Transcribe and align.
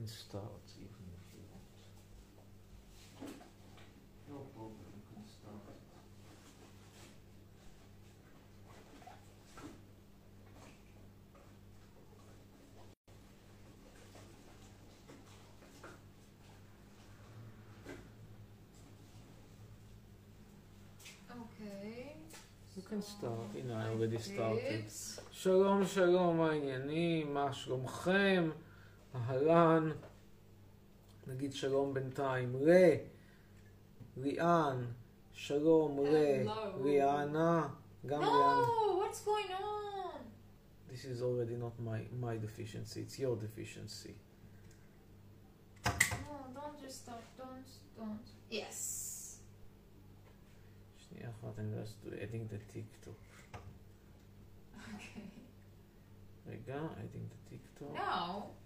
can 0.00 0.08
start 0.08 0.64
even 0.78 1.04
if 1.12 1.24
you 1.34 1.42
want. 1.50 1.72
No 4.30 4.38
problem, 4.54 4.88
you 4.96 5.02
can 5.12 5.24
start. 5.28 5.76
Okay. 21.30 22.16
You 22.76 22.82
can 22.88 23.02
start, 23.02 23.54
הנה, 23.54 23.84
I 23.84 23.88
already 23.88 24.18
started. 24.18 24.90
שלום, 25.32 25.86
שלום, 25.86 26.38
מה 26.38 26.50
העניינים? 26.50 27.34
מה 27.34 27.52
שלומכם? 27.52 28.50
אהלן. 29.14 29.90
נגיד 31.26 31.52
שלום 31.52 31.94
בינתיים. 31.94 32.56
ל, 32.56 32.70
ליאן, 34.16 34.86
שלום, 35.32 35.98
Hello. 35.98 36.82
ליאנה, 36.84 37.68
גם 38.06 38.20
ליאן. 38.20 38.62
No, 38.62 38.98
what's 38.98 39.24
going 39.24 39.52
on? 39.60 40.20
This 40.90 41.04
is 41.04 41.22
already 41.22 41.56
not 41.56 41.74
my, 41.80 42.00
my 42.20 42.36
deficiency, 42.36 43.00
it's 43.00 43.18
your 43.18 43.36
deficiency. 43.36 44.14
No, 45.86 46.36
don't 46.54 46.78
just 46.82 46.96
stop. 47.04 47.22
Don't, 47.38 47.70
don't. 47.96 48.26
Yes. 48.50 49.06
שנייה 50.96 51.30
אחת, 51.30 51.58
אני 51.58 51.74
לא 51.74 51.80
אעשה 51.80 51.94
adding 52.08 52.52
the 52.52 52.72
TikTok. 52.74 53.56
Okay. 54.76 55.20
רגע, 56.46 56.80
adding 56.96 57.26
the 57.32 57.54
TikTok. 57.54 57.94
No. 57.94 58.59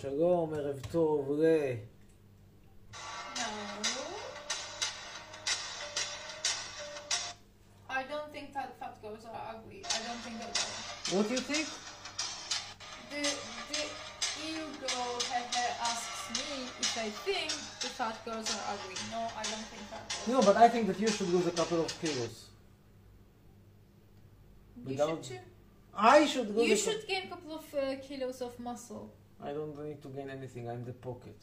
שלום, 0.00 0.54
ערב 0.54 0.78
טוב, 0.92 1.30
ל... 1.40 1.44
No. 3.36 4.04
I 7.90 8.02
don't 8.10 8.30
think 8.34 8.48
that 8.54 8.70
fat 8.80 8.94
girls 9.02 9.24
are 9.30 9.40
ugly. 9.54 9.80
I 9.96 9.98
don't 10.06 10.20
think 10.24 10.36
that. 10.42 10.54
What 11.14 11.24
do 11.28 11.34
you 11.38 11.44
think? 11.52 11.66
The 13.12 13.22
the 13.72 13.82
ego 14.50 14.96
hehe 15.32 15.66
asks 15.92 16.22
me 16.38 16.50
if 16.84 16.92
I 17.06 17.08
think 17.26 17.50
the 17.84 17.90
fat 17.98 18.16
girls 18.28 18.48
are 18.56 18.64
ugly. 18.74 18.98
No, 19.14 19.20
I 19.42 19.44
don't 19.50 19.66
think 19.72 19.82
fat 19.92 20.04
girls. 20.10 20.28
No, 20.34 20.38
but 20.48 20.56
I 20.64 20.68
think 20.72 20.84
that 20.90 20.98
you 21.04 21.08
should 21.16 21.30
lose 21.36 21.46
a 21.54 21.56
couple 21.60 21.78
of 21.86 21.90
kilos. 22.00 22.36
You 24.76 24.84
without- 24.90 25.24
should 25.24 25.38
too. 25.38 25.44
I 26.16 26.18
should 26.32 26.48
lose 26.56 26.66
You 26.68 26.74
a 26.74 26.78
cou- 26.78 26.84
should 26.86 27.02
gain 27.12 27.22
a 27.28 27.30
couple 27.34 27.52
of 27.60 27.66
uh, 27.74 27.82
kilos 28.06 28.38
of 28.48 28.52
muscle. 28.68 29.06
I 29.43 29.51
don't 29.53 29.77
need 29.83 30.01
to 30.01 30.09
gain 30.09 30.29
anything, 30.29 30.69
I'm 30.69 30.83
the 30.85 30.93
pocket. 30.93 31.37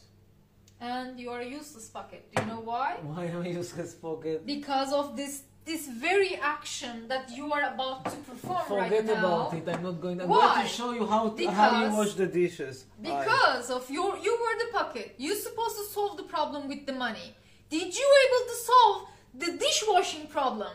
And 0.79 1.19
you 1.19 1.31
are 1.31 1.39
a 1.41 1.45
useless 1.45 1.87
pocket. 1.89 2.27
Do 2.35 2.41
you 2.41 2.47
know 2.47 2.59
why? 2.59 2.97
Why 3.01 3.25
am 3.25 3.41
I 3.41 3.47
useless 3.47 3.95
pocket? 3.95 4.45
Because 4.45 4.93
of 4.93 5.15
this 5.17 5.43
this 5.65 5.85
very 5.87 6.35
action 6.37 7.09
that 7.09 7.29
you 7.35 7.51
are 7.51 7.73
about 7.73 8.05
to 8.05 8.15
perform 8.29 8.63
Forget 8.65 8.91
right 8.91 8.91
now. 8.91 8.99
Forget 9.01 9.17
about 9.17 9.53
it, 9.53 9.67
I'm 9.75 9.83
not 9.83 9.99
going 9.99 10.21
I'm 10.21 10.29
Why? 10.29 10.55
going 10.55 10.61
to 10.65 10.73
show 10.73 10.93
you 10.93 11.05
how, 11.05 11.27
to, 11.27 11.47
how 11.51 11.83
you 11.83 11.91
wash 11.91 12.13
the 12.13 12.25
dishes. 12.25 12.85
I- 13.03 13.09
Because 13.09 13.69
of 13.69 13.89
your 13.89 14.17
you 14.17 14.31
were 14.43 14.55
the 14.63 14.71
pocket. 14.71 15.15
You're 15.17 15.35
supposed 15.35 15.75
to 15.75 15.83
solve 15.95 16.15
the 16.15 16.23
problem 16.23 16.69
with 16.69 16.85
the 16.85 16.93
money. 16.93 17.35
Did 17.69 17.89
you 17.99 18.07
able 18.25 18.43
to 18.51 18.55
solve 18.71 19.07
the 19.33 19.57
dishwashing 19.57 20.27
problem? 20.27 20.71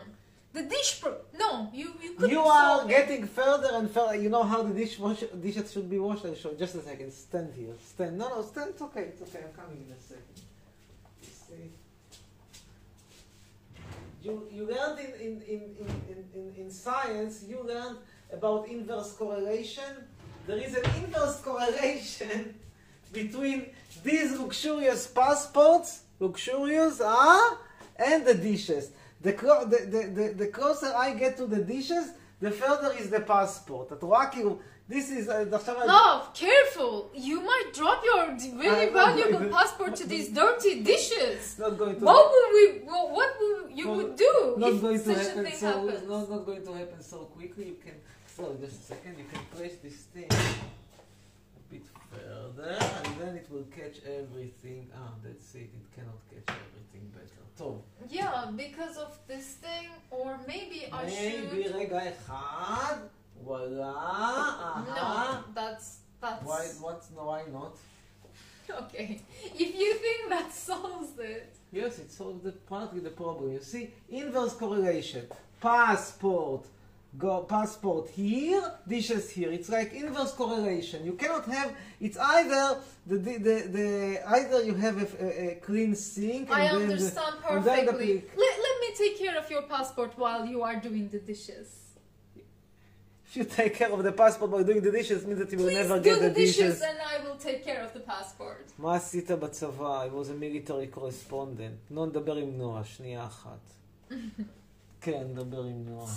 The 0.53 0.63
dish 0.63 1.01
pro- 1.01 1.17
no, 1.37 1.69
you 1.73 1.93
you 2.01 2.13
couldn't 2.13 2.29
You 2.29 2.41
are 2.41 2.85
getting 2.85 3.25
further 3.25 3.69
and 3.73 3.89
further. 3.89 4.15
You 4.15 4.29
know 4.29 4.43
how 4.43 4.61
the 4.61 4.73
dish 4.73 4.99
wash, 4.99 5.23
dishes 5.41 5.71
should 5.71 5.89
be 5.89 5.97
washed? 5.97 6.25
I'll 6.25 6.35
show. 6.35 6.53
Just 6.53 6.75
a 6.75 6.81
second. 6.81 7.11
Stand 7.11 7.53
here. 7.55 7.73
Stand. 7.83 8.19
No, 8.19 8.29
no, 8.29 8.43
stand. 8.43 8.69
It's 8.69 8.81
okay. 8.83 9.05
It's 9.11 9.21
okay. 9.23 9.43
I'm 9.45 9.53
coming 9.53 9.83
in 9.85 9.91
a 9.91 9.99
second. 9.99 10.35
See. 11.23 11.71
You, 14.21 14.47
you 14.51 14.67
learned 14.67 14.99
in, 14.99 15.11
in, 15.19 15.41
in, 15.41 15.61
in, 15.81 15.89
in, 16.07 16.25
in, 16.35 16.53
in 16.55 16.71
science, 16.71 17.43
you 17.47 17.61
learned 17.63 17.97
about 18.31 18.67
inverse 18.69 19.11
correlation. 19.13 19.91
There 20.45 20.57
is 20.57 20.75
an 20.75 20.85
inverse 21.03 21.41
correlation 21.41 22.53
between 23.11 23.71
these 24.03 24.37
luxurious 24.37 25.07
passports, 25.07 26.03
luxurious, 26.19 27.01
ah, 27.03 27.57
and 27.97 28.25
the 28.25 28.35
dishes 28.35 28.91
The, 29.22 29.32
clo- 29.32 29.64
the, 29.64 29.78
the, 29.94 30.02
the, 30.18 30.26
the 30.42 30.46
closer 30.46 30.90
I 30.96 31.14
get 31.14 31.36
to 31.38 31.46
the 31.46 31.62
dishes, 31.74 32.12
the 32.40 32.50
further 32.50 32.90
is 33.00 33.10
the 33.10 33.20
passport. 33.20 33.92
את 33.92 34.02
רואה 34.02 34.26
כאילו, 34.32 34.58
this 34.88 35.10
is, 35.10 35.28
uh, 35.28 35.44
עכשיו... 35.58 35.74
Love, 35.86 36.22
careful! 36.34 37.10
You 37.28 37.40
might 37.50 37.68
drop 37.78 38.00
your 38.10 38.22
very 38.64 38.86
I'm 38.88 38.94
not 38.94 39.06
valuable 39.06 39.38
going 39.40 39.50
to- 39.50 39.56
passport 39.58 39.92
to 39.96 40.04
these 40.06 40.28
dirty 40.42 40.74
dishes. 40.82 41.36
It's 41.50 41.58
not 41.58 41.76
going 41.82 41.96
to... 41.98 42.04
What 42.10 42.24
would 42.32 42.50
we? 42.58 42.64
What 42.90 43.04
what 43.18 43.30
would 43.40 43.70
you 43.78 43.84
Well, 43.88 43.96
would 43.98 44.14
do 44.26 44.32
not 44.62 44.72
if 44.72 44.80
going 44.86 44.98
to 44.98 45.04
such 45.04 45.16
a 45.16 45.28
happen 45.28 45.44
thing 45.46 45.56
so 45.64 45.70
happens? 45.72 46.08
not, 46.12 46.22
not 46.34 46.42
going 46.48 46.64
to 46.68 46.72
happen 46.80 47.00
so 47.12 47.18
quickly. 47.36 47.64
You 47.72 47.78
can 47.84 47.96
so 48.36 48.42
just 48.64 48.76
a 48.82 48.84
second. 48.92 49.12
You 49.20 49.26
can 49.32 49.42
place 49.56 49.76
this 49.86 49.98
thing 50.14 50.28
a 50.30 50.81
bit 51.72 51.86
further, 52.10 52.76
and 53.04 53.20
then 53.20 53.36
it 53.36 53.46
will 53.50 53.68
catch 53.78 53.96
everything. 54.06 54.88
Ah, 54.94 55.12
that's 55.22 55.54
it. 55.54 55.70
It 55.80 55.86
cannot 55.94 56.20
catch 56.32 56.48
everything 56.66 57.04
better. 57.16 57.42
טוב, 57.58 57.82
Yeah, 58.10 58.50
because 58.56 58.96
of 58.96 59.12
this 59.26 59.46
thing, 59.64 59.88
or 60.10 60.38
maybe 60.46 60.78
I 60.92 61.04
maybe 61.04 61.62
should. 61.62 61.74
רגע 61.74 61.98
אחד. 62.12 62.96
וואלה. 63.44 63.92
אהה. 63.92 64.84
No, 64.96 65.54
that's 65.54 65.88
that's 66.20 66.44
Why? 66.44 66.64
What? 66.84 67.00
No, 67.16 67.22
why 67.30 67.42
not? 67.58 67.74
okay. 68.82 69.20
If 69.64 69.70
you 69.82 69.90
think 70.04 70.20
that 70.34 70.52
solves 70.52 71.18
it, 71.18 71.54
Yes, 71.72 71.98
it 71.98 72.10
solves 72.10 72.42
the 72.42 72.52
partly 72.74 73.00
the 73.00 73.14
problem. 73.22 73.52
You 73.52 73.62
see, 73.72 73.84
inverse 74.08 74.54
correlation. 74.54 75.24
Passport, 75.60 76.62
go 77.24 77.42
passport 77.56 78.08
here, 78.10 78.62
dishes 78.86 79.24
here. 79.30 79.50
It's 79.58 79.68
like 79.76 79.88
inverse 80.02 80.32
correlation. 80.32 80.98
You 81.04 81.14
cannot 81.22 81.44
have. 81.56 81.70
It's 82.06 82.18
either 82.36 82.64
the 83.10 83.16
the 83.26 83.34
the, 83.46 83.56
the 83.76 83.88
either 84.36 84.58
you 84.68 84.74
have 84.74 84.96
a, 85.04 85.08
a, 85.24 85.28
a 85.52 85.54
clean 85.66 85.94
sink 85.94 86.44
and 86.50 86.62
I 86.62 86.68
then 86.72 86.82
understand 86.82 87.34
the, 87.42 87.48
and 87.54 87.64
then 87.64 87.86
the 87.86 87.92
perfectly. 87.92 88.14
pic- 88.20 88.30
Let, 88.42 88.54
let 88.66 88.76
me 88.84 88.88
take 89.02 89.14
care 89.22 89.36
of 89.42 89.46
your 89.54 89.62
passport 89.74 90.12
while 90.22 90.44
you 90.52 90.58
are 90.68 90.76
doing 90.88 91.08
the 91.08 91.18
dishes. 91.32 91.68
If 93.30 93.36
you 93.36 93.44
take 93.44 93.74
care 93.80 93.92
of 93.92 94.02
the 94.08 94.12
passport 94.12 94.50
by 94.50 94.62
doing 94.62 94.80
the 94.88 94.90
dishes, 95.00 95.26
means 95.26 95.38
that 95.42 95.50
you 95.52 95.58
will 95.58 95.66
Please 95.66 95.74
never 95.82 95.96
do 95.98 96.04
get 96.10 96.20
the 96.20 96.28
the 96.28 96.34
dishes 96.34 96.56
dishes. 96.56 96.82
and 96.90 96.98
I 97.14 97.16
will 97.24 97.36
take 97.48 97.60
care 97.68 97.82
of 97.86 97.90
the 97.96 98.00
passport. 98.00 98.64
מה 98.78 98.96
עשית 98.96 99.30
בצבא? 99.30 100.04
I 100.04 100.08
was 100.08 100.28
a 100.30 100.34
military 100.34 100.88
correspondent. 100.98 101.76
לא 101.90 102.06
נדבר 102.06 102.36
עם 102.36 102.58
נועה, 102.58 102.84
שנייה 102.84 103.24
אחת. 103.26 103.60
כן, 105.00 105.24
נדבר 105.34 105.62
עם 105.62 105.84
נועה. 105.88 106.12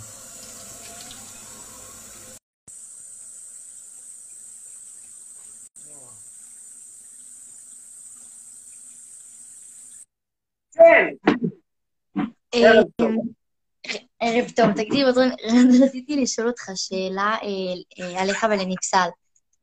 ערב 12.56 12.84
טוב. 12.96 13.10
אה, 13.86 13.92
ערב 14.20 14.50
טוב, 14.56 14.72
תקשיב, 14.72 15.06
רון, 15.16 15.28
רציתי 15.84 16.16
לשאול 16.16 16.48
אותך 16.48 16.70
שאלה 16.74 17.36
אה, 17.42 18.04
אה, 18.04 18.22
עליך 18.22 18.46
ולנפסל. 18.50 19.08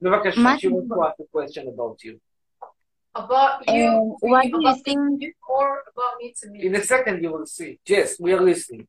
בבקשה, 0.01 0.39
מה 0.41 0.55
she 0.55 0.59
wants 0.59 0.89
to 0.89 1.03
ask 1.07 1.19
a 1.19 1.37
question 1.37 1.63
about 1.67 2.03
you. 2.05 2.17
About 3.15 3.53
Uh, 3.67 3.73
you, 3.77 3.91
what 4.31 4.43
do 4.43 4.49
you 4.49 4.59
about 4.61 4.83
think- 4.85 5.21
you 5.23 5.31
or 5.55 5.67
about 5.91 6.13
me 6.21 6.27
to 6.39 6.45
me? 6.51 6.57
In 6.67 6.75
a 6.75 6.83
second 6.93 7.15
you 7.23 7.29
will 7.33 7.47
see. 7.57 7.71
Yes, 7.93 8.09
we 8.23 8.29
are 8.35 8.43
listening. 8.51 8.83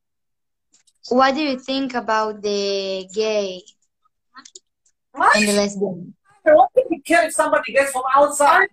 What 1.19 1.31
do 1.37 1.41
you 1.49 1.57
think 1.69 1.89
about 2.03 2.33
the 2.47 2.61
gay 3.21 3.47
and 5.35 5.43
the 5.49 5.53
lesbian? 5.61 5.99
I 6.45 6.49
don't 6.55 6.71
think 6.75 6.87
we 6.93 6.99
care 7.09 7.23
if 7.27 7.33
somebody 7.41 7.69
gets 7.77 7.91
from 7.95 8.05
outside. 8.19 8.69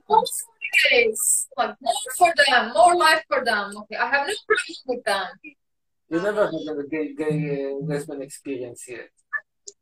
guys. 0.89 1.47
Like 1.57 1.75
more 1.81 1.93
for 2.17 2.33
them, 2.47 2.71
more 2.73 2.95
life 2.95 3.23
for 3.27 3.43
them. 3.43 3.73
Okay, 3.77 3.95
I 3.95 4.07
have 4.07 4.27
no 4.27 4.33
problem 4.47 4.77
with 4.87 5.03
them. 5.03 5.27
You 6.09 6.21
never 6.21 6.45
had 6.45 6.53
a 6.53 6.87
gay 6.89 7.13
gay 7.15 7.65
uh, 7.65 7.85
lesbian 7.85 8.21
experience 8.21 8.85
yet. 8.87 9.09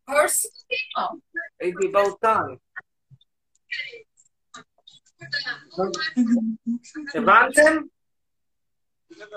Personally, 0.07 0.81
no. 0.97 1.21
It's 1.59 1.85
about 7.15 7.53
time. 7.55 7.89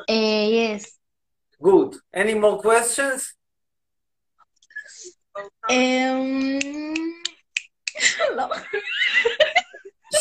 Uh, 0.09 0.47
yes. 0.59 0.99
Good. 1.62 1.97
Any 2.12 2.35
more 2.35 2.59
questions? 2.61 3.35
Um, 5.69 6.61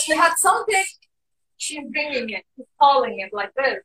she 0.01 0.15
had 0.15 0.33
something 0.37 0.83
She's 1.63 1.85
bringing 1.91 2.29
it. 2.29 2.43
She's 2.55 2.65
calling 2.77 3.19
it 3.19 3.31
like 3.33 3.53
this. 3.55 3.79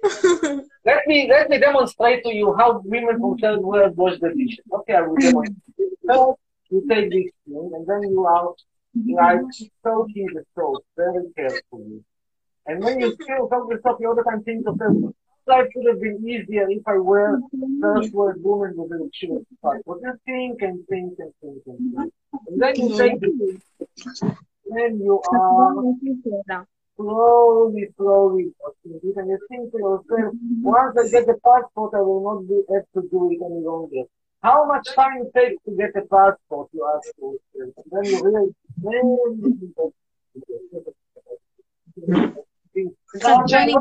Let 0.84 1.06
me 1.08 1.28
let 1.28 1.50
me 1.50 1.58
demonstrate 1.58 2.22
to 2.24 2.32
you 2.32 2.54
how 2.56 2.80
women 2.84 3.18
from 3.18 3.36
third 3.38 3.60
world 3.70 3.96
wash 3.96 4.16
the 4.20 4.28
dishes. 4.28 4.64
Okay, 4.72 4.94
I 4.94 5.00
will 5.00 5.16
demonstrate. 5.16 5.58
First, 6.06 6.38
you 6.70 6.86
take 6.88 7.10
this 7.10 7.30
thing, 7.44 7.70
and 7.74 7.84
then 7.84 8.02
you 8.12 8.24
are 8.24 8.54
like 9.22 9.40
soaking 9.82 10.28
the 10.34 10.44
soap 10.54 10.84
very 10.96 11.24
carefully. 11.36 12.04
And 12.66 12.84
when 12.84 13.00
you 13.00 13.12
still 13.20 13.48
soak 13.50 13.68
the 13.70 13.80
soap, 13.82 13.96
you 14.00 14.08
all 14.08 14.14
the 14.14 14.22
time 14.22 14.44
think 14.44 14.68
of 14.68 14.76
yourself, 14.76 15.14
life 15.48 15.66
would 15.74 15.86
have 15.90 16.00
been 16.00 16.18
easier 16.28 16.70
if 16.70 16.86
I 16.86 16.98
were 16.98 17.40
first 17.80 18.12
word 18.12 18.36
woman 18.40 18.74
with 18.76 18.92
a 18.92 19.10
shoe. 19.12 19.44
But 19.60 19.78
what 19.84 19.98
you 20.02 20.14
think 20.26 20.62
and 20.62 20.86
think 20.86 21.14
and 21.18 21.32
think 21.40 21.62
and 21.66 21.94
think. 21.94 22.12
And 22.46 22.62
then 22.62 22.74
you 22.76 22.96
take 22.96 23.20
the 23.20 23.60
when 24.68 25.00
you 25.00 25.20
are 25.20 25.82
slowly, 26.96 27.88
slowly, 27.96 28.52
pursuing 28.60 29.00
it, 29.02 29.16
and 29.16 29.28
you 29.30 29.38
think 29.48 29.72
to 29.72 29.78
yourself, 29.78 30.34
once 30.62 30.96
I 30.98 31.08
get 31.08 31.26
the 31.26 31.38
passport, 31.44 31.94
I 31.94 32.00
will 32.00 32.22
not 32.22 32.48
be 32.48 32.62
able 32.68 32.86
to 32.94 33.08
do 33.08 33.30
it 33.32 33.40
any 33.44 33.64
longer. 33.64 34.02
How 34.42 34.66
much 34.66 34.94
time 34.94 35.22
it 35.22 35.32
takes 35.38 35.62
to 35.64 35.76
get 35.76 35.96
a 35.96 36.06
passport, 36.06 36.68
you 36.72 36.86
ask 36.94 37.08
yourself. 37.18 37.84
Then 37.90 38.04
you 38.04 38.18
realize, 38.24 38.52
very 38.78 39.36
difficult. 39.36 39.94
It's 42.74 43.24
a 43.24 43.44
journey. 43.46 43.76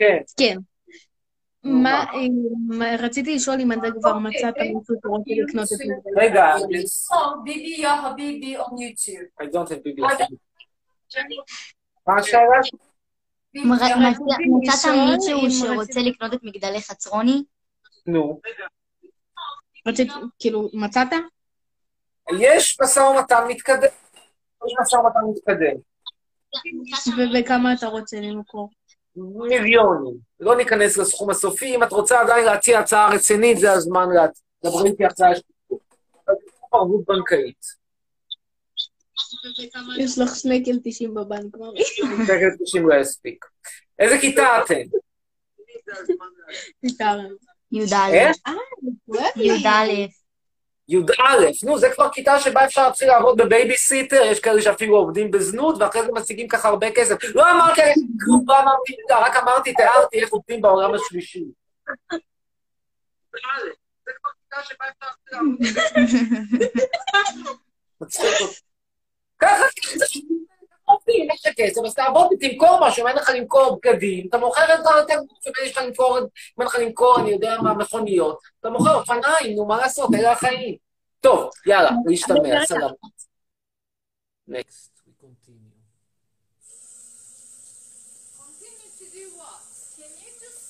Okay. 0.00 0.24
Skill. 0.26 0.64
מה, 1.66 2.04
אה, 2.84 2.96
רציתי 2.98 3.34
לשאול 3.36 3.60
אם 3.60 3.72
אתה 3.72 3.80
כבר 4.00 4.18
מצאת 4.18 4.54
מישהו 4.58 4.94
שרוצה 5.02 5.30
לקנות 5.46 5.72
את 5.72 5.78
זה. 5.78 5.84
רגע, 6.16 6.54
song 6.56 7.48
Bibi 7.48 7.82
Ya 7.82 7.94
Habibi 8.02 8.60
on 8.60 8.72
YouTube. 8.72 9.42
I 9.42 9.46
don't 9.46 9.68
have 9.68 9.82
BBS. 9.86 10.26
מה 12.06 12.14
השאלה? 12.18 12.60
Bibi 13.56 13.64
מ- 13.64 13.72
Ya 13.72 13.76
מצא- 13.76 13.94
Habibi. 13.96 14.48
מצאת 14.62 14.90
מישהו 14.94 15.50
שרוצה 15.66 16.00
לקנות 16.00 16.34
את 16.34 16.38
מגדלי 16.42 16.80
חצרוני? 16.80 17.42
נו. 18.06 18.40
רצית, 19.86 20.08
כאילו, 20.38 20.70
מצאת? 20.74 21.08
יש 22.40 22.78
משא 22.82 23.00
ומתן 23.00 23.44
מתקדם. 23.48 23.88
יש 24.66 24.72
משא 24.80 24.96
ומתן 24.96 25.20
מתקדם. 25.30 25.76
ובכמה 27.18 27.72
אתה 27.72 27.86
רוצה 27.86 28.20
למכור? 28.20 28.70
מיליונים. 29.16 30.14
לא 30.40 30.56
ניכנס 30.56 30.96
לסכום 30.96 31.30
הסופי. 31.30 31.76
אם 31.76 31.82
את 31.82 31.92
רוצה 31.92 32.20
עדיין 32.20 32.44
להציע 32.44 32.78
הצעה 32.78 33.14
רצינית, 33.14 33.58
זה 33.58 33.72
הזמן. 33.72 34.06
דברי 34.64 34.90
איתי 34.90 35.04
הצעה 35.04 35.36
שתקום. 35.36 35.78
ערבות 36.72 37.04
בנקאית. 37.08 37.86
יש 39.98 40.18
לך 40.18 40.36
שנקל 40.36 40.78
90 40.84 41.14
בבנק, 41.14 41.56
ממי. 41.56 41.80
תכף 42.26 42.62
90 42.64 42.88
לא 42.88 42.94
יספיק. 42.94 43.44
איזה 43.98 44.18
כיתה 44.20 44.62
אתם? 44.64 44.74
ויתרנו. 46.82 47.28
י"א. 47.72 48.10
איך? 48.12 48.36
י"א. 49.36 50.06
י"א, 50.88 51.64
נו, 51.64 51.78
זה 51.78 51.90
כבר 51.90 52.08
כיתה 52.12 52.40
שבה 52.40 52.64
אפשר 52.64 52.86
להתחיל 52.86 53.08
לעבוד 53.08 53.36
בבייביסיטר, 53.36 54.22
יש 54.24 54.40
כאלה 54.40 54.62
שאפילו 54.62 54.96
עובדים 54.96 55.30
בזנות, 55.30 55.76
ואחרי 55.80 56.02
זה 56.02 56.08
משיגים 56.12 56.48
ככה 56.48 56.68
הרבה 56.68 56.90
כסף. 56.90 57.16
לא 57.34 57.50
אמרתי 57.50 57.80
כלום, 58.24 58.44
לא 58.48 58.60
אמרתי, 58.62 58.96
רק 59.10 59.36
אמרתי, 59.36 59.74
תיארתי 59.74 60.20
איך 60.20 60.30
עובדים 60.30 60.62
בעולם 60.62 60.94
השלישי. 60.94 61.44
מצחיק 68.00 68.40
אותי. 68.40 68.60
ככה, 69.38 69.64
עובדים, 70.88 71.28
יש 71.34 71.46
לך 71.46 71.52
כסף, 71.56 71.80
אז 71.86 71.94
תעבוד, 71.94 72.28
תמכור 72.40 72.78
משהו, 72.82 73.02
אם 73.02 73.08
אין 73.08 73.16
לך 73.16 73.30
למכור 73.34 73.78
בגדים, 73.82 74.26
אתה 74.28 74.38
מוכר 74.38 74.74
את 74.74 74.86
ה... 74.86 75.14
אם 75.46 75.52
יש 75.64 75.72
לך 75.76 75.82
למכור, 75.82 76.18
אם 76.18 76.24
אין 76.60 76.66
לך 76.66 76.74
למכור, 76.74 77.20
אני 77.20 77.30
יודע 77.30 77.56
מה, 77.62 77.74
מכוניות, 77.74 78.38
אתה 78.60 78.70
מוכר 78.70 78.94
אופניים, 79.00 79.56
נו, 79.56 79.66
מה 79.66 79.76
לעשות, 79.76 80.10
אלה 80.14 80.32
החיים. 80.32 80.76
טוב, 81.20 81.50
יאללה, 81.66 81.90
להשתמע, 82.06 82.66
סלאם. 82.66 82.88
Next, 84.48 84.90
we 85.06 85.12
continue. 85.24 85.74
Continue 88.38 88.90
to 89.00 89.06
do 89.18 89.24
what? 89.40 89.58
Can 89.98 90.12
you 90.22 90.30
just... 90.42 90.62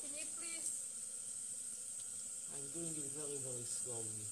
Can 0.00 0.12
you 0.18 0.26
please... 0.36 0.70
I'm 2.54 2.66
doing 2.76 2.94
it 3.02 3.10
very, 3.20 3.38
very 3.48 3.66
slowly. 3.78 4.24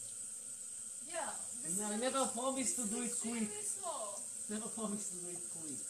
Yeah. 1.12 1.30
This 1.62 1.76
No, 1.78 1.84
is 1.84 1.92
I 1.92 1.96
never 2.06 2.22
promised 2.38 2.74
to 2.80 2.84
do 2.92 2.98
it 3.02 3.12
quick. 3.22 3.48
Extremely 4.52 4.68
slow. 4.68 4.68
Never 4.68 4.68
promised 4.68 5.12
to 5.12 5.18
do 5.18 5.28
it 5.32 5.42
quick. 5.52 5.80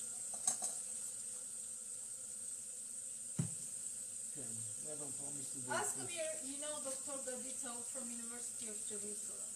כן, 4.35 4.51
never 4.87 5.07
promised 5.19 5.53
to 5.53 5.59
do 5.59 5.67
it 5.67 5.75
Ask 5.75 5.99
quick. 5.99 6.07
Amir, 6.07 6.31
you 6.47 6.59
know 6.63 6.75
Dr. 6.85 7.19
Gadito 7.27 7.73
from 7.91 8.09
University 8.11 8.67
of 8.69 8.79
Jerusalem. 8.87 9.51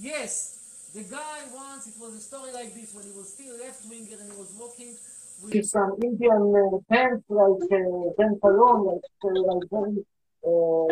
Yes, 0.00 0.58
the 0.94 1.04
guy 1.04 1.38
once, 1.54 1.86
it 1.86 1.94
was 2.00 2.14
a 2.14 2.20
story 2.20 2.52
like 2.52 2.74
this, 2.74 2.94
when 2.94 3.04
he 3.04 3.12
was 3.12 3.28
still 3.32 3.54
left-winger 3.58 4.16
and 4.20 4.32
he 4.32 4.38
was 4.38 4.50
walking 4.58 4.94
with 5.42 5.54
with 5.54 5.66
some 5.66 5.94
Indian 6.02 6.42
uh, 6.54 6.78
pants 6.90 7.24
like 7.28 7.62
uh, 7.70 8.10
Ben 8.18 8.38
Salon, 8.40 8.86
like, 8.86 9.06
uh, 9.22 9.30
like 9.46 9.70
very 9.70 10.02
uh, 10.44 10.86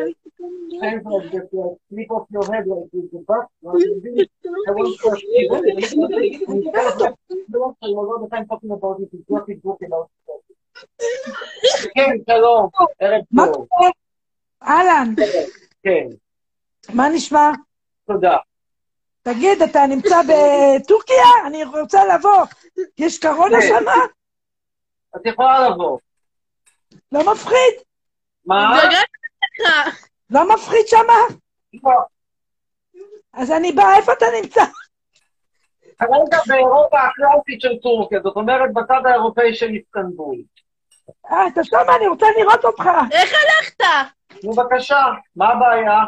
pants 0.81 1.07
like 1.07 1.31
that, 1.33 1.49
like 1.53 1.79
slip 1.89 2.11
off 2.11 2.27
your 2.31 2.47
head 2.53 2.65
like 2.67 2.89
with 2.93 3.11
the 3.13 3.21
this. 4.03 4.29
I 4.69 4.71
want 4.73 5.01
to 5.01 5.09
ask 5.11 5.23
you, 5.23 5.47
was 7.51 7.77
all 7.83 8.21
the 8.23 8.29
time 8.35 8.47
talking 8.47 8.71
about 8.71 9.01
it, 9.01 9.11
got 9.29 9.49
his 9.49 9.59
book 9.61 9.81
about 9.87 10.11
it. 10.11 10.17
כן, 11.95 12.17
שלום, 12.31 12.69
ערב 13.01 13.23
מה 13.31 13.47
טוב. 13.47 13.67
קורה? 13.69 13.91
אהלן, 14.63 15.15
כן, 15.83 16.07
מה 16.95 17.09
נשמע? 17.09 17.51
תודה. 18.07 18.37
תגיד, 19.23 19.63
אתה 19.63 19.81
נמצא 19.89 20.17
בטורקיה? 20.23 21.25
אני 21.47 21.65
רוצה 21.65 22.01
לבוא. 22.15 22.45
יש 22.99 23.21
קורונה 23.21 23.57
כן. 23.61 23.69
שמה? 23.69 23.95
את 25.17 25.27
יכולה 25.27 25.71
לבוא. 25.71 25.99
לא 27.13 27.33
מפחיד? 27.33 27.75
מה? 28.47 28.79
לא 30.31 30.55
מפחיד 30.55 30.87
שמה? 30.87 31.19
לא. 31.85 31.93
אז 33.33 33.53
אני 33.53 33.73
באה, 33.73 33.97
איפה 33.97 34.13
אתה 34.13 34.27
נמצא? 34.43 34.65
כרגע 35.99 36.39
באירופה 36.47 36.99
הקלאסית 37.01 37.61
של 37.61 37.79
טורקיה, 37.83 38.21
זאת 38.25 38.37
אומרת 38.37 38.73
בצד 38.73 39.01
האירופאי 39.05 39.55
של 39.55 39.69
איסטנבול. 39.69 40.37
אה, 41.31 41.47
אתה 41.47 41.65
שמה, 41.65 41.97
אני 41.97 42.07
רוצה 42.07 42.27
לראות 42.39 42.65
אותך. 42.65 42.89
איך 43.13 43.33
הלכת? 43.33 43.85
נו 44.45 44.53
בבקשה, 44.53 45.03
מה 45.37 45.49
הבעיה? 45.49 45.99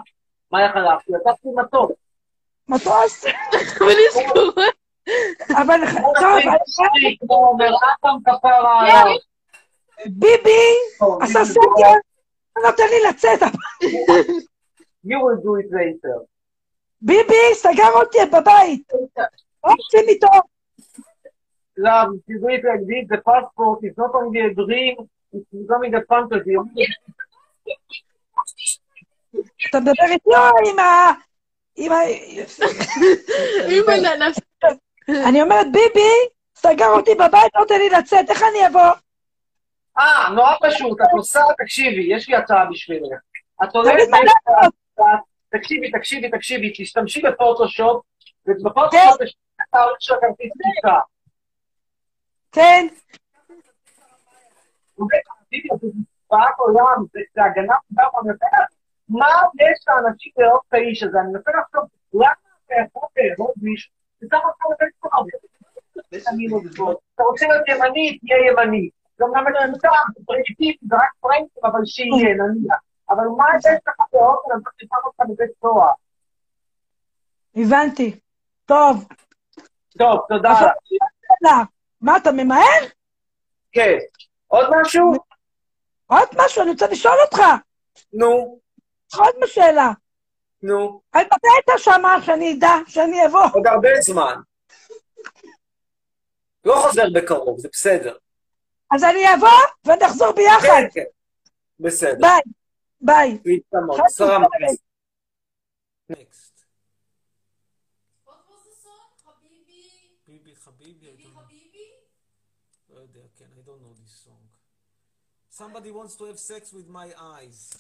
מה 0.53 0.67
איך 0.67 0.77
הלכתי? 0.77 1.13
לקחתי 1.13 1.49
מטוס. 1.57 1.91
מטוס? 2.69 3.25
אבל 5.51 5.81
טוב, 6.21 6.39
כמו 7.21 7.57
מרעתם 7.59 8.17
כפרה 8.25 8.81
עליו. 8.81 9.17
ביבי 10.07 10.75
עשה 11.21 11.39
לא 11.39 11.95
נותן 12.65 12.89
לי 12.91 13.01
לצאת. 13.09 13.43
You 15.07 15.19
will 15.25 15.41
do 15.45 15.53
it 15.63 15.71
later. 15.73 16.25
ביבי 17.01 17.55
סגר 17.55 17.91
אותי 17.95 18.19
בבית. 18.33 18.93
מה 19.65 19.73
עושים 19.73 20.09
איתו? 20.09 20.27
Love, 21.79 22.11
if 22.17 22.29
you 22.29 22.39
do 22.41 22.49
it 22.49 22.65
like 22.65 22.85
this, 22.91 23.05
the 23.09 23.19
passport 23.29 23.79
is 23.85 23.95
not 23.97 24.13
only 24.21 24.41
a 24.41 24.53
dream, 24.63 24.97
it's 25.33 25.49
becoming 25.53 25.95
a 25.95 26.03
fantasy. 26.11 26.55
אתה 29.71 29.81
מדבר 29.81 30.05
איתי 30.11 30.31
או 30.31 30.71
עם 30.71 30.79
ה... 30.79 31.13
עם 31.77 31.93
ה... 31.93 31.97
אם 33.69 33.83
הננס... 33.89 34.37
אני 35.29 35.43
אומרת, 35.43 35.67
ביבי 35.73 36.13
סגר 36.57 36.89
אותי 36.89 37.15
בבית, 37.15 37.55
לא 37.55 37.61
נותן 37.61 37.79
לי 37.79 37.91
לצאת, 37.91 38.31
איך 38.31 38.43
אני 38.43 38.67
אבוא? 38.67 38.93
אה, 39.99 40.31
נורא 40.35 40.55
פשוט, 40.63 41.01
את 41.01 41.07
נוסעת, 41.17 41.57
תקשיבי, 41.59 42.15
יש 42.15 42.29
לי 42.29 42.37
הצעה 42.37 42.65
בשבילך. 42.71 43.19
את 43.65 43.75
הולכת... 43.75 44.09
תקשיבי, 45.51 45.91
תקשיבי, 45.91 46.31
תקשיבי, 46.31 46.73
תשתמשי 46.77 47.23
בפוטושופ, 47.23 48.03
ובפוטושופ 48.47 49.21
יש 49.23 49.37
את 49.57 49.61
התאריך 49.69 49.97
של 50.01 50.15
הכרטיס 50.15 50.53
טיסה. 50.53 50.99
כן, 52.53 52.87
זה 54.97 55.05
זה 57.13 57.21
זה 57.35 57.45
הגנה 57.45 57.75
אני 57.91 58.29
מנסה 58.29 58.47
לחשוב, 58.47 58.79
מה 59.09 59.27
יש 59.55 59.85
לאנשים 59.89 60.33
לאהוב 60.39 60.61
את 60.69 60.75
האיש 60.75 61.03
הזה? 61.03 61.21
אני 61.21 61.33
מנסה 61.33 61.51
לחשוב, 61.51 61.89
למה 62.15 62.33
אתה 62.67 62.75
יכול 62.87 63.09
לאהוב 63.17 63.53
מישהו? 63.63 63.93
בסך 64.23 64.37
הכל 64.37 64.75
אני 66.33 66.49
לא 66.49 66.59
בזאת. 66.65 66.99
אתה 67.15 67.23
רוצה 67.23 67.47
להיות 67.49 67.69
ימני, 67.69 68.19
תהיה 68.19 68.39
ימני. 68.51 68.91
גם 69.21 69.45
מטומטם, 69.45 69.89
זה 70.17 70.25
פרימיטיבי, 70.27 70.77
זה 70.89 70.97
רק 70.97 71.11
פרנקים, 71.21 71.63
אבל 71.65 71.81
שיהיה, 71.85 72.35
נניח. 72.35 72.77
אבל 73.11 73.25
מה 73.37 73.45
יש 73.59 73.65
לך 73.67 73.95
בן 74.13 74.19
אדם 74.53 74.61
ששם 74.79 74.97
אותך 75.05 75.21
בבית 75.29 75.51
סוהר? 75.61 75.93
הבנתי. 77.57 78.21
טוב. 78.67 79.09
טוב, 79.99 80.21
תודה. 80.29 80.51
מה, 82.01 82.17
אתה 82.17 82.33
ממהר? 82.33 82.81
כן. 83.73 83.97
עוד 84.47 84.67
משהו? 84.81 85.13
עוד 86.07 86.29
משהו, 86.37 86.63
אני 86.63 86.71
רוצה 86.71 86.87
לשאול 86.87 87.17
אותך. 87.25 87.43
נו. 88.13 88.59
עוד 89.17 89.35
שאלה. 89.47 89.93
נו, 90.63 91.01
אז 91.13 91.27
מתי 91.27 91.49
אתה 91.65 91.73
שמה 91.79 92.23
שאני 92.23 92.55
אדע, 92.59 92.73
שאני 92.87 93.27
אבוא? 93.27 93.41
עוד 93.55 93.67
הרבה 93.67 93.89
זמן. 94.01 94.35
לא 96.65 96.75
חוזר 96.75 97.05
בקרוב, 97.15 97.59
זה 97.59 97.69
בסדר. 97.73 98.17
אז 98.96 99.04
אני 99.04 99.36
אבוא 99.36 99.48
ונחזור 99.86 100.32
ביחד. 100.32 100.68
כן, 100.68 100.90
כן. 100.94 101.10
בסדר. 101.80 102.18
ביי. 102.22 102.42
ביי. 103.02 103.38
להתאמות. 103.46 103.98
חג 103.98 104.08
סלאם. 104.08 104.42
שמח. 104.42 104.72
Next. 106.12 106.56
What 108.26 108.42
was 108.50 108.62
the 108.68 108.76
song? 108.84 109.10
Habibi, 109.26 109.84
ביבי 110.28 110.56
חביבי, 110.56 111.08
I 111.08 111.12
Bibi 111.12 111.24
don't 111.24 111.34
know. 111.34 111.40
Habibi? 111.40 111.88
לא 112.90 113.00
יודע, 113.00 113.22
כן, 113.38 113.46
I 113.58 113.62
don't 113.68 113.82
know 113.82 113.94
this 114.04 114.24
song. 114.26 114.44
Somebody 115.50 115.92
wants 115.92 116.16
to 116.16 116.26
have 116.26 116.40
sex 116.40 116.74
with 116.74 116.88
my 116.90 117.08
eyes. 117.36 117.78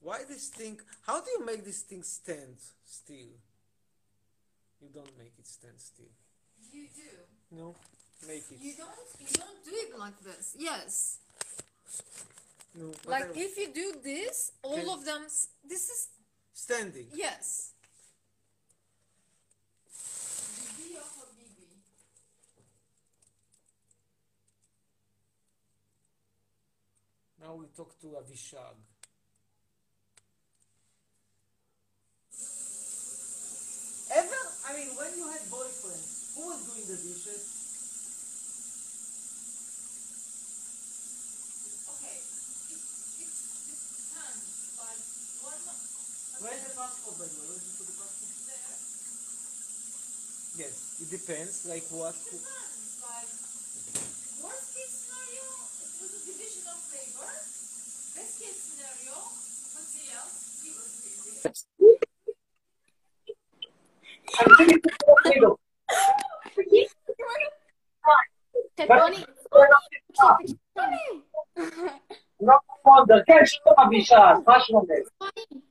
Why 0.00 0.24
this 0.24 0.48
thing, 0.48 0.80
how 1.06 1.20
do 1.20 1.30
you 1.30 1.44
make 1.46 1.64
this 1.64 1.82
thing 1.82 2.02
stand 2.02 2.58
still? 2.84 3.32
You 4.80 4.88
don't 4.98 5.16
make 5.16 5.34
it 5.38 5.46
stand 5.46 5.78
still. 5.78 6.14
You 6.72 6.88
do. 6.96 7.12
No? 7.52 7.76
Make 8.25 8.45
it. 8.51 8.59
You 8.61 8.73
don't. 8.77 8.89
You 9.19 9.27
don't 9.33 9.63
do 9.63 9.71
it 9.73 9.97
like 9.99 10.19
this. 10.21 10.55
Yes. 10.57 11.17
No. 12.75 12.91
Like 13.05 13.35
I- 13.35 13.39
if 13.39 13.57
you 13.57 13.71
do 13.73 13.99
this, 14.03 14.51
all 14.63 14.73
Okay. 14.79 14.89
of 14.91 15.05
them. 15.05 15.23
This 15.63 15.89
is 15.89 16.07
Standing. 16.53 17.07
yes. 17.13 17.73
Bibi 20.77 20.93
ya 20.95 21.01
Habibi. 21.01 21.67
Now 27.41 27.53
we 27.55 27.67
talk 27.75 27.99
to 28.01 28.07
Avishag. 28.19 28.77
Ever? 34.15 34.43
I 34.67 34.73
mean, 34.77 34.89
when 34.95 35.11
you 35.17 35.27
had 35.27 35.41
boyfriends, 35.51 36.33
who 36.35 36.47
was 36.47 36.59
doing 36.65 36.85
the 36.87 36.95
dishes? 36.95 37.43
Okay. 41.91 42.17
It, 42.71 42.79
it 42.79 43.31
depends. 43.67 44.47
Like 44.79 45.03
one. 45.43 45.61
Where's 46.39 46.61
the 46.61 46.69
passport. 46.77 47.17
Yes, 50.57 51.01
it 51.01 51.09
depends, 51.09 51.65
like 51.65 51.83
what... 51.89 52.13
It 52.13 52.37
depends, 52.37 53.01
like, 53.01 53.29
worst 54.45 54.69
case 54.77 54.93
scenario, 55.01 55.45
it 55.81 55.97
was 55.97 56.13
a 56.13 56.21
division 56.29 56.65
of 56.69 56.77
labor. 56.93 57.25
Best 57.25 58.37
case 58.37 58.57
scenario. 58.69 59.17
Tony, 70.77 71.23
לא 72.41 72.55
וונדר, 72.85 73.15
שלום 73.45 73.75
אבישג, 73.87 74.33
מה 74.47 74.59
שלומך? 74.59 74.89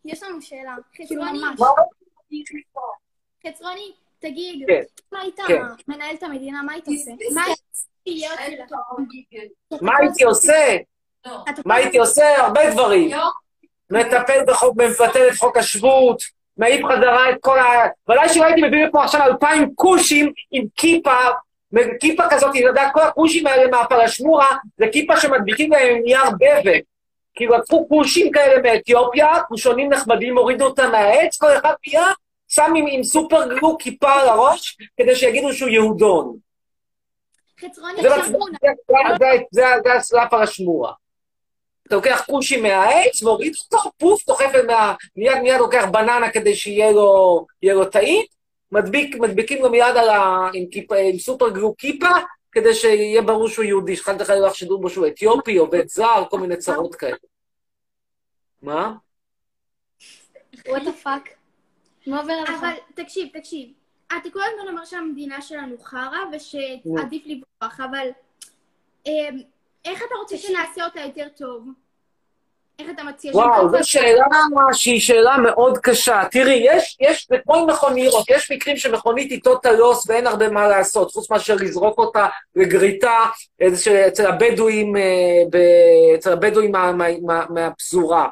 יש 0.05 0.23
לנו 0.23 0.43
שאלה. 0.43 0.75
כאילו 0.93 1.23
חצרוני. 1.23 1.41
מה? 1.59 1.69
חצרוני, 3.47 3.93
תגיד, 4.19 4.65
כן. 4.67 4.83
אם 5.13 5.19
היית 5.21 5.41
כן. 5.47 5.63
מנהל 5.89 6.15
את 6.15 6.23
המדינה, 6.23 6.63
מה 6.63 6.73
היית 6.73 6.89
עושה? 6.89 7.11
מה 7.35 7.43
מה 9.81 9.93
הייתי 9.99 10.25
עושה? 10.25 10.77
No. 11.27 11.31
מה 11.65 11.75
הייתי 11.75 11.99
עושה? 11.99 12.43
הרבה 12.43 12.71
דברים. 12.71 13.13
Yo, 13.13 13.17
מטפל 13.91 14.45
בחוק, 14.47 14.77
מבטל 14.77 15.29
את 15.29 15.37
חוק 15.39 15.57
השבות, 15.57 16.19
מעיף 16.57 16.87
חזרה 16.87 17.31
את 17.31 17.37
כל 17.41 17.59
ה... 17.59 17.65
ודאי 18.09 18.29
שלא 18.29 18.45
הייתי 18.45 18.63
מביא 18.63 18.87
לפה 18.87 19.05
עכשיו 19.05 19.21
אלפיים 19.23 19.75
כושים 19.75 20.33
עם 20.51 20.65
כיפה, 20.77 21.17
כיפה 22.01 22.23
כזאת, 22.31 22.51
אתה 22.51 22.59
יודע, 22.59 22.91
כל 22.93 23.01
הכושים 23.03 23.47
האלה 23.47 23.71
מהפלשמורה, 23.71 24.57
זה 24.79 24.85
כיפה 24.93 25.17
שמדביקים 25.17 25.73
להם 25.73 26.03
נייר 26.05 26.31
בדבק. 26.31 26.81
כאילו 27.35 27.55
לקחו 27.55 27.87
כושים 27.89 28.33
כאלה 28.33 28.63
מאתיופיה, 28.63 29.43
כושונים 29.49 29.93
נחמדים, 29.93 30.39
הורידו 30.39 30.65
אותם 30.65 30.91
מהעץ, 30.91 31.37
כל 31.37 31.57
אחד 31.59 31.73
מיד 31.87 32.03
שם 32.49 32.73
עם, 32.77 32.87
עם 32.91 33.03
סופר 33.05 33.49
גלו 33.49 33.79
כיפה 33.79 34.13
על 34.13 34.29
הראש, 34.29 34.77
כדי 34.97 35.17
שיגידו 35.17 35.53
שהוא 35.53 35.69
יהודון. 35.69 36.37
חצרוני, 37.61 37.93
הוא 37.93 38.45
זה- 39.51 39.93
הסלאפ 39.93 40.35
על 40.35 40.43
השמורה. 40.43 40.93
אתה 41.87 41.95
לוקח 41.95 42.25
כושי 42.27 42.61
מהעץ, 42.61 43.23
מוריד 43.23 43.53
אותו, 43.73 43.91
פוף, 43.99 44.27
דוחף 44.27 44.51
מה... 44.67 44.95
מיד 45.17 45.39
מיד 45.39 45.59
לוקח 45.59 45.85
בננה 45.91 46.31
כדי 46.31 46.55
שיהיה 46.55 46.93
לו, 46.93 47.47
טעית, 47.85 48.36
מדביק, 48.73 49.17
מדביקים 49.17 49.63
לו 49.63 49.71
מיד 49.71 49.97
על 49.97 50.09
ה... 50.09 50.49
עם, 50.53 50.67
כיפה, 50.71 50.97
עם 50.97 51.19
סופר 51.19 51.51
גלו 51.51 51.75
כיפה, 51.79 52.09
כדי 52.53 52.75
שיהיה 52.75 53.23
ברור 53.23 53.49
שהוא 53.49 53.65
יהודי, 53.65 53.97
שאחר 53.97 54.19
כך 54.19 54.31
לא 54.31 54.47
יחשדו 54.47 54.79
בו 54.79 54.91
שהוא 54.91 55.07
אתיופי, 55.07 55.57
עובד 55.57 55.89
זר, 55.89 56.25
כל 56.31 56.41
מיני 56.41 56.57
צרות 56.57 56.95
כאלה. 56.95 57.17
מה? 58.63 58.95
What 60.69 60.83
the 60.83 60.93
fuck. 60.93 61.29
מה 62.07 62.21
עובר 62.21 62.33
עליך? 62.33 62.51
אבל 62.61 62.75
תקשיב, 62.95 63.29
תקשיב. 63.33 63.69
אתה 64.07 64.31
כל 64.33 64.41
הזמן 64.53 64.69
אומר 64.69 64.85
שהמדינה 64.85 65.43
שלנו 65.43 65.79
חרא 65.79 66.19
ושעדיף 66.33 67.23
לברוח, 67.27 67.81
אבל 67.81 68.09
אמ, 69.07 69.39
איך 69.85 70.03
אתה 70.03 70.15
רוצה 70.23 70.37
שנעשה 70.37 70.85
אותה 70.85 71.01
יותר 71.01 71.29
טוב? 71.37 71.69
איך 72.79 72.89
אתה 72.91 73.03
מציע 73.05 73.33
וואו, 73.37 73.69
שנעשה 73.69 73.83
זו 73.83 73.91
שאלה 73.91 74.25
שהיא 74.73 75.01
שאלה 75.01 75.37
מאוד 75.37 75.79
קשה. 75.79 76.23
תראי, 76.31 76.63
יש, 76.65 76.97
יש, 77.01 77.27
זה 77.31 77.37
כמו 77.45 77.55
עם 77.57 77.71
מכוניות, 77.71 78.25
יש 78.31 78.51
מקרים 78.53 78.77
שמכונית 78.77 79.31
איתו 79.33 79.57
תלוס 79.59 80.09
ואין 80.09 80.27
הרבה 80.27 80.49
מה 80.49 80.69
לעשות, 80.69 81.13
חוץ 81.13 81.31
מאשר 81.31 81.55
לזרוק 81.55 81.99
אותה 81.99 82.27
לגריטה 82.57 83.19
אצל 84.09 84.27
הבדואים, 84.27 84.97
אה, 84.97 85.03
אצל 86.15 86.33
הבדואים 86.33 86.73
מה- 86.73 86.93
מה- 86.93 87.19
מה- 87.23 87.45
מהפזורה. 87.51 88.29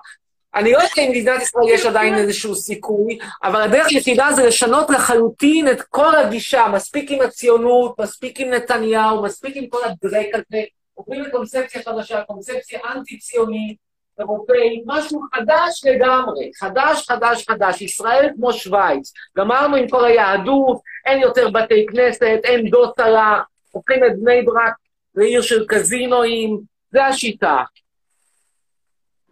אני 0.54 0.72
לא 0.72 0.78
יודע 0.78 0.88
אם 0.98 1.06
במדינת 1.08 1.42
ישראל 1.42 1.68
יש 1.68 1.86
עדיין 1.86 2.14
איזשהו 2.14 2.54
סיכוי, 2.54 3.18
אבל 3.44 3.62
הדרך 3.62 3.86
היחידה 3.90 4.28
זה 4.32 4.46
לשנות 4.46 4.90
לחלוטין 4.90 5.68
את 5.68 5.82
כל 5.82 6.14
הגישה, 6.16 6.66
מספיק 6.72 7.10
עם 7.10 7.20
הציונות, 7.20 8.00
מספיק 8.00 8.40
עם 8.40 8.50
נתניהו, 8.50 9.22
מספיק 9.22 9.56
עם 9.56 9.66
כל 9.66 9.78
הדרק 9.84 10.26
הזה, 10.34 10.62
עוברים 10.94 11.22
לקונספציה 11.22 11.82
חדשה, 11.82 12.22
קונספציה 12.22 12.78
אנטי-ציונית, 12.94 13.83
אירופאית, 14.18 14.82
משהו 14.86 15.20
חדש 15.34 15.84
לגמרי, 15.84 16.50
חדש, 16.54 17.06
חדש, 17.08 17.48
חדש, 17.48 17.82
ישראל 17.82 18.30
כמו 18.36 18.52
שווייץ. 18.52 19.12
גמרנו 19.38 19.76
עם 19.76 19.88
כל 19.88 20.04
היהדות, 20.04 20.80
אין 21.06 21.20
יותר 21.20 21.50
בתי 21.50 21.86
כנסת, 21.90 22.40
אין 22.44 22.70
דוסלה, 22.70 23.42
הופכים 23.70 24.04
את 24.04 24.18
בני 24.22 24.42
ברק 24.42 24.74
לעיר 25.14 25.42
של 25.42 25.66
קזינואים, 25.66 26.60
זה 26.90 27.04
השיטה. 27.04 27.62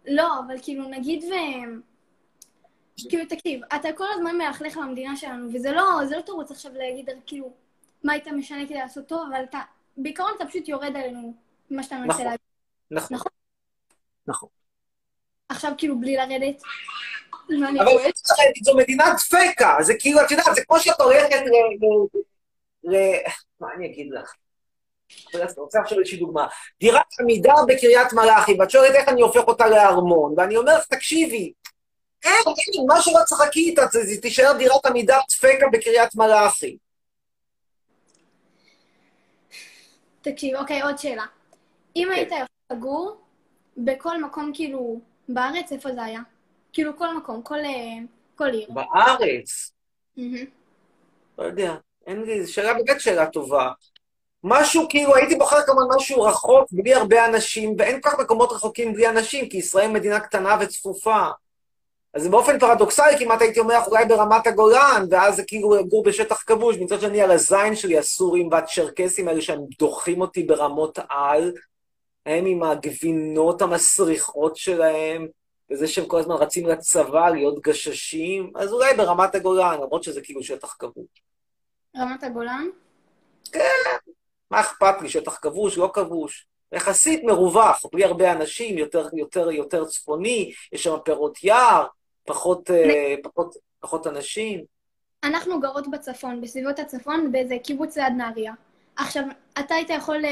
לא, 0.07 0.39
אבל 0.47 0.55
כאילו, 0.61 0.83
נגיד 0.83 1.23
ו... 1.23 1.33
כאילו, 3.09 3.23
תקשיב, 3.29 3.61
אתה 3.75 3.89
כל 3.97 4.05
הזמן 4.13 4.37
מלכלך 4.37 4.77
למדינה 4.77 5.15
שלנו, 5.15 5.47
וזה 5.53 5.71
לא, 5.71 6.05
זה 6.05 6.15
לא 6.15 6.21
תירוץ 6.21 6.51
עכשיו 6.51 6.71
להגיד, 6.75 7.09
כאילו, 7.25 7.53
מה 8.03 8.13
היית 8.13 8.27
משנה 8.27 8.65
כדי 8.65 8.77
לעשות 8.77 9.07
טוב, 9.07 9.29
אבל 9.31 9.43
אתה, 9.43 9.59
בעיקרון 9.97 10.31
אתה 10.37 10.45
פשוט 10.45 10.67
יורד 10.67 10.95
עלינו 10.95 11.33
ממה 11.71 11.83
שאתה 11.83 11.95
מנסה 11.95 12.13
נכון. 12.13 12.25
להגיד. 12.25 12.39
נכון. 12.91 13.31
נכון. 14.27 14.49
עכשיו, 15.55 15.71
כאילו, 15.77 15.99
בלי 15.99 16.15
לרדת. 16.15 16.61
אבל 17.79 17.85
כועסת. 17.85 18.63
זו 18.63 18.77
מדינת 18.77 19.05
דפקה, 19.15 19.77
זה 19.81 19.93
כאילו, 19.99 20.21
את 20.21 20.31
יודעת, 20.31 20.55
זה 20.55 20.65
כמו 20.65 20.79
שאת 20.79 21.01
הולכת 21.01 21.41
ל... 21.41 21.51
ל-. 22.83 23.17
מה 23.59 23.67
אני 23.75 23.85
אגיד 23.85 24.07
לך? 24.11 24.33
אני 25.35 25.41
רוצה 25.57 25.79
עכשיו 25.81 25.99
איזושהי 25.99 26.17
דוגמה. 26.17 26.47
דירת 26.79 27.05
עמידר 27.21 27.55
בקריית 27.67 28.13
מלאכי, 28.13 28.55
ואת 28.59 28.69
שואלת 28.69 28.95
איך 28.95 29.09
אני 29.09 29.21
הופך 29.21 29.47
אותה 29.47 29.67
לארמון, 29.67 30.33
ואני 30.37 30.57
אומר 30.57 30.77
לך, 30.77 30.85
תקשיבי, 30.85 31.53
אין, 32.23 32.33
אין, 32.33 32.87
מה 32.87 33.01
שלא 33.01 33.19
תשחקי 33.25 33.59
איתה, 33.59 33.81
זה 33.91 34.03
זה 34.03 34.21
תישאר 34.21 34.57
דירת 34.57 34.85
עמידר 34.85 35.19
דפקה 35.29 35.65
בקריית 35.71 36.15
מלאכי. 36.15 36.77
תקשיב, 40.21 40.55
אוקיי, 40.55 40.81
עוד 40.81 40.97
שאלה. 40.97 41.25
אם 41.95 42.07
כן. 42.09 42.11
היית 42.11 42.31
יכול 42.31 42.77
לגור 42.77 43.21
בכל 43.77 44.21
מקום, 44.23 44.51
כאילו, 44.53 45.01
בארץ, 45.29 45.71
איפה 45.71 45.93
זה 45.93 46.03
היה? 46.03 46.21
כאילו, 46.73 46.97
כל 46.97 47.17
מקום, 47.17 47.41
כל, 47.41 47.59
אה, 47.59 48.05
כל 48.35 48.49
עיר. 48.49 48.69
בארץ, 48.69 49.73
מהמם. 50.17 50.45
לא 51.37 51.43
יודע, 51.43 51.75
אין 52.07 52.21
לי, 52.21 52.45
זו 52.45 52.53
שאלה 52.53 52.73
באמת 52.73 53.01
שאלה 53.01 53.25
טובה. 53.25 53.71
משהו 54.43 54.87
כאילו, 54.89 55.15
הייתי 55.15 55.35
בוחר 55.35 55.61
כמובן 55.65 55.95
משהו 55.95 56.21
רחוק, 56.21 56.67
בלי 56.71 56.93
הרבה 56.93 57.25
אנשים, 57.25 57.75
ואין 57.77 58.01
כל 58.01 58.09
כך 58.09 58.19
מקומות 58.19 58.51
רחוקים 58.51 58.93
בלי 58.93 59.09
אנשים, 59.09 59.49
כי 59.49 59.57
ישראל 59.57 59.91
מדינה 59.91 60.19
קטנה 60.19 60.57
וצפופה. 60.61 61.27
אז 62.13 62.27
באופן 62.27 62.59
פרדוקסלי 62.59 63.17
כמעט 63.19 63.41
הייתי 63.41 63.59
אומר 63.59 63.79
אולי 63.87 64.05
ברמת 64.05 64.47
הגולן, 64.47 65.05
ואז 65.09 65.35
זה 65.35 65.43
כאילו 65.47 65.75
לגור 65.75 66.03
בשטח 66.03 66.43
כבוש, 66.45 66.75
מצד 66.77 67.01
שני 67.01 67.21
על 67.21 67.31
הזין 67.31 67.75
שלי 67.75 67.97
הסורים 67.97 68.49
והצ'רקסים 68.51 69.27
האלה 69.27 69.41
שהם 69.41 69.61
דוחים 69.79 70.21
אותי 70.21 70.43
ברמות 70.43 70.99
על, 71.09 71.53
הם 72.25 72.45
עם 72.45 72.63
הגבינות 72.63 73.61
המסריחות 73.61 74.57
שלהם, 74.57 75.27
וזה 75.71 75.87
שהם 75.87 76.05
כל 76.05 76.19
הזמן 76.19 76.35
רצים 76.35 76.67
לצבא, 76.67 77.29
להיות 77.29 77.61
גששים, 77.61 78.51
אז 78.55 78.73
אולי 78.73 78.93
ברמת 78.97 79.35
הגולן, 79.35 79.75
למרות 79.81 80.03
שזה 80.03 80.21
כאילו 80.21 80.43
שטח 80.43 80.75
כבוש. 80.79 81.07
רמת 81.97 82.23
הגולן? 82.23 82.67
מה 84.51 84.59
אכפת 84.59 85.01
לי, 85.01 85.09
שטח 85.09 85.39
כבוש, 85.41 85.77
לא 85.77 85.91
כבוש? 85.93 86.47
יחסית 86.71 87.23
מרווח, 87.23 87.85
בלי 87.93 88.03
הרבה 88.03 88.31
אנשים, 88.31 88.77
יותר, 88.77 89.07
יותר, 89.13 89.51
יותר 89.51 89.85
צפוני, 89.85 90.53
יש 90.71 90.83
שם 90.83 90.95
פירות 91.05 91.43
יער, 91.43 91.85
פחות, 92.25 92.71
אה, 92.71 93.15
פחות, 93.23 93.55
פחות 93.79 94.07
אנשים. 94.07 94.63
אנחנו 95.23 95.59
גרות 95.59 95.91
בצפון, 95.91 96.41
בסביבות 96.41 96.79
הצפון, 96.79 97.31
באיזה 97.31 97.55
קיבוץ 97.63 97.97
ליד 97.97 98.13
נהריה. 98.17 98.53
עכשיו, 98.95 99.23
אתה 99.59 99.75
היית 99.75 99.89
יכול... 99.89 100.25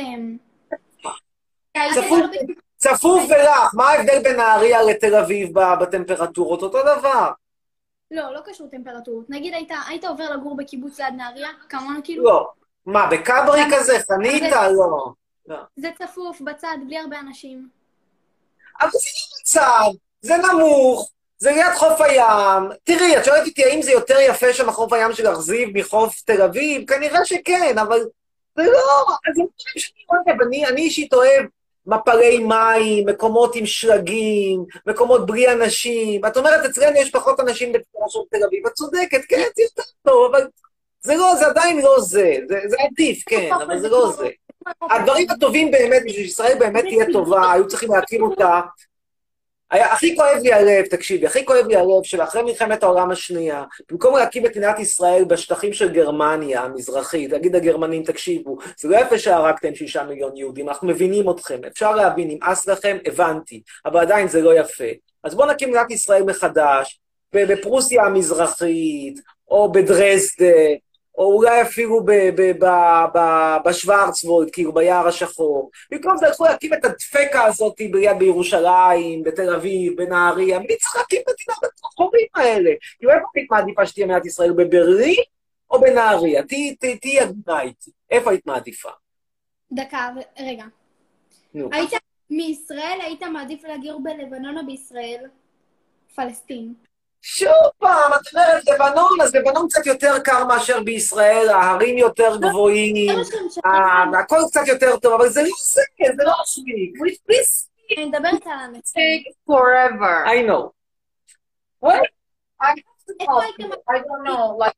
צפוף. 2.78 3.24
ולח, 3.30 3.74
מה 3.74 3.90
ההבדל 3.90 4.24
בין 4.24 4.36
נהריה 4.36 4.84
לתל 4.84 5.16
אביב 5.16 5.50
בטמפרטורות? 5.82 6.62
אותו 6.62 6.82
דבר. 6.82 7.32
לא, 8.12 8.34
לא 8.34 8.40
קשור 8.46 8.68
טמפרטורות. 8.68 9.26
נגיד 9.30 9.54
היית, 9.54 10.04
עובר 10.06 10.30
לגור 10.30 10.58
בקיבוץ 10.58 11.00
ליד 11.00 11.14
נהריה, 11.18 11.50
כמונו 11.70 12.00
כאילו, 12.04 12.24
לא. 12.24 12.50
מה, 12.86 13.08
בכברי 13.08 13.62
כזה? 13.72 14.00
חניתה? 14.00 14.70
לא. 14.72 15.58
זה 15.76 15.90
צפוף, 15.98 16.42
בצד, 16.42 16.78
בלי 16.86 16.98
הרבה 16.98 17.20
אנשים. 17.20 17.70
אבל 18.82 18.90
זה 18.92 18.98
לא 18.98 19.68
בצד, 19.68 19.98
זה 20.22 20.34
נמוך, 20.38 21.12
זה 21.38 21.52
ליד 21.52 21.74
חוף 21.76 22.02
הים. 22.02 22.70
תראי, 22.84 23.18
את 23.18 23.26
שואלת 23.26 23.48
אותי 23.48 23.64
האם 23.64 23.82
זה 23.82 23.92
יותר 23.92 24.18
יפה 24.20 24.54
שם 24.54 24.72
חוף 24.72 24.94
הים 24.94 25.14
של 25.14 25.32
אכזיב 25.32 25.70
מחוף 25.74 26.22
תל 26.22 26.42
אביב? 26.42 26.88
כנראה 26.88 27.26
שכן, 27.26 27.78
אבל 27.78 28.00
זה 28.56 28.64
לא... 28.64 29.06
אז 29.10 29.36
זה 29.36 29.44
משהו 29.44 29.80
שאני 29.90 30.06
אוהב. 30.10 30.42
אני 30.70 30.82
אישית 30.82 31.14
אוהב 31.14 31.46
מפלי 31.86 32.40
מים, 32.40 33.06
מקומות 33.06 33.56
עם 33.56 33.66
שלגים, 33.66 34.66
מקומות 34.88 35.26
בלי 35.26 35.52
אנשים. 35.52 36.26
את 36.26 36.38
אומרת, 36.38 36.66
אצלנו 36.66 36.98
יש 36.98 37.12
פחות 37.12 37.40
אנשים 37.40 37.72
בצורה 37.72 38.06
של 38.10 38.20
תל 38.32 38.44
אביב. 38.48 38.68
את 38.68 38.74
צודקת, 38.74 39.22
כן, 39.30 39.44
זה 39.56 39.64
יותר 39.64 39.90
טוב, 40.04 40.36
אבל 40.36 40.48
זה 41.02 41.16
לא, 41.16 41.36
זה 41.36 41.48
עדיין 41.48 41.82
לא 41.82 42.00
זה. 42.00 42.36
זה, 42.50 42.60
זה 42.68 42.76
עדיף, 42.80 43.24
כן, 43.26 43.50
אבל 43.66 43.80
זה 43.80 43.90
לא 43.90 44.12
זה. 44.12 44.30
הדברים 44.82 45.30
הטובים 45.30 45.72
באמת, 45.72 46.02
בשביל 46.06 46.26
שישראל 46.26 46.60
באמת 46.60 46.84
תהיה 46.84 47.06
טובה, 47.14 47.52
היו 47.52 47.68
צריכים 47.68 47.92
להקים 47.92 48.24
אותה. 48.24 48.62
היה, 49.72 49.94
הכי 49.94 50.16
כואב 50.16 50.38
לי 50.44 50.54
הלב, 50.54 50.86
תקשיבי, 50.86 51.26
הכי 51.26 51.46
כואב 51.46 51.68
לי 51.68 51.76
הלב 51.76 52.04
שאחרי 52.04 52.44
מלחמת 52.44 52.84
העולם 52.84 53.12
השנייה, 53.12 53.64
במקום 53.92 54.18
להקים 54.18 54.46
את 54.46 54.52
מדינת 54.52 54.80
ישראל 54.80 55.24
בשטחים 55.24 55.74
של 55.74 55.94
גרמניה 55.94 56.62
המזרחית, 56.62 57.32
להגיד 57.32 57.56
לגרמנים, 57.56 58.04
תקשיבו, 58.04 58.58
זה 58.78 58.90
לא 58.90 58.98
יפה 58.98 59.18
שהרגתם 59.18 59.76
שישה 59.76 60.04
מיליון 60.04 60.38
יהודים, 60.38 60.70
אנחנו 60.70 60.88
מבינים 60.88 61.30
אתכם, 61.30 61.60
אפשר 61.68 61.96
להבין, 61.96 62.28
נמאס 62.32 62.68
לכם, 62.68 62.98
הבנתי, 63.06 63.62
אבל 63.86 64.00
עדיין 64.00 64.28
זה 64.28 64.42
לא 64.42 64.60
יפה. 64.60 64.90
אז 65.24 65.36
בואו 65.36 65.52
נקים 65.52 65.70
מדינת 65.70 65.92
ישראל 65.92 66.24
מחדש, 66.24 67.00
בפרוסיה 67.34 68.04
המזרחית, 68.04 69.20
או 69.48 69.72
בדרזדה, 69.72 70.56
או 71.22 71.34
אולי 71.34 71.62
אפילו 71.62 72.04
ב- 72.06 72.12
ב- 72.36 72.66
ב- 72.66 73.06
ב- 73.18 73.58
בשוורצוולד, 73.66 74.52
כאילו 74.52 74.74
ביער 74.74 75.08
השחור. 75.08 75.72
במקום 75.92 76.18
זה 76.18 76.28
הלכו 76.28 76.44
להקים 76.44 76.74
את 76.74 76.86
הדפקה 76.86 77.44
הזאת 77.44 77.76
ביד 77.92 78.20
בירושלים, 78.20 79.24
בתל 79.24 79.54
אביב, 79.56 79.98
בנהריה. 79.98 80.60
מי 80.60 80.78
צריך 80.78 80.96
להקים 80.96 81.22
מדינה 81.22 81.70
בחורים 81.84 82.28
האלה? 82.36 82.72
כאילו, 82.98 83.12
איפה 83.12 83.26
היית 83.36 83.52
מעדיפה 83.52 83.86
שתהיה 83.86 84.06
מדינת 84.06 84.26
ישראל, 84.26 84.52
בברלין 84.54 85.24
או 85.72 85.82
בנהריה? 85.82 86.44
תהיי 87.00 87.20
הגנה 87.20 87.62
איתי. 87.62 87.92
איפה 88.10 88.30
היית 88.32 88.46
מעדיפה? 88.46 88.90
דקה, 89.72 90.10
רגע. 90.40 90.66
נו. 91.54 91.70
היית 91.72 91.92
מישראל, 92.30 93.00
היית 93.02 93.24
מעדיף 93.24 93.64
לגור 93.64 94.04
בלבנון 94.04 94.58
או 94.58 94.66
בישראל? 94.66 95.26
פלסטין. 96.16 96.74
שוב 97.22 97.68
פעם, 97.78 98.12
את 98.14 98.34
אומרת 98.34 98.64
לבנון, 98.66 99.22
אז 99.22 99.36
לבנון 99.36 99.68
קצת 99.68 99.86
יותר 99.86 100.20
קר 100.20 100.46
מאשר 100.46 100.84
בישראל, 100.84 101.50
ההרים 101.50 101.98
יותר 101.98 102.38
גבוהים, 102.38 103.20
הכל 104.20 104.40
קצת 104.50 104.68
יותר 104.68 104.98
טוב, 104.98 105.14
אבל 105.14 105.30
זה 105.30 105.42
לא 105.42 105.48
זה, 105.64 105.82
זה 106.18 106.24
לא 106.24 106.34
מספיק. 106.42 106.94
אני 107.98 108.06
מדברת 108.06 108.48
על. 108.48 108.76
Take 108.76 109.34
forever. 109.46 110.26
I 110.26 110.42
know. 110.48 110.74
What? 111.80 112.08
I 112.62 112.70
have 112.70 113.02
to 113.08 113.14
talk. 113.26 113.44
I 113.90 113.98
don't 114.00 114.24
know. 114.24 114.58
Like, 114.58 114.78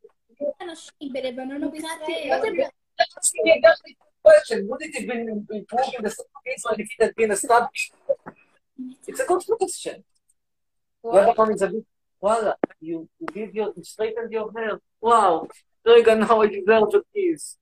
אנשים 0.62 1.14
בלבנון 1.14 1.64
או 1.64 1.72
בישראל? 1.72 2.00
לא 2.30 2.50
לא 2.50 2.66
Ask 3.02 3.34
me 3.44 3.52
exactly 3.58 3.96
the 4.00 4.06
question. 4.24 4.68
Would 4.68 4.82
it 4.82 4.96
have 4.96 5.08
been 5.08 5.24
improving 5.60 6.02
the 6.04 6.12
state 6.16 6.34
of 6.38 6.44
Israel 6.56 6.76
if 6.84 6.90
it 6.94 7.04
had 7.04 7.16
been 7.16 7.32
established? 7.32 7.94
It's 9.08 9.20
a 9.20 9.26
good 9.26 9.44
question. 9.60 10.04
Lebanon 11.04 11.54
is 11.54 11.62
a 11.62 11.68
bit... 11.68 11.86
Voila, 12.24 12.56
you, 12.80 13.10
you 13.20 13.28
give 13.34 13.54
your, 13.54 13.74
you 13.76 13.84
straightened 13.84 14.32
your 14.32 14.50
hair. 14.56 14.80
Wow. 15.02 15.48
רגע, 15.86 16.16
now 16.16 16.42
I 16.42 16.48
deserve 16.48 16.96
a 16.96 17.02
kiss. 17.14 17.58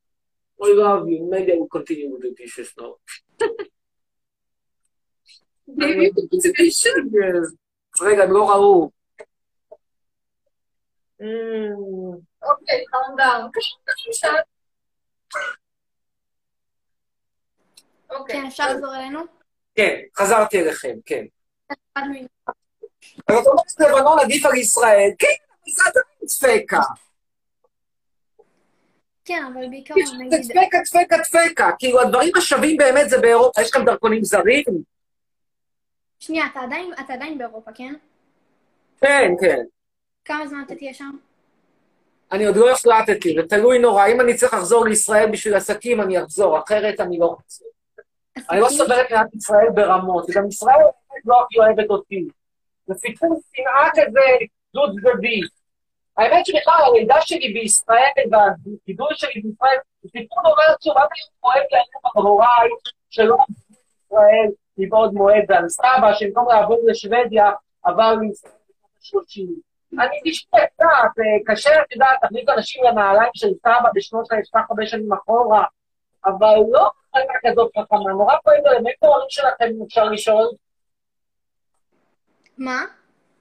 I 0.61 0.73
love 0.75 1.09
you. 1.09 1.27
Maybe 1.31 1.53
I 1.53 1.55
will 1.55 1.67
continue 1.67 2.11
with 2.11 2.21
the 2.21 2.35
dishes 2.37 2.71
now. 2.79 2.93
maybe 5.67 6.11
they 6.57 6.69
should. 6.69 7.09
Yes. 7.11 7.55
רגע, 8.01 8.23
הם 8.23 8.31
לא 8.31 8.49
ראו. 8.49 8.91
Mm. 11.21 12.21
Okay, 12.43 12.85
calm 12.91 13.17
down. 13.17 13.49
כן, 18.27 18.45
אפשר 18.47 18.73
לחזור 18.73 18.95
אלינו? 18.95 19.19
כן, 19.75 20.01
חזרתי 20.17 20.59
אליכם, 20.59 20.95
כן. 21.05 21.25
אז 23.27 23.35
את 23.37 23.47
אומרת 23.47 23.79
לבנון 23.79 24.19
עדיף 24.19 24.45
על 24.45 24.55
ישראל, 24.55 25.09
כן, 25.19 25.27
זה 25.75 25.83
עדיין 25.85 26.25
צפקה. 26.25 26.81
כן, 29.25 29.43
אבל 29.53 29.69
בעיקר 29.69 29.93
זה 30.05 30.17
נגיד... 30.17 30.41
צפקה, 30.41 30.77
צפקה, 30.83 31.23
צפקה. 31.23 31.71
כאילו, 31.79 32.01
הדברים 32.01 32.31
השווים 32.37 32.77
באמת 32.77 33.09
זה 33.09 33.17
באירופה. 33.21 33.61
יש 33.61 33.71
כאן 33.71 33.85
דרכונים 33.85 34.23
זרים? 34.23 34.63
שנייה, 36.19 36.45
אתה 36.51 36.59
עדיין, 36.59 36.93
אתה 37.05 37.13
עדיין 37.13 37.37
באירופה, 37.37 37.71
כן? 37.71 37.93
כן, 39.01 39.31
כן. 39.41 39.63
כמה 40.25 40.47
זמן 40.47 40.63
אתה 40.65 40.75
תהיה 40.75 40.93
שם? 40.93 41.11
אני 42.31 42.45
עוד 42.45 42.55
לא 42.55 42.71
החלטתי, 42.71 43.35
זה 43.35 43.47
תלוי 43.47 43.79
נורא. 43.79 44.07
אם 44.07 44.21
אני 44.21 44.35
צריך 44.35 44.53
לחזור 44.53 44.85
לישראל 44.85 45.31
בשביל 45.31 45.55
עסקים, 45.55 46.01
אני 46.01 46.23
אחזור, 46.23 46.59
אחרת 46.59 46.99
אני 46.99 47.19
לא 47.19 47.25
רוצה. 47.25 47.65
אני 48.49 48.59
לא 48.59 48.65
עסקים? 48.65 48.77
סובל 48.77 49.01
את 49.01 49.05
מדינת 49.05 49.35
ישראל 49.35 49.69
ברמות, 49.75 50.29
וגם 50.29 50.47
ישראל 50.47 50.85
לא 51.25 51.43
הכי 51.43 51.59
אוהבת 51.59 51.89
אותי. 51.89 52.27
זה 52.87 52.93
סיפור 52.93 53.41
שנאה 53.53 53.89
כזה 53.91 54.45
דו 54.73 54.81
צדדי. 54.95 55.41
האמת 56.17 56.45
שבכלל, 56.45 56.81
הלידה 56.87 57.21
שלי 57.21 57.53
בישראל 57.53 58.11
והגידול 58.31 59.09
שלי 59.13 59.41
בישראל, 59.41 59.77
זה 60.03 60.09
סיפור 60.09 60.43
נורא 60.43 60.63
עצוב, 60.73 60.97
עד 60.97 61.07
היום 61.13 61.29
כואב 61.39 61.63
לי 61.71 61.77
היום 61.77 62.23
בהוריי 62.23 62.69
שלא 63.09 63.33
עברו 63.33 63.45
לישראל 63.69 64.51
מבעוד 64.77 65.13
מועד, 65.13 65.43
ועל 65.49 65.69
סבא 65.69 66.13
שבמקום 66.13 66.47
לעבור 66.49 66.79
לשוודיה, 66.87 67.51
עבר 67.83 68.15
לישראל 68.15 68.53
ה-30. 68.95 69.71
אני 69.99 70.19
נשמע 70.25 70.59
קצת, 70.65 70.85
אה, 71.19 71.53
קשה, 71.53 71.81
את 71.81 71.91
יודעת, 71.91 72.17
להכניס 72.23 72.49
אנשים 72.49 72.83
לנעליים 72.83 73.31
של 73.33 73.47
סבא 73.59 73.89
בשנות 73.95 74.31
ה-כל 74.31 74.59
כך 74.59 74.65
הרבה 74.69 74.85
שנים 74.85 75.13
אחורה, 75.13 75.63
אבל 76.25 76.55
לא 76.71 76.89
הייתה 77.13 77.33
כזאת 77.45 77.71
חכמה, 77.77 78.11
נורא 78.11 78.35
כואב 78.43 78.55
לי, 78.55 78.81
מאיפה 78.83 79.07
ההורים 79.07 79.27
שלכם, 79.29 79.65
אפשר 79.87 80.03
לשאול? 80.03 80.49
מה? 82.61 82.85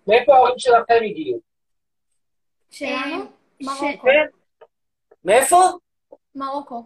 מאיפה 0.07 0.35
ההורים 0.35 0.55
שלכם 0.59 0.99
הגיעו? 1.05 1.39
שלנו? 2.71 3.25
מרוקו. 3.61 4.03
כן. 4.03 4.27
מאיפה? 5.25 5.57
מרוקו. 6.35 6.85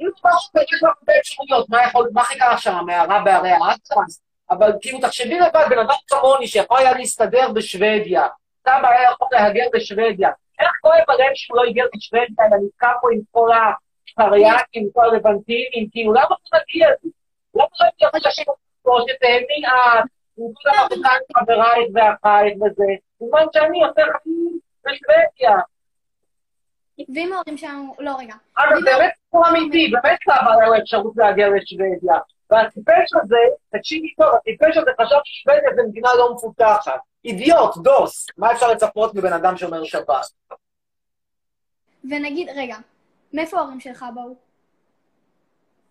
אם 0.00 0.06
משהו 0.24 0.62
יש 0.62 0.82
לך 0.82 0.90
הרבה 0.98 1.12
אפשרויות, 1.20 1.68
מה 1.68 1.82
יכול, 1.82 2.10
מה 2.12 2.20
הכי 2.20 2.38
קרה 2.38 2.58
שם, 2.58 2.78
מערה 2.86 3.22
בהרי 3.24 3.50
האטרס? 3.50 4.22
אבל 4.50 4.72
כאילו, 4.80 5.00
תחשבי 5.00 5.40
לבד, 5.40 5.66
בן 5.70 5.78
אדם 5.78 5.94
כמוני 6.06 6.46
שיכול 6.46 6.78
היה 6.78 6.92
להסתדר 6.92 7.52
בשוודיה, 7.52 8.26
סבא 8.60 8.88
היה 8.88 9.10
יכול 9.10 9.28
להגר 9.32 9.64
לשוודיה, 9.74 10.30
איך 10.60 10.70
כואב 10.80 11.04
הלב 11.08 11.34
שהוא 11.34 11.56
לא 11.56 11.62
הגיע 11.68 11.84
לשוודיה, 11.94 12.46
אלא 12.46 12.56
נתקע 12.66 12.90
פה 13.00 13.08
עם 13.12 13.20
כל 13.30 13.48
הקרייקים, 13.52 14.82
עם 14.82 14.88
כל 14.92 15.04
הלבנטינים, 15.04 15.88
כאילו, 15.90 16.12
למה 16.12 16.26
הוא 16.28 16.60
מגיע 16.60 16.88
לזה? 16.88 17.10
למה 17.54 17.66
לא 18.02 18.08
אנשים 18.26 18.44
כמו 18.82 18.98
שתהני 19.00 19.66
את, 19.66 20.04
עם 20.04 20.21
כל 20.36 20.70
המרוקאים 20.70 21.02
חברייך 21.36 21.88
ואחייך 21.94 22.54
וזה, 22.56 22.92
בזמן 23.20 23.44
שאני 23.52 23.84
עושה 23.84 24.02
חיים 24.22 24.58
בשוודיה. 24.84 25.58
ואם 27.14 27.32
ההורים 27.32 27.56
שלנו... 27.56 27.94
לא, 27.98 28.16
רגע. 28.18 28.34
אגב, 28.54 28.84
באמת 28.84 29.12
סיפור 29.24 29.48
אמיתי, 29.48 29.92
באמת 29.92 30.18
סבא 30.24 30.52
היה 30.52 30.68
לו 30.68 30.76
אפשרות 30.82 31.16
להגיע 31.16 31.48
לשוודיה. 31.48 32.20
והטיפש 32.50 33.12
הזה, 33.22 33.36
תקשיבי 33.70 34.14
טוב, 34.14 34.34
הטיפש 34.34 34.76
הזה 34.76 34.90
חשב 35.00 35.16
ששוודיה 35.24 35.70
זה 35.76 35.82
מדינה 35.88 36.08
לא 36.18 36.34
מפותחת. 36.34 37.00
אידיוט, 37.24 37.76
דוס. 37.76 38.26
מה 38.36 38.52
אפשר 38.52 38.68
לצפות 38.68 39.14
מבן 39.14 39.32
אדם 39.32 39.56
שאומר 39.56 39.84
שבת? 39.84 40.26
ונגיד, 42.04 42.48
רגע, 42.56 42.76
מאיפה 43.32 43.58
ההורים 43.58 43.80
שלך 43.80 44.04
באו? 44.14 44.34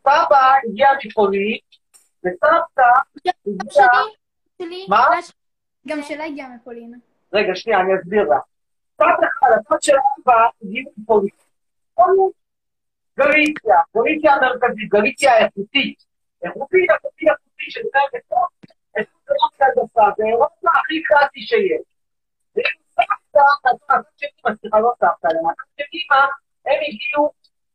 סבא 0.02 0.54
הגיע 0.68 0.88
מפולין, 1.06 1.58
וסבתא 2.26 2.82
הגיעה... 3.48 3.88
שלי, 4.62 4.86
מה? 4.90 4.98
הבת 4.98 5.32
גם 5.88 6.02
שלה 6.02 6.26
הגיעה 6.26 6.50
מפולין. 6.50 7.00
רגע, 7.34 7.56
שנייה, 7.56 7.80
אני 7.80 7.96
אסביר 8.02 8.24
לך. 8.24 8.44
אחד, 8.98 9.48
הצד 9.60 9.82
של 9.82 9.98
אבא, 10.24 10.48
הגיעו 10.64 10.92
מפולין. 10.98 11.36
גליציה, 13.20 13.76
גליציה 13.96 14.34
המרכזית, 14.34 14.90
גליציה 14.90 15.34
האיכותית. 15.34 16.06
איכותית, 16.44 16.90
איכותית, 16.92 17.30
איכותית, 17.30 17.70
שזה 17.70 17.90
איכות 18.96 19.52
באירופה 20.18 20.70
הכי 20.80 21.04
קלאסי 21.04 21.42
שיש. 21.42 21.86
ואם 22.56 22.78
סבתא, 22.92 23.44
הצד 23.66 24.02
של 24.18 24.28
אמא, 24.46 24.56
סליחה, 24.56 24.80
לא 24.80 24.92
סבתא, 25.00 25.28
של 25.78 25.84
הם 26.66 26.80
הגיעו 26.88 27.32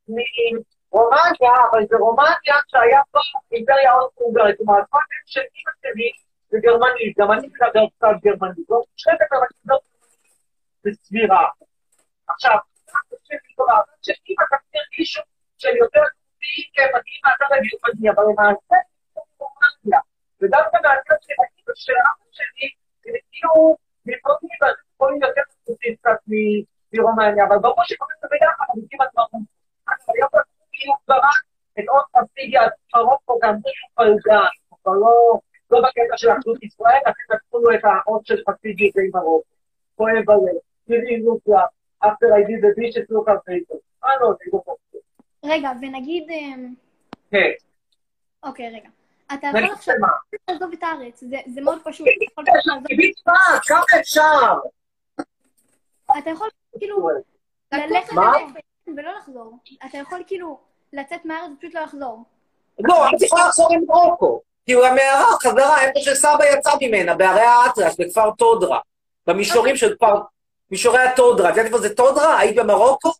מרומניה, 0.08 1.54
אבל 1.70 1.86
זה 1.88 1.96
רומניה 1.96 2.56
שהיה 2.68 3.00
פה 3.10 3.18
אימפריה 3.52 3.92
אוסטרו-הונגרית. 3.94 4.56
כלומר, 4.56 4.78
הצד 4.78 4.98
של 5.26 5.40
אמא 5.40 5.72
שלי 5.82 6.10
זה 6.56 6.60
גרמנית, 6.62 7.18
גם 7.18 7.32
אני 7.32 7.46
מדבר 7.46 7.86
קצת 7.96 8.16
גרמנית. 8.24 8.66
לא 8.70 8.82
מושחתת, 8.92 9.32
אבל 9.32 9.46
אני 9.50 9.60
לא 9.66 9.78
בסבירה. 10.84 11.48
עכשיו, 12.28 12.58
שאם 14.02 14.36
אתה 14.48 14.56
תרגישו 14.72 15.22
של 15.58 15.76
יותר 15.76 16.04
יהודים 16.56 16.90
מגיעים 16.94 17.22
מהצד 17.24 17.50
הגרמני, 17.54 18.10
אבל 18.10 18.24
למעשה 18.30 18.76
זה 19.14 19.20
רומניה. 19.38 20.00
ודווקא 20.40 20.76
מהצד 20.84 21.18
של 21.20 21.34
האמא 21.38 21.74
של 21.74 21.92
אבא 21.92 22.26
שלי, 22.32 22.68
הם 23.06 23.14
הגיעו 23.14 23.76
מפרטים 24.06 24.48
ויכולים 24.62 25.22
יותר 25.22 25.42
חצוצים 25.50 25.96
קצת 25.96 26.18
מרומניה, 26.92 27.44
אבל 27.48 27.58
ברור 27.58 27.84
שקוראים 27.84 28.16
לזה 28.18 28.28
ביחד, 28.30 28.64
אבל 28.68 28.82
כמעט 28.90 29.10
ברור. 29.14 29.42
אבל 29.88 30.14
היה 30.16 30.28
פה 30.32 30.38
כאילו 30.72 30.94
ברק 31.08 31.40
את 31.78 31.84
עוד 31.88 32.04
פסטיגיה, 32.12 32.62
מרוקו, 32.94 33.38
גם 33.42 33.54
זה 33.62 33.70
שהוא 33.74 33.90
פלגן, 33.94 34.52
אבל 34.84 34.94
לא... 34.94 35.40
לא 35.70 35.80
בקטע 35.80 36.16
של 36.16 36.28
אחדות 36.32 36.62
ישראל, 36.62 36.98
לקחו 37.34 37.58
לו 37.58 37.74
את 37.74 37.80
האות 37.84 38.26
של 38.26 38.42
פסטיגיה 38.46 38.90
עם 38.96 39.10
מרוקו. 39.14 39.42
כואב 39.96 40.30
הלב. 40.30 40.56
תראי, 40.86 41.20
לוקה, 41.22 41.60
after 42.04 42.08
I 42.38 42.42
did 42.48 42.60
the 42.64 42.80
dishes, 42.80 43.06
look 43.10 43.28
at 43.28 43.38
paper. 43.50 43.76
אה, 44.04 44.10
לא, 44.20 44.28
זה 44.38 44.50
לא 44.52 44.60
חשוב. 44.62 45.00
רגע, 45.44 45.70
ונגיד... 45.82 46.30
אמ, 46.30 46.74
כן. 47.30 47.50
אוקיי, 48.42 48.68
רגע. 48.68 48.88
אתה 49.34 49.46
יכול 49.46 49.64
עכשיו? 49.72 49.94
לעזוב 50.50 50.72
את 50.72 50.82
הארץ, 50.82 51.22
זה 51.54 51.60
מאוד 51.62 51.78
פשוט. 51.84 52.06
לעזוב- 52.66 52.84
תגידי 52.86 53.12
מה, 53.26 53.32
כמה 53.66 53.80
אפשר? 54.00 54.52
אתה 56.18 56.30
יכול 56.30 56.48
כאילו 56.78 57.08
ללכת 57.72 58.12
ולא 58.96 59.12
לחזור. 59.18 59.58
אתה 59.86 59.98
יכול 59.98 60.22
כאילו 60.26 60.60
לצאת 60.92 61.24
מהארץ 61.24 61.50
ופשוט 61.58 61.74
לא 61.74 61.80
לחזור. 61.80 62.24
לא, 62.78 63.06
את 63.16 63.22
יכולה 63.22 63.48
לחזור 63.48 63.68
למרוקו. 64.68 64.82
כאילו 64.82 64.86
המערה 64.86 65.36
חזרה 65.42 65.80
איפה 65.82 66.00
שסבא 66.00 66.44
יצא 66.52 66.70
ממנה, 66.80 67.14
בערי 67.14 67.40
האטרש, 67.40 67.94
בכפר 67.98 68.30
טודרה. 68.38 68.78
במישורים 69.26 69.76
של 69.76 69.94
כפר... 69.94 70.20
מישורי 70.70 70.98
הטודרה. 70.98 71.50
את 71.50 71.56
יודעת 71.56 71.66
איפה 71.66 71.78
זה 71.78 71.94
טודרה? 71.94 72.38
היית 72.38 72.56
במרוקו? 72.56 73.12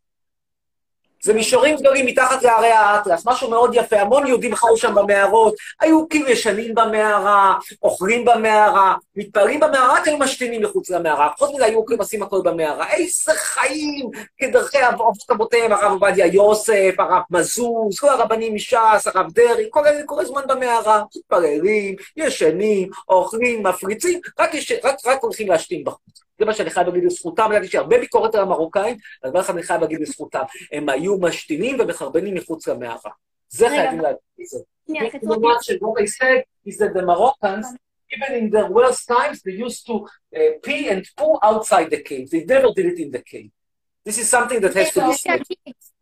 זה 1.27 1.35
מישורים 1.35 1.77
גדולים 1.77 2.07
מתחת 2.07 2.43
לערי 2.43 2.71
האטלס, 2.71 3.27
משהו 3.27 3.51
מאוד 3.51 3.75
יפה, 3.75 4.01
המון 4.01 4.27
יהודים 4.27 4.55
חיו 4.55 4.77
שם 4.77 4.95
במערות, 4.95 5.55
היו 5.81 6.09
כאילו 6.09 6.29
ישנים 6.29 6.75
במערה, 6.75 7.55
אוכלים 7.83 8.25
במערה, 8.25 8.95
מתפללים 9.17 9.61
במערה, 9.61 9.99
היו 10.05 10.19
משתינים 10.19 10.63
מחוץ 10.63 10.91
למערה, 10.91 11.29
חוץ 11.39 11.51
מזה 11.55 11.65
היו 11.65 11.87
כאילו 11.87 12.03
עושים 12.03 12.23
הכל 12.23 12.41
במערה, 12.45 12.93
איזה 12.93 13.33
חיים, 13.35 14.11
כדרכי 14.39 14.79
אבות 14.89 15.17
אבותיהם, 15.33 15.73
הרב 15.73 15.93
עובדיה 15.93 16.27
יוסף, 16.27 16.95
הרב 16.99 17.23
מזוז, 17.31 17.99
כל 18.01 18.09
הרבנים 18.09 18.55
מש"ס, 18.55 19.07
הרב 19.07 19.33
דרעי, 19.33 19.67
כל 19.71 19.87
אלה 19.87 20.03
כל 20.07 20.21
הזמן 20.21 20.43
במערה, 20.49 21.03
מתפללים, 21.17 21.97
ישנים, 22.17 22.89
אוכלים, 23.09 23.67
מפריצים, 23.67 24.21
רק, 24.39 24.55
יש, 24.55 24.73
רק, 24.85 24.97
רק 25.07 25.23
הולכים 25.23 25.49
להשתין 25.49 25.85
בחוץ. 25.85 26.26
זה 26.39 26.45
מה 26.45 26.55
שאני 26.55 26.71
חייב 26.71 26.87
להגיד 26.87 27.05
לזכותם, 27.05 27.49
ידעתי 27.51 27.69
שהרבה 27.69 27.99
ביקורת 27.99 28.35
על 28.35 28.41
המרוקאים, 28.43 28.97
אז 29.23 29.31
דבר 29.31 29.41
אחד 29.41 29.55
אני 29.55 29.63
חייב 29.63 29.81
להגיד 29.81 30.01
לזכותם, 30.01 30.43
הם 30.73 30.89
היו 30.89 31.19
משתינים 31.19 31.81
ומחרבנים 31.81 32.35
מחוץ 32.35 32.69
למערה. 32.69 33.11
זה 33.49 33.69
חייבים 33.69 34.01
להגיד 34.01 34.19
את 34.41 34.47
זה. 34.47 34.59
The 34.89 36.45
is 36.67 36.79
that 36.79 36.93
the 36.95 37.03
Moroccans, 37.03 37.67
even 38.15 38.31
in 38.41 38.51
their 38.51 38.69
worst 38.71 39.09
times, 39.09 39.43
they 39.43 39.57
used 39.67 39.83
to 39.89 39.95
uh, 40.37 40.53
pee 40.63 40.89
and 40.89 41.03
poo 41.17 41.39
outside 41.43 41.89
the 41.91 42.03
cave. 42.09 42.31
They 42.31 42.45
never 42.45 42.69
did 42.77 42.87
it 42.93 42.99
in 43.05 43.11
the 43.11 43.23
cave. 43.33 43.51
This 44.05 44.19
is 44.23 44.29
something 44.29 44.61
that 44.61 44.75
has 44.75 44.93
to 44.93 45.01
be 45.09 45.15
said. 45.15 45.43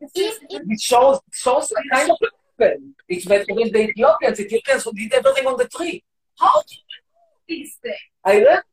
It 0.00 0.80
shows, 0.90 1.16
it 1.30 1.36
shows 1.44 1.68
the 1.68 1.82
kind 1.94 2.10
of 2.10 2.18
weapon. 2.58 2.94
It's 3.08 3.24
better 3.24 3.46
than 3.58 3.68
the 3.72 3.82
Ethiopians. 3.88 4.38
Ethiopians 4.40 4.82
who 4.84 4.92
did 4.92 5.10
everything 5.18 5.46
on 5.46 5.56
the 5.62 5.68
tree. 5.76 5.96
How 6.38 6.56
do 6.68 6.74
you 6.74 6.82
know 6.90 7.02
these 7.48 7.72
things? 7.82 8.04
I 8.32 8.34
learned, 8.46 8.64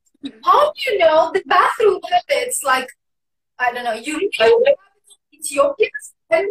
How 0.44 0.72
do 0.74 0.92
you 0.92 0.98
know 1.00 1.32
the 1.34 1.42
bathroom 1.46 2.00
habits? 2.12 2.64
Like, 2.64 2.88
I 3.60 3.72
don't 3.72 3.84
know, 3.84 3.94
you 3.94 4.30
learned, 4.40 4.66
Ethiopians 5.34 6.14
and 6.30 6.48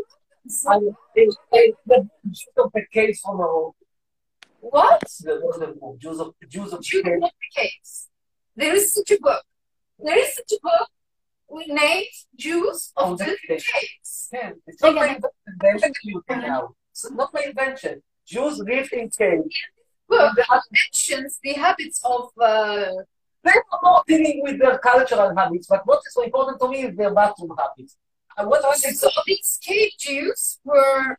caves 2.93 3.21
from 3.21 3.37
Morocco. 3.37 3.75
what? 4.61 5.01
The, 5.21 5.35
the 5.35 5.97
Jews 5.99 6.21
of, 6.21 6.35
Jews 6.49 6.73
of 6.73 6.79
the 6.81 6.85
Jews 6.85 7.03
caves. 7.05 7.23
of 7.25 7.31
the 7.31 7.61
caves. 7.61 8.09
There 8.57 8.75
is 8.75 8.95
such 8.95 9.11
a 9.13 9.19
book. 9.21 9.43
There 9.99 10.19
is 10.19 10.35
such 10.35 10.53
a 10.53 10.59
book 10.63 10.89
with 11.49 11.69
named 11.69 12.07
Jews 12.37 12.93
of 12.97 13.13
Of 13.13 13.19
the 13.19 13.37
caves. 13.47 13.65
caves. 13.67 14.29
Yeah, 14.33 14.51
it's 14.67 14.83
not 14.83 14.95
my 14.95 15.07
invention. 15.07 15.31
They 15.61 15.69
invented 15.71 15.97
you 16.05 16.23
now. 16.31 16.75
It's 16.91 17.11
not 17.11 17.33
my 17.33 17.43
invention. 17.43 18.03
Jews 18.27 18.59
lived 18.59 18.93
in 18.93 19.11
caves. 19.11 19.55
Book 20.09 20.37
mentions 20.73 21.39
the 21.43 21.53
habits 21.53 22.01
of 22.05 22.31
uh, 22.41 22.93
They 23.43 23.53
were 23.53 23.79
not 23.83 24.07
dealing 24.07 24.43
with 24.43 24.59
their 24.59 24.79
cultural 24.79 25.35
habits, 25.35 25.67
but 25.67 25.87
what 25.87 26.01
is 26.07 26.15
so 26.15 26.23
important 26.23 26.61
to 26.61 26.69
me 26.69 26.83
is 26.85 26.97
their 26.97 27.15
bathroom 27.15 27.57
habits. 27.59 27.97
And 28.37 28.49
what 28.49 28.65
I 28.65 28.77
so 28.77 29.09
these 29.27 29.59
cave 29.63 29.93
Jews 29.99 30.61
were 30.65 31.19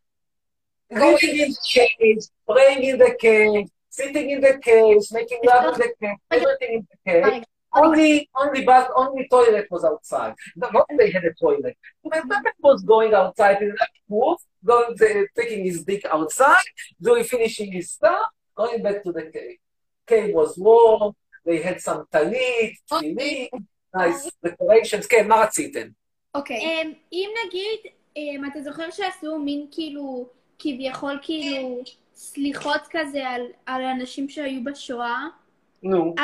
living 0.90 1.40
in 1.40 1.50
the 1.52 1.58
caves, 1.68 2.32
praying 2.48 2.84
in 2.84 2.98
the 2.98 3.16
cave, 3.20 3.68
sitting 3.90 4.30
in 4.30 4.42
the 4.42 4.60
caves, 4.60 5.12
making 5.12 5.40
love 5.44 5.74
in 5.74 5.80
the 5.80 5.94
cave, 6.00 6.18
everything 6.32 6.74
in 6.76 6.88
the 6.90 7.12
cave. 7.12 7.44
Only, 7.74 8.30
only 8.36 8.66
bath, 8.66 8.90
only 8.96 9.28
toilet 9.30 9.68
was 9.72 9.86
outside. 9.86 10.36
No, 10.58 10.70
not 10.74 10.88
they 10.98 11.10
had 11.10 11.24
a 11.24 11.34
toilet. 11.34 11.78
My 12.04 12.18
husband 12.18 12.56
was 12.60 12.84
going 12.84 13.14
outside 13.14 13.62
in 13.62 13.70
the 13.70 13.88
pool, 14.10 14.42
going 14.66 14.98
to, 14.98 15.28
taking 15.38 15.64
his 15.64 15.86
dick 15.86 16.06
outside, 16.12 16.64
doing 17.02 17.24
finishing 17.24 17.72
his 17.72 17.92
stuff, 17.92 18.28
going 18.56 18.84
back 18.84 19.04
to 19.04 19.14
the 19.14 19.24
cave. 19.24 19.58
Cave 20.06 20.36
was 20.36 20.58
warm, 20.58 21.14
they 21.46 21.62
had 21.62 21.80
some 21.82 22.04
tefillin, 22.12 23.50
nice 23.96 24.30
decorations. 24.46 25.08
כן, 25.10 25.28
מה 25.28 25.36
רציתם? 25.36 25.88
אוקיי. 26.36 26.58
אמ, 26.58 26.94
אם 27.12 27.30
נגיד, 27.46 27.80
אמ, 28.18 28.46
אתה 28.52 28.62
זוכר 28.62 28.92
שעשו 28.92 29.40
מין 29.40 29.68
כאילו, 29.72 30.30
כביכול 30.60 31.20
כאילו, 31.22 31.80
סליחות 32.16 32.82
כזה 32.90 33.28
על, 33.28 33.42
על 33.66 33.84
אנשים 33.84 34.30
שהיו 34.30 34.64
בשואה? 34.64 35.28
נו. 35.84 36.16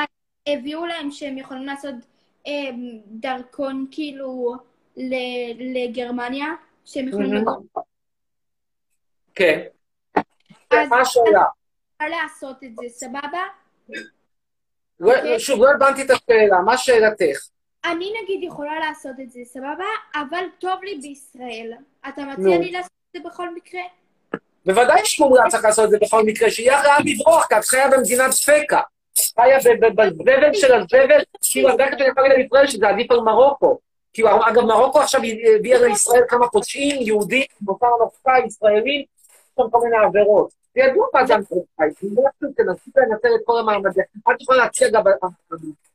הביאו 0.47 0.85
להם 0.85 1.11
שהם 1.11 1.37
יכולים 1.37 1.65
לעשות 1.65 1.95
אמ, 2.45 2.99
דרכון 3.07 3.87
כאילו 3.91 4.55
לגרמניה, 5.75 6.47
שהם 6.85 7.07
יכולים. 7.07 7.33
לבוא 7.33 7.53
כן. 9.35 9.63
מה 10.71 11.01
השאלה? 11.01 11.43
לעשות 12.01 12.63
את 12.63 12.71
זה, 12.75 12.89
סבבה? 12.89 13.43
לא- 14.99 15.39
שוב, 15.39 15.63
לא 15.63 15.69
הבנתי 15.69 16.01
את 16.01 16.09
השאלה, 16.09 16.59
מה 16.65 16.77
שאלתך? 16.77 17.37
אני 17.85 18.13
נגיד 18.23 18.43
יכולה 18.43 18.79
לעשות 18.79 19.15
את 19.21 19.31
זה, 19.31 19.39
סבבה? 19.45 19.85
אבל 20.15 20.43
טוב 20.59 20.83
לי 20.83 20.99
בישראל. 21.01 21.73
אתה. 22.09 22.21
מציע 22.21 22.57
לי 22.57 22.71
לעשות 22.71 22.91
את 23.15 23.21
זה 23.21 23.29
בכל 23.29 23.55
מקרה? 23.55 23.81
בוודאי 24.65 25.01
שמומלץ 25.03 25.51
צריך 25.51 25.63
לעשות 25.65 25.85
את 25.85 25.89
זה 25.89 25.97
בכל 26.01 26.23
מקרה, 26.23 26.51
שיהיה 26.51 26.83
לאן 26.83 27.01
לברוח, 27.05 27.45
כי 27.47 27.57
את 27.57 27.65
חיה 27.65 27.89
במדינת 27.89 28.31
ספקה. 28.31 28.81
חיה 29.39 29.57
בזבל 29.79 30.53
של 30.53 30.73
הזבל, 30.73 31.21
כאילו, 31.41 31.69
יודעת 31.69 31.99
שאני 31.99 32.09
יכול 32.09 32.23
להגיד 32.23 32.37
לישראל 32.37 32.67
שזה 32.67 32.87
עדיף 32.87 33.11
על 33.11 33.19
מרוקו. 33.19 33.79
כאילו, 34.13 34.29
אגב, 34.47 34.61
מרוקו 34.61 34.99
עכשיו 34.99 35.21
הביאה 35.55 35.87
לישראל 35.87 36.23
כמה 36.27 36.47
פושעים, 36.49 37.01
יהודים, 37.01 37.45
מותר 37.61 37.87
נופקה, 37.99 38.33
ישראלים, 38.45 39.01
יש 39.01 39.05
שם 39.55 39.69
כל 39.71 39.79
מיני 39.83 39.97
עבירות. 40.05 40.56
ידוע 40.77 41.07
מה 41.13 41.25
זה 41.25 41.33
אמריקאי, 41.33 42.07
אם 42.07 42.09
לא 42.17 42.49
תנסו 42.55 42.91
לנצל 42.95 43.27
את 43.35 43.41
כל 43.45 43.59
המעמד 43.59 43.87
הזה. 43.87 44.01
את 44.31 44.41
יכולה 44.41 44.57
להציע 44.57 44.89
גם, 44.89 45.03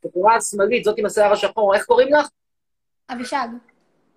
הבחורה 0.05 0.37
השמאלית, 0.37 0.85
זאת 0.85 0.99
עם 0.99 1.07
השיער 1.07 1.33
השחור, 1.33 1.75
איך 1.75 1.85
קוראים 1.85 2.13
לך? 2.13 2.29
אבישג. 3.11 3.49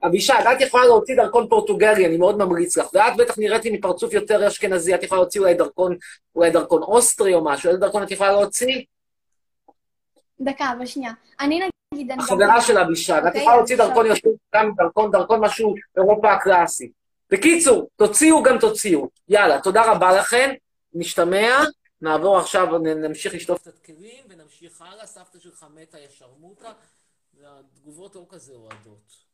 אבישג, 0.03 0.43
את 0.55 0.61
יכולה 0.61 0.85
להוציא 0.85 1.15
דרכון 1.15 1.49
פורטוגלי, 1.49 2.05
אני 2.05 2.17
מאוד 2.17 2.37
ממליץ 2.37 2.77
לך. 2.77 2.93
ואת 2.93 3.17
בטח 3.17 3.37
נראית 3.37 3.65
לי 3.65 3.77
מפרצוף 3.77 4.13
יותר 4.13 4.47
אשכנזי, 4.47 4.95
את 4.95 5.03
יכולה 5.03 5.21
להוציא 5.21 5.41
אולי 5.41 5.53
דרכון, 5.53 5.97
אולי 6.35 6.51
דרכון 6.51 6.83
אוסטרי 6.83 7.33
או 7.33 7.43
משהו, 7.43 7.69
איזה 7.69 7.79
דרכון 7.79 8.03
את 8.03 8.11
יכולה 8.11 8.31
להוציא? 8.31 8.83
דקה, 10.41 10.73
אבל 10.77 10.85
שנייה. 10.85 11.11
אני 11.39 11.59
נגיד... 11.93 12.11
החברה 12.19 12.61
של 12.61 12.77
אבישג, 12.77 13.17
את 13.17 13.25
אוקיי, 13.25 13.41
יכולה 13.41 13.55
להוציא. 13.57 13.77
דרכון 13.77 14.05
יותר, 14.05 14.29
גם 14.55 14.71
דרכון, 14.77 15.11
דרכון 15.11 15.39
משהו 15.39 15.75
אירופה 15.97 16.33
הקלאסי. 16.33 16.91
בקיצור, 17.31 17.89
תוציאו 17.95 18.43
גם 18.43 18.59
תוציאו. 18.59 19.09
יאללה, 19.27 19.61
תודה 19.61 19.91
רבה 19.91 20.19
לכם, 20.19 20.49
נשתמע, 20.93 21.63
נעבור 22.01 22.37
עכשיו, 22.37 22.77
נמשיך 22.77 23.33
לשטוף 23.33 23.61
את 23.61 23.67
הכלים 23.67 24.25
ונמשיך 24.29 24.81
הלאה. 24.81 25.05
סבתא 25.05 25.39
שלך 25.39 25.65
מתה, 25.73 25.97
שרמוטה, 26.09 26.73
והתגובות 27.33 28.15
לא 28.15 28.25
כזה 28.29 28.53
אוהדות. 28.53 29.25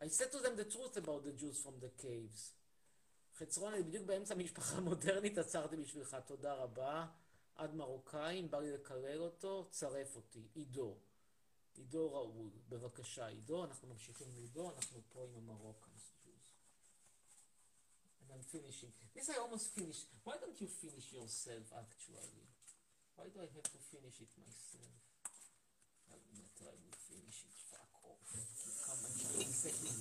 I 0.00 0.06
said 0.06 0.32
to 0.32 0.36
them 0.36 0.56
the 0.56 0.74
truth 0.74 0.96
about 0.96 1.24
the 1.24 1.32
Jews 1.40 1.58
from 1.64 1.80
the 1.80 2.02
caves. 2.02 2.52
חצרון, 3.38 3.74
אני 3.74 3.82
בדיוק 3.82 4.06
באמצע 4.06 4.34
משפחה 4.34 4.80
מודרנית, 4.80 5.38
עצרתי 5.38 5.76
בשבילך, 5.76 6.16
תודה 6.26 6.54
רבה. 6.54 7.06
עד 7.56 7.74
מרוקאי, 7.74 8.40
אם 8.40 8.50
בא 8.50 8.60
לי 8.60 8.72
לקלל 8.72 9.20
אותו, 9.20 9.66
צרף 9.70 10.16
אותי. 10.16 10.42
עידו. 10.54 10.96
עידו 11.76 12.12
ראול, 12.12 12.50
בבקשה, 12.68 13.26
עידו, 13.26 13.64
אנחנו 13.64 13.88
ממשיכים 13.88 14.26
עם 14.30 14.36
עידו, 14.36 14.70
אנחנו 14.70 15.00
פה 15.12 15.26
עם. 15.36 15.50
And 15.50 15.93
I'm 18.34 18.42
finishing. 18.50 18.90
This 19.14 19.30
I 19.30 19.38
almost 19.38 19.70
finished. 19.78 20.10
Why 20.26 20.34
don't 20.42 20.58
you 20.58 20.66
finish 20.66 21.14
yourself, 21.14 21.70
actually? 21.70 22.50
Why 23.14 23.30
do 23.30 23.38
I 23.38 23.46
have 23.46 23.62
to 23.70 23.78
finish 23.94 24.18
it 24.18 24.34
myself? 24.34 24.90
I'll 26.10 26.18
not 26.34 26.50
try 26.58 26.74
to 26.74 26.90
finish 26.98 27.46
it. 27.46 27.54
Fuck 27.70 27.94
off. 28.02 28.26
Come 28.26 29.06
and 29.06 29.14
try 29.14 29.38
exactly. 29.38 29.94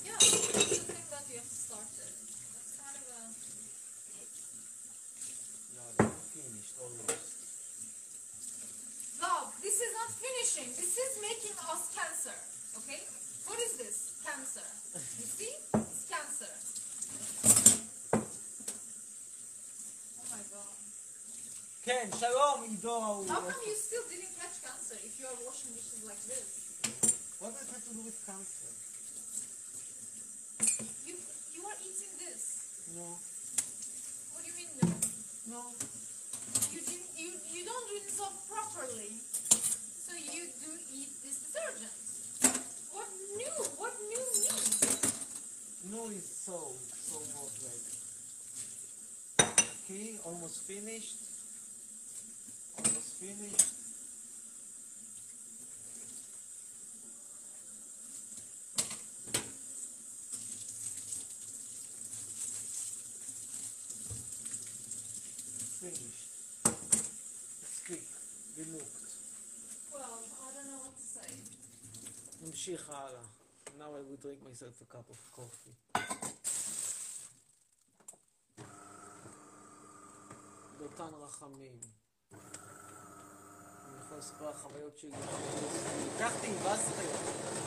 Yeah, 0.00 0.16
I 0.16 0.64
just 0.64 0.88
think 0.88 1.04
that 1.12 1.28
you 1.28 1.44
have 1.44 1.44
to 1.44 1.60
start 1.60 1.92
it. 1.92 2.08
That's 2.08 2.72
kind 2.80 2.96
of 2.96 3.04
a... 3.04 3.36
No, 5.76 5.84
I'm 6.00 6.24
finished 6.32 6.72
almost. 6.80 7.36
Love, 9.20 9.52
this 9.60 9.76
is 9.76 9.92
not 9.92 10.08
finishing. 10.08 10.72
This 10.72 10.96
is 10.96 11.12
making 11.20 11.52
us 11.68 11.92
cancer. 11.92 12.32
Okay? 12.80 13.04
What 13.44 13.60
is 13.60 13.76
this? 13.76 14.16
Cancer. 14.24 14.64
You 15.20 15.28
see? 15.28 15.52
It's 15.76 16.08
cancer. 16.08 16.79
Oh 20.19 20.25
my 20.31 20.43
god. 20.53 20.75
כן, 21.83 22.09
שלום, 22.19 22.63
עידו 22.63 22.93
ראול. 23.01 23.27
How 23.27 23.41
come 23.41 23.63
you 23.69 23.75
still 23.87 24.05
didn't 24.11 24.33
catch 24.39 24.57
cancer 24.65 24.97
if 25.07 25.13
you 25.19 25.25
are 25.31 25.37
washing 25.47 25.71
dishes 25.77 26.01
like 26.09 26.23
this? 26.31 26.47
What 27.39 27.51
does 27.53 27.67
it 27.67 27.73
have 27.75 27.85
to 27.89 27.93
do 27.97 28.01
with 28.09 28.19
cancer? 28.29 28.71
You 31.07 31.15
you 31.55 31.61
are 31.69 31.77
eating 31.87 32.13
this. 32.23 32.41
No. 32.97 33.07
What 34.31 34.39
do 34.43 34.47
you 34.49 34.55
mean 34.59 34.71
no? 34.81 34.87
No. 35.53 35.61
You 36.73 36.79
didn't 36.89 37.11
you 37.21 37.29
you 37.55 37.61
don't 37.69 37.87
rinse 37.93 38.19
off 38.25 38.35
properly. 38.53 39.11
So 40.05 40.11
you 40.33 40.43
do 40.63 40.71
eat 40.99 41.11
this 41.23 41.37
detergent. 41.45 41.95
What 42.95 43.07
new? 43.39 43.55
What 43.81 43.93
new 44.11 44.25
meat? 44.41 44.88
No 45.90 46.06
is 46.06 46.22
so, 46.24 46.70
so 46.92 47.18
hot 47.34 47.50
like. 47.66 47.86
Okay, 49.90 50.14
almost 50.24 50.62
finished. 50.68 51.16
Almost 52.78 53.18
finished. 53.18 53.74
Finished. 65.80 66.30
Well, 69.92 70.22
I 70.46 70.54
don't 70.54 70.68
know 70.70 70.82
what 70.84 70.94
to 70.96 71.02
say. 71.02 71.34
נמשיך 72.42 72.90
הלאה. 72.90 73.39
Now 73.80 73.96
I 73.96 74.02
will 74.06 74.20
drink 74.20 74.44
myself 74.44 74.76
a 74.82 74.84
cup 74.84 75.08
of 75.08 75.20
coffee. 75.32 75.76
דותן 80.78 81.14
רחמים. 81.22 81.80
אני 82.32 83.98
יכול 84.00 84.18
לספר 84.18 84.46
על 84.46 84.52
חוויות 84.52 84.98
שלי. 84.98 85.10
לקחתי 86.16 86.46
עם 86.46 86.54
בסטר. 86.54 87.02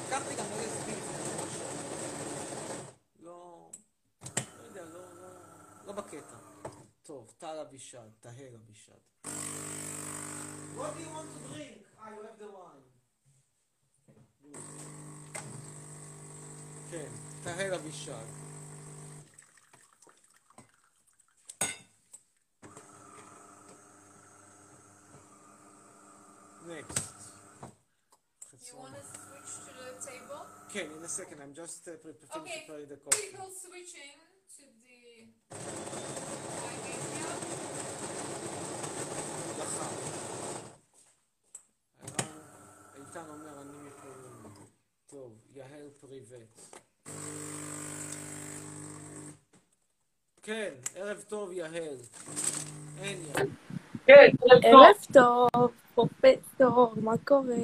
לקחתי 0.08 0.36
גם 0.36 0.46
LSD 0.46 0.92
כמה 0.92 1.50
שנים. 1.50 2.86
לא... 3.20 3.72
לא 4.60 4.64
יודע, 4.64 4.86
לא... 4.86 5.00
לא... 5.22 5.30
לא 5.86 5.94
בקטע. 5.94 6.38
טוב, 7.04 7.34
טל 7.38 7.60
אבישד, 7.60 8.10
טהר 8.20 8.56
אבישד. 8.56 9.00
What 10.78 10.92
do 10.96 11.00
you 11.00 11.12
want 11.16 11.30
to 11.36 11.54
drink? 11.54 11.78
You 11.98 12.22
have 12.24 12.38
the 12.40 12.50
wine. 12.58 12.93
כן, 16.93 17.09
טהר 17.45 17.75
אבישג. 17.75 18.25
Next. 26.67 26.99
You 28.69 28.77
want 28.77 28.95
to 28.95 29.03
switch 29.03 29.53
to 29.67 29.73
the 29.81 29.91
table? 30.11 30.41
כן, 30.73 30.87
in 30.97 31.03
a 31.05 31.09
second, 31.09 31.39
I'm 31.43 31.55
just 31.55 31.89
uh, 31.89 31.93
pre- 32.03 32.13
pre- 32.13 32.29
Okay. 32.41 32.65
preparing 32.67 32.89
the 32.89 32.97
coffee. 33.05 33.31
People 33.31 33.49
switching 33.65 34.17
to 34.57 34.65
the 34.85 34.99
wine 36.63 36.83
area. 36.95 37.33
לך. 39.59 39.77
ערן 42.03 42.29
איתן 43.07 43.25
אומר, 43.29 43.61
אני 43.63 43.73
מפולין. 43.89 44.32
טוב, 45.14 45.32
יהל 45.56 45.90
פריבט. 46.02 46.80
כן, 50.44 50.70
ערב 50.96 51.24
טוב, 51.28 51.52
יהל. 51.52 51.96
אין 53.02 53.18
יהל. 53.28 53.48
כן, 54.06 54.30
ערב 54.64 54.94
טוב. 55.14 55.50
ערב 55.54 55.70
טוב, 55.70 55.72
פרופסור, 55.96 56.94
מה 57.02 57.18
קורה? 57.26 57.56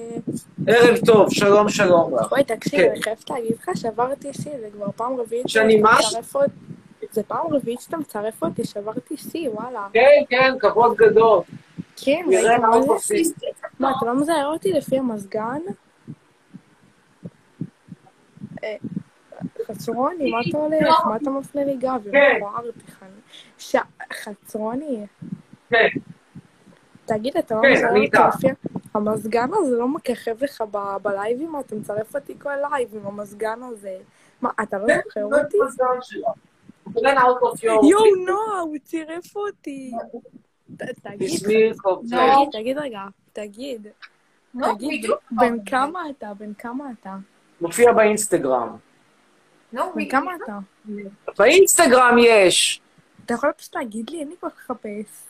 ערב 0.68 0.98
טוב, 1.06 1.30
שלום 1.30 1.70
שלום 1.70 2.16
לך. 2.16 2.32
וואי, 2.32 2.44
תקשיב, 2.44 2.80
כן. 2.80 2.90
אני 2.92 3.04
חייבת 3.04 3.30
להגיד 3.30 3.52
לך 3.52 3.72
שברתי 3.76 4.34
שיא, 4.34 4.60
זה 4.60 4.70
כבר 4.74 4.92
פעם 4.96 5.20
רביעית 5.20 5.50
שאני 5.50 5.82
מה? 5.82 5.98
זה 7.12 7.24
פעם 7.24 7.54
רביעית 7.54 7.82
שאתה 7.82 7.98
מצרף 7.98 8.44
אותי, 8.44 8.64
שברתי 8.66 9.18
שיא, 9.18 9.50
וואלה. 9.50 9.88
כן, 9.94 10.24
כן, 10.30 10.54
כבוד 10.60 10.98
גדול. 10.98 11.42
כן, 11.96 12.26
זה? 12.42 12.58
מה, 13.80 13.92
אתה 13.98 14.06
לא 14.06 14.16
מזהה 14.16 14.46
אותי 14.46 14.74
לפי 14.74 14.98
המזגן? 14.98 15.62
חצרוני, 19.66 20.32
מה 20.32 20.38
אתה 20.50 20.58
הולך? 20.58 21.06
מה 21.06 21.16
אתה 21.16 21.30
מפנה 21.30 21.64
לי 21.64 21.78
גב? 21.78 22.04
כן. 22.12 22.40
תיכני. 22.86 23.10
ש... 23.58 23.76
חצרוני, 24.14 25.06
כן, 25.70 25.88
תגיד, 27.06 27.38
אתה 27.38 27.56
לא 27.56 27.62
כן, 27.62 27.88
אני 27.88 28.06
אותי. 28.06 28.48
המזגן 28.94 29.50
הזה 29.54 29.78
לא 29.78 29.88
מככב 29.88 30.44
לך 30.44 30.64
בלייבים? 31.02 31.60
אתה 31.60 31.76
מצרף 31.76 32.16
אותי 32.16 32.40
כל 32.40 32.50
לייב 32.56 32.96
עם 32.96 33.08
המזגן 33.08 33.60
הזה. 33.64 33.98
מה, 34.42 34.50
אתה 34.64 34.78
לא 34.78 34.88
כן, 34.88 35.00
זוכר 35.04 35.24
אותי? 35.24 35.58
יואו, 37.66 38.16
נועה, 38.28 38.60
הוא 38.60 38.78
צירף 38.84 39.36
אותי. 39.36 39.92
תגיד, 40.78 41.78
קובצי. 41.82 42.16
תגיד, 42.52 42.78
רגע, 42.78 43.02
תגיד. 43.34 43.88
תגיד. 44.62 45.06
בן 45.32 45.66
כמה 45.66 46.10
אתה? 46.10 46.34
בן 46.34 46.54
כמה 46.54 46.92
אתה? 47.00 47.16
מופיע 47.62 47.92
באינסטגרם. 47.94 48.76
No, 49.76 49.78
בן 49.96 50.02
we 50.02 50.12
כמה 50.12 50.32
אתה? 50.44 50.58
באינסטגרם 51.38 52.16
יש. 52.20 52.82
אתה 53.26 53.34
יכול 53.34 53.52
פשוט 53.58 53.76
להגיד 53.76 54.10
לי? 54.10 54.20
אין 54.20 54.28
לי 54.30 54.36
כך 54.42 54.48
לחפש. 54.58 55.24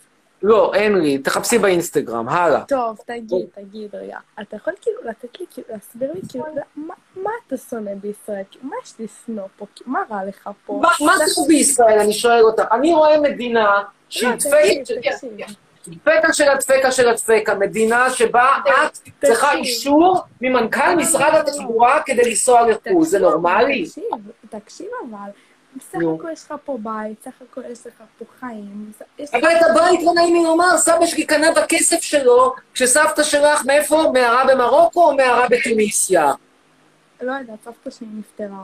לא, 0.44 0.74
אין 0.76 0.96
לי. 0.96 1.18
תחפשי 1.18 1.58
באינסטגרם, 1.58 2.30
הלאה. 2.30 2.64
טוב, 2.66 2.98
תגיד, 3.06 3.46
תגיד 3.56 3.96
רגע. 3.96 4.18
אתה 4.42 4.56
יכול 4.56 4.74
כאילו 4.82 4.98
לתת 5.04 5.40
לי, 5.40 5.46
כאילו, 5.54 5.68
להסביר 5.72 6.12
לי, 6.14 6.22
כאילו, 6.30 6.46
מה- 6.76 6.94
אתה 7.48 7.58
שונא 7.58 7.92
בישראל? 7.96 8.44
כאילו, 8.52 8.66
מה 8.66 8.76
יש 8.84 8.94
לשנוא 9.00 9.48
פה? 9.58 9.66
כאילו, 9.76 9.92
מה 9.92 10.00
רע 10.12 10.26
לך 10.26 10.50
פה? 10.66 10.82
מה 11.06 11.18
זה 11.18 11.42
בישראל? 11.48 12.00
אני 12.00 12.14
שואל 12.14 12.42
אותך. 12.44 12.64
אני 12.72 12.94
רואה 12.94 13.20
מדינה 13.22 13.84
שהיא 14.10 14.30
לא, 14.30 14.36
תקשיב, 14.36 15.30
דפקה 15.90 16.34
של 16.34 16.50
הדפקה 16.50 16.92
של 16.92 17.10
הדפקה. 17.10 17.56
מדינה 17.56 18.10
שבה 18.10 18.58
את 18.66 18.98
צריכה. 19.26 19.54
אישור 19.54 20.22
ממנכ"ל 20.42 20.96
משרד 20.96 21.36
התחבורה 21.36 22.02
כדי 22.06 22.30
לנסוע 22.30 22.68
לחו"ל. 22.68 23.06
זה 23.06 23.20
נורמלי? 23.20 23.86
תקשיב, 23.86 24.04
תקשיב 24.50 24.88
אבל. 25.10 25.30
בסך. 25.76 26.00
הכל 26.20 26.30
יש 26.34 26.44
לך 26.46 26.54
פה 26.66 26.78
בית, 26.82 27.24
סך 27.24 27.32
הכל 27.52 27.62
יש 27.72 27.88
לך 27.88 27.94
פה 28.20 28.26
חיים. 28.40 28.92
אבל 29.34 29.52
את 29.58 29.62
הבית, 29.70 30.00
לא 30.04 30.14
נעים 30.14 30.36
לי 30.36 30.44
לומר, 30.44 30.78
סבא 30.78 31.06
שלי 31.06 31.26
קנה 31.26 31.52
בכסף 31.52 32.02
שלו, 32.02 32.54
כשסבתא 32.74 33.24
שלך, 33.24 33.66
מאיפה? 33.66 34.12
מערה 34.14 34.44
במרוקו 34.46 35.10
או 35.10 35.16
מערה 35.16 35.48
בתוניסיה? 35.50 36.34
לא 37.22 37.32
יודעת, 37.32 37.58
סבתא 37.66 37.90
שלי 37.90 38.08
נפטרה. 38.14 38.64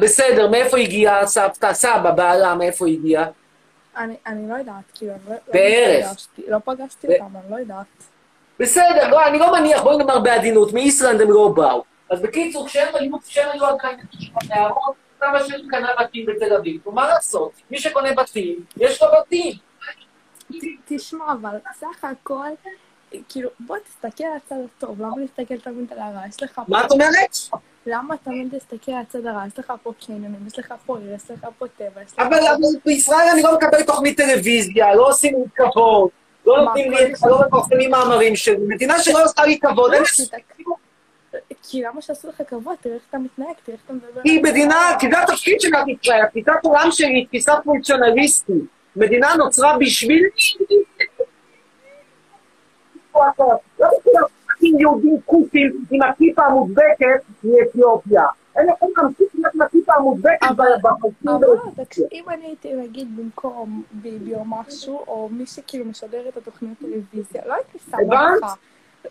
בסדר, 0.00 0.50
מאיפה 0.50 0.78
הגיעה 0.78 1.26
סבתא? 1.26 1.72
סבא, 1.74 2.10
בעלה, 2.10 2.54
מאיפה 2.54 2.86
הגיע? 2.86 3.24
אני 3.96 4.16
אני 4.26 4.48
לא 4.48 4.54
יודעת, 4.54 4.84
כאילו, 4.94 5.12
לא- 5.28 5.34
לא 5.34 5.38
בערך. 5.52 6.06
פגשתי- 6.10 6.42
לא 6.48 6.58
פגשתי 6.64 7.06
אותם, 7.06 7.36
אני 7.36 7.50
לא 7.50 7.56
יודעת. 7.56 7.86
בסדר, 8.58 9.08
לא, 9.10 9.26
אני 9.26 9.38
לא 9.38 9.52
מניח, 9.52 9.82
בואי 9.82 9.96
נאמר 9.96 10.18
בעדינות, 10.20 10.72
מאיסלנד 10.72 11.20
הם 11.20 11.30
לא 11.30 11.48
באו. 11.56 11.84
אז 12.10 12.20
בקיצור, 12.22 12.66
כשהם 12.68 12.94
היו, 12.94 13.20
כשהם 13.20 13.48
היו 13.52 13.66
עדיין 13.66 13.98
נערות, 14.48 14.94
סבא 15.18 15.44
שלי 15.48 15.68
קנה 15.70 15.88
בתים 16.00 16.26
בתל 16.26 16.54
אביב. 16.56 16.80
נו, 16.86 16.92
מה 16.92 17.08
לעשות? 17.08 17.52
מי 17.70 17.78
שקונה 17.78 18.12
בתים, 18.14 18.64
יש 18.76 19.02
לו 19.02 19.08
בתים. 19.20 19.52
תשמע, 20.84 21.24
אבל 21.32 21.56
סך 21.74 22.04
הכל, 22.04 22.46
כאילו, 23.28 23.50
בוא 23.60 23.76
תסתכל 23.78 24.24
על 24.24 24.36
הצד 24.46 24.56
הטוב, 24.76 25.02
למה 25.02 25.16
להסתכל 25.16 25.58
תמיד 25.58 25.92
על 25.92 25.98
הרע? 25.98 26.26
יש 26.28 26.42
לך 26.42 26.54
פה... 26.54 26.62
מה 26.68 26.86
את 26.86 26.90
אומרת? 26.90 27.36
למה 27.86 28.16
תמיד 28.16 28.52
להסתכל 28.52 28.92
על 28.92 28.98
הצד 29.08 29.26
הרע? 29.26 29.42
יש 29.46 29.58
לך 29.58 29.72
פה 29.82 29.92
קניונים, 30.06 30.34
יש 30.46 30.58
לך 30.58 30.74
פה 30.86 30.98
עיר, 30.98 31.14
יש 31.14 31.30
לך 31.30 31.46
פה 31.58 31.66
טבע, 31.68 32.02
יש 32.06 32.12
לך... 32.12 32.18
אבל 32.18 32.38
בישראל 32.84 33.28
אני 33.32 33.42
לא 33.42 33.54
מקבל 33.56 33.82
תוכנית 33.82 34.16
טלוויזיה, 34.16 34.94
לא 34.94 35.08
עושים 35.08 35.34
לי 35.34 35.44
כבוד, 35.54 36.08
לא 36.46 36.64
נותנים 36.64 36.92
לי, 36.92 37.12
לא 37.26 37.40
מפרסמים 37.46 37.90
מאמרים 37.90 38.36
שלי. 38.36 38.56
מדינה 38.68 38.98
שלא 38.98 39.24
עושה 39.24 39.42
לי 39.44 39.58
כבוד, 39.60 39.92
אין 39.92 40.02
לא, 40.02 40.06
כי 40.06 40.22
אתה- 40.22 40.36
כי 41.68 41.82
למה 41.82 42.02
שעשו 42.02 42.28
לך 42.28 42.42
כבוד? 42.48 42.74
תראה 42.80 42.94
איך 42.94 43.02
אתה 43.10 43.18
מתנהג, 43.18 43.54
תראה 43.64 43.76
איך 43.76 43.84
אתה 43.86 43.92
מדבר. 43.92 44.20
היא 44.24 44.42
מדינה, 44.42 44.96
כי. 45.00 45.06
זה 45.10 45.22
התפקיד 45.22 45.60
של 45.60 45.68
מדינת 45.68 45.98
ישראל, 46.04 46.26
תפיסת 46.26 46.52
עולם 46.62 46.88
שלי 46.90 47.06
היא 47.14 47.26
תפיסה 47.26 47.52
פונקציונליסטית. 47.64 48.56
מדינה 48.96 49.34
נוצרה 49.38 49.78
בשביל... 49.78 50.28
לא 53.80 53.88
בשביל 53.98 54.14
עם 54.62 54.78
יהודים 54.78 55.20
כופים 55.26 55.84
עם 55.90 56.02
הכיפה 56.02 56.46
המודבקת 56.46 57.22
מאתיופיה. 57.44 58.26
הם 58.56 58.66
יכולים 58.68 58.94
להמשיך 58.96 59.34
להיות 59.34 59.54
עם 59.54 59.62
הכיפה 59.62 59.94
המודבקת 59.94 60.46
בחלקים 60.82 61.28
אבל. 61.28 61.84
תקשיב, 61.84 62.04
אם 62.12 62.24
אני 62.28 62.46
הייתי 62.46 62.74
נגיד 62.74 63.16
במקום 63.16 63.82
ביבי 63.92 64.34
או 64.34 64.44
משהו, 64.44 65.04
או 65.06 65.28
מי 65.32 65.46
שכאילו 65.46 65.84
משדר 65.84 66.28
את 66.28 66.36
התוכנית 66.36 66.78
טלוויזיה, 66.78 67.42
לא 67.46 67.54
הייתי 67.54 67.78
שמה 67.90 67.98
הבנת? 67.98 68.42
לך. 68.42 68.54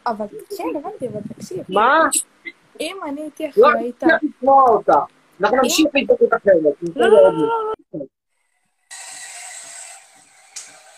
אבל 0.07 0.25
כן, 0.57 0.63
הבנתי, 0.75 1.07
אבל 1.07 1.19
תקשיב. 1.35 1.63
מה? 1.69 2.09
אם 2.79 2.97
אני 3.05 3.21
הייתי 3.21 3.51
לא 3.57 3.69
אחראית... 3.69 4.03
נצליח 4.03 4.19
לשמוע 4.23 4.69
אותה. 4.69 4.99
אנחנו 5.41 5.57
נמשיך 5.57 5.87
אחרת. 6.33 6.75
לא, 6.95 7.07
לא, 7.07 7.23
לא, 7.23 7.33
לא, 7.33 7.73
לא. 7.93 7.99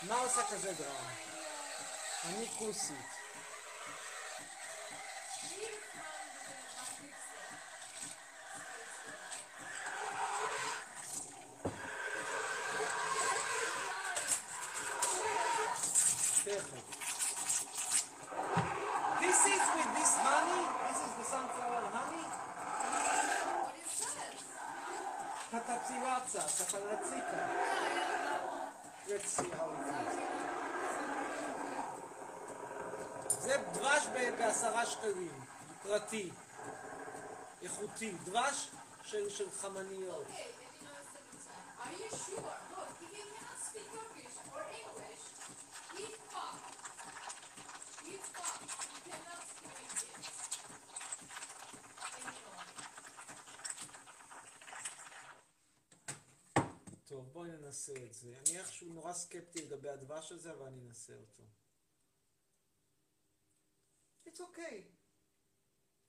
מה 0.08 0.14
עושה 0.22 0.40
כזה 0.42 0.68
דרמה? 0.68 1.23
а 2.24 2.32
не 2.40 2.46
кусить. 2.46 2.96
This 19.20 19.46
is 19.46 19.62
with 19.74 19.90
this 19.96 20.12
money. 20.22 20.62
This 20.88 21.00
is 21.06 21.12
the 21.18 21.24
sunflower 21.24 21.84
honey. 21.92 22.24
What 23.64 23.74
is 23.80 23.92
this? 24.00 24.44
Katapsiratsa, 25.50 26.42
katalatsika. 26.56 27.40
Let's 29.08 29.30
see 29.30 29.50
how 29.56 29.68
it 29.72 29.93
זה 33.44 33.56
דבש 33.72 34.06
בעשרה 34.38 34.86
שקלים, 34.86 35.40
פרטי, 35.82 36.30
איכותי, 37.62 38.12
דבש 38.24 38.70
של, 39.02 39.30
של 39.30 39.50
חמניות. 39.50 40.26
טוב, 57.04 57.28
בואי 57.32 57.48
ננסה 57.48 57.92
את 57.92 58.14
זה. 58.14 58.28
אני 58.28 58.58
איכשהו 58.58 58.92
נורא 58.92 59.12
סקפטי 59.12 59.62
לגבי 59.62 59.88
הדבש 59.88 60.32
הזה, 60.32 60.52
אבל 60.52 60.66
אני 60.66 60.80
אנסה 60.88 61.12
אותו. 61.12 61.63
It's 64.34 64.42
okay. 64.50 64.90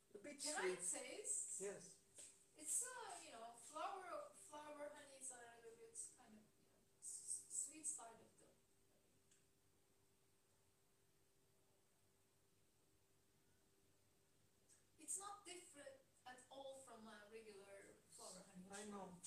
A 0.09 0.17
bit 0.17 0.41
Can 0.41 0.57
I 0.57 0.73
sweet. 0.73 0.81
taste? 0.81 1.61
Yes. 1.61 1.93
It's 2.57 2.81
uh, 2.81 3.21
you 3.21 3.29
know, 3.29 3.53
flower 3.69 4.33
flower 4.49 4.81
honey 4.81 5.13
is 5.21 5.29
a 5.29 5.37
little 5.61 5.77
bit 5.77 5.93
kind 6.17 6.33
of 6.33 6.49
you 6.49 6.73
know, 6.73 6.97
s- 7.05 7.45
sweet 7.53 7.85
side 7.85 8.17
of 8.17 8.25
the. 8.41 8.49
It's 14.99 15.17
not 15.21 15.45
different 15.45 16.01
at 16.25 16.39
all 16.49 16.81
from 16.81 17.05
a 17.05 17.17
regular 17.29 17.93
flower 18.15 18.41
honey. 18.49 18.67
I 18.73 18.83
know. 18.89 19.21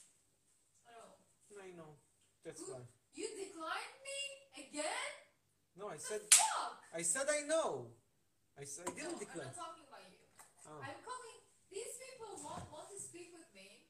At 0.87 0.96
all. 0.98 1.22
I 1.54 1.70
know. 1.76 1.98
That's 2.44 2.61
Who- 2.61 2.72
why. 2.74 2.82
You 3.14 3.26
declined 3.34 3.98
me 4.04 4.20
again? 4.68 5.12
No, 5.76 5.88
I 5.88 5.96
said, 5.96 6.22
Fuck! 6.32 6.82
I 6.94 7.02
said 7.02 7.26
I 7.30 7.46
know. 7.46 7.94
I 8.59 8.66
I 8.66 8.66
No, 8.66 8.90
didn't 8.90 9.23
I'm 9.23 9.38
not 9.38 9.55
talking 9.55 9.87
about 9.87 10.03
you. 10.11 10.18
Oh. 10.66 10.83
I'm 10.83 10.99
calling. 11.07 11.38
These 11.71 11.94
people 11.94 12.42
want 12.42 12.66
want 12.75 12.90
to 12.90 12.99
speak 12.99 13.31
with 13.31 13.47
me, 13.55 13.87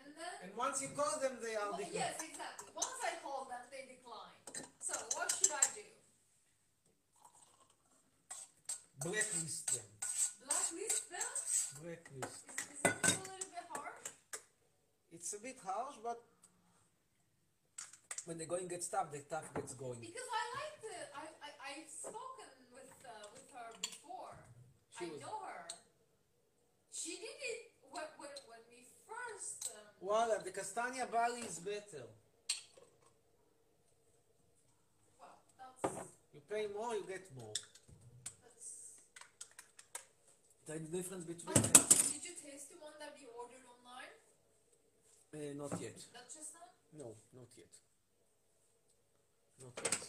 and 0.00 0.16
then. 0.16 0.34
And 0.48 0.50
once 0.56 0.80
you 0.80 0.88
call 0.96 1.20
them, 1.20 1.36
they 1.44 1.60
are 1.60 1.76
Well, 1.76 1.84
yes, 1.92 2.16
exactly. 2.24 2.72
Once 2.72 2.96
I 3.04 3.20
call 3.20 3.44
them, 3.44 3.60
they 3.68 3.84
decline. 3.84 4.32
So 4.80 4.96
what 5.12 5.28
should 5.28 5.52
I 5.52 5.60
do? 5.76 5.84
Blacklist 9.04 9.68
them. 9.68 9.88
Blacklist 10.40 11.04
them? 11.12 11.30
Blacklist. 11.84 12.42
Is, 12.48 12.80
is 12.80 12.80
it 12.80 12.96
a 12.96 13.28
little 13.28 13.52
bit 13.52 13.68
hard? 13.76 14.04
It's 15.12 15.30
a 15.36 15.40
bit 15.44 15.60
harsh, 15.60 16.00
but 16.00 16.16
when 18.24 18.38
they're 18.40 18.48
going 18.48 18.68
gets 18.72 18.88
tough, 18.88 19.12
the 19.12 19.20
tough 19.28 19.52
gets 19.52 19.74
going. 19.76 20.00
Because 20.00 20.30
I 20.32 20.44
like 20.56 20.74
the. 20.80 20.96
I, 21.12 21.24
I 21.44 21.50
I've 21.60 21.90
spoken 21.92 22.50
with 22.72 22.90
uh, 23.04 23.26
with 23.36 23.46
her 23.54 23.68
before. 23.82 24.34
She 24.98 25.04
I 25.04 25.08
was- 25.10 25.20
know 25.20 25.38
her. 25.44 25.68
She 26.92 27.10
did 27.20 27.36
it 27.52 27.72
when 27.90 28.04
when, 28.16 28.30
when 28.48 28.62
we 28.70 28.80
first. 29.04 29.68
Um, 29.76 29.84
Voila, 30.00 30.38
the 30.38 30.50
Castagna 30.50 31.06
Bali 31.06 31.40
is 31.42 31.58
better. 31.58 32.08
well, 35.20 35.36
that's 35.58 35.96
You 36.32 36.40
pay 36.48 36.66
more, 36.72 36.94
you 36.94 37.04
get 37.06 37.28
more. 37.36 37.52
that's. 38.42 38.72
The 40.66 40.78
difference 40.80 41.24
between 41.26 41.54
But 41.54 41.62
did 41.62 42.24
you 42.24 42.34
taste 42.40 42.70
the 42.72 42.78
one 42.80 42.96
that 42.98 43.12
we 43.20 43.26
ordered 43.36 43.64
online? 43.68 44.14
Uh, 45.36 45.52
not 45.60 45.78
yet. 45.80 45.92
Not 46.00 46.12
That 46.16 46.26
chestnut? 46.32 46.72
No, 46.96 47.14
not 47.36 47.48
yet. 47.56 47.72
Not 49.60 49.72
yet 49.84 50.08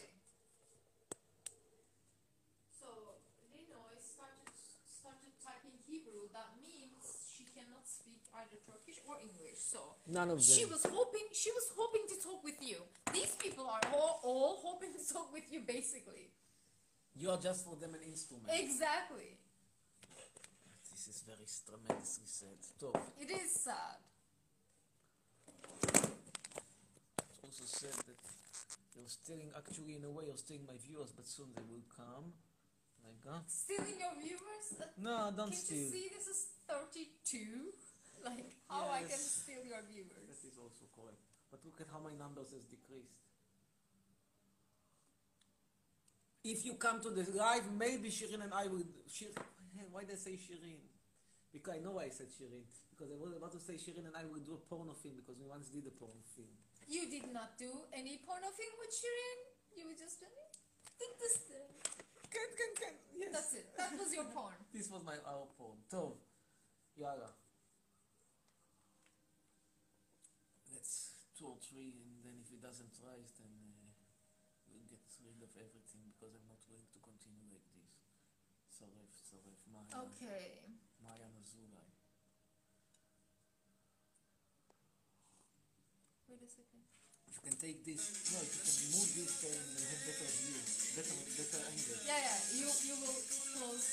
Linoy 3.53 3.97
started 3.99 4.51
started 4.87 5.33
typing 5.43 5.77
Hebrew. 5.87 6.27
That 6.33 6.51
means 6.61 6.99
she 7.31 7.45
cannot 7.55 7.87
speak 7.87 8.26
either 8.41 8.57
Turkish 8.65 8.99
or 9.07 9.15
English. 9.21 9.57
So 9.57 9.79
None 10.07 10.29
of 10.29 10.37
them. 10.37 10.45
she 10.57 10.65
was 10.65 10.83
hoping 10.85 11.25
she 11.33 11.51
was 11.51 11.67
hoping 11.75 12.05
to 12.11 12.15
talk 12.21 12.43
with 12.43 12.59
you. 12.61 12.77
These 13.13 13.33
people 13.41 13.65
are 13.67 13.81
all, 13.93 14.19
all 14.23 14.53
hoping 14.63 14.93
to 14.93 15.01
talk 15.13 15.33
with 15.33 15.45
you, 15.51 15.61
basically. 15.61 16.29
You 17.15 17.31
are 17.31 17.39
just 17.41 17.65
for 17.65 17.75
them 17.75 17.93
an 17.97 18.01
instrument. 18.05 18.45
Exactly. 18.53 19.37
This 20.91 21.07
is 21.09 21.23
very 21.25 21.45
tremendously 21.65 22.25
sad. 22.25 22.57
So, 22.79 22.93
It 23.19 23.29
is 23.31 23.51
sad. 23.51 23.97
it's 27.29 27.41
also 27.43 27.65
said 27.65 27.93
that 28.05 28.17
you're 28.95 29.07
stealing, 29.09 29.49
actually, 29.57 29.95
in 29.95 30.03
a 30.05 30.09
way, 30.11 30.25
you're 30.27 30.37
stealing 30.37 30.65
my 30.67 30.77
viewers, 30.77 31.11
but 31.15 31.25
soon 31.25 31.47
they 31.55 31.61
will 31.69 31.85
come. 31.95 32.33
Like 33.05 33.21
that. 33.23 33.45
Stealing 33.49 33.97
your 34.01 34.13
viewers. 34.21 34.67
No, 34.97 35.31
don't 35.35 35.49
Can't 35.49 35.55
steal. 35.55 35.77
you 35.77 35.89
see 35.91 36.09
this 36.13 36.27
is 36.27 36.39
thirty-two? 36.67 37.71
like 38.23 38.55
how 38.69 38.89
I 38.89 39.03
can 39.03 39.17
steal 39.19 39.63
your 39.65 39.81
That 39.81 39.91
viewers. 39.91 40.41
is 40.43 40.57
also 40.57 40.85
correct. 40.95 41.21
But 41.51 41.63
look 41.63 41.79
at 41.79 41.87
how 41.91 41.99
my 41.99 42.13
numbers 42.17 42.51
has 42.51 42.65
decreased. 42.65 43.23
If 46.43 46.63
you 46.63 46.75
come 46.75 47.01
to 47.03 47.09
the 47.11 47.27
live, 47.35 47.67
maybe 47.75 48.09
Shirin 48.09 48.43
and 48.43 48.53
I 48.53 48.67
would. 48.67 48.87
Shir, 49.11 49.31
why 49.91 50.03
did 50.03 50.15
I 50.15 50.19
say 50.19 50.35
Shirin? 50.39 50.79
Because 51.51 51.75
I 51.75 51.79
know 51.79 51.91
why 51.99 52.07
I 52.07 52.13
said 52.13 52.27
Shirin. 52.31 52.63
Because 52.91 53.11
I 53.11 53.17
was 53.19 53.35
about 53.35 53.51
to 53.53 53.59
say 53.59 53.75
Shirin 53.75 54.07
and 54.07 54.15
I 54.15 54.23
would 54.25 54.45
do 54.45 54.55
a 54.55 54.61
porno 54.69 54.93
film 54.95 55.15
because 55.19 55.35
we 55.39 55.45
once 55.47 55.67
did 55.69 55.85
a 55.87 55.93
porno 55.95 56.23
film. 56.35 56.51
You 56.87 57.09
did 57.11 57.31
not 57.35 57.57
do 57.59 57.69
any 57.91 58.19
porno 58.23 58.47
film 58.55 58.73
with 58.79 58.91
Shirin. 58.95 59.39
You 59.75 59.85
were 59.91 59.99
just 59.99 60.19
doing 60.23 60.33
did 60.97 61.13
this. 61.21 61.35
Can, 62.27 62.49
can, 62.57 62.71
can. 62.75 62.93
Yes. 63.13 63.29
That's 63.31 63.53
it. 63.53 63.65
That 63.77 63.91
was 63.97 64.09
your 64.13 64.25
porn. 64.33 64.57
This 64.73 64.89
was 64.89 65.01
my 65.05 65.15
our 65.25 65.47
porn. 65.57 65.77
So, 65.89 66.17
Yala. 66.99 67.29
two 71.37 71.53
or 71.53 71.61
three, 71.61 72.01
and 72.01 72.17
then 72.25 72.33
if 72.41 72.49
it 72.49 72.57
doesn't 72.65 72.97
rise, 73.05 73.37
then 73.37 73.53
uh, 73.69 73.93
we'll 74.73 74.89
get 74.89 75.05
rid 75.21 75.37
of 75.45 75.53
everything 75.53 76.09
because 76.09 76.33
I'm 76.33 76.49
not 76.49 76.57
willing 76.65 76.89
to 76.89 76.97
continue 76.97 77.45
like 77.45 77.69
this. 77.77 77.93
Saref, 78.73 79.13
Saref, 79.21 79.61
Maya. 79.69 79.85
Uh, 79.93 80.09
okay. 80.09 80.65
Maya 80.97 81.29
Nazulai. 81.37 81.93
Wait 86.25 86.41
a 86.41 86.49
second. 86.49 86.81
You 87.29 87.37
can 87.45 87.55
take 87.61 87.85
this. 87.85 88.01
No, 88.33 88.41
you 88.41 88.57
can 88.57 88.77
move 88.97 89.09
this 89.13 89.33
and 89.45 89.77
have 89.77 90.01
better 90.09 90.29
view, 90.41 90.57
better 90.97 91.17
better 91.37 91.61
angle. 91.69 92.01
Yeah, 92.01 92.17
yeah. 92.17 92.37
You 92.57 92.65
you 92.65 92.95
will 92.97 93.21
close 93.53 93.85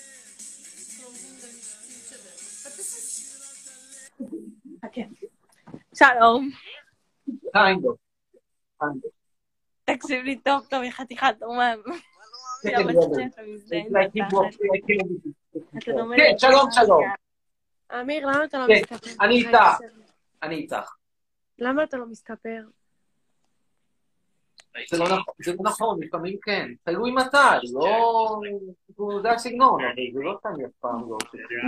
closing 0.97 1.37
them 1.45 1.53
to 1.61 1.77
each 1.93 2.09
other. 2.09 2.35
But 2.65 2.73
this 2.73 2.89
is. 2.97 3.37
Okay. 4.89 5.13
Shalom. 5.95 6.51
Um, 6.51 6.55
kind 7.57 7.85
of. 7.85 7.97
תקשיב 9.85 10.25
לי 10.25 10.39
טוב 10.39 10.67
טוב, 10.71 10.83
היא 10.83 10.91
חתיכת 10.91 11.43
אומן. 11.43 11.79
כן, 12.63 12.73
גם 12.73 12.89
כן, 12.89 13.29
כן. 14.87 14.99
כן, 15.81 15.93
לי. 16.11 16.39
שלום, 16.39 16.71
שלום. 16.71 17.03
אמיר, 18.01 18.27
למה 18.27 18.45
אתה 18.45 18.59
לא 18.59 18.67
כן, 18.67 18.81
מסתפר? 18.81 19.25
אני 19.25 19.35
איתך. 19.35 19.59
אני 20.43 20.55
איתך. 20.55 20.95
למה 21.59 21.83
אתה 21.85 21.97
לא 21.97 22.07
מסתפר? 22.07 22.63
זה 24.91 24.99
לא 24.99 25.05
נכון, 25.05 25.35
זה 25.45 25.53
לא 25.53 25.59
נכון, 25.65 26.03
לפעמים 26.03 26.39
כן. 26.43 26.69
תלוי 26.83 27.11
מתי, 27.11 27.67
לא... 27.73 28.41
זה 29.23 29.31
הסגנון, 29.31 29.81
זה 30.15 30.21
לא 30.23 30.39
תמיד 30.43 30.67
אף 30.67 30.73
פעם 30.81 31.11
לא. 31.11 31.19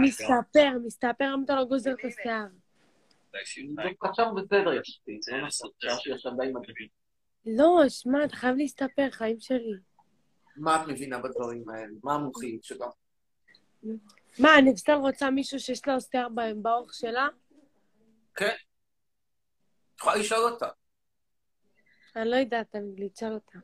מסתפר, 0.02 0.78
מסתפר, 0.86 1.24
למה 1.32 1.42
אתה 1.44 1.54
לא 1.54 1.64
גוזר 1.64 1.92
את 1.92 2.04
השיער? 2.04 2.46
עכשיו 4.02 4.34
בסדר 4.34 4.72
יחסית, 4.72 5.22
זה 5.22 5.32
לא. 5.32 5.48
שיער 5.80 5.98
שלי 5.98 6.12
עכשיו 6.12 6.32
די 6.32 6.52
מדהים. 6.52 6.88
שמע, 7.88 8.24
אתה 8.24 8.36
חייב 8.36 8.56
להסתפר, 8.56 9.10
חיים 9.10 9.40
שלי. 9.40 9.78
מה 10.56 10.82
את 10.82 10.88
מבינה 10.88 11.18
בדברים 11.18 11.68
האלה? 11.68 11.92
מה 12.02 12.14
המומחיות 12.14 12.64
שלך? 12.64 12.84
מה, 14.38 14.50
נבסל 14.64 14.92
רוצה 14.92 15.30
מישהו 15.30 15.60
שיש 15.60 15.88
לו 15.88 16.00
שיער 16.00 16.28
בהם 16.28 16.62
באורך 16.62 16.94
שלה? 16.94 17.28
כן. 18.34 18.54
את 19.94 20.00
יכולה 20.00 20.16
לשאול 20.16 20.52
אותה. 20.52 20.68
אני 22.16 22.30
לא 22.30 22.36
יודעת 22.36 22.76
אנגלית, 22.76 23.12
תשאל 23.12 23.32
אותה. 23.32 23.58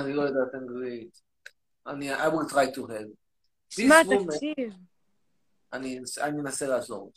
אני 0.00 0.12
לא 0.12 0.22
יודעת 0.22 0.54
אנגלית. 0.54 1.20
אני, 1.86 2.14
I 2.14 2.28
will 2.28 2.52
try 2.52 2.76
to 2.76 2.80
help. 2.80 3.14
שמע, 3.70 3.94
תקשיב. 4.02 4.74
אני 5.72 5.98
אני 6.20 6.40
אנסה 6.40 6.66
לעזור. 6.66 7.12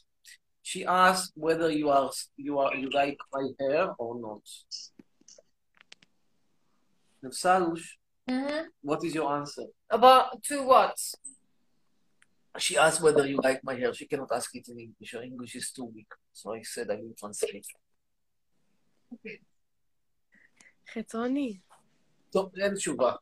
She 0.69 0.81
asked 0.87 1.33
whether 1.47 1.71
you 1.81 1.89
are 1.91 2.11
you 2.47 2.55
are 2.65 2.75
you 2.83 2.89
like 3.01 3.21
my 3.37 3.45
hair 3.61 3.85
or 3.99 4.13
not. 4.27 4.45
Nefsalush, 7.23 7.87
Mhm. 8.29 8.69
what 8.83 9.01
is 9.05 9.15
your 9.15 9.29
answer? 9.39 9.67
about 9.91 10.27
to 10.49 10.57
what? 10.73 10.99
She 12.59 12.77
asked 12.79 13.01
whether 13.03 13.27
you 13.27 13.39
like 13.49 13.61
my 13.65 13.75
hair. 13.81 13.93
She 13.93 14.07
cannot 14.07 14.31
ask 14.39 14.49
it 14.55 14.69
in 14.69 14.79
English. 14.87 15.11
Her 15.15 15.23
English 15.31 15.55
is 15.61 15.67
too 15.77 15.87
weak. 15.95 16.13
So 16.33 16.45
I 16.59 16.63
said 16.63 16.87
I 16.91 16.97
will 17.03 17.15
translate. 17.23 17.69
חצרוני. 20.93 21.59
טוב, 22.33 22.59
אין 22.59 22.75
תשובה. 22.75 23.13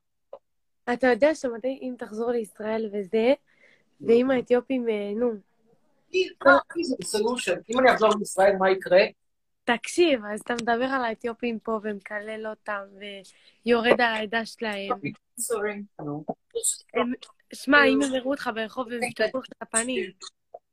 אתה 0.93 1.07
יודע 1.07 1.35
שמתי 1.35 1.79
אם 1.83 1.95
תחזור 1.99 2.31
לישראל 2.31 2.91
וזה, 2.93 3.33
ואם 4.01 4.31
האתיופים, 4.31 4.89
אה, 4.89 5.13
נו, 5.17 5.31
זה 5.33 5.41
סולושן. 5.41 5.46
אם 7.70 7.80
אני 7.80 7.94
אחזור 7.94 8.10
לישראל, 8.20 8.56
מה 8.60 8.72
יקרה? 8.72 9.02
תקשיב, 9.64 10.22
אז 10.34 10.42
אתה 10.42 10.54
מדבר 10.54 10.86
על 10.86 11.04
האתיופים 11.04 11.60
פה 11.60 11.80
ומקלל 11.84 12.48
אותם, 12.48 12.82
ויורד 13.66 14.02
על 14.02 14.14
העדה 14.14 14.46
שלהם. 14.46 14.90
שמע, 17.54 17.86
אם 17.86 18.02
הם 18.02 18.16
יראו 18.16 18.32
אותך 18.32 18.50
ברחוב 18.56 18.88
והם 18.88 19.04
יפתחו 19.04 19.40
לך 19.40 19.46
את 19.46 19.62
הפנים. 19.62 20.12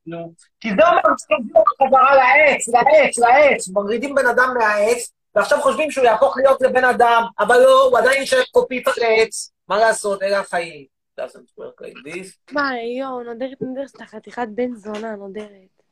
נו. 0.07 0.35
כי 0.61 0.69
זה 0.69 0.89
אומר 0.89 1.01
שתביאו 1.19 1.61
אותו 1.61 1.85
חזרה 1.85 2.15
לעץ, 2.17 2.69
לעץ, 2.69 3.19
לעץ. 3.19 3.69
מורידים 3.69 4.15
בן 4.15 4.27
אדם 4.27 4.55
מהעץ, 4.59 5.13
ועכשיו 5.35 5.61
חושבים 5.61 5.91
שהוא 5.91 6.05
יהפוך 6.05 6.37
להיות 6.37 6.63
לבן 6.63 6.85
אדם, 6.85 7.23
אבל 7.39 7.57
לא, 7.59 7.83
הוא 7.83 7.99
עדיין 7.99 8.21
יישאר 8.21 8.43
קופית 8.51 8.89
על 8.89 8.95
עץ. 9.07 9.53
מה 9.69 9.79
לעשות, 9.79 10.23
אלה 10.23 10.41
החיים. 10.41 10.94
Doesn't 11.21 11.59
work 11.59 11.81
like 11.81 12.15
this. 12.15 12.53
מה, 12.53 12.71
יואו, 12.99 13.23
נודרת 13.23 13.61
נודרת, 13.61 13.91
אתה 13.97 14.05
חתיכת 14.05 14.47
בן 14.55 14.75
זונה, 14.75 15.17
נודרת. 15.17 15.83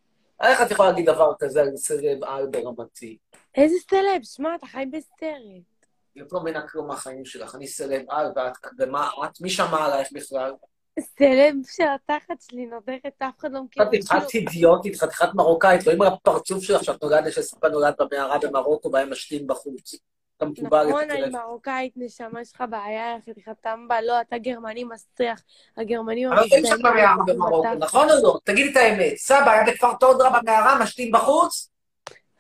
איך 0.43 0.63
את 0.63 0.71
יכולה 0.71 0.91
להגיד 0.91 1.07
דבר 1.07 1.33
כזה 1.39 1.61
על 1.63 1.77
סרב 1.77 2.25
על 2.25 2.47
ברמתי? 2.47 3.19
איזה 3.55 3.75
סלב, 3.91 4.23
שמע, 4.23 4.55
אתה 4.55 4.67
חי 4.67 4.85
בסרט. 4.93 5.73
את 6.19 6.33
לא 6.33 6.41
כלום 6.69 6.87
מהחיים 6.87 7.25
שלך, 7.25 7.55
אני 7.55 7.67
סלב 7.67 8.03
על, 8.09 8.27
ואת, 8.37 8.53
ומה 8.79 9.11
את? 9.25 9.41
מי 9.41 9.51
שמע 9.51 9.85
עלייך 9.85 10.09
בכלל? 10.13 10.53
סלב 11.01 11.55
של 11.67 11.85
התחת 11.95 12.41
שלי 12.41 12.67
נודרת, 12.67 13.13
אף 13.19 13.39
אחד 13.39 13.53
לא 13.53 13.63
מכיר. 13.63 13.85
חתיכת 13.85 14.35
אידיוטית, 14.35 14.97
חתיכת 14.97 15.29
מרוקאית, 15.35 15.85
רואים 15.85 16.03
על 16.03 16.09
הפרצוף 16.09 16.65
שלך 16.65 16.85
שאת 16.85 17.03
נולדת 17.03 17.33
שסבא 17.33 17.69
נולד 17.69 17.95
במערה 17.99 18.39
במרוקו, 18.39 18.91
בהם 18.91 19.11
משתין 19.11 19.47
בחוץ. 19.47 19.95
כמקובל 20.43 20.87
נכון, 20.89 21.11
אני. 21.11 21.31
מרוקאית, 21.31 21.93
נשמה, 21.97 22.41
יש 22.41 22.53
לך 22.55 22.65
בעיה, 22.71 23.17
חתיכת 23.31 23.53
טמבה, 23.61 24.01
לא, 24.01 24.21
אתה 24.21 24.39
גרמני 24.39 24.85
מסריח. 24.85 25.43
הגרמנים 25.77 26.33
אבל 26.33 26.43
אין 26.53 26.67
שם 26.67 26.79
במערה 26.79 27.15
במרוקו, 27.27 27.75
נכון 27.79 28.11
או 28.11 28.15
לא? 28.23 28.39
תגידי 28.45 28.71
את 28.71 28.77
האמת. 28.77 29.17
סבא 29.17 29.51
היה 29.51 29.65
בכפר 29.65 29.95
תודרה 30.01 30.41
במערה, 30.41 30.79
משתין 30.83 31.13
בחוץ? 31.13 31.71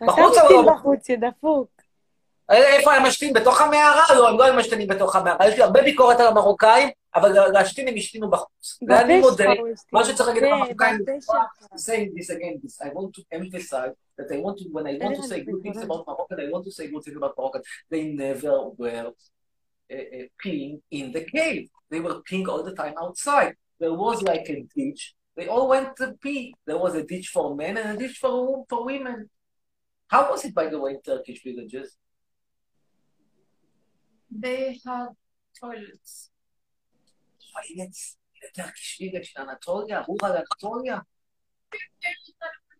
בחוץ 0.07 0.37
אתה 0.39 0.47
או 0.47 0.47
משתין 0.47 0.65
לא? 0.67 0.73
בחוץ, 0.73 1.09
יא 1.09 1.17
דפוק. 1.17 1.69
איפה 2.50 2.94
הם 2.94 3.04
משתין? 3.04 3.34
בתוך 3.34 3.62
המערה? 3.62 4.04
לא, 4.16 4.30
הם 4.30 4.38
לא 4.38 4.44
היו 4.44 4.54
משתינים 4.54 4.88
בתוך 4.88 5.16
המערה. 5.16 5.48
יש 5.48 5.56
לי 5.56 5.64
הרבה 5.64 5.82
ביקורת 5.82 6.20
על 6.20 6.28
המרוקאים, 6.28 6.90
אבל 7.16 7.50
להשתין 7.50 7.88
הם 7.88 7.94
השתינו 7.98 8.30
בחוץ. 8.30 8.80
ואני 8.88 9.20
בפה 9.20 9.30
מודה, 9.30 9.44
שלך 9.44 9.60
הוא 9.60 9.68
השתין. 9.68 9.90
מה 9.92 10.06
שצריך 10.06 10.28
להגיד 10.28 10.44
זה, 10.44 10.50
למרוקאים, 10.50 11.00
בפה 11.02 11.12
שלך. 11.22 11.80
saying 11.80 12.10
this 12.18 12.30
again, 12.30 12.56
this, 12.64 12.82
I 12.82 12.90
want 12.90 13.12
to 13.18 13.22
emphasize 13.32 13.94
that 14.18 14.32
I 14.32 14.38
want 14.46 14.58
to, 14.60 14.66
when 14.76 14.88
I 14.88 14.94
want 15.04 15.16
to 15.16 15.24
say 15.32 15.40
good 15.44 15.62
things 15.64 15.82
about 15.88 16.02
Morocco, 16.08 16.36
I 16.46 16.50
want 16.54 16.64
to 16.66 16.72
say 16.72 16.88
good 16.94 17.04
things 17.04 17.18
about 17.22 17.34
Morocco. 17.38 17.60
They 17.92 18.04
never 18.24 18.56
were 18.82 19.08
uh, 19.96 20.08
uh, 20.18 20.26
peeing 20.42 20.74
in 21.00 21.06
the 21.16 21.24
cave. 21.36 21.64
They 21.92 22.00
were 22.06 22.18
peeing 22.30 22.48
all 22.52 22.64
the 22.70 22.76
time 22.82 22.96
outside. 23.04 23.54
There 23.82 23.96
was 24.06 24.18
like 24.32 24.46
a 24.56 24.58
ditch. 24.76 25.02
They 25.38 25.48
all 25.54 25.68
went 25.74 25.90
to 26.00 26.06
pee. 26.24 26.56
There 26.68 26.80
was 26.86 26.94
a 27.02 27.04
ditch 27.12 27.28
for 27.36 27.46
men 27.62 27.74
and 27.78 27.88
a 27.96 27.98
ditch 28.02 28.18
for, 28.24 28.66
for 28.70 28.80
women. 28.92 29.30
How 30.14 30.22
was 30.32 30.42
it, 30.46 30.54
by 30.60 30.68
the 30.68 30.80
way, 30.84 30.92
in 30.96 31.02
Turkish 31.02 31.40
villages? 31.44 31.88
Anatolia, 39.37 39.99
rural 40.09 40.35
Anatolia. 40.43 40.99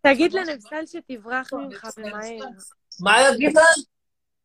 תגיד 0.01 0.33
לנבסל 0.33 0.85
שתברח 0.85 1.53
ממך 1.53 1.87
ומהר. 1.97 2.49
מה 2.99 3.21
להגיד 3.21 3.53
לה? 3.55 3.61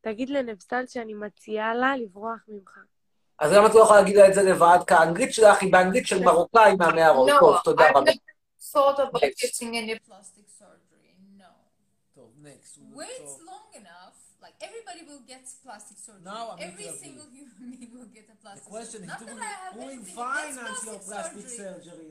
תגיד 0.00 0.30
לנבסל 0.30 0.86
שאני 0.86 1.14
מציעה 1.14 1.74
לה 1.74 1.96
לברוח 1.96 2.38
ממך. 2.48 2.78
אז 3.38 3.52
למה 3.52 3.66
את 3.66 3.74
לא 3.74 3.80
יכולה 3.80 4.00
להגיד 4.00 4.16
לה 4.16 4.28
את 4.28 4.34
זה 4.34 4.42
לבד? 4.42 4.78
כי 4.86 4.94
האנגלית 4.94 5.34
שלך 5.34 5.62
היא 5.62 5.72
באנגלית 5.72 6.06
של 6.06 6.24
מרוקאי 6.24 6.76
מהמערות. 6.78 7.30
טוב, 7.40 7.56
תודה 7.64 7.84
רבה. 7.94 8.10
thought 8.60 8.98
about 8.98 9.22
Next. 9.22 9.40
getting 9.44 9.72
any 9.76 9.94
plastic 10.08 10.48
surgery. 10.60 11.12
No. 11.38 11.52
טוב, 12.14 12.32
next. 12.42 12.78
Wait 12.96 13.26
long 13.48 13.68
enough. 13.80 13.97
everybody 14.60 15.02
will 15.06 15.22
get 15.26 15.46
plastic 15.62 15.98
surgery. 15.98 16.24
Now 16.24 16.54
I'm 16.54 16.62
Every 16.62 16.90
single 16.90 17.26
human 17.30 17.70
being 17.78 17.90
will 17.94 18.10
get 18.10 18.26
a 18.30 18.36
plastic 18.36 18.64
the 18.64 18.70
question 18.70 19.00
surgery. 19.06 19.28
is, 19.28 19.38
do 19.74 19.80
we, 19.80 19.98
will 19.98 20.04
finance 20.04 20.84
your 20.84 20.98
plastic 20.98 21.46
surgery, 21.48 22.10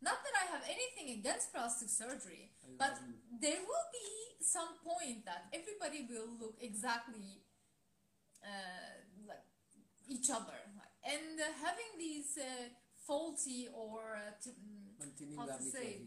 Not 0.00 0.18
that 0.22 0.34
I 0.36 0.44
have 0.54 0.64
anything 0.68 1.18
against 1.18 1.52
plastic 1.52 1.88
surgery, 1.88 2.52
but 2.78 2.94
there 3.40 3.60
will 3.60 3.88
be 3.92 4.08
some 4.44 4.78
point 4.84 5.24
that 5.24 5.48
everybody 5.52 6.06
will 6.08 6.30
look 6.38 6.56
exactly 6.60 7.42
uh, 8.44 9.02
like 9.26 9.44
each 10.06 10.30
other, 10.30 10.56
and 11.04 11.40
uh, 11.40 11.44
having 11.64 11.90
these 11.98 12.38
uh, 12.38 12.68
faulty 13.06 13.68
or 13.74 14.16
uh, 14.16 14.30
t- 14.42 14.50
mm, 14.52 15.36
how 15.36 15.46
to 15.46 15.62
say 15.62 16.06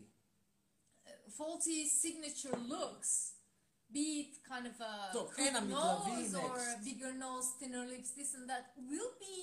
uh, 1.05 1.11
faulty 1.37 1.85
signature 1.87 2.55
looks 2.67 3.33
be 3.92 4.06
it 4.22 4.34
kind 4.48 4.66
of 4.66 4.80
a 4.80 5.12
טוב, 5.12 5.30
crooked 5.30 5.38
אין 5.38 5.56
עמית 5.56 5.76
רביעי, 5.76 6.28
nose 6.28 6.34
or 6.34 6.58
next. 6.58 6.84
bigger 6.84 7.12
nose, 7.12 7.48
thinner 7.60 7.84
lips, 7.92 8.10
this 8.18 8.34
and 8.34 8.48
that, 8.50 8.64
will 8.90 9.12
be 9.20 9.36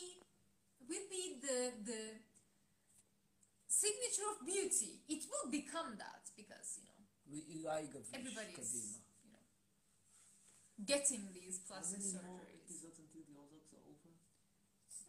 will 0.89 1.07
be 1.15 1.23
the 1.45 1.59
the 1.89 2.01
signature 3.67 4.27
of 4.33 4.45
beauty. 4.45 4.91
It 5.15 5.23
will 5.31 5.47
become 5.59 5.89
that 6.03 6.23
because 6.39 6.69
you 6.77 6.83
know 6.87 6.99
ואילי 7.31 7.87
גביש, 7.87 8.09
everybody's 8.13 8.55
קדימה. 8.55 8.97
you 9.23 9.29
know 9.33 9.43
getting 10.91 11.23
these 11.33 11.57
plastic 11.67 12.01
surgeries. 12.01 12.63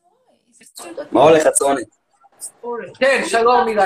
Why? 0.01 0.35
It's 0.61 0.70
too 0.83 1.12
מה 1.12 1.22
הולך, 1.22 1.47
עצרוני? 1.47 1.83
כן, 2.99 3.22
שלום 3.27 3.68
אילי. 3.68 3.81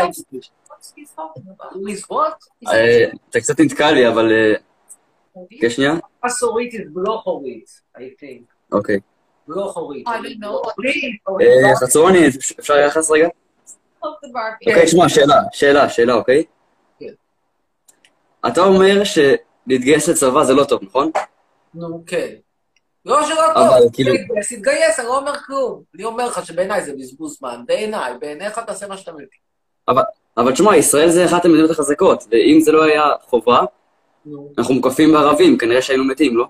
With 1.72 2.05
what? 2.11 2.68
אה, 2.68 3.11
אתה 3.30 3.41
קצת 3.41 3.61
נתקע 3.61 3.93
לי, 3.93 4.09
אבל... 4.09 4.32
אה, 5.38 5.41
כן, 5.61 5.69
שנייה? 5.69 5.93
מסורית 6.25 6.73
is 6.73 6.77
בלוחורית, 6.93 7.81
I 7.97 7.99
think. 7.99 8.43
אוקיי. 8.71 8.99
בלוחורית. 9.47 10.07
I 10.07 10.11
don't 10.11 10.43
know. 10.43 10.69
אה, 11.41 11.75
חצרוני, 11.75 12.27
אפשר 12.59 12.77
יחס 12.77 13.11
רגע? 13.11 13.27
אוקיי, 14.03 14.88
שמע, 14.88 15.09
שאלה, 15.09 15.36
שאלה, 15.51 15.89
שאלה, 15.89 16.13
אוקיי? 16.13 16.43
כן. 16.99 17.13
אתה 18.47 18.61
אומר 18.61 19.01
שלהתגייס 19.03 20.09
לצבא 20.09 20.43
זה 20.43 20.53
לא 20.53 20.63
טוב, 20.63 20.84
נכון? 20.84 21.11
נו, 21.73 22.03
כן. 22.07 22.29
לא 23.05 23.23
שלא 23.27 23.51
אבל 23.55 23.79
טוב, 23.79 23.93
כאילו- 23.93 24.13
תתגייס, 24.17 24.53
תתגייס, 24.53 24.99
אני 24.99 25.07
לא 25.07 25.17
אומר 25.17 25.39
כלום. 25.45 25.84
אני 25.95 26.03
אומר 26.03 26.27
לך 26.27 26.45
שבעיניי 26.45 26.84
זה 26.84 26.93
בזבוז 26.93 27.38
זמן, 27.39 27.63
בעיניי, 27.67 28.13
בעיניך 28.19 28.59
תעשה 28.59 28.88
מה 28.88 28.97
שאתה 28.97 29.11
מבין. 29.11 29.25
אבל 30.38 30.51
תשמע, 30.53 30.77
ישראל 30.77 31.09
זה 31.09 31.25
אחת 31.25 31.45
המדינות 31.45 31.69
החזקות, 31.71 32.23
ואם 32.31 32.59
זה 32.61 32.71
לא 32.71 32.84
היה 32.84 33.03
חובה. 33.21 33.61
אנחנו 34.57 34.74
מוקפים 34.74 35.11
בערבים, 35.11 35.57
כנראה 35.57 35.82
שהיינו 35.82 36.03
מתים, 36.03 36.38
לא? 36.38 36.45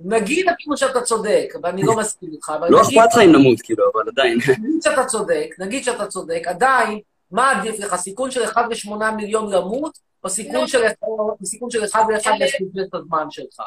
נגיד 0.00 0.48
אפילו 0.48 0.76
שאתה 0.76 1.00
צודק, 1.00 1.54
ואני 1.62 1.82
לא 1.82 1.96
מסכים 1.96 2.28
איתך, 2.32 2.52
אבל 2.58 2.70
לא 2.70 2.82
אכפת 2.82 3.08
לך 3.12 3.18
אם 3.24 3.32
נמות, 3.32 3.60
כאילו, 3.60 3.84
אבל 3.94 4.02
עדיין. 4.08 4.38
נגיד 4.38 4.82
שאתה 4.82 5.04
צודק, 5.04 5.54
נגיד 5.58 5.84
שאתה 5.84 6.06
צודק, 6.06 6.42
עדיין, 6.46 7.00
מה 7.30 7.50
עדיף 7.50 7.78
לך, 7.78 7.96
סיכון 7.96 8.30
של 8.30 8.44
1 8.44 8.64
ל-8 8.70 9.10
מיליון 9.16 9.52
למות, 9.52 9.98
או 10.24 10.28
סיכון. 10.28 10.66
של 10.66 10.82
סיכון 11.44 11.70
של 11.70 11.84
1 11.84 12.00
ל-1 12.08 12.30
לבזבז 12.30 12.82
את 12.88 12.94
הזמן 12.94 13.26
שלך? 13.30 13.60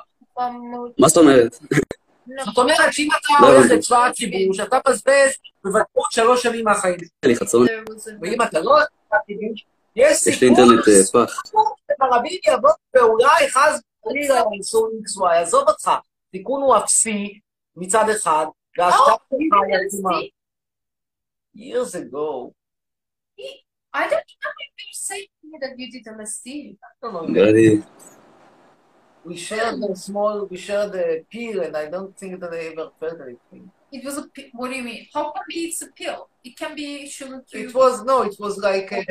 מה 0.97 1.07
זאת 1.07 1.17
אומרת? 1.17 1.59
זאת 2.45 2.57
אומרת 2.57 2.93
שאם 2.93 3.07
אתה 3.19 3.33
לא 3.41 3.57
הולך. 3.57 3.71
לצבא 3.71 4.05
הכיבוש, 4.05 4.59
אתה 4.59 4.77
מבזבז 4.87 5.31
בוודאות 5.63 6.11
שלוש 6.11 6.43
שנים 6.43 6.65
מהחיים. 6.65 6.97
חצון, 7.35 7.67
ואם 8.21 8.41
אתה 8.41 8.59
לא 8.59 8.71
הולך 8.71 8.83
לצבא 8.83 9.17
הכיבוש, 9.23 9.65
יש 9.95 10.11
יש 10.11 10.27
לי 10.27 10.33
סיכון 10.33 10.47
אינטרנט 10.47 10.87
אה, 10.87 11.25
פח. 11.25 11.41
שערבים 11.99 12.39
יבואו 12.47 12.73
ואולי 12.95 13.49
חס 13.49 13.81
וחלילה 14.05 14.35
יעשו 14.57 14.87
וואי, 15.17 15.37
עזוב 15.37 15.69
אותך, 15.69 15.91
סיכון 16.35 16.61
הוא 16.61 16.77
אפסי 16.77 17.39
מצד 17.75 18.05
אחד, 18.09 18.45
Oh, 18.79 18.81
שלך 18.81 20.11
היא 20.11 20.29
years 21.55 21.95
ago, 21.95 22.51
I 23.93 24.03
don't 24.09 24.29
know 24.41 24.53
if 24.65 24.73
you 24.83 24.93
say 25.07 25.21
to 25.39 25.43
me 25.49 25.57
that 25.61 25.73
you 25.79 25.87
did 25.93 26.05
LSD. 26.05 26.75
I 26.75 26.91
don't 27.01 27.31
know, 27.31 27.83
we 29.25 29.37
shared 29.37 29.79
a 29.81 29.95
small, 29.95 30.45
we 30.51 30.57
shared 30.57 30.93
a 30.95 31.23
pill, 31.31 31.57
and 31.65 31.75
I 31.77 31.85
don't 31.89 32.13
think 32.19 32.33
that 32.41 32.51
I 32.53 32.61
ever 32.71 32.87
felt 32.99 33.19
anything. 33.27 33.71
It 33.95 34.03
was 34.07 34.17
a 34.17 34.23
what 34.59 34.67
do 34.71 34.75
you 34.79 34.85
mean? 34.89 35.01
How 35.13 35.25
come 35.35 35.49
it's 35.49 35.81
a 35.87 35.89
pill? 35.99 36.21
It 36.47 36.53
can 36.61 36.71
be 36.81 36.87
sugar 37.17 37.39
cube. 37.49 37.69
It 37.69 37.73
was, 37.81 37.93
no, 38.09 38.15
it 38.29 38.35
was 38.45 38.55
like 38.67 38.89
a, 38.91 39.01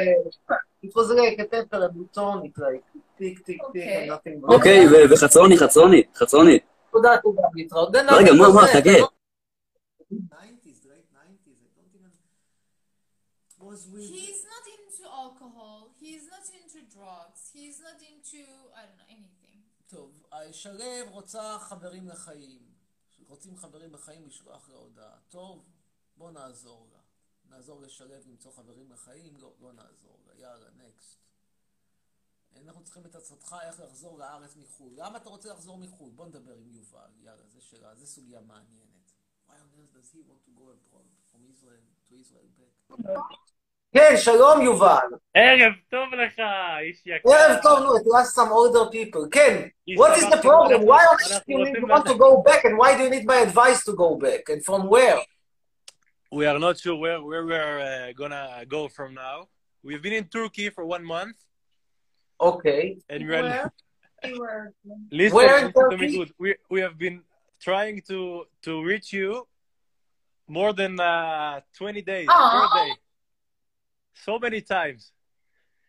it 0.86 0.92
was 0.98 1.08
like 1.22 1.38
a 1.44 1.46
pepper 1.52 1.80
and 1.86 2.12
tonic, 2.16 2.54
like 2.66 2.84
tick, 3.18 3.36
tick, 3.46 3.60
tick, 3.74 3.86
and 3.96 4.02
Okay. 4.02 4.06
nothing. 4.14 4.36
אוקיי, 4.48 4.78
וחצרוני, 5.12 5.56
חצרוני, 5.58 6.02
חצרוני. 6.14 6.58
תודה, 6.92 7.16
תודה, 7.22 7.42
להתראות. 7.54 7.88
then 7.96 8.06
רגע, 8.18 8.30
I 8.30 8.34
מה, 8.38 8.46
was 8.46 8.54
מה, 8.54 8.66
חכה. 8.68 8.98
לא? 9.00 9.08
90s, 10.12 10.80
late 10.90 11.08
90s, 11.14 11.60
I 11.64 11.68
don't 11.76 11.94
even... 11.98 12.10
was 13.60 13.80
with... 13.92 14.08
He's 14.16 14.40
not 14.52 14.64
into 14.76 15.04
alcohol. 15.22 15.78
He's 16.00 16.24
not 16.34 16.46
into 16.58 16.78
drugs. 16.94 17.40
He's 17.54 17.78
not 17.86 17.98
into 18.10 18.40
I 18.78 18.82
don't 18.86 18.98
know 19.00 19.08
anything. 19.16 19.60
טוב, 19.90 20.10
שלו 20.52 20.84
רוצה 21.10 21.58
חברים 21.60 22.08
לחיים. 22.08 22.73
רוצים 23.34 23.56
חברים 23.56 23.94
לחיים, 23.94 24.26
לשלוח 24.26 24.68
לה 24.68 24.76
הודעה. 24.76 25.18
טוב, 25.28 25.64
בוא 26.16 26.30
נעזור 26.30 26.88
לה. 26.92 27.00
נעזור 27.44 27.80
לשלו 27.80 28.14
למצוא 28.26 28.52
חברים 28.52 28.90
לחיים? 28.90 29.36
לא, 29.36 29.54
לא 29.60 29.72
נעזור 29.72 30.20
לה. 30.26 30.34
יאללה, 30.34 30.70
נקסט. 30.70 31.18
אנחנו 32.56 32.84
צריכים 32.84 33.06
את 33.06 33.14
עצתך 33.14 33.56
איך 33.62 33.80
לחזור 33.80 34.18
לארץ 34.18 34.56
מחו"ל. 34.56 34.92
למה 34.96 35.18
אתה 35.18 35.28
רוצה 35.28 35.52
לחזור 35.52 35.78
מחו"ל? 35.78 36.12
בוא 36.12 36.26
נדבר 36.26 36.56
עם 36.56 36.70
יובל. 36.70 37.10
יאללה, 37.18 37.46
זו 37.48 37.60
שאלה, 37.60 37.94
זו 37.94 38.06
סוגיה 38.06 38.40
מעניינת. 38.40 39.12
Why 39.48 39.52
on 39.52 39.70
earth 39.78 39.92
does 39.94 40.10
he 40.12 40.20
want 40.30 40.42
to 40.44 40.52
go 40.60 40.64
abroad 40.76 41.10
from 41.30 41.40
Israel 41.52 41.86
to 42.08 42.14
Israel 42.14 42.48
back? 43.02 43.53
כן, 43.93 44.13
שלום 44.17 44.61
יובל. 44.61 45.07
ערב 45.33 45.73
טוב 45.89 46.13
לך, 46.13 46.41
איש 46.81 47.03
יקר. 47.05 47.29
ערב 47.29 47.57
טוב, 47.63 47.79
נו, 47.79 47.95
to 47.97 48.23
ask 48.23 48.35
some 48.35 48.51
older 48.51 48.91
people. 48.93 49.27
כן, 49.31 49.67
איש 49.87 49.99
what 49.99 50.15
is 50.17 50.21
the 50.21 50.25
אנחנו- 50.25 50.41
problem? 50.41 50.81
Why 50.81 51.01
on 51.05 51.17
אנחנו 51.19 51.35
earth 51.35 51.43
you 51.47 51.57
need 51.57 51.75
רוצים 51.75 51.85
to 51.85 51.93
want 51.93 52.05
to 52.05 52.15
go 52.17 52.43
back 52.49 52.65
and 52.65 52.77
why 52.77 52.95
do 52.97 53.03
you 53.03 53.09
need 53.09 53.25
my 53.25 53.39
advice 53.47 53.83
to 53.83 53.93
go 53.95 54.15
back? 54.25 54.43
And 54.49 54.63
from 54.63 54.81
where? 54.89 55.19
We 56.31 56.45
are 56.45 56.59
not 56.59 56.75
sure 56.83 56.95
where, 57.03 57.19
where 57.29 57.43
we're 57.51 57.79
uh, 57.79 58.11
gonna 58.21 58.43
go 58.75 58.81
from 58.97 59.09
now. 59.25 59.37
We've 59.83 60.03
been 60.05 60.13
in 60.21 60.25
Turkey 60.37 60.67
for 60.75 60.83
one 60.95 61.03
month, 61.15 61.37
Okay. 62.49 62.81
and 63.11 63.19
we 63.27 63.33
are 63.39 63.43
Where? 63.43 63.71
You 64.29 64.35
were. 64.43 64.63
listen, 65.19 65.35
Where 65.37 65.57
in 65.59 65.65
listen 65.67 65.89
to 65.91 65.97
me 66.01 66.07
Turkey? 66.07 66.17
good. 66.17 66.31
We 66.43 66.49
we 66.73 66.79
have 66.85 66.95
been 67.05 67.17
trying 67.67 67.97
to 68.09 68.17
to 68.65 68.71
reach 68.91 69.09
you 69.19 69.29
more 70.57 70.71
than 70.81 70.93
uh, 70.99 71.61
20 71.77 72.01
days 72.13 72.27
per 72.27 72.33
Aw. 72.33 72.77
day. 72.79 72.91
So 74.14 74.38
many 74.38 74.60
times. 74.60 75.12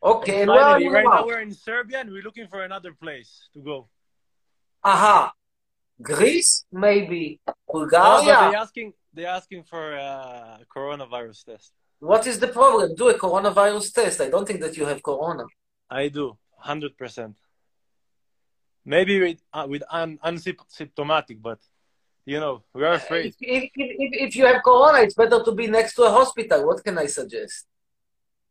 Okay, 0.03 0.41
And 0.41 0.41
and 0.41 0.49
where 0.51 0.59
are 0.59 0.73
finally, 0.73 0.89
right 0.89 1.05
now 1.05 1.25
we're 1.25 1.41
in 1.41 1.53
Serbia 1.53 2.01
and 2.01 2.11
we're 2.11 2.21
looking 2.21 2.47
for 2.47 2.63
another 2.63 2.93
place 2.93 3.49
to 3.53 3.59
go. 3.59 3.87
Aha. 4.83 5.33
Greece? 6.01 6.65
Maybe. 6.71 7.39
Bulgaria? 7.67 8.25
they're 8.25 8.55
asking 8.55 8.93
they're 9.13 9.35
asking 9.39 9.63
for 9.63 9.93
a 9.93 10.59
coronavirus 10.75 11.45
test. 11.45 11.71
What 11.99 12.27
is 12.27 12.39
the 12.39 12.49
problem? 12.49 12.93
Do 12.95 13.07
a 13.09 13.17
coronavirus 13.17 13.93
test. 13.93 14.21
I 14.21 14.29
don't 14.29 14.45
think 14.45 14.59
that 14.59 14.75
you 14.77 14.85
have 14.85 15.01
corona. 15.01 15.45
I 15.89 16.09
do, 16.09 16.37
hundred 16.57 16.97
percent. 16.97 17.35
Maybe 18.83 19.19
with 19.19 19.41
uh, 19.53 19.65
with 19.67 19.83
un, 19.89 20.19
unsymptomatic, 20.23 21.41
but 21.41 21.59
you 22.25 22.39
know 22.39 22.63
we 22.73 22.83
are 22.83 22.93
afraid. 22.93 23.27
If, 23.27 23.35
if, 23.39 23.63
if, 23.75 24.11
if 24.27 24.35
you 24.35 24.45
have 24.45 24.61
corona, 24.63 24.99
it's 24.99 25.15
better 25.15 25.41
to 25.41 25.51
be 25.53 25.67
next 25.67 25.95
to 25.95 26.03
a 26.03 26.11
hospital. 26.11 26.67
What 26.67 26.83
can 26.83 26.97
I 26.97 27.07
suggest? 27.07 27.65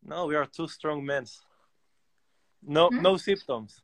No, 0.04 0.26
we 0.26 0.34
are 0.36 0.46
two 0.46 0.68
strong 0.68 1.04
men. 1.04 1.24
No, 2.62 2.88
Hmm? 2.88 3.02
no 3.02 3.16
symptoms. 3.16 3.80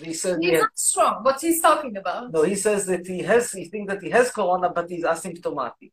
He 0.00 0.14
says 0.14 0.38
he 0.40 0.46
He's 0.46 0.52
has, 0.54 0.60
not 0.62 0.78
strong. 0.78 1.24
What 1.24 1.40
he's 1.40 1.60
talking 1.60 1.96
about? 1.96 2.30
no, 2.32 2.42
he 2.42 2.54
says 2.54 2.86
that 2.86 3.06
he 3.06 3.20
has, 3.22 3.50
he 3.52 3.64
thinks 3.64 3.92
that 3.92 4.02
he 4.02 4.10
has 4.10 4.30
corona, 4.30 4.70
but 4.70 4.88
he's 4.88 5.04
asymptomatic. 5.04 5.90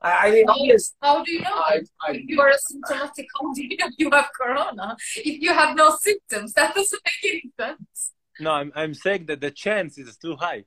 I, 0.00 0.28
I 0.28 0.30
mean, 0.32 0.48
obvious. 0.48 0.94
How 1.00 1.22
do 1.24 1.32
you 1.32 1.40
know? 1.40 1.54
I, 1.54 1.80
I, 2.06 2.12
if 2.12 2.28
you 2.28 2.40
are 2.40 2.50
asymptomatic, 2.52 3.26
how 3.34 3.52
do 3.54 3.62
you 3.64 3.76
know 3.78 3.86
you 3.96 4.10
have 4.10 4.28
corona? 4.38 4.96
If 5.16 5.40
you 5.40 5.52
have 5.54 5.74
no 5.76 5.96
symptoms, 5.96 6.52
that 6.54 6.74
doesn't 6.74 7.00
make 7.04 7.32
any 7.32 7.52
sense. 7.58 8.12
No, 8.40 8.50
I'm 8.50 8.72
I'm 8.74 8.92
saying 8.92 9.26
that 9.26 9.40
the 9.40 9.50
chance 9.50 9.96
is 9.96 10.16
too 10.18 10.36
high. 10.36 10.64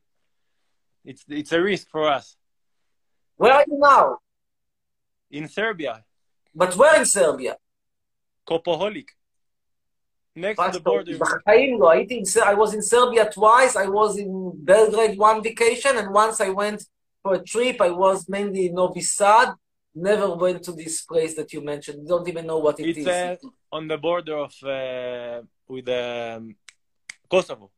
It's 1.05 1.23
it's 1.27 1.51
a 1.51 1.61
risk 1.61 1.89
for 1.89 2.07
us 2.09 2.35
where 3.37 3.53
are 3.53 3.65
you 3.67 3.77
now? 3.77 4.17
in 5.31 5.47
Serbia. 5.47 6.03
But 6.55 6.75
where 6.75 6.97
in 6.99 7.05
Serbia? 7.05 7.57
Copaholic. 8.49 9.09
Next 10.35 10.61
to 10.63 10.71
the 10.71 10.79
border. 10.79 11.17
I, 11.45 12.05
think, 12.05 12.37
I 12.51 12.53
was 12.53 12.73
in 12.73 12.81
Serbia 12.81 13.29
twice. 13.29 13.75
I 13.75 13.87
was 13.87 14.17
in 14.17 14.53
Belgrade 14.55 15.17
one 15.17 15.43
vacation, 15.43 15.97
and 15.97 16.13
once 16.13 16.39
I 16.39 16.49
went 16.49 16.81
for 17.23 17.33
a 17.35 17.43
trip. 17.43 17.81
I 17.81 17.91
was 17.91 18.27
mainly 18.29 18.67
in 18.67 18.75
Novi 18.75 19.01
Sad. 19.01 19.49
Never 19.95 20.35
went 20.35 20.63
to 20.63 20.71
this 20.71 21.01
place 21.01 21.35
that 21.35 21.51
you 21.53 21.61
mentioned. 21.61 22.07
Don't 22.07 22.27
even 22.27 22.45
know 22.45 22.59
what 22.59 22.79
it 22.79 22.87
it's, 22.89 22.99
is. 22.99 23.07
Uh, 23.07 23.35
on 23.71 23.87
the 23.87 23.97
border 23.97 24.37
of 24.37 24.53
uh, 24.63 25.41
with 25.67 25.89
um, 25.89 26.55
Kosovo. 27.29 27.71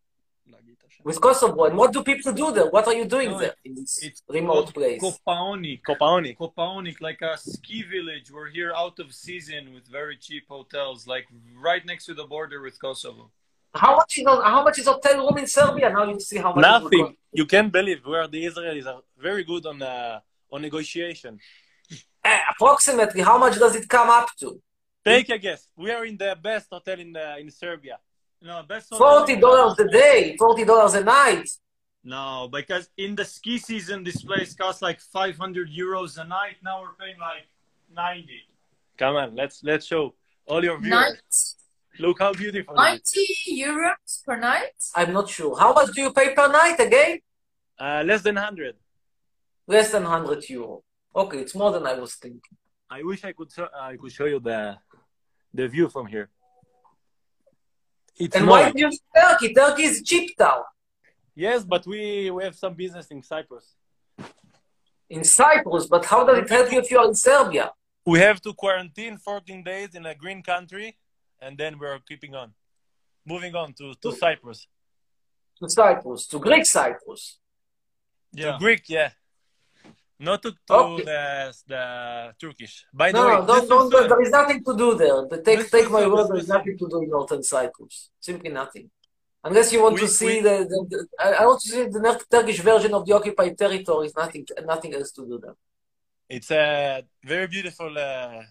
With 1.04 1.20
Kosovo. 1.20 1.66
And 1.66 1.76
what 1.78 1.92
do 1.94 2.04
people 2.04 2.32
do 2.32 2.52
there? 2.52 2.70
What 2.70 2.86
are 2.88 2.94
you 2.94 3.06
doing 3.06 3.32
No, 3.32 3.39
there 3.39 3.56
in 3.66 3.74
this 3.76 4.04
It's 4.04 4.22
remote 4.30 4.74
place? 4.74 5.02
Kopaonik. 5.02 5.82
Kopaonik. 5.88 6.38
Kopaonik, 6.38 7.02
like 7.02 7.22
a 7.22 7.38
ski 7.38 7.82
village. 7.84 8.30
We're 8.32 8.50
here 8.50 8.72
out 8.76 9.00
of 9.00 9.12
season 9.14 9.74
with 9.74 9.88
very 9.88 10.18
cheap 10.18 10.44
hotels, 10.48 11.08
like 11.08 11.26
right 11.60 11.84
next 11.86 12.06
to 12.06 12.14
the 12.14 12.26
border 12.26 12.62
with 12.62 12.80
Kosovo. 12.80 13.32
How 13.74 13.96
much 13.96 14.18
is 14.18 14.26
how 14.28 14.64
much 14.64 14.80
is 14.80 14.86
hotel 14.86 15.18
room 15.26 15.38
in 15.38 15.48
Serbia? 15.48 15.89
Now 15.89 16.04
you 16.04 16.20
see 16.20 16.38
how 16.38 16.54
much. 16.54 16.62
Nothing. 16.62 17.06
cost. 17.06 17.16
You 17.32 17.46
can't 17.46 17.72
believe 17.72 18.06
where 18.06 18.28
the 18.28 18.44
Israelis 18.46 18.86
are 18.86 19.02
very 19.18 19.44
good 19.44 19.66
on 19.66 19.82
uh, 19.82 20.20
on 20.52 20.62
negotiation. 20.62 21.39
Eh, 22.24 22.39
approximately, 22.52 23.22
how 23.22 23.38
much 23.38 23.58
does 23.58 23.76
it 23.76 23.88
come 23.88 24.10
up 24.10 24.30
to? 24.42 24.62
Take 25.04 25.30
a 25.30 25.38
guess. 25.38 25.68
We 25.76 25.89
are 25.89 26.06
in 26.06 26.18
the 26.18 26.38
best 26.42 26.68
hotel 26.70 27.00
in 27.00 27.16
uh, 27.16 27.36
in 27.39 27.50
Serbia. 27.50 27.98
No, 28.42 28.64
best 28.64 28.89
Forty 28.89 29.36
dollars 29.36 29.78
a 29.80 29.88
day, 29.88 30.36
forty 30.38 30.66
dollars 30.66 30.96
a 30.96 31.04
night. 31.04 31.48
No, 32.04 32.50
because 32.52 32.89
in 32.98 33.16
the 33.16 33.24
ski 33.24 33.60
season, 33.60 34.04
this 34.04 34.24
place 34.24 34.56
costs 34.56 34.82
like 34.82 35.00
500 35.00 35.70
euros 35.70 36.18
a 36.18 36.24
night. 36.24 36.56
Now 36.64 36.82
we're 36.82 36.96
paying 37.00 37.20
like 37.20 37.46
90. 37.96 38.28
Come 38.98 39.16
on, 39.18 39.36
let's 39.36 39.64
let's 39.64 39.86
show 39.86 40.16
all 40.48 40.64
your 40.64 40.80
viewers. 40.80 40.89
Night, 40.89 42.00
Look 42.00 42.20
how 42.20 42.34
beautiful 42.34 42.74
it 42.80 43.02
is. 43.04 43.16
90 43.16 43.64
euros 43.64 44.26
per 44.26 44.38
night? 44.38 44.74
I'm 44.96 45.14
not 45.14 45.30
sure. 45.30 45.60
How 45.60 45.74
much 45.74 45.92
do 45.94 46.02
you 46.02 46.12
pay 46.12 46.34
per 46.34 46.48
night 46.52 46.80
again? 46.80 47.20
Uh, 47.78 48.04
less 48.06 48.22
than 48.24 48.38
hundred. 48.38 48.76
Less 49.68 49.92
than 49.92 50.04
hundred 50.04 50.48
euro. 50.50 50.84
Okay, 51.16 51.39
it's 51.39 51.54
more 51.54 51.72
than 51.72 51.86
I 51.86 51.94
was 51.94 52.16
thinking. 52.16 52.58
I 52.89 53.04
wish 53.04 53.24
I 53.24 53.34
could 53.34 53.52
show, 53.52 53.68
I 53.80 53.98
could 53.98 54.12
show 54.12 54.26
you 54.26 54.39
the 54.39 54.78
the 55.54 55.68
view 55.68 55.89
from 55.89 56.08
here. 56.08 56.30
It's 58.22 58.36
and 58.36 58.45
more. 58.45 58.59
why 58.59 58.72
do 58.72 58.80
you 58.80 58.86
use 58.86 58.99
Turkey? 59.15 59.53
Turkey 59.53 59.84
is 59.91 60.03
cheap 60.03 60.38
town. 60.38 60.63
Yes, 61.36 61.63
but 61.63 61.84
we 61.88 62.01
we 62.36 62.43
have 62.43 62.55
some 62.55 62.74
business 62.84 63.07
in 63.07 63.24
Cyprus. 63.24 63.65
In 65.09 65.24
Cyprus, 65.24 65.88
but 65.88 66.05
how 66.05 66.22
does 66.28 66.38
it 66.38 66.49
help 66.49 66.72
you 66.72 66.80
if 66.80 66.91
you 66.91 66.99
are 66.99 67.07
in 67.07 67.15
Serbia? 67.15 67.72
We 68.05 68.19
have 68.19 68.39
to 68.41 68.53
quarantine 68.53 69.17
14 69.17 69.63
days 69.63 69.89
in 69.95 70.05
a 70.05 70.15
green 70.15 70.41
country, 70.43 70.97
and 71.43 71.57
then 71.57 71.80
we're 71.80 71.99
keeping 72.09 72.34
on, 72.36 72.53
moving 73.26 73.55
on 73.55 73.74
to, 73.80 73.93
to 74.03 74.11
Cyprus. 74.24 74.67
To 75.59 75.69
Cyprus, 75.69 76.28
to 76.28 76.39
Greek 76.39 76.65
Cyprus. 76.65 77.39
To 78.38 78.57
Greek, 78.59 78.84
yeah. 78.88 79.11
Not 80.28 80.39
to, 80.43 80.51
to 80.51 80.74
Okay. 80.74 81.03
the, 81.03 81.24
the 81.74 81.84
Turkish. 82.39 82.86
By 82.93 83.11
the 83.11 83.17
No, 83.17 83.26
way, 83.28 83.34
no, 83.39 83.45
don't, 83.47 83.67
don't, 83.69 83.88
is, 83.93 83.99
uh, 84.01 84.07
there 84.11 84.22
is 84.22 84.32
nothing 84.39 84.59
to 84.67 84.74
do 84.84 84.88
there. 85.01 85.19
The- 85.32 85.41
Take, 85.47 85.59
This 85.61 85.72
take 85.76 85.89
my 85.89 86.05
word, 86.07 86.28
there 86.30 86.38
is 86.45 86.47
nothing 86.55 86.76
to 86.82 86.86
do 86.93 86.97
in 87.05 87.09
Northern 87.09 87.41
Cyprus. 87.53 87.95
Simply 88.19 88.51
nothing. 88.61 88.86
Unless 89.43 89.67
you 89.74 89.82
want 89.82 89.97
to 89.97 90.07
see 90.07 90.34
we- 90.36 90.41
the, 90.47 90.55
the, 90.72 90.78
the 90.91 90.99
I 91.26 91.28
I 91.41 91.43
want 91.49 91.59
to 91.63 91.67
see 91.74 91.84
the 91.95 92.01
Turkish 92.36 92.59
version 92.72 92.91
of 92.97 93.01
the 93.07 93.13
occupied 93.19 93.53
territories, 93.63 94.13
nothing, 94.24 94.43
nothing 94.74 94.91
else 94.97 95.11
to 95.17 95.22
do 95.32 95.36
there. 95.43 95.55
It's 96.36 96.51
a 96.51 97.03
very 97.34 97.47
beautiful, 97.55 97.91
uh, 97.97 98.43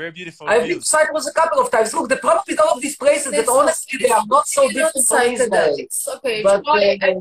very 0.00 0.10
beautiful 0.18 0.44
I've 0.52 0.66
been 0.66 0.80
to 0.80 0.84
Cyprus 0.96 1.26
a 1.28 1.34
couple 1.40 1.58
of 1.64 1.68
times. 1.74 1.88
Look, 1.94 2.08
the 2.14 2.16
problem 2.26 2.44
with 2.50 2.60
all 2.64 2.72
of 2.76 2.80
these 2.84 2.96
places 3.04 3.26
is 3.32 3.32
that 3.38 3.48
honestly 3.48 3.96
they 4.02 4.10
are 4.18 4.26
not 4.26 4.44
so 4.56 4.62
different 4.68 5.06
from 5.06 5.22
Israel. 5.22 5.48
psychedelics. 5.48 5.98
Okay, 6.16 6.42
But, 6.42 6.64
try 6.64 6.98
uh, 7.00 7.20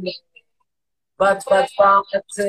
but 1.24 1.40
but 1.50 1.70
but 1.78 2.06
uh, 2.40 2.46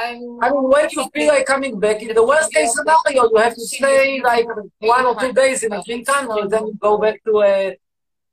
I 0.00 0.48
mean, 0.52 0.64
when 0.74 0.86
you 0.94 1.02
feel 1.14 1.28
like 1.34 1.44
coming 1.54 1.74
back, 1.84 1.98
in 2.02 2.14
the 2.20 2.26
worst 2.32 2.50
case 2.56 2.70
scenario, 2.76 3.20
you 3.32 3.38
have 3.44 3.54
to 3.62 3.66
stay 3.76 4.22
like 4.30 4.46
one 4.94 5.04
or 5.10 5.14
two 5.22 5.32
days 5.42 5.58
in 5.64 5.70
a 5.78 5.80
clean 5.86 6.02
tunnel, 6.10 6.48
then 6.52 6.62
you 6.68 6.74
go 6.88 6.92
back 7.04 7.16
to 7.26 7.32
a 7.42 7.76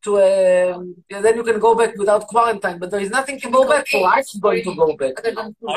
to 0.04 0.18
a, 0.18 0.32
then 1.26 1.36
you 1.40 1.44
can 1.50 1.60
go 1.68 1.72
back 1.76 1.92
without 1.98 2.24
quarantine. 2.28 2.78
But 2.82 2.92
there 2.92 3.04
is 3.08 3.12
nothing 3.20 3.38
to 3.44 3.50
go 3.58 3.62
back 3.68 3.86
for. 3.92 4.08
I'm 4.08 4.24
going 4.40 4.64
to 4.64 4.74
go 4.84 4.88
back. 5.02 5.16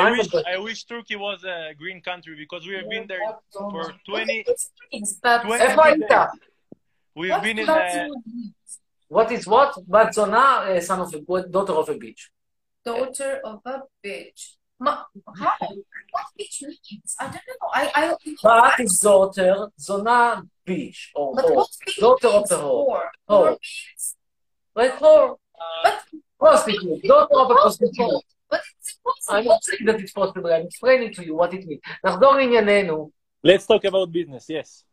I 0.05 0.11
wish, 0.13 0.29
I 0.55 0.57
wish 0.59 0.85
Turkey 0.85 1.17
was 1.17 1.39
a 1.45 1.75
green 1.83 2.01
country 2.01 2.35
because 2.45 2.63
we 2.69 2.75
have 2.77 2.89
been 2.95 3.07
there 3.13 3.21
for 3.53 3.93
20, 4.07 4.45
20 5.45 5.65
days. 5.99 6.07
We've 7.21 7.43
been 7.43 7.59
in 7.59 7.69
a... 7.69 8.09
What 9.09 9.31
is 9.37 9.47
what? 9.47 9.73
Batzona, 9.95 10.45
uh, 10.77 10.81
son 10.81 11.01
of 11.01 11.13
a 11.15 11.21
daughter 11.55 11.75
of 11.83 11.89
a 11.89 11.95
bitch 11.95 12.23
daughter 12.86 13.42
of 13.44 13.62
a 13.66 13.82
bitch. 14.06 14.56
Ma- 14.80 15.04
how? 15.38 15.54
What 16.12 16.26
bitch 16.40 16.62
means? 16.64 17.16
I 17.20 17.26
don't 17.26 17.36
know. 17.36 17.70
I, 17.74 17.92
I, 17.96 18.16
בת 18.44 18.80
is 18.80 19.00
daughter, 19.00 19.70
זונה 19.80 20.42
bitch, 20.68 21.00
or 21.16 21.36
but 21.36 21.46
whore. 21.46 21.56
what 21.56 21.70
bitch 21.88 22.00
daughter 22.00 22.28
of 22.28 22.34
means 22.36 22.52
a 22.52 22.56
whore. 22.56 22.62
whore? 22.64 23.10
Whore. 23.30 23.50
Whore 23.50 23.50
means, 23.50 24.16
Like 24.76 24.94
whore. 25.00 25.36
but, 25.84 25.98
Prostitute, 26.40 27.04
daughter 27.04 27.36
of 27.44 27.52
a 27.52 27.56
prostitute. 27.56 28.24
but 28.50 28.62
it's 28.80 28.98
I'm 29.28 29.40
impossible. 29.40 29.52
not 29.52 29.64
saying 29.64 29.86
that 29.88 30.00
it's 30.00 30.14
possible, 30.14 30.50
I'm 30.54 30.66
explaining 30.72 31.14
to 31.16 31.26
you 31.26 31.36
what 31.36 31.54
it 31.54 31.66
means. 31.68 31.82
נחזור 32.06 32.34
לענייננו. 32.36 33.12
let's 33.44 33.66
talk 33.68 33.84
about 33.86 34.12
business, 34.12 34.50
yes. 34.50 34.84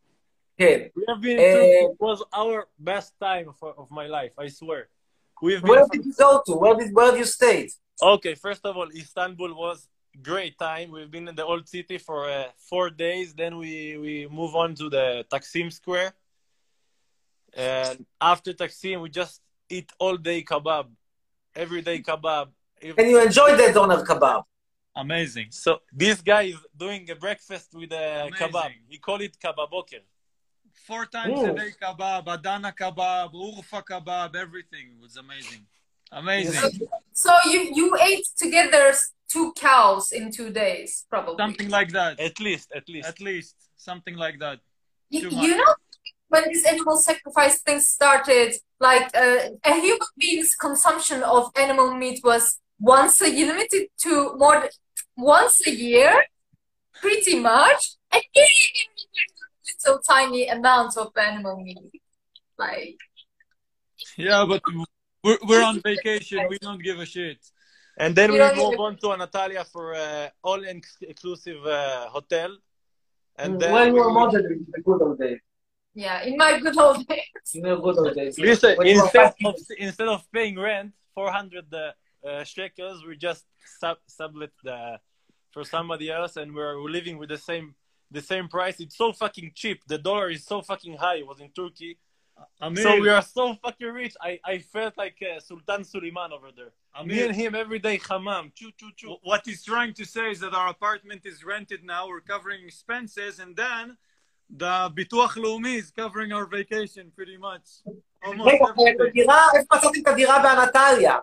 כן. 0.58 0.88
We 0.96 1.04
have 1.08 1.20
been 1.20 1.38
in 1.38 1.44
Uh, 1.44 1.52
Turkey. 1.52 1.84
It 1.84 1.96
was 2.00 2.22
our 2.32 2.66
best 2.78 3.12
time 3.20 3.46
of, 3.52 3.58
of 3.82 3.88
my 3.90 4.06
life, 4.06 4.34
I 4.38 4.48
swear. 4.48 4.88
We've 5.41 5.61
been 5.61 5.69
Where 5.71 5.85
did 5.91 6.05
you 6.05 6.13
go 6.13 6.41
to? 6.45 6.53
Where 6.55 6.75
did 6.75 6.93
where 6.93 7.11
did 7.11 7.19
you 7.19 7.25
stay? 7.25 7.69
Okay, 8.01 8.35
first 8.35 8.65
of 8.65 8.77
all, 8.77 8.89
Istanbul 9.03 9.53
was 9.55 9.87
great 10.21 10.57
time. 10.57 10.91
We've 10.91 11.09
been 11.09 11.27
in 11.27 11.35
the 11.35 11.45
old 11.45 11.67
city 11.67 11.97
for 11.97 12.29
uh, 12.29 12.45
four 12.69 12.89
days. 12.89 13.33
Then 13.33 13.57
we 13.57 13.97
we 13.97 14.27
move 14.39 14.55
on 14.55 14.75
to 14.75 14.89
the 14.89 15.25
Taksim 15.31 15.71
Square, 15.73 16.13
and 17.53 18.05
after 18.19 18.53
Taksim, 18.53 19.01
we 19.01 19.09
just 19.09 19.41
eat 19.69 19.91
all 19.99 20.17
day 20.17 20.43
kebab, 20.43 20.85
every 21.55 21.81
day 21.81 21.99
kebab. 21.99 22.47
If- 22.79 22.97
And 22.97 23.09
you 23.09 23.21
enjoyed 23.21 23.57
the 23.59 23.71
doner 23.73 24.03
kebab. 24.03 24.43
Amazing. 24.95 25.47
So 25.51 25.79
this 25.93 26.21
guy 26.21 26.43
is 26.53 26.57
doing 26.75 27.09
a 27.09 27.15
breakfast 27.15 27.69
with 27.73 27.91
a 27.93 28.27
Amazing. 28.27 28.47
kebab. 28.47 28.71
He 28.89 28.97
call 28.97 29.21
it 29.21 29.37
kebaboker. 29.43 30.01
Four 30.87 31.05
times 31.05 31.39
Ooh. 31.39 31.51
a 31.51 31.53
day 31.53 31.71
kebab, 31.81 32.27
Adana 32.27 32.73
kebab, 32.77 33.33
Urfa 33.33 33.83
kebab, 33.83 34.35
everything 34.35 34.95
It 34.95 35.01
was 35.01 35.17
amazing. 35.17 35.65
Amazing. 36.11 36.87
So 37.13 37.31
you, 37.45 37.71
you 37.73 37.97
ate 38.01 38.25
together 38.37 38.93
two 39.29 39.53
cows 39.53 40.11
in 40.11 40.31
two 40.31 40.49
days, 40.51 41.05
probably. 41.09 41.35
Something 41.37 41.69
like 41.69 41.91
that. 41.91 42.19
At 42.19 42.39
least, 42.39 42.71
at 42.75 42.87
least. 42.89 43.07
At 43.07 43.21
least. 43.21 43.55
Something 43.77 44.15
like 44.15 44.39
that. 44.39 44.59
You, 45.09 45.29
you 45.29 45.57
know, 45.57 45.73
when 46.29 46.43
this 46.51 46.65
animal 46.65 46.97
sacrifice 46.97 47.61
thing 47.61 47.79
started, 47.79 48.55
like 48.79 49.15
uh, 49.15 49.49
a 49.63 49.73
human 49.73 50.07
being's 50.17 50.55
consumption 50.55 51.23
of 51.23 51.51
animal 51.57 51.93
meat 51.93 52.21
was 52.23 52.59
once 52.79 53.21
a 53.21 53.29
year, 53.29 53.47
limited 53.47 53.87
to 53.99 54.35
more 54.37 54.59
than 54.61 54.69
once 55.17 55.65
a 55.67 55.71
year, 55.71 56.23
pretty 57.01 57.39
much, 57.39 57.95
and 58.11 58.23
eating 58.35 58.90
little 59.85 60.01
tiny 60.01 60.47
amount 60.47 60.97
of 60.97 61.07
animal 61.17 61.55
meat. 61.63 61.77
Like, 62.57 62.97
Yeah, 64.17 64.45
but 64.47 64.61
we're, 65.23 65.37
we're 65.47 65.63
on 65.63 65.81
vacation. 65.81 66.39
We 66.49 66.57
don't 66.59 66.81
give 66.83 66.99
a 66.99 67.05
shit. 67.05 67.39
And 67.97 68.15
then 68.15 68.29
You 68.29 68.33
we 68.33 68.39
don't 68.39 68.57
move 68.57 68.73
even- 68.73 68.85
on 68.87 68.97
to 69.01 69.07
Anatolia 69.13 69.63
for 69.65 69.85
uh, 69.95 70.29
all 70.43 70.61
inclusive 70.63 71.65
uh, 71.65 72.07
hotel. 72.09 72.51
And 73.37 73.59
then 73.59 73.71
when 73.73 73.93
we- 73.93 73.99
were 73.99 74.11
modeling 74.11 74.65
in 74.65 74.67
the 74.75 74.81
good 74.81 75.01
old 75.01 75.17
days. 75.19 75.39
yeah, 75.93 76.21
in 76.23 76.37
my 76.37 76.59
good 76.59 76.77
old 76.77 77.05
days. 77.11 77.47
In 77.55 77.61
the 77.63 77.75
good 77.75 77.97
old 77.97 78.15
days. 78.15 78.37
Listen, 78.39 78.77
When 78.77 78.87
instead 78.87 79.33
of 79.45 79.55
instead 79.77 80.07
of 80.15 80.19
paying 80.31 80.57
rent, 80.69 80.91
four 81.15 81.29
hundred 81.31 81.67
uh, 81.73 81.91
uh, 82.27 82.43
shekels, 82.43 82.97
we 83.07 83.13
just 83.17 83.43
sub 83.79 83.97
sublet 84.07 84.51
the 84.63 84.79
for 85.53 85.63
somebody 85.75 86.07
else, 86.09 86.33
and 86.37 86.47
we're 86.55 86.79
living 86.97 87.17
with 87.19 87.29
the 87.29 87.37
same 87.51 87.67
the 88.10 88.20
same 88.20 88.48
price. 88.48 88.80
It's 88.80 88.96
so 88.96 89.12
fucking 89.12 89.52
cheap. 89.54 89.82
The 89.86 89.98
dollar 89.98 90.30
is 90.30 90.44
so 90.44 90.62
fucking 90.62 90.96
high. 90.96 91.16
It 91.16 91.26
was 91.26 91.40
in 91.40 91.50
Turkey, 91.50 91.98
Amir, 92.60 92.82
so 92.82 93.00
we 93.00 93.08
are 93.08 93.22
so 93.22 93.54
fucking 93.54 93.88
rich. 93.88 94.14
I, 94.20 94.38
I 94.44 94.58
felt 94.58 94.96
like 94.96 95.16
uh, 95.22 95.40
Sultan 95.40 95.84
Suleiman 95.84 96.32
over 96.32 96.50
there. 96.54 96.72
Me 97.04 97.14
Amir, 97.14 97.26
and 97.26 97.36
him 97.36 97.54
every 97.54 97.78
day, 97.78 98.00
hammam, 98.08 98.52
choo 98.54 98.70
choo 98.78 98.90
choo. 98.96 99.16
what 99.22 99.42
he's 99.44 99.62
trying 99.64 99.92
to 99.94 100.04
say 100.04 100.30
is 100.30 100.40
that 100.40 100.54
our 100.54 100.68
apartment 100.68 101.22
is 101.24 101.44
rented 101.44 101.84
now. 101.84 102.08
We're 102.08 102.20
covering 102.20 102.64
expenses, 102.64 103.38
and 103.38 103.54
then 103.56 103.96
the 104.48 104.90
Bituach 104.96 105.34
Leumi 105.42 105.76
is 105.76 105.90
covering 105.90 106.32
our 106.32 106.46
vacation 106.46 107.12
pretty 107.14 107.36
much. 107.36 107.66
Almost 108.24 108.48
רגע, 108.48 108.64
every 108.64 108.96
day. 108.96 109.08
הדירה, 109.08 109.42
איפה 109.54 109.76
מצאתם 109.76 110.00
את 110.02 110.06
הדירה 110.06 110.42
באנטליה? 110.42 111.18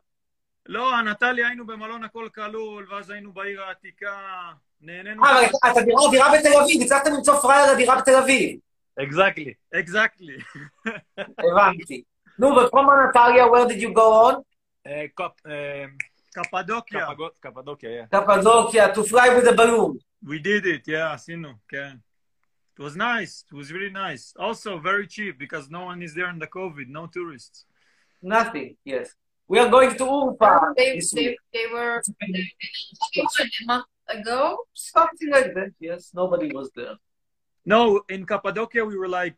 לא, 0.65 1.01
נטליה 1.01 1.47
היינו 1.47 1.67
במלון 1.67 2.03
הכל 2.03 2.29
כלול, 2.35 2.87
ואז 2.89 3.09
היינו 3.09 3.33
בעיר 3.33 3.63
העתיקה, 3.63 4.17
נהנינו. 4.81 5.25
אה, 5.25 5.39
אבל 5.39 5.71
את 5.71 5.77
הדירה, 5.77 6.01
דירה 6.11 6.31
בתל 6.39 6.49
אביב, 6.63 6.81
הצלחתם 6.81 7.09
למצוא 7.17 7.39
פראייר 7.41 7.73
לדירה 7.73 8.01
בתל 8.01 8.15
אביב. 8.15 8.59
Exactly. 8.99 9.53
Exactly. 9.75 10.61
הבנתי. 11.37 12.03
נו, 12.39 12.47
ופרום 12.47 12.89
אנטליה, 12.89 13.45
where 13.45 13.67
did 13.69 13.81
you 13.81 13.93
go 13.95 14.31
on? 14.31 14.35
Uh, 14.87 15.21
Cap- 15.21 15.45
um, 15.45 15.97
קפדוקיה. 16.33 17.07
Cappadoc- 17.07 17.47
Cappadocia, 17.47 17.83
yeah. 17.83 18.07
קפדוקיה, 18.25 18.93
to 18.93 19.03
fly 19.03 19.29
with 19.37 19.47
a 19.47 19.55
balloon. 19.57 19.97
We 20.25 20.39
did 20.39 20.65
it, 20.65 20.87
yeah, 20.87 21.13
עשינו, 21.13 21.49
כן. 21.67 21.95
It 22.79 22.81
was 22.81 22.95
nice. 22.95 23.45
It 23.51 23.55
was 23.55 23.71
really 23.71 23.91
nice. 23.93 24.33
Also 24.39 24.79
very 24.79 25.07
cheap 25.07 25.37
because 25.37 25.69
no 25.69 25.81
one 25.91 26.01
is 26.01 26.13
there 26.15 26.29
in 26.29 26.39
the 26.39 26.47
COVID, 26.47 26.87
no 26.89 27.05
tourists. 27.07 27.65
Nothing, 28.23 28.75
yes. 28.85 29.07
We 29.48 29.58
are 29.58 29.68
going 29.68 29.96
to 29.96 30.04
Urfa 30.04 30.74
They, 30.76 30.96
this 30.96 31.10
they, 31.12 31.28
week. 31.28 31.38
they 31.54 31.66
were 31.72 32.02
a 32.02 33.64
month 33.66 33.86
ago. 34.08 34.58
Something 34.74 35.30
like 35.30 35.54
that, 35.54 35.70
yes. 35.80 36.10
Nobody 36.14 36.52
was 36.52 36.70
there. 36.76 36.96
No, 37.64 38.02
in 38.08 38.24
Cappadocia 38.26 38.84
we 38.84 38.96
were 38.96 39.08
like 39.08 39.36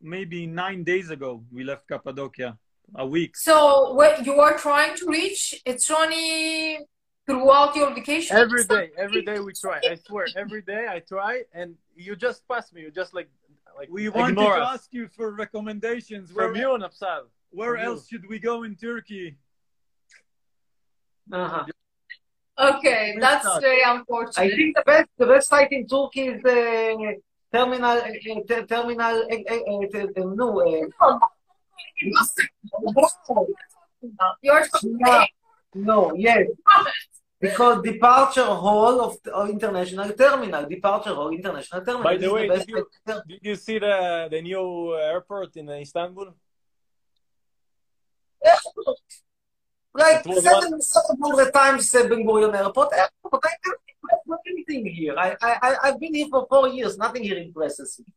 maybe 0.00 0.46
nine 0.46 0.82
days 0.84 1.10
ago. 1.10 1.44
We 1.52 1.64
left 1.64 1.86
Cappadocia. 1.88 2.58
A 2.96 3.06
week. 3.06 3.36
So 3.36 3.92
what 3.92 4.26
you 4.26 4.34
are 4.40 4.56
trying 4.58 4.96
to 4.96 5.06
reach, 5.06 5.62
it's 5.64 5.88
only 5.92 6.80
throughout 7.24 7.76
your 7.76 7.94
vacation. 7.94 8.36
Every 8.36 8.64
day, 8.64 8.90
every 8.98 9.22
day 9.22 9.38
we 9.38 9.52
try. 9.52 9.78
I 9.88 9.94
swear, 9.94 10.26
every 10.36 10.62
day 10.62 10.88
I 10.90 10.98
try, 10.98 11.42
and 11.54 11.76
you 11.94 12.16
just 12.16 12.48
pass 12.48 12.72
me. 12.72 12.80
You 12.80 12.90
just 12.90 13.14
like, 13.14 13.28
like 13.78 13.88
We 13.92 14.08
wanted 14.08 14.30
ignore 14.30 14.56
to 14.56 14.62
us. 14.62 14.74
ask 14.80 14.88
you 14.92 15.06
for 15.16 15.30
recommendations. 15.30 16.32
From 16.32 16.52
Where, 16.54 16.56
you, 16.56 16.78
Napsal. 16.84 17.26
where 17.52 17.74
from 17.74 17.80
you. 17.84 17.86
else 17.90 18.08
should 18.08 18.28
we 18.28 18.40
go 18.40 18.64
in 18.64 18.74
Turkey? 18.74 19.36
Uh-huh. 21.32 21.64
Okay, 22.58 23.16
that's 23.18 23.44
not. 23.44 23.60
very 23.62 23.82
unfortunate. 23.82 24.38
I 24.38 24.50
think 24.50 24.76
the 24.76 24.82
best, 24.84 25.08
the 25.16 25.26
best 25.26 25.48
site 25.48 25.72
in 25.72 25.86
Turkey 25.86 26.28
is 26.28 26.44
uh, 26.44 26.94
terminal, 27.52 27.98
uh, 27.98 28.40
ter- 28.46 28.66
terminal, 28.66 29.24
uh, 29.30 29.36
uh, 29.48 29.60
uh, 29.70 29.98
uh, 29.98 30.34
no, 30.34 30.60
uh, 30.60 31.18
You're 34.42 34.64
no, 34.84 35.26
no, 35.74 36.12
yes. 36.14 36.46
Because 37.40 37.82
departure 37.82 38.44
hall 38.44 39.00
of 39.00 39.16
of 39.32 39.48
international 39.48 40.10
terminal, 40.12 40.66
departure 40.66 41.14
hall 41.14 41.30
international 41.30 41.80
terminal. 41.80 42.04
By 42.04 42.18
the 42.18 42.26
is 42.26 42.32
way, 42.32 42.48
best 42.48 42.66
did 42.66 42.76
you, 42.76 42.86
did 43.26 43.40
you 43.42 43.54
see 43.56 43.78
the 43.78 44.28
the 44.30 44.42
new 44.42 44.94
airport 44.94 45.56
in 45.56 45.70
Istanbul? 45.70 46.34
Like 49.94 50.22
seven, 50.24 50.80
seven 50.80 51.16
hundred 51.22 51.52
times 51.52 51.94
uh, 51.94 52.06
Ben 52.08 52.24
Gurion 52.24 52.54
Airport. 52.54 52.90
Airport. 52.92 53.42
I 53.44 53.48
can't 53.64 53.78
impress 54.04 54.40
anything 54.46 54.86
here. 54.86 55.14
I, 55.18 55.36
I, 55.42 55.58
I- 55.62 55.76
I've 55.84 56.00
been 56.00 56.14
here 56.14 56.28
for 56.30 56.46
four 56.48 56.68
years. 56.68 56.96
Nothing 56.98 57.22
here 57.24 57.38
impresses 57.38 57.98
me. 57.98 58.12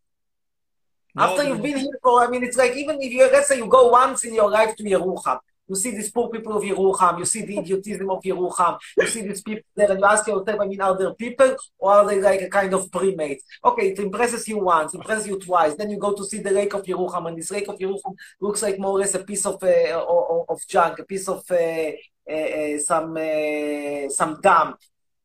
No, 1.15 1.23
After 1.23 1.43
you've 1.43 1.61
been 1.61 1.77
here 1.77 1.99
for, 2.01 2.23
I 2.23 2.27
mean, 2.27 2.43
it's 2.43 2.57
like 2.57 2.75
even 2.75 2.99
if 3.01 3.11
you, 3.11 3.29
let's 3.31 3.47
say 3.47 3.57
you 3.57 3.67
go 3.67 3.89
once 3.89 4.23
in 4.23 4.33
your 4.33 4.49
life 4.49 4.75
to 4.77 4.83
Yerucham, 4.83 5.39
You 5.67 5.75
see 5.75 5.91
these 5.91 6.11
poor 6.11 6.29
people 6.29 6.57
of 6.57 6.63
Yerucham, 6.63 7.19
you 7.19 7.25
see 7.25 7.43
the 7.45 7.57
idiotism 7.57 8.09
of 8.09 8.21
Yerucham, 8.23 8.77
you 8.97 9.07
see 9.07 9.21
these 9.21 9.41
people 9.41 9.63
there, 9.75 9.89
and 9.91 9.99
you 9.99 10.05
ask 10.05 10.27
yourself, 10.27 10.59
I 10.59 10.65
mean, 10.65 10.81
are 10.81 10.97
there 10.97 11.13
people 11.13 11.55
or 11.79 11.91
are 11.91 12.05
they 12.05 12.21
like 12.21 12.41
a 12.41 12.49
kind 12.49 12.73
of 12.73 12.91
primates? 12.91 13.43
Okay, 13.63 13.91
it 13.91 13.99
impresses 13.99 14.47
you 14.47 14.59
once, 14.59 14.93
impresses 14.93 15.27
you 15.27 15.39
twice, 15.39 15.75
then 15.75 15.89
you 15.89 15.97
go 15.97 16.13
to 16.13 16.25
see 16.25 16.39
the 16.39 16.51
lake 16.51 16.73
of 16.73 16.83
Yerucham, 16.83 17.27
and 17.27 17.37
this 17.37 17.51
lake 17.51 17.67
of 17.67 17.79
Yerucham 17.79 18.13
looks 18.41 18.61
like 18.61 18.77
more 18.79 18.91
or 18.91 18.99
less 18.99 19.13
a 19.15 19.23
piece 19.23 19.45
of 19.45 19.61
uh, 19.63 20.05
of, 20.49 20.59
junk, 20.67 20.99
a 20.99 21.05
piece 21.05 21.27
of 21.27 21.43
uh, 21.49 21.91
uh, 22.29 22.33
uh, 22.33 22.79
some 22.79 23.17
uh, 23.17 24.09
some 24.09 24.39
dam. 24.41 24.75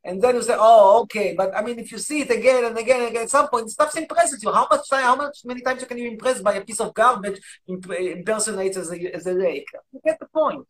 And 0.09 0.23
then 0.23 0.37
you 0.37 0.43
say, 0.43 0.57
oh, 0.57 1.03
okay, 1.03 1.35
but 1.37 1.55
I 1.55 1.61
mean, 1.63 1.79
if 1.79 1.93
you 1.93 1.99
see 1.99 2.19
it 2.25 2.31
again 2.31 2.65
and 2.65 2.77
again 2.79 3.01
and 3.01 3.11
again, 3.11 3.25
at 3.25 3.31
some 3.31 3.49
point, 3.49 3.71
stuff 3.71 3.95
impresses 3.95 4.43
you. 4.43 4.51
How 4.51 4.67
much 4.71 4.89
time, 4.89 5.05
how 5.11 5.17
much 5.17 5.37
many 5.45 5.61
times 5.61 5.83
you 5.83 5.87
can 5.87 5.99
you 5.99 6.09
impress 6.15 6.41
by 6.41 6.55
a 6.55 6.63
piece 6.69 6.81
of 6.81 6.95
garbage 6.95 7.39
imp- 7.73 7.93
impersonates 8.19 8.79
as 8.79 8.91
a, 8.91 9.15
as 9.15 9.27
a 9.27 9.35
lake? 9.47 9.69
You 9.93 10.01
get 10.03 10.19
the 10.19 10.29
point. 10.41 10.65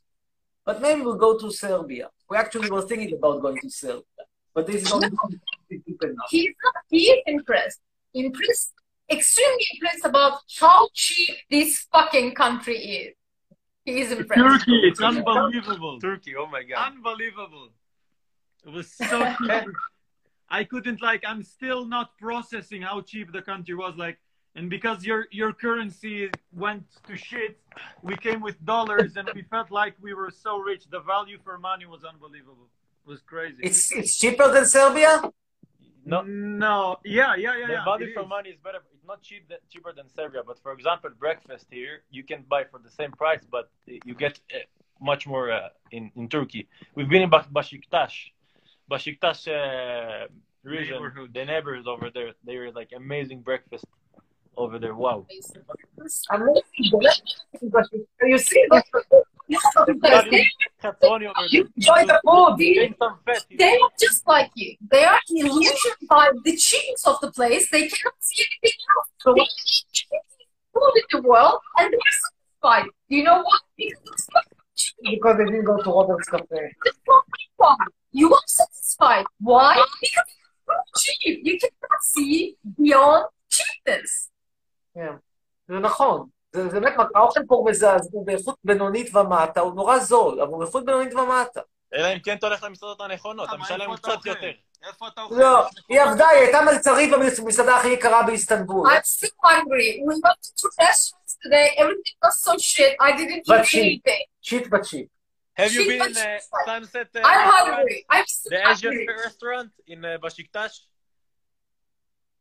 But 0.67 0.83
maybe 0.83 1.03
we'll 1.03 1.23
go 1.27 1.39
to 1.39 1.53
Serbia. 1.53 2.07
We 2.29 2.37
actually 2.37 2.69
were 2.69 2.83
thinking 2.83 3.13
about 3.17 3.41
going 3.41 3.61
to 3.61 3.71
Serbia, 3.71 4.23
but 4.55 4.67
this 4.67 4.83
is 4.83 4.91
only 4.91 5.09
people 5.71 6.09
now. 6.09 6.25
He's 6.31 6.55
not, 6.65 6.75
he 6.91 7.03
is 7.15 7.23
impressed. 7.27 7.81
Impressed, 8.15 8.73
extremely 9.09 9.67
impressed 9.75 10.05
about 10.05 10.35
how 10.59 10.89
cheap 10.95 11.37
this 11.49 11.87
fucking 11.93 12.35
country 12.35 12.77
is. 12.77 13.15
He 13.85 14.01
is 14.01 14.11
impressed. 14.11 14.67
Turkey, 14.67 14.81
it's 14.89 15.01
unbelievable. 15.01 16.01
Turkey, 16.01 16.35
oh 16.37 16.49
my 16.49 16.65
god. 16.65 16.93
Unbelievable. 16.93 17.69
It 18.67 18.71
was 18.73 18.91
so 18.93 19.35
cheap. 19.47 19.69
I 20.51 20.65
couldn't 20.65 21.03
like. 21.03 21.23
I'm 21.27 21.43
still 21.43 21.85
not 21.85 22.17
processing 22.19 22.83
how 22.83 23.01
cheap 23.03 23.33
the 23.33 23.43
country 23.43 23.75
was. 23.75 23.97
Like, 23.97 24.19
and 24.55 24.71
because 24.71 25.05
your 25.05 25.27
your 25.31 25.53
currency 25.53 26.31
went 26.53 26.85
to 27.07 27.17
shit, 27.17 27.61
we 28.03 28.17
came 28.17 28.41
with 28.41 28.63
dollars, 28.65 29.17
and 29.17 29.29
we 29.35 29.43
felt 29.43 29.71
like 29.71 29.95
we 30.01 30.15
were 30.15 30.31
so 30.31 30.59
rich. 30.59 30.85
The 30.91 31.01
value 31.01 31.39
for 31.45 31.59
money 31.59 31.87
was 31.87 32.05
unbelievable. 32.05 32.69
It 33.05 33.11
was 33.11 33.21
crazy. 33.21 33.59
It's 33.63 33.93
it's 33.93 34.17
cheaper 34.17 34.51
than 34.51 34.67
Serbia. 34.67 35.31
No, 36.05 36.23
no, 36.23 36.99
yeah, 37.05 37.35
yeah, 37.37 37.55
yeah. 37.55 37.67
the 37.67 37.73
yeah, 37.75 37.85
value 37.85 38.07
it 38.07 38.15
for 38.15 38.23
is. 38.23 38.29
money 38.29 38.49
is 38.49 38.57
better. 38.65 38.79
It's 38.95 39.05
not 39.07 39.21
cheap 39.21 39.47
that, 39.51 39.69
cheaper 39.69 39.93
than 39.93 40.09
Serbia, 40.09 40.43
but 40.47 40.59
for 40.63 40.73
example, 40.73 41.11
breakfast 41.11 41.67
here 41.71 42.03
you 42.11 42.25
can 42.25 42.45
buy 42.49 42.65
for 42.65 42.79
the 42.79 42.89
same 42.89 43.13
price, 43.13 43.45
but 43.51 43.71
you 43.87 44.15
get 44.15 44.41
uh, 44.55 44.59
much 45.01 45.27
more 45.27 45.53
uh, 45.53 45.69
in 45.91 46.11
in 46.17 46.29
Turkey. 46.29 46.67
We've 46.95 47.11
been 47.11 47.23
in 47.23 47.29
Bas- 47.29 47.47
Besiktas, 48.91 49.47
Besiktas 49.47 49.49
uh, 49.49 50.27
region. 50.65 50.95
Neighborhood. 50.95 51.35
The 51.35 51.45
neighbors 51.45 51.87
over 51.87 52.11
there, 52.13 52.33
they 52.45 52.57
were 52.57 52.71
like 52.73 52.91
amazing 52.95 53.41
breakfast 53.41 53.85
over 54.57 54.79
there. 54.79 54.95
Wow. 54.95 55.27
Amazing. 56.31 56.63
You 58.23 58.39
see, 58.39 58.67
Cazzoni 60.83 61.27
over 61.27 61.47
You 61.51 61.69
enjoy 61.77 62.07
the 62.07 62.21
food. 62.25 62.59
Gain 62.59 62.95
some. 62.99 63.19
They 63.59 63.73
are 63.73 63.91
just 63.99 64.27
like 64.27 64.51
you. 64.55 64.77
They 64.91 65.05
are 65.05 65.21
illusioned 65.31 66.09
by 66.09 66.31
the 66.45 66.57
cheapness 66.57 67.07
of 67.07 67.21
the 67.21 67.31
place. 67.33 67.69
They 67.71 67.89
cannot 67.89 68.15
see 68.21 68.45
anything 68.63 68.79
else. 68.97 69.09
So 69.19 69.35
they 69.35 69.43
eat 69.43 69.85
cheapest 69.93 70.25
food 70.75 70.93
in 70.97 71.23
the 71.23 71.29
world 71.29 71.61
and 71.79 71.93
they're 71.93 72.01
satisfied. 72.63 72.91
You 73.09 73.25
know 73.25 73.43
what? 73.43 73.63
Because 73.77 73.99
it's 74.07 74.29
not 74.35 74.45
cheap. 74.45 74.48
Because 75.11 75.37
they 75.39 75.45
didn't 75.45 75.65
go 75.65 75.77
to 75.85 75.91
Robert's 75.99 76.29
Cafe. 76.29 76.61
You 78.21 78.29
are 78.39 78.47
satisfied. 78.47 79.27
Why? 79.41 79.75
Because 80.03 80.31
it's 80.67 81.03
cheap. 81.03 81.37
You 81.49 81.55
cannot 81.63 82.03
see 82.13 82.57
beyond 82.79 83.25
cheapness. 83.57 84.31
כן, 84.95 85.13
זה 85.69 85.79
נכון. 85.79 86.29
זה 86.53 86.69
באמת, 86.69 86.93
האוכל 87.15 87.41
פה 87.49 87.65
מזעזע, 87.67 88.09
הוא 88.13 88.27
באיכות 88.27 88.57
בינונית 88.65 89.15
ומטה, 89.15 89.61
הוא 89.61 89.75
נורא 89.75 89.99
זול, 89.99 90.41
אבל 90.41 90.51
הוא 90.51 90.59
באיכות 90.59 90.85
בינונית 90.85 91.15
ומטה. 91.15 91.61
אלא 91.95 92.13
אם 92.13 92.19
כן 92.19 92.37
אתה 92.37 92.47
הולך 92.47 92.63
למסעדות 92.63 93.01
הנכונות, 93.01 93.49
אתה 93.49 93.57
משלם 93.57 93.97
קצת? 93.97 94.27
יותר. 94.27 94.51
איפה 94.89 95.09
אתה 95.09 95.23
אוכל? 95.23 95.35
לא, 95.35 95.67
היא 95.89 96.01
עבדה, 96.01 96.29
היא 96.29 96.41
הייתה 96.41 96.61
מלצרית 96.61 97.11
במסעדה 97.13 97.77
הכי 97.77 97.89
יקרה 97.89 98.23
באיסטנבול. 98.23 98.91
I'm 98.91 99.03
still 99.03 99.29
hungry. 99.45 100.03
We 100.07 100.15
went 100.15 100.39
to 100.43 100.51
two 100.61 100.71
restaurants 100.81 101.37
today. 101.43 101.69
Everything 101.77 102.17
was 102.23 102.41
so 102.41 102.53
shit. 102.59 102.93
I 103.01 103.13
didn't 103.19 103.43
eat 103.49 103.65
cheap. 103.65 104.03
anything. 104.48 104.48
שיט 104.48 104.68
בצ'יפ. 104.68 105.08
Have 105.60 105.72
you 105.72 105.84
Cheap 105.84 105.90
been 105.90 106.00
but 106.00 106.10
in 106.10 106.18
uh, 106.18 106.22
cheap. 106.24 106.66
Sunset 106.66 107.08
uh, 107.16 107.20
I'm 107.20 107.24
restaurant? 107.24 107.76
hungry. 107.76 108.06
I'm 108.10 108.26
still 108.36 108.50
The 108.54 108.60
Asian 108.72 108.94
hungry. 108.94 109.16
restaurant 109.26 109.72
in 109.94 110.00
uh, 110.06 110.18
Besiktas? 110.24 110.74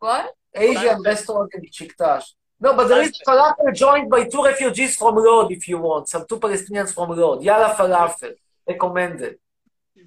What? 0.05 0.27
Asian 0.55 0.99
restaurant 1.11 1.51
in 1.57 1.63
Chiktash. 1.77 2.27
No, 2.65 2.69
but 2.79 2.87
there 2.91 3.03
is 3.03 3.13
falafel 3.29 3.69
joined 3.85 4.09
by 4.15 4.21
two 4.33 4.43
refugees 4.51 4.93
from 5.01 5.15
Lod, 5.27 5.49
if 5.57 5.63
you 5.71 5.79
want. 5.87 6.05
Some 6.13 6.25
two 6.29 6.39
Palestinians 6.45 6.91
from 6.97 7.09
Lod. 7.21 7.39
Yalla 7.49 7.69
falafel. 7.79 8.33
Recommended. 8.71 9.35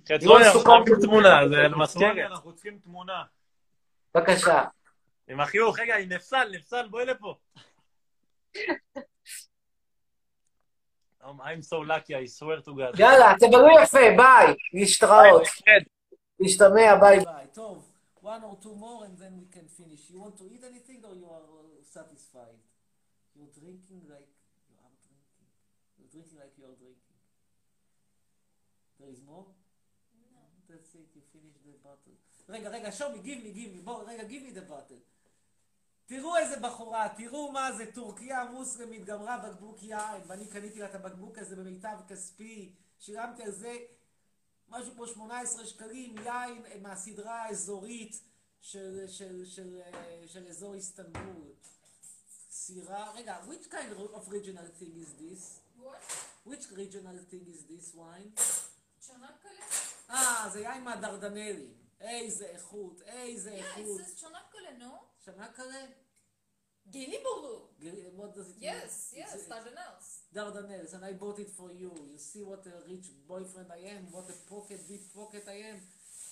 חצרוני, 0.10 0.24
You 0.26 0.30
want 0.30 0.44
אנחנו 0.46 0.60
to 0.60 0.64
צריכים 0.64 0.96
תמונה, 1.02 1.48
זה 1.50 1.56
חצרוני, 1.56 1.84
מזכרת. 1.84 2.32
אנחנו 2.32 2.54
צריכים 2.56 2.80
תמונה. 2.84 3.24
בבקשה. 4.16 4.64
עם 5.30 5.40
החיוך, 5.40 5.80
רגע, 5.80 5.96
היא 5.96 6.08
נפסל, 6.10 6.48
נפסל, 6.52 6.88
בואי 6.88 7.06
לפה. 7.06 7.36
Um, 11.23 11.41
I'm 11.45 11.63
so 11.63 11.81
lucky, 11.81 12.15
I 12.15 12.27
swear 12.27 12.61
to 12.61 12.73
God. 12.75 12.95
יאללה, 12.99 13.35
תבלו 13.41 13.69
יפה, 13.83 13.99
ביי. 14.17 14.55
להתראות. 14.73 15.47
כן. 15.47 15.79
להשתמע, 16.41 16.97
ביי 17.01 17.19
ביי. 17.25 17.47
טוב, 17.53 17.87
one 18.23 18.43
or 18.43 18.57
two 18.65 18.75
more 18.75 19.05
and 19.05 19.19
then 19.19 19.33
we 19.41 19.47
can 19.57 19.67
finish. 19.69 20.09
You 20.11 20.21
want 20.21 20.37
to 20.39 20.45
eat 20.53 20.63
anything 20.65 21.01
or 21.05 21.15
you 21.15 21.27
are 21.37 21.45
uh, 21.45 21.83
satisfied? 21.97 22.61
You're 23.37 23.53
drinking 23.61 24.03
like 24.15 24.31
you 24.71 24.77
are 24.85 24.95
drinking. 25.05 25.47
You're 25.99 26.13
drinking 26.15 26.39
like 26.43 26.55
you 26.59 26.65
are 26.71 26.77
drinking. 26.83 27.17
There 28.99 29.11
is 29.17 29.21
more? 29.31 29.47
No. 30.35 30.43
That's 30.69 30.91
it, 31.01 31.09
you 31.17 31.23
finished 31.33 31.61
the 31.65 31.77
bottle. 31.85 32.17
רגע, 32.49 32.69
רגע, 32.71 32.91
show 32.93 33.11
me, 33.13 33.19
give 33.19 33.45
me, 33.45 33.53
give 33.53 33.71
me, 33.75 33.85
בוא, 33.85 34.05
רגע, 34.09 34.23
give 34.23 34.43
me 34.43 34.53
the 34.59 34.65
bottle. 34.73 35.01
תראו 36.11 36.37
איזה 36.37 36.57
בחורה, 36.57 37.09
תראו 37.17 37.53
מה 37.53 37.73
זה, 37.73 37.93
טורקיה 37.93 38.45
מוסלמית, 38.45 39.05
גמרה 39.05 39.39
בקבוק 39.39 39.83
יין, 39.83 40.23
ואני 40.27 40.47
קניתי 40.47 40.79
לה 40.79 40.87
את 40.87 40.95
הבקבוק 40.95 41.39
הזה 41.39 41.57
במיטב 41.57 41.99
כספי, 42.09 42.73
שילמתי 42.99 43.43
על 43.43 43.51
זה 43.51 43.77
משהו 44.69 44.95
כמו 44.95 45.07
18 45.07 45.67
שקלים, 45.67 46.15
יין 46.19 46.67
אה, 46.67 46.79
מהסדרה 46.83 47.43
האזורית 47.43 48.23
של, 48.61 49.05
של, 49.09 49.45
של, 49.45 49.81
אה, 49.81 50.23
של 50.27 50.47
אזור 50.49 50.75
איסטנבול. 50.75 51.53
סירה, 52.51 53.13
רגע, 53.13 53.37
which 53.49 53.73
kind 53.73 54.15
of 54.15 54.29
regional 54.29 54.81
thing 54.81 54.95
is 55.03 55.13
this? 55.21 55.61
which 56.47 56.65
regional 56.73 57.19
thing 57.31 57.47
is 57.55 57.65
this 57.71 57.95
wine? 57.95 58.43
אה, 60.11 60.49
זה 60.53 60.61
יין 60.61 60.85
מהדרדנלים. 60.85 61.75
איזה 62.01 62.47
איכות, 62.47 63.03
איזה 63.03 63.51
איכות. 63.51 64.01
Çanakkale, 64.21 64.79
no? 64.79 65.10
שנקלה? 65.35 65.87
Gelibolu. 66.95 67.55
Gel- 67.83 68.13
What 68.21 68.31
does 68.37 68.49
it 68.53 68.57
mean? 68.59 68.69
Yes, 68.71 68.93
yes, 69.21 69.31
It's- 69.35 69.49
Dardanelles. 69.53 70.07
Dardanelles, 70.39 70.93
and 70.97 71.05
I 71.11 71.13
bought 71.23 71.39
it 71.45 71.51
for 71.59 71.71
you. 71.81 71.91
You 72.13 72.19
see 72.31 72.43
what 72.51 72.63
a 72.67 72.77
rich 72.93 73.07
boyfriend 73.31 73.69
I 73.79 73.83
am, 73.95 74.03
what 74.17 74.27
a 74.35 74.37
pocket, 74.55 74.81
deep 74.91 75.05
pocket 75.19 75.45
I 75.57 75.59
am. 75.73 75.79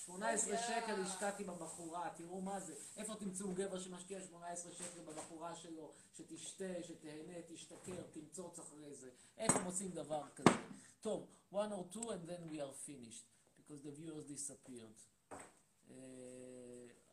18 0.07 0.53
Yeah. 0.53 0.67
שקל 0.67 1.01
השקעתי 1.01 1.43
בבחורה, 1.43 2.09
תראו 2.17 2.41
מה 2.41 2.59
זה. 2.59 2.73
איפה 2.97 3.15
תמצאו 3.15 3.53
גבר 3.53 3.79
שמשקיע 3.79 4.21
18 4.21 4.71
שקל 4.73 5.01
בבחורה 5.01 5.55
שלו, 5.55 5.91
שתשתה, 6.17 6.83
שתהנה, 6.83 7.33
תשתכר, 7.47 8.01
תמצוץ 8.11 8.59
אחרי 8.59 8.93
זה. 8.95 9.09
איפה 9.37 9.59
מוצאים 9.59 9.91
דבר 9.91 10.23
כזה? 10.35 10.49
טוב, 11.01 11.19
one 11.53 11.71
or 11.71 11.95
two 11.95 12.03
and 12.03 12.29
then 12.29 12.51
we 12.51 12.57
are 12.57 12.89
finished, 12.89 13.25
because 13.57 13.81
the 13.85 13.91
viewers 14.01 14.25
disappeared. 14.33 14.99
אה, 15.91 16.58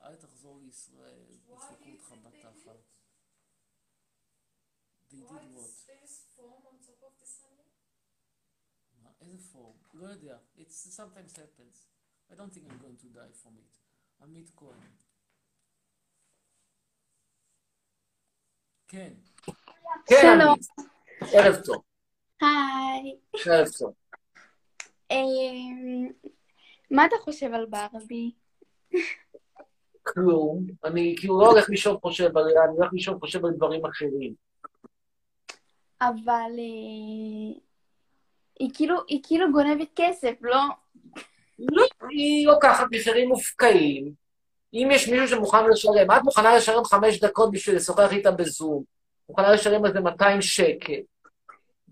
אל 0.02 0.16
תחזור 0.16 0.60
לישראל, 0.60 1.24
ידפקו 1.30 1.90
אותך 1.90 2.12
בתחת. 2.22 2.96
They 5.10 5.16
did 5.16 5.30
what? 5.30 5.66
מה? 9.02 9.10
איזה 9.20 9.38
פורם? 9.52 9.76
לא 9.94 10.06
יודע. 10.06 10.38
It 10.58 10.70
sometimes 10.70 11.32
happens. 11.36 11.86
I 12.30 12.34
don't 12.34 12.52
think 12.52 12.64
I'm 12.68 12.78
going 12.78 12.98
to 13.02 13.08
die 13.08 13.32
from 13.42 13.58
it. 13.58 13.76
עמית 14.22 14.50
כהן. 14.56 14.90
כן. 18.88 19.12
כן, 20.06 20.14
שלום. 20.22 20.58
ערב 21.20 21.64
טוב. 21.64 21.82
היי. 22.40 23.18
ערב 23.46 23.66
טוב. 23.78 23.94
אמ, 25.10 26.12
מה 26.90 27.06
אתה 27.06 27.16
חושב 27.24 27.54
על 27.54 27.66
ברבי? 27.66 28.32
כלום. 30.06 30.66
אני 30.84 31.14
כאילו 31.18 31.40
לא 31.40 31.50
הולך 31.50 31.70
לישון 31.70 31.96
חושב. 32.02 32.38
אני 32.38 32.76
הולך 32.76 32.92
לישון 32.92 33.18
חושב 33.18 33.44
על 33.44 33.52
דברים 33.52 33.86
אחרים. 33.86 34.34
אבל 36.00 36.50
אה, 36.58 37.60
היא 38.60 38.70
כאילו, 38.74 38.96
היא 39.08 39.20
כאילו 39.22 39.52
גונבת 39.52 39.88
כסף, 39.96 40.32
לא? 40.40 40.60
לא, 41.58 41.86
היא 42.10 42.46
לוקחת 42.46 42.86
מחירים 42.90 43.28
מופקעים. 43.28 44.12
אם 44.74 44.88
יש 44.92 45.08
מישהו 45.08 45.28
שמוכן 45.28 45.70
לשלם, 45.70 46.10
את 46.10 46.22
מוכנה 46.24 46.56
לשלם 46.56 46.84
חמש 46.84 47.20
דקות 47.20 47.50
בשביל 47.50 47.76
לשוחח 47.76 48.12
איתה 48.12 48.30
בזום, 48.30 48.82
מוכנה 49.28 49.52
לשלם 49.52 49.84
על 49.84 49.92
זה 49.92 50.00
200 50.00 50.42
שקל, 50.42 51.00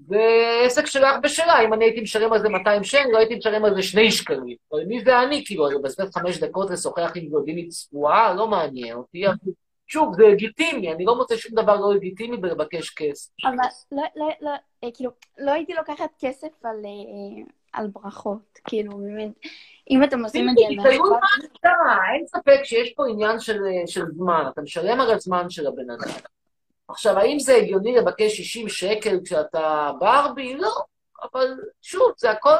זה 0.08 0.20
עסק 0.66 0.86
שלך 0.86 1.16
ושלה, 1.22 1.64
אם 1.64 1.74
אני 1.74 1.84
הייתי 1.84 2.00
משלם 2.00 2.32
על 2.32 2.40
זה 2.40 2.48
200 2.48 2.84
שקל, 2.84 3.08
לא 3.12 3.18
הייתי 3.18 3.34
משלם 3.34 3.64
על 3.64 3.74
זה 3.74 3.82
2 3.82 4.10
שקלים. 4.10 4.56
אבל 4.72 4.84
מי 4.84 5.04
זה 5.04 5.22
אני, 5.22 5.44
כאילו, 5.46 5.70
לבזבז 5.70 6.10
חמש 6.14 6.38
דקות 6.38 6.70
לשוחח 6.70 7.12
עם 7.14 7.28
גולדינית 7.28 7.68
צבועה? 7.68 8.34
לא 8.34 8.48
מעניין 8.48 8.96
אותי. 8.96 9.24
שוב, 9.86 10.14
זה 10.16 10.22
לגיטימי, 10.22 10.92
אני 10.92 11.04
לא 11.04 11.16
מוצא 11.16 11.36
שום 11.36 11.62
דבר 11.62 11.76
לא 11.76 11.94
לגיטימי 11.94 12.36
בלבקש 12.36 12.90
כסף. 12.90 13.30
אבל 13.44 13.54
לא, 13.92 14.02
לא, 14.16 14.28
לא, 14.40 14.50
אה, 14.84 14.88
כאילו, 14.94 15.10
לא 15.38 15.50
הייתי 15.50 15.74
לוקחת 15.74 16.10
כסף 16.18 16.64
על, 16.64 16.76
אה, 16.84 17.44
על 17.72 17.86
ברכות, 17.86 18.58
כאילו, 18.64 18.92
באמת. 18.98 19.32
אם 19.90 20.04
אתם 20.04 20.24
עושים 20.24 20.48
את 20.48 20.54
זה 20.56 20.82
ברכות... 20.82 21.10
מה 21.10 21.46
אתה, 21.60 21.70
אין 22.14 22.26
ספק 22.26 22.64
שיש 22.64 22.92
פה 22.92 23.02
עניין 23.10 23.40
של, 23.40 23.58
של 23.86 24.04
זמן, 24.12 24.44
אתה 24.52 24.62
משלם 24.62 25.00
על 25.00 25.10
הזמן 25.10 25.50
של 25.50 25.66
הבן 25.66 25.90
אדם. 25.90 26.14
עכשיו, 26.88 27.18
האם 27.18 27.38
זה 27.38 27.54
הגיוני 27.54 27.96
לבקש 27.96 28.36
60 28.36 28.68
שקל 28.68 29.20
כשאתה 29.24 29.90
ברבי? 30.00 30.56
לא, 30.56 30.82
אבל 31.22 31.54
שוב, 31.82 32.12
זה 32.16 32.30
הכל 32.30 32.56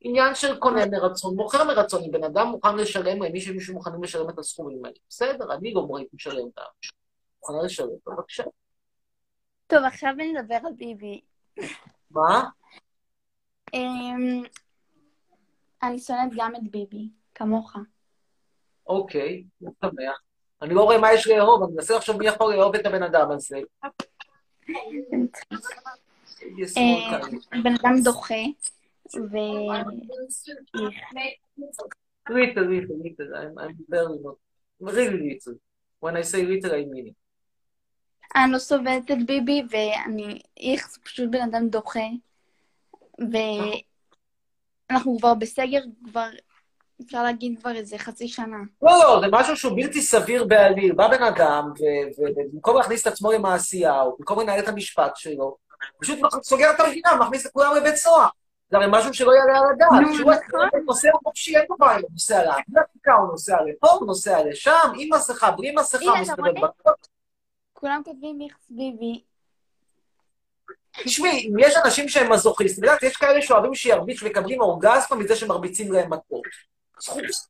עניין 0.00 0.34
של 0.34 0.58
קונה 0.58 0.86
מרצון, 0.86 1.36
מוכר 1.36 1.64
מרצון. 1.64 2.02
אם 2.04 2.10
בן 2.10 2.24
אדם 2.24 2.46
מוכן 2.46 2.76
לשלם, 2.76 3.22
למי 3.22 3.40
שמישהו 3.40 3.74
מוכנים 3.74 4.02
לשלם 4.02 4.30
את 4.30 4.38
הסכומים 4.38 4.84
האלה, 4.84 4.96
בסדר, 5.08 5.54
אני 5.54 5.74
לא 5.74 5.88
הייתי 5.96 6.16
משלם 6.16 6.44
אותם. 6.44 6.62
מוכנה 7.40 7.62
לשלם, 7.64 7.88
בבקשה. 8.06 8.44
טוב, 9.66 9.84
עכשיו 9.84 10.12
נדבר 10.18 10.58
על 10.66 10.72
ביבי. 10.76 11.20
מה? 12.10 12.44
אמ, 13.74 14.42
אני 15.82 15.98
שונאת 15.98 16.30
גם 16.36 16.56
את 16.56 16.70
ביבי, 16.70 17.08
כמוך. 17.34 17.76
אוקיי, 18.86 19.44
אני 19.62 19.70
שמח. 19.80 20.23
אני 20.64 20.74
לא 20.74 20.82
רואה 20.82 20.98
מה 20.98 21.12
יש 21.12 21.26
לאהוב, 21.26 21.62
אני 21.62 21.72
מנסה 21.72 21.96
לחשוב 21.96 22.16
מי 22.16 22.26
יכול 22.26 22.54
לאהוב 22.54 22.74
את 22.74 22.86
הבן 22.86 23.02
אדם 23.02 23.30
הזה. 23.30 23.58
אה. 26.76 27.20
בן 27.62 27.74
אדם 27.82 27.94
דוחה, 28.04 28.44
ו... 29.16 29.36
Little, 32.30 32.66
little, 32.72 32.98
little. 33.04 33.30
I'm, 33.40 33.54
I'm 33.62 33.76
very 33.92 34.16
not, 34.24 34.38
really 34.80 35.20
little. 35.28 35.56
When 36.00 36.16
I 36.16 36.22
say 36.22 36.40
little, 36.52 36.72
I 36.72 36.84
mean 36.92 37.06
it. 37.08 37.14
אני 38.36 38.52
לא 38.52 38.58
סובלת 38.58 39.10
את 39.10 39.26
ביבי, 39.26 39.62
ואני... 39.70 40.40
איך 40.60 40.90
זה 40.90 41.00
פשוט 41.00 41.30
בן 41.30 41.40
אדם 41.40 41.68
דוחה. 41.68 42.08
ואנחנו 44.90 45.18
כבר 45.18 45.34
בסגר 45.34 45.80
כבר, 46.04 46.28
אפשר 47.02 47.22
להגיד 47.22 47.58
כבר 47.60 47.76
איזה 47.76 47.98
חצי 47.98 48.28
שנה. 48.28 48.56
לא, 48.82 48.90
לא, 48.98 49.20
זה 49.20 49.26
משהו 49.32 49.56
שהוא 49.56 49.72
בלתי 49.76 50.02
סביר 50.02 50.44
בעליל. 50.44 50.92
בא 50.92 51.08
בן 51.08 51.22
אדם, 51.22 51.72
ובמקום 52.18 52.76
להכניס 52.76 53.02
את 53.02 53.06
עצמו 53.06 53.32
למעשייה, 53.32 54.02
או 54.02 54.16
במקום 54.18 54.40
לנהל 54.40 54.58
את 54.58 54.68
המשפט 54.68 55.16
שלו, 55.16 55.56
פשוט 56.00 56.18
סוגר 56.42 56.70
את 56.70 56.80
המדינה, 56.80 57.16
מכניס 57.16 57.46
את 57.46 57.52
כולם 57.52 57.76
לבית 57.76 57.96
סוהר. 57.96 58.28
זה 58.70 58.76
הרי 58.76 58.86
משהו 58.90 59.14
שלא 59.14 59.32
יעלה 59.32 59.58
על 59.58 59.64
הדעת. 59.74 59.90
נו, 59.90 60.30
נכון. 60.30 60.68
נוסע 60.86 61.08
חופשי, 61.24 61.56
אין 61.56 61.64
לו 61.70 61.76
בעיה, 61.78 61.98
הוא 61.98 62.10
נוסע 62.12 62.44
לאפריקה, 62.44 63.14
הוא 63.14 63.28
נוסע 63.28 63.56
לפה, 63.62 63.90
הוא 63.90 64.06
נוסע 64.06 64.44
לשם, 64.44 64.92
עם 64.98 65.08
מסכה, 65.14 65.50
בלי 65.50 65.74
מסכה, 65.76 66.20
מסתובב? 66.20 66.50
בכל. 66.50 66.90
כולם 67.72 68.02
כותבים 68.04 68.38
איכס 68.40 68.70
ביבי. 68.70 69.22
תשמעי, 71.04 71.48
אם 71.48 71.58
יש 71.58 71.74
אנשים 71.84 72.08
שהם 72.08 72.32
מזוכיסטים, 72.32 72.84
את 72.84 72.88
יודעת, 72.88 73.02
יש 73.02 73.16
כאלה 73.16 73.42
שאוהבים 73.42 73.74
שירביץ 73.74 74.22
ומקבלים 74.22 74.60
אורגזמה 74.60 75.16
מזה 75.16 75.36
שמרביצים 75.36 75.92
להם 75.92 76.12
מכות. 76.12 76.44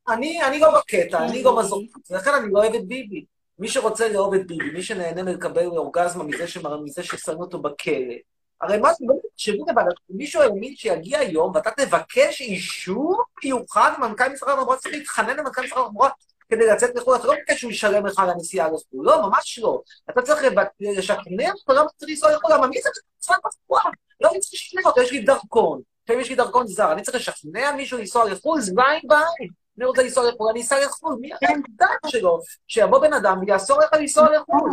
אני, 0.08 0.42
אני 0.42 0.58
לא 0.58 0.78
בקטע, 0.78 1.24
אני 1.24 1.42
לא 1.42 1.58
מזוכיסט, 1.58 2.10
ולכן 2.10 2.30
אני 2.30 2.52
לא 2.52 2.58
אוהב 2.58 2.74
את 2.74 2.86
ביבי. 2.86 3.24
מי 3.58 3.68
שרוצה 3.68 4.08
לאהוב 4.08 4.34
את 4.34 4.46
ביבי, 4.46 4.70
מי 4.70 4.82
שנהנה 4.82 5.22
מלקבל 5.22 5.66
אורגזמה 5.66 6.24
מזה. 6.24 6.44
מזה 6.84 7.02
ששמו 7.02 7.40
אותו 7.40 7.58
בכלא, 7.58 8.14
הרי 8.60 8.78
מה 8.78 8.92
זה, 8.92 9.04
באמת, 9.08 9.20
תחשבו 9.34 9.64
לבד, 9.68 9.82
מישהו 10.10 10.42
האמין 10.42 10.76
שיגיע 10.76 11.22
יום 11.22 11.52
ואתה 11.54 11.70
תבקש 11.70 12.40
אישור 12.40 13.22
מיוחד 13.44 13.92
ממנכ"ל 13.98 14.28
משרד 14.28 14.50
התחבורה, 14.50 14.76
צריך 14.76 14.94
להתחנן 14.94 15.36
למנכ"ל 15.36 15.62
משרד 15.62 15.78
התחבורה 15.78 16.10
כדי 16.48 16.66
לצאת 16.66 16.94
לחו"ל, 16.94 17.16
אתה 17.16 17.26
לא 17.26 17.34
מבקש 17.34 17.60
שהוא 17.60 17.70
ישלם 17.72 18.06
לך 18.06 18.18
על 18.18 18.30
הנסיעה 18.30 18.68
לחו"ל, 18.68 19.06
לא, 19.06 19.22
ממש 19.22 19.58
לא. 19.62 19.82
אתה 20.10 20.22
צריך 20.22 20.42
לשכנע 20.80 21.50
אותו, 21.52 21.72
למה 21.72 21.88
צריך 21.96 22.10
לנסוע 22.10 22.32
לחו"ל, 22.32 22.54
למה 22.54 22.66
מי 22.66 22.82
זה 22.82 22.88
משרד 23.22 23.36
התחבורה? 23.44 23.82
לא, 24.20 24.30
אני 24.30 24.40
צריך 24.40 24.52
לשכנע 24.54 24.82
אותו, 24.84 25.00
יש 25.00 25.12
לי 25.12 25.20
דרכון. 25.20 25.80
לפעמים 26.04 26.20
יש 26.20 26.28
לי 26.28 26.36
דרכון 26.36 26.66
זר, 26.66 26.92
אני 26.92 27.02
צריך 27.02 27.16
לשכנע 27.16 27.72
מישהו 27.76 27.98
לנסוע 27.98 28.24
לחו"ל, 28.24 28.60
זה 28.60 28.72
בעין 28.74 29.02
בעין. 29.06 29.50
אני 29.78 29.84
רוצה 29.84 30.02
לנסוע 30.02 30.28
לחו"ל, 30.28 30.50
אני 30.50 30.60
אסע 30.60 30.80
לחו"ל, 30.80 31.16
מי 31.20 31.30
הדעת 31.32 31.98
שלו? 32.06 32.40
שיבוא 32.68 32.98
בן 32.98 33.12
אדם 33.12 33.40
ויאסור 33.40 33.78
לך 33.80 33.92
לנסוע 33.92 34.36
לחו"ל. 34.36 34.70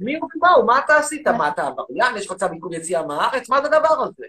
מי 0.00 0.16
הוא 0.16 0.28
ומה 0.36 0.50
הוא? 0.50 0.66
מה 0.66 0.78
אתה 0.78 0.96
עשית? 0.96 1.28
מה 1.28 1.48
אתה 1.48 1.66
עבריין? 1.66 2.16
יש 2.16 2.26
לך 2.26 2.32
צו 2.36 2.46
עיכוב 2.52 2.72
יציאה 2.72 3.06
מהארץ? 3.06 3.48
מה 3.48 3.60
זה 3.62 3.66
הדבר 3.66 4.02
הזה? 4.02 4.26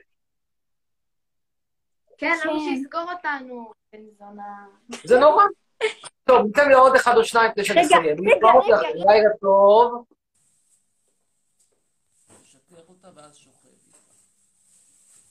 כן, 2.17 2.37
למה 2.45 2.59
שיסגור 2.59 3.11
אותנו? 3.11 3.71
בן 3.93 3.99
זונה. 4.19 4.65
זה 5.03 5.19
נורא. 5.19 5.43
טוב, 6.23 6.45
ניתן 6.45 6.69
לעוד 6.69 6.95
אחד 6.95 7.17
או 7.17 7.23
שניים 7.23 7.51
כדי 7.51 7.65
שנסיים. 7.65 8.01
רגע, 8.01 8.47
רגע, 8.65 8.77
רגע. 8.77 8.89
לילה 8.93 9.29
טוב. 9.41 10.03
משקר 12.41 12.81
אותה 12.89 13.07
ואז 13.15 13.35
שוכב 13.35 13.67
איתה. 13.67 13.97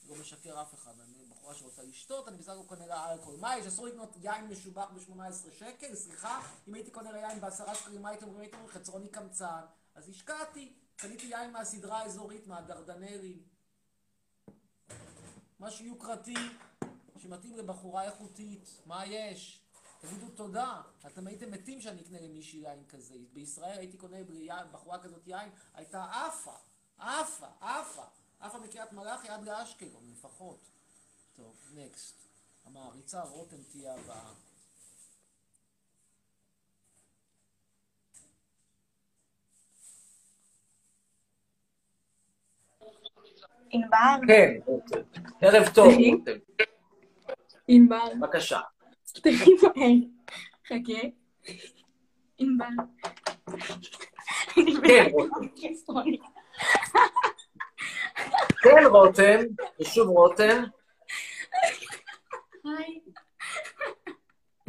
לא 0.09 0.15
משקר 0.21 0.61
אף 0.61 0.73
אחד, 0.73 0.78
שרוצה 1.59 1.83
לשתות, 1.83 2.27
אני 2.27 2.37
בסך 2.37 2.49
הכל 2.49 2.63
קונה 2.67 2.87
לה 2.87 3.13
אלכוהול. 3.13 3.39
מה 3.39 3.57
יש, 3.57 3.65
אסור 3.65 3.87
לקנות 3.87 4.15
יין 4.21 4.47
משובח 4.47 4.89
ב-18 4.93 5.51
שקל? 5.51 5.95
סליחה? 5.95 6.41
אם 6.67 6.73
הייתי 6.73 6.91
קונה 6.91 7.11
לה 7.11 7.17
יין 7.17 7.41
בעשרה 7.41 7.75
שקלים, 7.75 8.01
מה 8.01 8.09
הייתם 8.09 8.25
אומרים? 8.25 8.41
הייתם 8.41 8.57
אומרים 8.57 8.73
חצרוני 8.73 9.09
קמצן. 9.09 9.61
אז 9.95 10.09
השקעתי, 10.09 10.73
קניתי 10.95 11.25
יין 11.25 11.51
מהסדרה 11.51 11.99
האזורית, 11.99 12.47
מהדרדנלים. 12.47 13.43
משהו 15.59 15.85
יוקרתי, 15.85 16.35
שמתאים 17.17 17.57
לבחורה 17.57 18.03
איכותית. 18.03 18.81
מה 18.85 19.05
יש? 19.05 19.61
תגידו 19.99 20.29
תודה. 20.29 20.81
אתם 21.07 21.27
הייתם 21.27 21.51
מתים 21.51 21.81
שאני 21.81 22.01
אקנה 22.01 22.21
למישהי 22.21 22.59
יין 22.59 22.83
כזה. 22.89 23.15
בישראל 23.33 23.77
הייתי 23.77 23.97
קונה 23.97 24.17
בחורה 24.71 24.99
כזאת 24.99 25.27
יין, 25.27 25.49
הייתה 25.73 26.03
עפה. 26.03 26.55
עפה, 26.97 27.47
עפה. 27.61 28.03
עפה 28.39 28.59
מקריית 28.59 28.91
מלאכי 28.91 29.29
עד 29.29 29.43
לאשקלון 29.43 30.03
לפחות. 30.11 30.78
טוב, 31.39 31.55
נקסט. 31.75 32.15
המעריצה 32.65 33.21
רותם 33.21 33.55
תהיה 33.71 33.93
הבאה. 33.93 34.31
ענבר. 43.69 43.97
כן. 44.27 44.59
ערב 45.41 45.67
טוב, 45.75 45.87
רותם. 45.87 46.31
ענבר. 47.67 48.09
בבקשה. 48.19 48.59
חכה. 50.67 51.01
ענבר. 52.37 52.65
כן, 54.87 55.05
רותם. 55.11 55.47
כן, 58.61 58.83
רותם. 58.91 59.39
ושוב 59.79 60.09
רותם. 60.09 60.63
היי. 62.77 62.99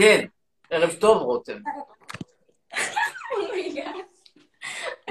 כן, 0.00 0.26
ערב 0.70 0.92
טוב, 0.92 1.22
רותם. 1.22 1.58
Oh 3.36 3.51
my 3.51 3.65
God. 3.65 3.94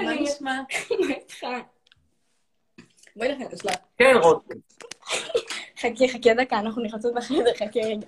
מה 0.00 0.14
נשמע? 0.14 0.60
בואי 3.16 3.34
נכנס 3.34 3.52
לשלב. 3.52 3.74
כן, 3.98 4.14
רותם. 4.22 4.54
חכי, 5.80 6.08
חכי 6.08 6.34
דקה, 6.34 6.58
אנחנו 6.58 6.82
נכנסות 6.82 7.14
בחדר, 7.14 7.54
חכי 7.54 7.80
רגע. 7.80 8.06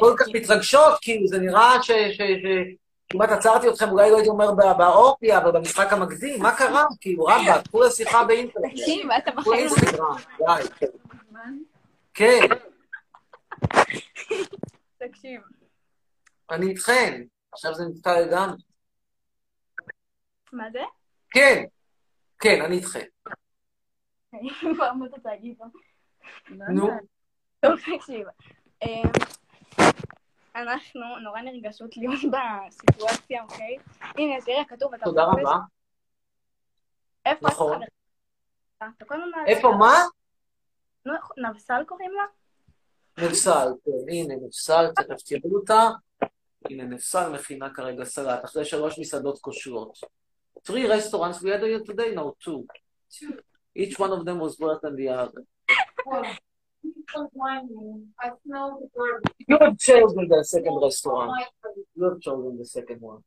כל 0.00 0.14
כך 0.18 0.26
מתרגשות, 0.34 0.98
כאילו, 1.02 1.26
זה 1.28 1.38
נראה 1.38 1.82
ש... 1.82 1.90
ש- 1.90 2.16
ש- 2.20 2.74
כמעט 3.12 3.30
עצרתי 3.30 3.68
אתכם, 3.68 3.88
אולי 3.90 4.10
לא 4.10 4.16
הייתי 4.16 4.28
אומר 4.28 4.52
ב- 4.52 4.78
באורפיה, 4.78 5.38
אבל 5.38 5.50
במשחק 5.50 5.92
המקדים, 5.92 6.42
מה 6.42 6.56
קרה? 6.56 6.84
כאילו, 7.00 7.24
רבאק, 7.24 7.68
קחו 7.68 7.82
לשיחה 7.82 8.24
באינטרנט. 8.24 8.72
תקשיב, 8.72 9.10
אתה 9.10 9.32
קחו 9.32 9.50
בחיים. 9.50 9.68
די. 10.38 10.88
כן, 12.14 12.40
תקשיב. 14.98 15.40
אני 16.50 16.66
איתכן. 16.66 17.22
עכשיו 17.52 17.74
זה 17.74 17.84
נתקע 17.84 18.20
לגמרי. 18.20 18.62
מה 20.52 20.70
זה? 20.70 20.80
כן, 21.30 21.64
כן, 22.38 22.62
אני. 22.62 22.80
כבר 24.76 24.92
אתה 24.92 25.30
לו? 25.60 25.66
נו. 26.48 26.88
טוב, 27.60 27.72
תקשיב. 27.96 28.26
אמ, 28.82 29.10
אנחנו 30.54 31.18
נורא 31.18 31.40
נרגשות 31.40 31.96
להיות 31.96 32.20
בסיטואציה, 32.20 33.42
אוקיי? 33.42 33.76
הנה, 34.00 34.40
תראה, 34.44 34.64
כתוב, 34.68 34.94
אתה 34.94 35.04
תודה 35.04 35.24
רבה. 35.24 35.56
איפה 37.26 37.46
נכון. 37.46 37.80
איפה, 39.46 39.68
מה? 39.78 39.94
נבסל 41.36 41.84
קוראים 41.86 42.10
לה? 42.10 42.22
נפסל, 43.19 43.67
כן, 43.85 44.09
הנה, 44.09 44.35
נפסל, 44.47 44.91
תכף 44.95 45.21
תראו 45.25 45.55
אותה. 45.55 45.89
הנה, 46.69 46.83
נפסל 46.83 47.29
מכינה 47.29 47.69
כרגע 47.73 48.05
סלט, 48.05 48.45
אחרי 48.45 48.65
שלוש 48.65 48.99
מסעדות 48.99 49.39
כושלות. 49.39 49.99
Three 50.67 50.87
restaurants 50.87 51.41
we 51.43 51.49
had 51.49 51.61
here 51.61 51.83
today, 51.91 52.09
no, 52.15 52.35
two. 52.43 52.65
Each 53.75 53.99
one 53.99 54.11
of 54.17 54.25
them 54.25 54.39
was 54.39 54.57
worse 54.59 54.79
than 54.81 54.95
the 54.95 55.09
other. 55.09 55.41
I 58.23 58.27
smell 58.43 58.69
the 58.81 58.87
bird. 58.95 59.21
You 59.47 59.57
have 59.61 59.77
chosen 59.77 60.27
the 60.27 60.43
second 60.43 60.75
restaurant. 60.81 61.31
You 61.95 62.03
have 62.09 62.19
chosen 62.27 62.57
the 62.57 62.65
second 62.65 62.99
one. 63.01 63.21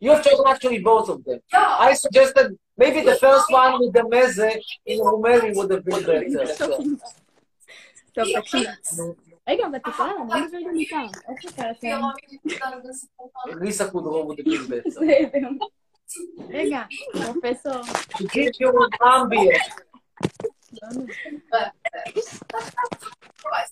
You 0.00 0.10
have 0.10 0.22
chosen 0.24 0.44
actually 0.52 0.80
both 0.80 1.08
of 1.08 1.24
them. 1.24 1.40
I 1.88 1.94
suggested 1.94 2.58
maybe 2.76 3.00
the 3.10 3.16
first 3.16 3.46
one 3.50 3.72
with 3.80 3.92
the 3.94 4.04
meze 4.12 4.50
in 4.90 4.98
Rumeli 4.98 5.50
would 5.56 5.70
have 5.70 5.84
been 5.84 6.02
better. 6.04 6.76
טוב, 9.47 9.55
תקשיב. 9.55 9.65
רגע, 9.65 9.67
אבל 9.67 9.77
תקרא, 9.77 10.05
אני 10.05 10.23
מדבר 10.23 10.59
גם 10.69 10.77
איתם. 10.77 11.07
איך 11.29 11.41
זה 11.43 11.51
קרה 11.55 11.71
שם? 11.81 12.01
Lisa 13.49 13.91
Kudrow 13.91 14.23
would 14.27 14.39
have 14.39 14.45
been 14.45 14.67
better. 14.69 14.85
בסדר. 14.85 15.49
רגע, 16.49 16.81
פרופסור. 17.13 17.81
To 18.09 18.23
give 18.23 18.55
you 18.61 18.69
an 18.69 18.93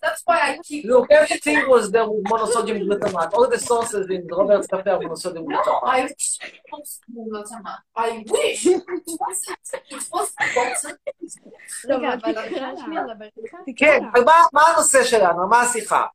That's 0.02 0.22
why 0.26 0.40
I 0.50 0.60
keep. 0.64 0.86
Look, 0.86 1.12
everything 1.12 1.60
was 1.68 1.92
there 1.92 2.08
with 2.10 2.24
monosodium 2.26 2.80
glutamate. 2.88 3.34
All 3.34 3.48
the 3.50 3.60
sauces 3.60 4.06
in 4.10 4.28
Robert's 4.28 4.68
cafe 4.68 4.90
are 4.92 5.00
monosodium 5.00 5.46
No, 5.48 5.58
glutamate. 5.62 5.84
I 5.96 6.10
I 7.96 8.24
wish 8.34 8.66
it 8.66 8.84
wasn't. 9.24 9.68
It 9.96 10.04
wasn't. 10.14 11.00
רגע, 11.90 12.14
אבל 12.14 12.34
תקרא 12.48 12.72
לה. 12.72 13.16
כן, 13.78 14.00
אבל 14.14 14.24
מה- 14.54 14.62
הנושא 14.62 15.04
שלנו? 15.04 15.48
מה 15.48 15.62
השיחה? 15.62 16.06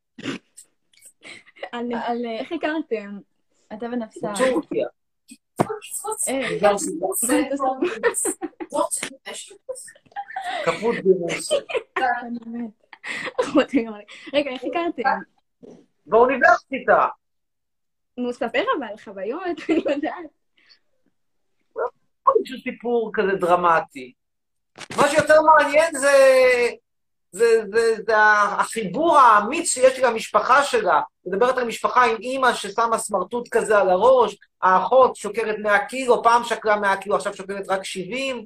על 1.71 1.85
על 2.05 2.25
איך 2.39 2.51
הכרתם? 2.51 3.19
אתה 3.73 3.85
ונפסל. 3.85 4.27
טורקיה. 4.37 4.87
אה, 6.29 6.49
אוניברסיטה. 6.51 7.05
כפות 10.65 10.95
גירוש. 13.69 14.03
רגע, 14.33 14.51
איך 14.51 14.63
הכרתם? 14.63 15.01
באוניברסיטה. 16.05 17.07
נו, 18.17 18.33
ספר 18.33 18.63
אבל, 18.77 18.97
חוויות, 19.03 19.41
אני 19.69 19.77
יודעת. 19.77 20.29
איזשהו 22.37 22.57
סיפור 22.63 23.11
כזה 23.13 23.31
דרמטי. 23.31 24.13
מה 24.97 25.09
שיותר 25.09 25.41
מעניין 25.41 25.95
זה, 25.95 26.09
זה, 27.31 27.61
זה, 27.73 27.95
זה 28.07 28.13
החיבור 28.57 29.17
האמיץ 29.17 29.69
שיש 29.69 29.97
לי 29.97 30.03
למשפחה 30.03 30.63
שלה. 30.63 31.01
מדברת 31.25 31.57
על 31.57 31.67
משפחה 31.67 32.05
עם 32.05 32.15
אימא 32.19 32.53
ששמה 32.53 32.97
סמרטוט 32.97 33.49
כזה 33.51 33.77
על 33.77 33.89
הראש, 33.89 34.37
האחות 34.61 35.15
שוקלת 35.15 35.55
100 35.59 35.85
קילו, 35.85 36.23
פעם 36.23 36.43
שקלה 36.43 36.75
100 36.79 36.97
קילו, 36.97 37.15
עכשיו 37.15 37.33
שוקלת 37.33 37.69
רק 37.69 37.83
70, 37.85 38.45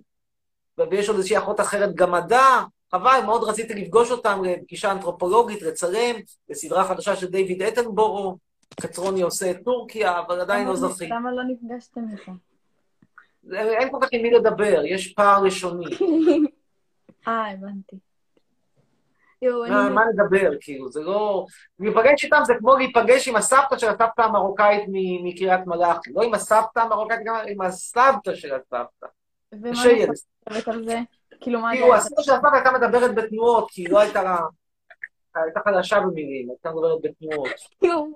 ויש 0.92 1.10
עוד 1.10 1.18
איזושהי 1.18 1.38
אחות 1.38 1.60
אחרת 1.60 1.96
גמדה. 1.96 2.64
חבל, 2.92 3.20
מאוד 3.26 3.44
רציתי 3.44 3.74
לפגוש 3.74 4.12
אותם 4.12 4.42
לפגישה 4.44 4.92
אנתרופולוגית, 4.92 5.62
לצלם, 5.62 6.16
לסדרה 6.50 6.84
חדשה 6.84 7.16
של 7.16 7.28
דיוויד 7.28 7.62
אטנבורו, 7.62 8.38
קצרוני 8.82 9.22
עושה 9.22 9.52
את 9.52 9.58
טורקיה, 9.66 10.20
אבל 10.20 10.42
עדיין 10.42 10.68
לא 10.68 10.76
זכיתי. 10.76 11.08
למה 11.08 11.32
לא 11.32 11.44
נפגשתם 11.44 12.02
איתו? 12.12 12.32
אין 13.54 13.92
כל 13.92 13.98
כך 14.02 14.08
עם 14.12 14.22
מי 14.22 14.32
לדבר, 14.32 14.82
יש 14.86 15.14
פער 15.14 15.44
לשוני. 15.44 15.86
אה, 17.28 17.52
הבנתי. 17.52 17.96
אני... 19.44 19.70
מה, 19.70 19.90
מה 19.90 20.02
לדבר, 20.14 20.52
כאילו, 20.62 20.92
זה 20.92 21.02
לא... 21.02 21.46
להיפגש 21.80 22.24
איתם 22.24 22.42
זה 22.46 22.54
כמו 22.60 22.76
להיפגש 22.76 23.28
עם 23.28 23.36
הסבתא 23.36 23.78
של 23.78 23.88
הסבתא 23.88 24.22
המרוקאית 24.22 24.84
מקריית 25.24 25.68
מלאכי. 25.68 26.12
לא 26.14 26.22
עם 26.24 26.34
הסבתא 26.34 26.80
המרוקאית, 26.80 27.20
גם 27.26 27.36
עם 27.48 27.62
הסבתא 27.62 28.36
של 28.36 28.54
הסבתא. 28.54 29.06
ומה. 29.52 29.72
נכון 29.72 29.92
לדבר 30.52 30.72
על 30.74 30.84
זה? 30.86 31.00
כאילו, 31.42 31.60
מה 31.60 31.72
כאילו? 31.72 31.96
הסבתא 31.96 32.22
של 32.22 32.32
הסבתא 32.32 32.56
הייתה 32.56 32.72
מדברת 32.72 33.16
בתנועות, 33.16 33.72
כי 33.72 33.82
היא 33.82 33.90
לא 33.90 34.00
הייתה 34.00 34.24
לה... 34.24 34.38
הייתה 35.36 35.60
חלשה 35.64 36.00
במילים, 36.00 36.50
הייתה 36.50 36.70
מדברת 36.70 37.02
בתנועות. 37.02 37.50
יואו, 37.82 38.08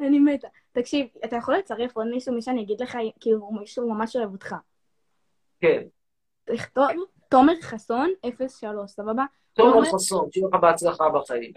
אני 0.00 0.18
מתה. 0.18 0.48
תקשיב, 0.72 1.06
אתה 1.24 1.36
יכול 1.36 1.56
לצרף 1.56 1.96
עוד 1.96 2.06
מישהו, 2.06 2.34
מי 2.34 2.42
שאני 2.42 2.62
אגיד 2.62 2.80
לך, 2.80 2.98
כאילו, 3.20 3.50
מישהו 3.60 3.94
ממש 3.94 4.16
אוהב 4.16 4.32
אותך. 4.32 4.54
כן. 5.60 5.82
תכתוב, 6.44 6.86
תומר 7.32 7.52
חסון, 7.62 8.10
03, 8.48 8.90
סבבה? 8.90 9.24
תומר 9.52 9.84
חסון, 9.94 10.32
שיהיה 10.32 10.48
לך 10.48 10.54
בהצלחה 10.60 11.04
בחיים. 11.08 11.52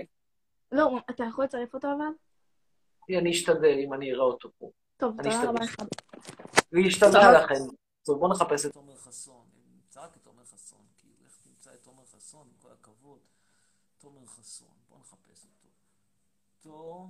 לא, 0.71 0.99
אתה 1.09 1.23
יכול 1.23 1.45
לצרף 1.45 1.73
אותו 1.73 1.87
אבל? 1.87 3.17
אני 3.19 3.31
אשתדל 3.31 3.77
אם 3.85 3.93
אני 3.93 4.13
אראה 4.13 4.23
אותו 4.23 4.49
פה. 4.57 4.69
טוב, 4.97 5.17
תודה 5.17 5.49
רבה. 5.49 5.63
לך. 5.63 5.75
להשתדל 6.71 7.43
לכם. 7.43 7.63
טוב, 8.03 8.19
בואו 8.19 8.31
נחפש 8.31 8.65
את 8.65 8.73
תומר 8.73 8.95
חסון. 8.95 9.45
נמצא 9.75 10.01
רק 10.01 10.17
את 10.17 10.23
תומר 10.23 10.43
חסון, 10.43 10.85
כאילו, 10.97 11.15
איך 11.25 11.37
תמצא 11.43 11.73
את 11.73 11.83
תומר 11.83 12.03
חסון, 12.15 12.47
עם 12.47 12.53
כל 12.61 12.69
הכבוד. 12.79 13.19
תומר 13.97 14.25
חסון, 14.25 14.73
בואו 14.89 14.99
נחפש 14.99 15.45
אותו. 15.45 15.67
תומר 16.61 17.07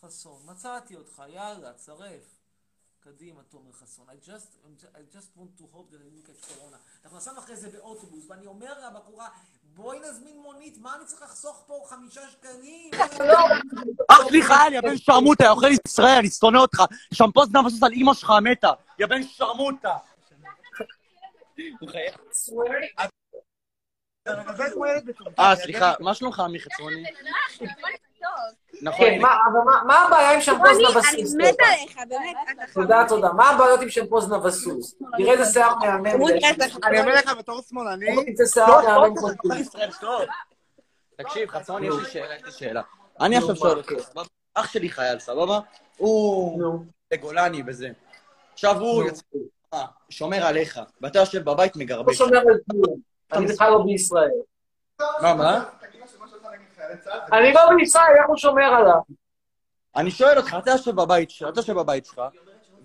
חסון. 0.00 0.42
מצאתי 0.44 0.96
אותך, 0.96 1.22
יאללה, 1.28 1.72
צרף. 1.72 2.35
קדימה, 3.06 3.42
תומר 3.42 3.72
חסון. 3.72 4.06
I 4.08 4.28
just, 4.28 4.48
I 4.94 5.16
just 5.16 5.30
want 5.38 5.52
to 5.58 5.64
hope 5.74 5.90
that 5.92 6.00
I 6.00 6.08
didn't 6.10 6.26
catch 6.26 6.42
corona. 6.48 6.76
אנחנו 7.04 7.16
נסענו 7.16 7.38
אחרי 7.38 7.56
זה 7.56 7.70
באוטובוס, 7.70 8.24
ואני 8.28 8.46
אומר 8.46 8.72
לבחורה, 8.86 9.28
בואי 9.62 9.98
נזמין 9.98 10.38
מונית, 10.42 10.78
מה 10.78 10.94
אני 10.96 11.04
צריך 11.04 11.22
לחסוך 11.22 11.64
פה 11.66 11.84
חמישה 11.88 12.20
שקלים? 12.30 12.90
אה, 14.10 14.16
סליחה, 14.28 14.54
יא 14.72 14.80
בן 14.80 14.96
שרמוטה, 14.96 15.44
יא 15.44 15.50
אוכל 15.50 15.66
ישראל, 15.88 16.18
אני 16.18 16.30
שונא 16.30 16.58
אותך. 16.58 16.82
שמפו 17.14 17.46
זנב 17.46 17.66
בסוס 17.66 17.82
על 17.82 17.92
אמא 17.92 18.14
שלך 18.14 18.30
המתה. 18.30 18.72
יא 18.98 19.06
בן 19.06 19.22
שרמוטה. 19.22 19.96
אה, 25.38 25.56
סליחה, 25.56 25.92
מה 26.00 26.14
שלומך, 26.14 26.40
עמי 26.40 26.60
חצרוני? 26.60 27.04
נכון. 28.82 29.06
כן, 29.06 29.18
מה- 29.22 29.36
אבל 29.52 29.58
מה- 29.64 29.82
מה 29.86 29.98
הבעיה 30.04 30.32
עם 30.34 30.40
שמפוז 30.40 30.78
נבסוס? 30.78 31.34
אני 31.34 31.48
מתה 31.52 31.64
עליך, 31.64 31.96
באמת. 32.08 32.70
תודה, 32.74 33.04
תודה. 33.08 33.32
מה 33.32 33.50
הבעיות 33.50 33.80
עם 33.80 33.90
שמפוז 33.90 34.32
נבסוס? 34.32 34.94
תראה 35.16 35.32
איזה 35.32 35.52
שיער 35.52 35.74
מהמם. 35.74 36.06
אני 36.84 37.00
אומר 37.00 37.14
לך, 37.14 37.32
בתור 37.38 37.60
שמאלני... 37.68 38.06
איזה 38.26 38.44
שיער 38.52 38.82
מהמם 39.00 39.14
כמו 39.38 39.54
ישראל, 39.54 39.90
סטופ. 39.90 40.22
תקשיב, 41.16 41.48
חצרוני, 41.50 41.86
יש 41.86 41.94
לי 42.04 42.10
שאלה, 42.10 42.34
יש 42.36 42.44
לי 42.44 42.52
שאלה. 42.52 42.82
אני 43.20 43.36
עכשיו 43.36 43.56
שואל 43.56 43.76
אותך, 43.78 43.92
סבבה? 44.00 44.22
אח 44.54 44.66
שלי 44.72 44.88
חייל, 44.90 45.18
סבבה? 45.18 45.60
הוא 45.96 46.62
בגולני 47.10 47.62
וזה. 47.66 47.88
עכשיו 48.52 48.78
הוא 48.80 49.04
יוצא, 49.04 49.22
שומר 50.10 50.46
עליך, 50.46 50.80
ואתה 51.00 51.18
יושב 51.18 51.44
בבית 51.50 51.76
לא 51.76 51.82
מגרבש. 51.82 52.16
שומר 52.18 52.38
על 52.38 52.58
כלום. 52.70 52.98
אני 53.32 53.46
בכלל 53.46 53.70
לא 53.70 53.82
בישראל. 53.86 54.30
מה, 55.22 55.34
מה? 55.34 55.64
אני 57.32 57.52
לא 57.52 57.60
בישראל, 57.76 58.14
איך 58.16 58.26
הוא 58.28 58.36
שומר 58.36 58.64
עליו? 58.64 59.00
אני 59.96 60.10
שואל 60.10 60.38
אותך, 60.38 60.56
אתה 60.58 60.70
יושב 60.70 60.90
בבית 60.90 61.30
שלך, 61.30 61.48
אתה 61.48 61.60
יושב 61.60 61.72
בבית 61.72 62.06
שלך, 62.06 62.20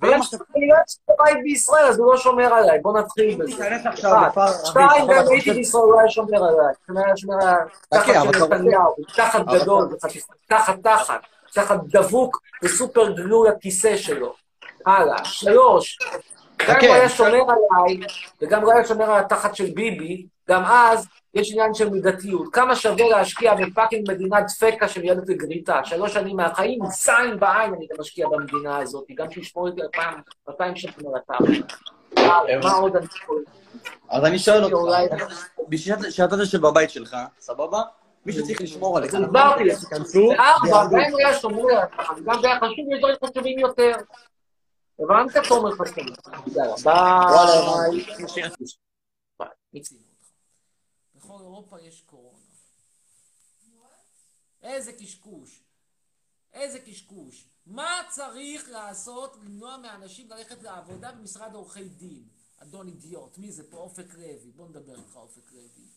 אני 0.03 0.11
לא 0.67 0.75
יוצא 0.75 0.97
בבית 1.09 1.43
בישראל, 1.43 1.85
אז 1.85 1.99
הוא 1.99 2.11
לא 2.11 2.17
שומר 2.17 2.53
עליי. 2.53 2.79
בוא 2.79 2.99
נתחיל 2.99 3.37
בזה. 3.37 3.51
שתיים, 4.65 5.07
גם 5.07 5.23
הייתי 5.29 5.51
בישראל, 5.51 5.83
הוא 5.83 5.99
היה 5.99 6.09
שומר 6.09 6.37
עליי. 6.37 6.73
הוא 6.89 6.99
היה 6.99 7.17
שומר 7.17 7.35
על 7.35 7.55
תחת 7.89 8.03
חכה, 8.03 8.21
אבל 8.21 8.33
של 8.33 8.45
נתניהו, 8.45 8.95
תחת 9.15 9.45
גדול, 9.45 9.97
תחת 10.47 10.79
תחת, 10.83 11.21
תחת 11.53 11.79
דבוק 11.83 12.41
וסופר 12.63 13.11
גלו 13.11 13.43
לכיסא 13.43 13.97
שלו. 13.97 14.33
הלאה. 14.85 15.25
שלוש, 15.25 15.99
גם 16.69 16.75
חכה. 16.75 16.87
הוא 16.87 16.95
היה 16.95 17.09
שומר 17.09 17.29
עליי, 17.29 17.99
וגם 18.41 18.61
הוא 18.63 18.71
היה 18.71 18.85
שומר 18.85 19.11
על 19.11 19.19
התחת 19.19 19.55
של 19.55 19.65
ביבי, 19.73 20.25
גם 20.49 20.63
אז 20.65 21.07
יש 21.33 21.51
עניין 21.51 21.73
של 21.73 21.89
מידתיות. 21.89 22.53
כמה 22.53 22.75
שווה 22.75 23.09
להשקיע 23.09 23.53
בפאקינג 23.55 24.11
מדינת 24.11 24.43
דפקה 24.47 24.87
שמיועדת 24.87 25.29
לגריטה? 25.29 25.81
שלוש 25.83 26.13
שנים 26.13 26.35
מהחיים, 26.37 26.79
זין 26.85 27.39
בעין 27.39 27.73
אני 27.73 27.87
גם 27.91 27.95
משקיע 27.99 28.27
במדינה 28.29 28.77
הזאת, 28.77 29.03
גם 29.15 29.31
שישמור 29.31 29.67
איתי 29.67 29.81
אלפיים, 29.81 30.17
אלפיים 30.49 30.75
שקל 30.75 31.01
מרתף. 31.05 31.45
מה 32.63 32.73
עוד 32.73 32.95
אני 32.95 33.05
יכול? 33.23 33.43
אז 34.09 34.25
אני 34.25 34.39
שואל 34.39 34.63
אותך, 34.63 34.95
שאתה- 36.09 36.35
יושב 36.39 36.61
בבית 36.61 36.89
שלך, 36.89 37.15
סבבה? 37.39 37.81
מישהו 38.25 38.45
צריך 38.45 38.61
לשמור 38.61 38.97
עליך. 38.97 39.13
הסברתי 39.13 39.63
יעבדו. 39.63 40.95
גם 40.95 41.01
אם 41.01 41.11
הוא 41.11 41.19
היה 41.19 41.33
שומר 41.33 41.63
גם 42.25 42.41
זה 42.41 42.47
היה 42.47 42.57
חשוב, 42.59 42.85
יש 42.91 42.99
דברים 42.99 43.15
חשובים 43.25 43.59
יותר. 43.59 43.91
הבנת, 45.03 45.47
תומר 45.47 45.71
חסון? 45.71 46.07
יאללה, 46.55 46.73
וואלה, 46.83 47.89
ביי. 49.37 49.55
מיצינו 49.73 50.01
אותך. 50.01 50.29
בכל 51.15 51.39
אירופה 51.39 51.81
יש 51.81 52.01
קורונה. 52.01 52.37
איזה 54.61 54.93
קשקוש. 54.93 55.63
איזה 56.53 56.79
קשקוש. 56.79 57.47
מה 57.65 58.01
צריך 58.09 58.69
לעשות 58.69 59.35
למנוע 59.35 59.77
מאנשים 59.77 60.29
ללכת 60.29 60.63
לעבודה 60.63 61.11
במשרד 61.11 61.53
עורכי 61.53 61.89
דין? 61.89 62.23
אדון 62.57 62.87
אידיוט, 62.87 63.37
מי 63.37 63.51
זה 63.51 63.71
פה? 63.71 63.77
אופק 63.77 64.13
לוי. 64.13 64.51
בוא 64.55 64.69
נדבר 64.69 64.95
איתך, 64.95 65.15
אופק 65.15 65.51
לוי. 65.51 65.87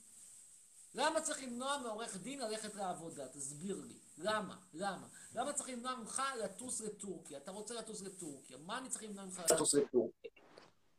למה 0.95 1.21
צריך 1.21 1.43
למנוע 1.43 1.79
מעורך 1.79 2.17
דין 2.17 2.39
ללכת 2.39 2.75
לעבודה? 2.75 3.29
תסביר 3.29 3.81
לי. 3.87 3.99
למה? 4.19 4.57
למה? 4.75 5.07
למה 5.35 5.53
צריך 5.53 5.69
למנוע 5.69 5.93
ממך 6.01 6.23
לטוס 6.45 6.81
לטורקיה? 6.81 7.39
אתה 7.39 7.51
רוצה 7.51 7.75
לטוס 7.75 8.03
לטורקיה. 8.03 8.57
מה 8.67 8.79
אני 8.79 8.89
צריך 8.89 9.05
למנוע 9.05 9.25
ממך 9.25 9.43
לטוס 9.51 9.75
לטורקיה? 9.75 10.31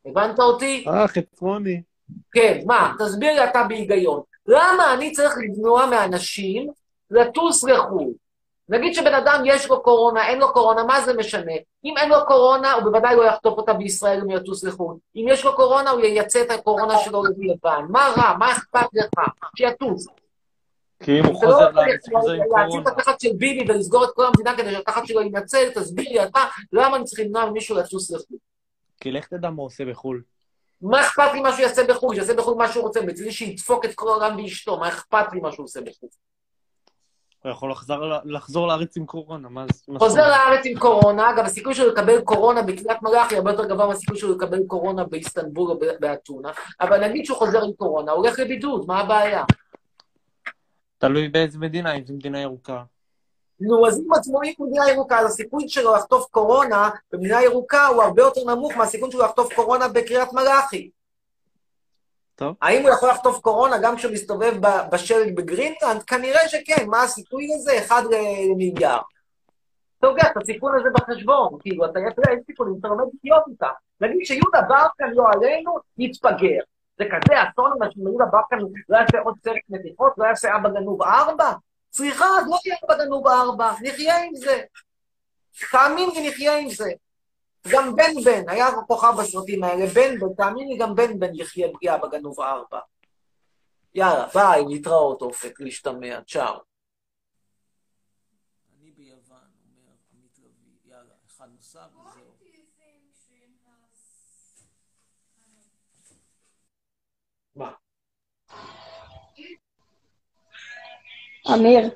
הבנת 0.06 0.38
אותי? 0.38 0.84
אה, 0.88 1.08
חצרוני. 1.08 1.82
כן, 2.32 2.60
מה? 2.66 2.94
תסביר 2.98 3.32
לי 3.32 3.50
אתה 3.50 3.64
בהיגיון. 3.68 4.22
למה 4.46 4.94
אני 4.94 5.12
צריך 5.12 5.34
למנוע 5.38 5.86
מאנשים 5.86 6.70
לטוס 7.10 7.64
לחו"ל? 7.64 8.12
נגיד 8.68 8.94
שבן 8.94 9.14
אדם 9.14 9.42
יש 9.46 9.68
לו 9.68 9.82
קורונה, 9.82 10.28
אין 10.28 10.38
לו 10.38 10.52
קורונה, 10.52 10.84
מה 10.84 11.00
זה 11.00 11.14
משנה? 11.14 11.52
אם 11.84 11.94
אין 11.96 12.08
לו 12.08 12.16
קורונה, 12.26 12.72
הוא 12.72 12.82
בוודאי 12.82 13.16
לא 13.16 13.24
יחטוף 13.24 13.58
אותה 13.58 13.72
בישראל 13.72 14.20
אם 14.20 14.30
יטוס 14.30 14.64
לחו"ל. 14.64 14.96
אם 15.16 15.26
יש 15.28 15.44
לו 15.44 15.56
קורונה, 15.56 15.90
הוא 15.90 16.00
ייצא 16.00 16.42
את 16.42 16.50
הקורונה 16.50 16.98
שלו 16.98 17.22
ליוון. 17.38 17.86
מה 17.90 18.14
רע? 18.16 18.36
מה 18.38 18.52
אכפת 18.52 18.86
לך? 18.92 19.24
שיטוס. 19.56 20.06
כי 21.06 21.20
אם 21.20 21.24
הוא 21.24 21.32
לא 21.34 21.38
חוזר 21.38 21.70
לארץ, 21.70 22.08
הוא 22.08 22.20
חוזר 22.20 22.32
עם 22.32 22.38
להציל 22.38 22.66
קורונה. 22.66 22.82
את 22.82 22.98
התחת 22.98 23.20
של 23.20 23.28
ביבי 23.38 23.72
ולסגור 23.72 24.04
את 24.04 24.10
כל 24.14 24.26
המדינה 24.26 24.56
כדי 24.56 24.72
שהתחת 24.72 25.06
שלו 25.06 25.20
ינצל, 25.20 25.70
תסביר 25.74 26.08
לי 26.08 26.24
אתה, 26.24 26.44
למה 26.72 26.96
אני 26.96 27.04
צריך 27.04 27.20
למנוע 27.20 27.50
ממישהו 27.50 27.76
לטוס 27.76 28.10
לחו"ל? 28.10 28.38
כי 29.00 29.12
לך 29.12 29.26
תדע 29.26 29.50
מה 29.50 29.56
הוא 29.56 29.66
עושה 29.66 29.84
בחו"ל. 29.84 30.22
מה 30.82 31.00
אכפת 31.00 31.32
לי 31.32 31.40
מה 31.40 31.52
שהוא 31.52 31.62
יעשה 31.62 31.84
בחו"ל? 31.84 32.14
שיעשה 32.14 32.34
בחו"ל 32.34 32.56
מה 32.56 32.72
שהוא 32.72 32.82
רוצה, 32.82 33.00
מצדי 33.00 33.32
שידפוק 33.32 33.84
את 33.84 33.94
כל 33.94 34.08
העולם 34.08 34.36
ואשתו, 34.36 34.78
מה 34.78 34.88
אכפת 34.88 35.32
לי 35.32 35.40
מה 35.40 35.52
שהוא 35.52 35.64
עושה 35.64 35.80
בחו"ל? 35.80 36.08
הוא 37.44 37.52
יכול 37.52 37.70
לחזור, 37.70 37.96
לחזור 38.24 38.66
לארץ 38.66 38.96
עם 38.96 39.06
קורונה, 39.06 39.48
מה 39.48 39.66
זה? 39.72 39.92
חוזר? 39.98 40.28
לארץ 40.28 40.60
עם 40.64 40.78
קורונה, 40.78 41.30
אגב, 41.30 41.44
הסיכוי 41.44 41.74
שלו 41.74 41.88
לקבל 41.88 42.20
קורונה 42.20 42.62
בקריית 42.62 43.02
מלאכי 43.02 43.36
הרבה 43.36 43.50
יותר 43.50 43.64
גבוה 43.64 43.86
מהסיכוי 43.86 44.18
שלו 44.18 44.36
לקבל 44.36 44.66
קורונה 44.66 45.04
באיסטנבול 45.04 45.70
או 45.70 45.78
באתונה, 46.00 46.50
אבל 46.80 47.08
נגיד 47.08 47.24
שהוא 47.24 47.38
חוזר 47.38 47.64
עם 47.64 47.72
קורונה, 47.72 48.12
הוא 48.12 48.24
הולך 48.24 48.38
לבידוד, 48.38 48.84
מה 48.86 49.00
הבעיה? 49.00 49.44
תלוי 50.98 51.28
באיזה 51.28 51.58
מדינה, 51.58 51.96
אם 51.96 52.06
זו 52.06 52.14
מדינה 52.14 52.40
ירוקה. 52.40 52.82
נו, 53.60 53.86
אז 53.86 53.98
אם 53.98 54.12
עצמאי 54.12 54.54
במדינה 54.58 54.90
ירוקה, 54.90 55.18
אז 55.18 55.26
הסיכוי 55.26 55.68
שלו 55.68 55.94
לחטוף 55.94 56.26
קורונה 56.30 56.90
במדינה 57.12 57.42
ירוקה 57.42 57.86
הוא 57.86 58.02
הרבה 58.02 58.22
יותר 58.22 58.40
נמוך 58.44 58.76
מהסיכוי 58.76 59.10
שלו 59.10 59.24
לחטוף 59.24 59.54
קורונה 59.54 59.88
בקריית 59.88 60.32
מלאכי. 60.32 60.90
טוב. 62.34 62.54
האם 62.62 62.82
הוא 62.82 62.90
יכול 62.90 63.08
לחטוף 63.08 63.38
קורונה 63.38 63.78
גם 63.82 63.96
כשהוא 63.96 64.12
מסתובב 64.12 64.54
בשלג 64.92 65.36
בגרינלנד? 65.36 66.02
כנראה 66.06 66.48
שכן, 66.48 66.86
מה 66.86 67.02
הסיכוי 67.02 67.48
לזה? 67.54 67.78
אחד 67.78 68.02
למיליארד. 68.10 69.02
אתה 69.98 70.06
לוקח 70.06 70.26
את 70.32 70.42
הסיכון 70.42 70.72
הזה 70.80 70.88
בחשבון, 70.94 71.58
כאילו, 71.60 71.84
אתה 71.84 71.98
יודע, 71.98 72.30
אין 72.30 72.40
סיכונים, 72.46 72.74
אתה 72.80 72.88
לומד 72.88 73.04
לחיות 73.14 73.42
איתה. 73.48 73.68
נגיד 74.00 74.26
שיהודה 74.26 74.62
ברקן, 74.68 75.10
לא 75.14 75.24
עלינו, 75.32 75.76
יתפגר. 75.98 76.60
זה 76.98 77.04
כזה 77.04 77.34
אסון 77.42 77.72
אם 77.72 77.90
שיהודה 77.90 78.24
ברקן 78.24 78.56
לא 78.88 78.98
יעשה 78.98 79.18
עוד 79.18 79.34
סרט 79.44 79.62
מתיחות, 79.68 80.12
לא 80.18 80.24
יעשה 80.24 80.56
אבא 80.56 80.68
גנוב 80.68 81.02
ארבע? 81.02 81.52
סליחה, 81.92 82.24
אז 82.24 82.46
לא 82.48 82.56
יהיה 82.64 82.76
אבא 82.84 83.04
גנוב 83.04 83.26
ארבע, 83.26 83.72
נחיה 83.82 84.24
עם 84.24 84.34
זה. 84.34 84.62
תאמין 85.72 86.10
לי, 86.14 86.28
נחיה 86.28 86.58
עם 86.58 86.70
זה. 86.70 86.90
גם 87.72 87.96
בן 87.96 88.12
בן, 88.24 88.48
היה 88.48 88.66
כוכב 88.86 89.12
בסרטים 89.20 89.64
האלה, 89.64 89.86
בן 89.94 90.18
בן, 90.18 90.34
תאמין 90.36 90.68
לי, 90.68 90.76
גם 90.78 90.94
בן 90.94 91.18
בן 91.18 91.34
יחיה 91.34 91.68
בלי 91.68 91.94
אבא 91.94 92.08
גנוב 92.08 92.40
ארבע. 92.40 92.80
יאללה, 93.94 94.26
ביי, 94.34 94.64
להתראות 94.68 95.22
אופק, 95.22 95.60
להשתמע, 95.60 96.20
צ'או. 96.26 96.60
אני 98.80 98.90
ביוון, 98.90 99.38
אומר 99.64 99.92
עמית 100.12 100.38
יאללה, 100.84 101.14
אחד 101.26 101.48
נוסף 101.56 101.88
וזהו. 101.94 102.45
מה? 107.56 107.70
אמיר, 111.54 111.90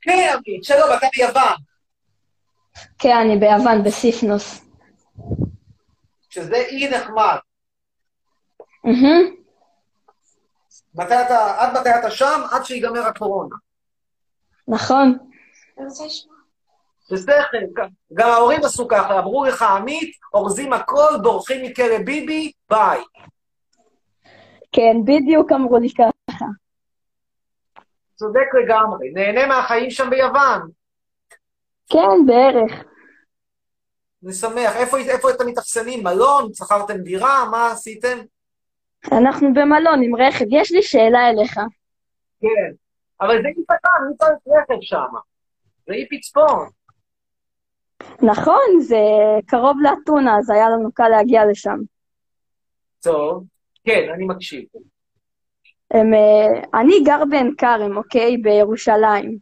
כן, 0.00 0.34
עמית, 0.34 0.64
שלום, 0.64 0.88
אתה 0.98 1.06
ביוון. 1.16 1.56
כן, 2.98 3.16
אני 3.16 3.36
ביוון, 3.36 3.84
בסיפנוס. 3.84 4.64
שזה 6.30 6.56
אי 6.56 6.90
נחמד. 6.90 7.38
מתי 10.94 11.14
אתה, 11.26 11.60
עד 11.60 11.78
מתי 11.78 11.90
אתה 12.00 12.10
שם? 12.10 12.40
עד 12.50 12.64
שיגמר 12.64 13.06
הקורונה. 13.06 13.56
נכון. 14.68 15.18
בשכל, 17.12 17.58
גם 18.14 18.28
ההורים 18.30 18.64
עשו 18.64 18.88
ככה, 18.88 19.18
אמרו 19.18 19.44
לך, 19.44 19.62
עמית, 19.62 20.16
אורזים 20.34 20.72
הכל, 20.72 21.18
בורחים 21.22 21.62
מכלא 21.64 21.98
ביבי, 22.04 22.52
ביי. 22.70 23.00
כן, 24.72 24.96
בדיוק 25.04 25.52
אמרו 25.52 25.78
לי 25.78 25.88
ככה. 25.90 26.44
צודק 28.14 28.46
לגמרי. 28.62 29.10
נהנה 29.14 29.46
מהחיים 29.46 29.90
שם 29.90 30.10
ביוון. 30.10 30.70
כן, 31.88 32.26
בערך. 32.26 32.84
אני 34.24 34.32
שמח. 34.32 34.76
איפה, 34.76 34.98
איפה 34.98 35.30
אתם 35.30 35.46
מתאכסנים? 35.46 36.04
מלון? 36.04 36.52
שכרתם 36.54 36.98
דירה? 36.98 37.44
מה 37.50 37.70
עשיתם? 37.72 38.18
אנחנו 39.12 39.48
במלון 39.54 40.02
עם 40.02 40.16
רכב. 40.16 40.44
יש 40.50 40.72
לי 40.72 40.82
שאלה 40.82 41.30
אליך. 41.30 41.54
כן. 42.40 42.72
אבל 43.20 43.42
זה 43.42 43.48
אי 43.48 43.64
קטן, 43.64 44.04
מי 44.10 44.16
צריך 44.16 44.38
רכב 44.46 44.78
שם? 44.80 45.18
זה 45.86 45.94
אי 45.94 46.08
פצפון. 46.10 46.68
נכון, 48.22 48.80
זה 48.80 48.96
קרוב 49.46 49.76
לאתונה, 49.82 50.38
אז 50.38 50.50
היה 50.50 50.70
לנו 50.70 50.92
קל 50.92 51.08
להגיע 51.08 51.42
לשם. 51.50 51.78
טוב. 53.02 53.44
כן, 53.88 54.08
אני 54.14 54.24
מקשיב. 54.26 54.64
הם, 55.90 56.14
אה, 56.14 56.80
אני 56.80 56.94
גר 57.04 57.24
בעין 57.30 57.54
כרם, 57.58 57.96
אוקיי? 57.96 58.36
בירושלים. 58.36 59.38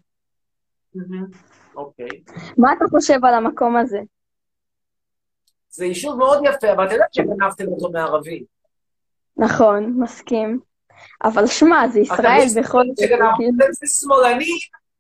אוקיי. 1.77 2.09
מה 2.59 2.73
אתה 2.73 2.85
חושב 2.91 3.25
על 3.25 3.35
המקום 3.35 3.77
הזה? 3.77 3.99
זה 5.71 5.85
יישוב 5.85 6.19
מאוד 6.19 6.43
יפה, 6.45 6.73
אבל 6.73 6.87
אתה 6.87 6.95
יודע 6.95 7.05
שגנבתם 7.13 7.67
אותו 7.69 7.91
מערבים. 7.93 8.45
נכון, 9.37 9.95
מסכים. 9.99 10.61
אבל 11.25 11.47
שמע, 11.47 11.89
זה 11.89 12.01
ישראל 12.01 12.47
בכל 12.61 12.85
זאת. 12.87 12.99
שגנבתם 12.99 13.73
זה 13.73 13.87
שמאלנים 13.87 14.57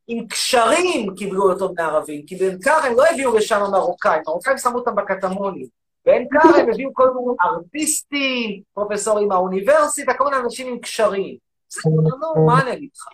עם 0.08 0.26
קשרים 0.26 1.14
קיבלו 1.16 1.52
אותו 1.52 1.72
מערבים, 1.76 2.26
כי 2.26 2.36
בעין 2.36 2.58
כרם 2.60 2.92
לא 2.96 3.04
הביאו 3.06 3.36
לשם 3.36 3.60
מרוקאים, 3.72 4.22
מרוקאים 4.26 4.58
שמו 4.58 4.78
אותם 4.78 4.94
בקטמונים. 4.94 5.66
בעין 6.06 6.28
כרם 6.30 6.68
הביאו 6.72 6.94
כל 6.94 7.10
מיני 7.14 7.32
ארטיסטים, 7.44 8.62
פרופסורים 8.74 9.28
מהאוניברסיטה, 9.28 10.14
כל 10.14 10.24
מיני 10.24 10.36
אנשים 10.36 10.68
עם 10.68 10.78
קשרים. 10.78 11.36
בסדר, 11.68 11.92
נו, 11.92 12.46
מה 12.46 12.62
אני 12.62 12.72
אגיד 12.72 12.88
לך? 12.94 13.06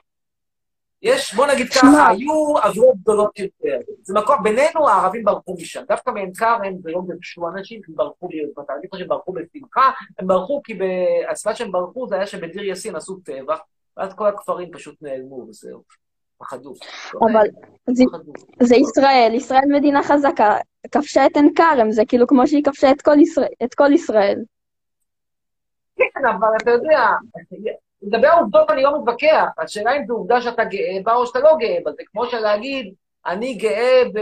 יש, 1.03 1.35
בוא 1.35 1.47
נגיד 1.47 1.69
ככה, 1.69 2.09
היו 2.09 2.59
עבירות 2.63 2.97
גדולות 2.97 3.39
יותר. 3.39 3.79
זה 4.03 4.15
מקום, 4.15 4.37
בינינו 4.43 4.89
הערבים 4.89 5.25
ברחו 5.25 5.55
משם. 5.55 5.83
דווקא 5.89 6.11
מעין 6.11 6.35
כרם 6.35 6.61
זה 6.83 6.91
לא 6.91 7.03
גרשו 7.07 7.49
אנשים, 7.49 7.81
הם 7.89 7.95
ברחו 7.95 8.29
ביוזמת, 8.29 8.71
אני 8.71 8.89
חושב 8.89 8.99
שהם 8.99 9.09
ברחו 9.09 9.33
בשמחה, 9.33 9.91
הם 10.19 10.27
ברחו 10.27 10.61
כי 10.65 10.79
הסיבה 11.31 11.55
שהם 11.55 11.73
ברחו 11.73 12.09
זה 12.09 12.15
היה 12.15 12.27
שבדיר 12.27 12.65
יאסין 12.65 12.97
עשו 12.97 13.17
טבח, 13.25 13.59
ואז 13.97 14.15
כל 14.15 14.27
הכפרים 14.27 14.71
פשוט 14.73 14.95
נעלמו 15.03 15.47
וזהו. 15.49 15.83
פחדו. 16.39 16.75
אבל 17.21 17.47
זה 18.63 18.77
ישראל, 18.77 19.33
ישראל 19.35 19.65
מדינה 19.69 20.03
חזקה, 20.03 20.57
כבשה 20.91 21.27
את 21.27 21.37
עין 21.37 21.55
כרם, 21.55 21.93
זה 21.93 22.03
כאילו 22.09 22.27
כמו 22.27 22.47
שהיא 22.47 22.65
כבשה 22.65 22.91
את 22.91 23.03
כל 23.03 23.19
ישראל. 23.19 23.53
את 23.65 23.75
כל 23.75 23.93
ישראל. 23.93 24.39
כן, 25.97 26.27
אבל 26.27 26.49
אתה 26.63 26.71
יודע, 26.71 27.09
לגבי 28.03 28.27
העובדות 28.27 28.71
אני 28.71 28.83
לא 28.83 28.99
מתווכח, 29.01 29.45
השאלה 29.59 29.97
אם 29.97 30.07
זו 30.07 30.15
עובדה 30.15 30.41
שאתה 30.41 30.65
גאה 30.65 30.99
בה 31.05 31.15
או 31.15 31.27
שאתה 31.27 31.39
לא 31.39 31.57
גאה 31.59 31.79
בה, 31.85 31.93
זה 31.93 32.03
כמו 32.13 32.27
שלהגיד, 32.27 32.95
אני 33.27 33.55
גאה 33.55 34.03
ב... 34.15 34.19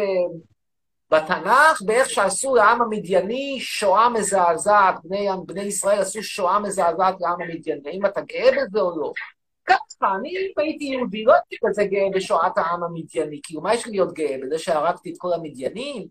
בתנ"ך, 1.10 1.82
באיך 1.82 2.10
שעשו 2.10 2.54
לעם 2.54 2.82
המדייני 2.82 3.60
שואה 3.60 4.08
מזעזעת, 4.08 4.94
בני, 5.04 5.28
בני 5.46 5.62
ישראל 5.62 5.98
עשו 5.98 6.22
שואה 6.22 6.58
מזעזעת 6.58 7.14
לעם 7.20 7.40
המדייני, 7.40 7.90
האם 7.90 8.06
אתה 8.06 8.20
גאה 8.20 8.50
בזה 8.50 8.80
או 8.80 8.98
לא? 8.98 9.12
ככה, 9.64 10.14
אני 10.20 10.34
הייתי 10.56 10.84
יהודי, 10.84 11.24
לא 11.24 11.32
הייתי 11.32 11.56
כזה 11.66 11.84
גאה 11.84 12.06
בשואת 12.14 12.58
העם 12.58 12.82
המדייני, 12.82 13.40
כאילו, 13.42 13.60
מה 13.60 13.74
יש 13.74 13.86
לי 13.86 13.92
להיות 13.92 14.12
גאה? 14.12 14.36
בזה 14.42 14.58
שהרגתי 14.58 15.12
את 15.12 15.14
כל 15.18 15.32
המדיינים? 15.32 16.06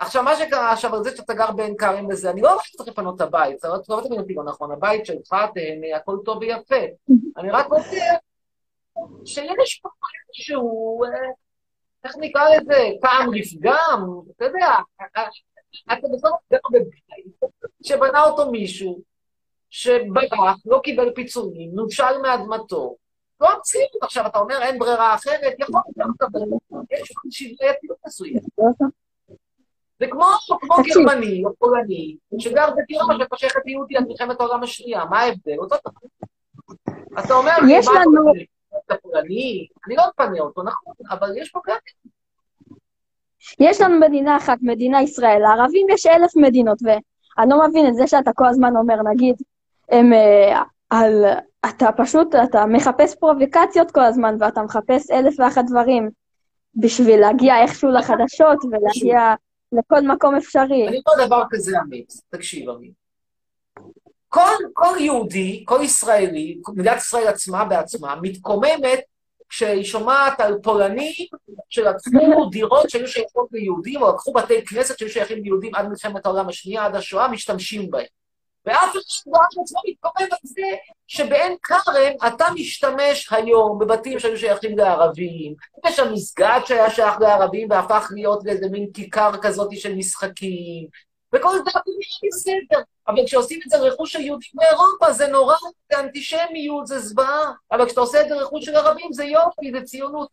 עכשיו, 0.00 0.22
מה 0.22 0.36
שקרה 0.36 0.72
עכשיו, 0.72 1.04
זה 1.04 1.16
שאתה 1.16 1.34
גר 1.34 1.50
בעין 1.52 1.76
כרם 1.76 2.06
וזה, 2.10 2.30
אני 2.30 2.40
לא 2.40 2.52
אומר 2.52 2.62
שצריך 2.62 2.88
לפנות 2.88 3.16
את 3.16 3.20
הבית, 3.20 3.60
זה 3.60 3.68
לא 3.68 4.00
תמיד 4.06 4.20
אותי 4.20 4.34
לא 4.34 4.44
נכון, 4.44 4.72
הבית 4.72 5.06
שלך, 5.06 5.34
תהנה, 5.54 5.96
הכל 5.96 6.16
טוב 6.24 6.38
ויפה. 6.38 6.84
אני 7.36 7.50
רק 7.50 7.66
רוצה 7.66 8.00
שיש 9.24 9.80
פה 9.82 9.88
איזשהו, 10.28 11.00
איך 12.04 12.12
נקרא 12.20 12.48
לזה, 12.48 12.88
טעם 13.00 13.32
לפגם, 13.32 14.04
אתה 14.36 14.44
יודע, 14.44 14.76
אתה 15.92 16.08
בסוף 16.14 16.40
גר 16.52 16.58
בבית 16.70 17.52
שבנה 17.82 18.24
אותו 18.24 18.50
מישהו 18.50 19.00
שברח, 19.70 20.56
לא 20.66 20.80
קיבל 20.84 21.12
פיצויים, 21.14 21.70
נושל 21.74 22.18
מאדמתו, 22.22 22.96
לא 23.40 23.48
המציאות. 23.50 23.90
עכשיו, 24.02 24.26
אתה 24.26 24.38
אומר, 24.38 24.62
אין 24.62 24.78
ברירה 24.78 25.14
אחרת, 25.14 25.54
יכול 25.58 25.80
להיות, 25.96 26.22
אבל 26.22 26.40
יש 26.90 27.12
שבעייתיות 27.30 27.98
מסוימת. 28.06 28.42
זה 30.00 30.06
כמו, 30.10 30.24
כמו 30.60 30.76
גרמני 30.84 31.44
או 31.44 31.50
פולני, 31.58 32.16
שגר 32.38 32.68
בדירה 32.76 33.04
שפשכת 33.18 33.66
יהודי 33.66 33.96
על 33.96 34.04
מלחמת 34.08 34.40
העולם 34.40 34.62
השנייה, 34.62 35.04
מה 35.04 35.20
ההבדל? 35.20 35.58
אותו 35.58 35.76
דבר. 35.80 36.00
אתה 37.24 37.34
אומר, 37.34 37.52
יש 37.68 37.86
לנו... 37.88 38.32
אתה 38.86 38.94
פולני, 39.02 39.66
אני 39.86 39.96
לא 39.96 40.02
מפנה 40.14 40.40
אותו, 40.40 40.62
נכון, 40.62 40.94
אבל 41.10 41.36
יש 41.36 41.50
פה 41.50 41.60
גם... 41.66 41.76
יש 43.60 43.80
לנו 43.80 44.00
מדינה 44.00 44.36
אחת, 44.36 44.58
מדינה 44.62 45.02
ישראל. 45.02 45.38
לערבים 45.42 45.86
יש 45.90 46.06
אלף 46.06 46.36
מדינות, 46.36 46.78
ואני 46.82 47.50
לא 47.50 47.68
מבין 47.68 47.86
את 47.88 47.94
זה 47.94 48.06
שאתה 48.06 48.30
כל 48.34 48.46
הזמן 48.46 48.76
אומר, 48.76 49.02
נגיד, 49.02 49.36
הם 49.88 50.12
אה, 50.12 50.62
על... 50.90 51.24
אתה 51.68 51.92
פשוט, 51.96 52.34
אתה 52.34 52.66
מחפש 52.66 53.14
פרובוקציות 53.14 53.90
כל 53.90 54.04
הזמן, 54.04 54.36
ואתה 54.40 54.62
מחפש 54.62 55.10
אלף 55.10 55.34
ואחת 55.38 55.64
דברים 55.66 56.10
בשביל 56.74 57.20
להגיע 57.20 57.62
איכשהו 57.62 57.90
לחדשות 57.90 58.58
ולהגיע 58.64 59.34
לכל 59.72 60.00
מקום 60.00 60.34
אפשרי. 60.34 60.88
אני 60.88 61.00
אומר 61.06 61.26
דבר 61.26 61.42
כזה, 61.50 61.78
עמית, 61.78 62.12
תקשיב, 62.30 62.70
עמית. 62.70 62.92
כל, 64.28 64.54
כל 64.72 64.94
יהודי, 64.98 65.64
כל 65.66 65.80
ישראלי, 65.82 66.60
מדינת 66.76 66.96
ישראל 66.96 67.28
עצמה 67.28 67.64
בעצמה, 67.64 68.14
מתקוממת 68.22 69.00
כשהיא 69.48 69.84
שומעת 69.84 70.40
על 70.40 70.58
פולנים 70.62 71.26
שלקחו 71.68 72.48
דירות 72.50 72.90
שהיו 72.90 73.08
שייכות 73.08 73.48
ליהודים, 73.52 74.02
או 74.02 74.08
לקחו 74.08 74.32
בתי 74.32 74.64
כנסת 74.64 74.98
שהיו 74.98 75.10
שייכים 75.10 75.42
ליהודים 75.42 75.74
עד 75.74 75.88
מלחמת 75.88 76.26
העולם 76.26 76.48
השנייה, 76.48 76.86
עד 76.86 76.94
השואה, 76.94 77.28
משתמשים 77.28 77.90
בהם. 77.90 78.04
ואף 78.66 78.92
אחד 78.92 79.30
בארץ 79.30 79.58
עצמו 79.58 79.80
מתקומם 79.88 80.28
על 80.30 80.38
זה 80.42 80.76
שבעין 81.06 81.56
כרם 81.62 82.12
אתה 82.26 82.44
משתמש 82.54 83.32
היום 83.32 83.78
בבתים 83.78 84.18
שהיו 84.18 84.38
שייכים 84.38 84.78
לערבים, 84.78 85.54
יש 85.86 85.96
שם 85.96 86.12
מסגד 86.12 86.60
שהיה 86.66 86.90
שייך 86.90 87.20
לערבים 87.20 87.70
והפך 87.70 88.08
להיות 88.14 88.44
לאיזה 88.44 88.68
מין 88.68 88.90
כיכר 88.94 89.30
כזאת 89.42 89.76
של 89.76 89.94
משחקים, 89.94 90.86
וכל 91.34 91.52
זה 91.52 91.62
נראה 91.64 91.80
בסדר. 92.28 92.82
אבל 93.08 93.26
כשעושים 93.26 93.60
את 93.64 93.70
זה 93.70 93.78
לרכוש 93.78 94.12
של 94.12 94.20
יהודים 94.20 94.50
באירופה, 94.54 95.12
זה 95.12 95.26
נורא, 95.26 95.54
זה 95.92 96.00
אנטישמיות, 96.00 96.86
זה 96.86 96.98
זוועה. 96.98 97.52
אבל 97.72 97.86
כשאתה 97.86 98.00
עושה 98.00 98.20
את 98.20 98.28
זה 98.28 98.34
לרכוש 98.34 98.64
של 98.64 98.76
ערבים, 98.76 99.12
זה 99.12 99.24
יופי, 99.24 99.72
זה 99.72 99.82
ציונות. 99.82 100.28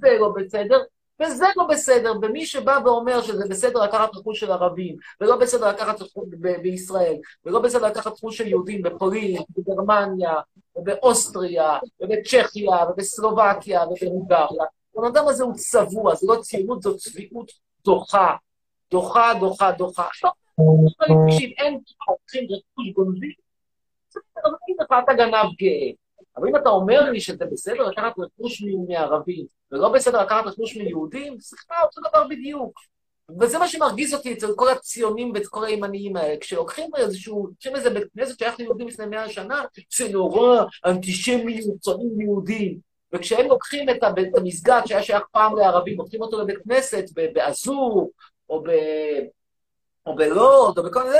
זה 0.00 0.18
לא 0.20 0.32
בסדר, 0.36 0.78
וזה 1.22 1.46
לא 1.56 1.64
בסדר. 1.64 2.12
ומי 2.22 2.46
שבא 2.46 2.78
ואומר 2.84 3.22
שזה 3.22 3.44
בסדר 3.50 3.82
לקחת 3.84 4.16
רכוש 4.16 4.40
של 4.40 4.52
ערבים, 4.52 4.96
ולא 5.20 5.36
בסדר 5.36 5.68
לקחת 5.68 6.02
רכוש 6.02 6.24
ב- 6.40 6.62
בישראל, 6.62 7.16
ולא 7.44 7.60
בסדר 7.60 7.86
לקחת 7.86 8.12
רכוש 8.12 8.38
של 8.38 8.46
יהודים 8.46 8.82
בפולין, 8.82 9.42
בגרמניה, 9.56 10.34
ובאוסטריה, 10.76 11.78
ובצ'כיה, 12.00 12.76
ובסלובקיה, 12.90 13.82
ובהונגריה, 13.84 14.64
הבן 14.96 15.06
אדם 15.06 15.28
הזה 15.28 15.44
הוא 15.44 15.54
צבוע, 15.54 16.14
זה 16.14 16.26
לא 16.28 16.40
ציונות, 16.40 16.82
זו 16.82 16.96
צביעות 16.96 17.50
דוחה. 17.84 18.36
דוחה, 18.90 19.32
דוחה, 19.40 19.72
דוחה. 19.72 20.08
תקשיב, 21.26 21.50
אין 21.58 21.78
רכוש 22.10 22.92
גונבים, 22.94 23.32
בסדר, 24.10 24.22
נגיד 24.46 24.76
לך, 24.80 24.86
אתה 25.04 25.12
גנב 25.14 25.46
גאה. 25.58 25.90
אבל 26.38 26.48
אם 26.48 26.56
אתה 26.56 26.68
אומר 26.68 27.10
לי 27.10 27.20
שזה 27.20 27.44
בסדר 27.52 27.82
לקחת 27.82 28.12
רכוש 28.18 28.62
מערבים, 28.88 29.46
ולא 29.72 29.88
בסדר 29.92 30.22
לקחת 30.22 30.46
רכוש 30.46 30.76
מיהודים, 30.76 31.40
סליחה, 31.40 31.74
אותו 31.82 32.00
דבר 32.08 32.28
בדיוק. 32.28 32.80
וזה 33.40 33.58
מה 33.58 33.68
שמרגיז 33.68 34.14
אותי 34.14 34.32
אצל 34.32 34.54
כל 34.56 34.68
הציונים 34.68 35.32
ואת 35.34 35.46
כל 35.46 35.64
הימניים 35.64 36.16
האלה. 36.16 36.36
כשלוקחים 36.36 36.90
איזשהו, 36.96 37.46
לוקחים 37.46 37.76
איזה 37.76 37.90
בית 37.90 38.04
כנסת 38.14 38.38
שייך 38.38 38.58
ליהודים 38.58 38.88
לפני 38.88 39.06
מאה 39.06 39.28
שנה, 39.28 39.64
זה 39.96 40.08
נורא, 40.08 40.64
אנטישמיות, 40.86 41.80
צונים 41.80 42.20
יהודים. 42.20 42.78
וכשהם 43.12 43.46
לוקחים 43.46 43.90
את 43.90 43.98
המסגד 44.36 44.80
שהיה 44.86 45.02
שייך 45.02 45.22
פעם 45.32 45.56
לערבים, 45.56 45.98
לוקחים 45.98 46.22
אותו 46.22 46.40
לבית 46.40 46.58
כנסת 46.64 47.04
באזור, 47.34 48.10
או 48.50 48.62
ב... 48.62 48.70
או 50.06 50.16
בלוד, 50.16 50.78
או 50.78 50.82
בכל 50.82 51.04
מיני... 51.04 51.18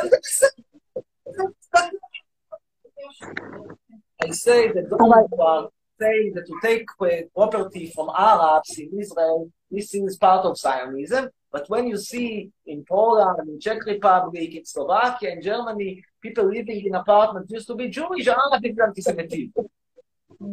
זה 4.21 4.27
בסדר. 4.29 4.29
I 4.29 4.31
say 4.31 4.61
that 4.75 4.89
those 4.89 4.99
who 5.31 5.41
are 5.41 5.69
saying 6.01 6.33
that 6.35 6.45
to 6.49 6.55
take 6.67 6.85
uh, 7.01 7.07
property 7.37 7.85
from 7.95 8.07
Arabs 8.31 8.71
in 8.83 8.89
Israel, 9.03 9.39
this 9.71 9.93
is 9.93 10.17
part 10.17 10.43
of 10.45 10.53
Zionism. 10.57 11.23
But 11.55 11.69
when 11.69 11.85
you 11.91 11.97
see 12.11 12.29
in 12.73 12.79
Poland, 12.93 13.47
in 13.51 13.59
Czech 13.65 13.81
Republic, 13.93 14.49
in 14.59 14.65
Slovakia, 14.65 15.29
in 15.35 15.41
Germany, 15.49 15.91
people 16.25 16.45
living 16.57 16.81
in 16.87 16.95
apartments 17.03 17.49
used 17.57 17.67
to 17.71 17.75
be 17.81 17.87
Jewish, 17.97 18.27
ah, 18.27 18.57
this 18.63 18.71
is 18.73 18.79
anti-Semitism. 18.87 19.51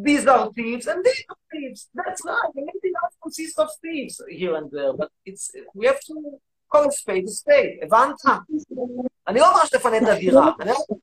These 0.09 0.27
are 0.35 0.45
thieves, 0.57 0.87
and 0.93 0.99
these 1.07 1.25
are 1.31 1.41
thieves. 1.51 1.81
That's 1.99 2.21
right. 2.31 2.51
The 2.57 2.63
Medinas 2.69 3.15
consists 3.25 3.59
of 3.65 3.69
thieves 3.83 4.15
here 4.41 4.55
and 4.61 4.71
there, 4.71 4.93
but 5.01 5.11
it's 5.31 5.45
we 5.79 5.87
have 5.91 6.01
to 6.09 6.15
call 6.73 6.85
a 6.89 6.93
spade 6.93 7.25
a 7.25 7.35
spade. 7.41 7.79
הבנת? 7.83 8.21
אני 9.29 9.41
לא 9.41 9.51
אומר 9.51 9.65
שתפנה 9.65 9.99
את 9.99 10.03
הדירה. 10.09 10.53
אני 10.61 10.71
לא- 10.71 10.97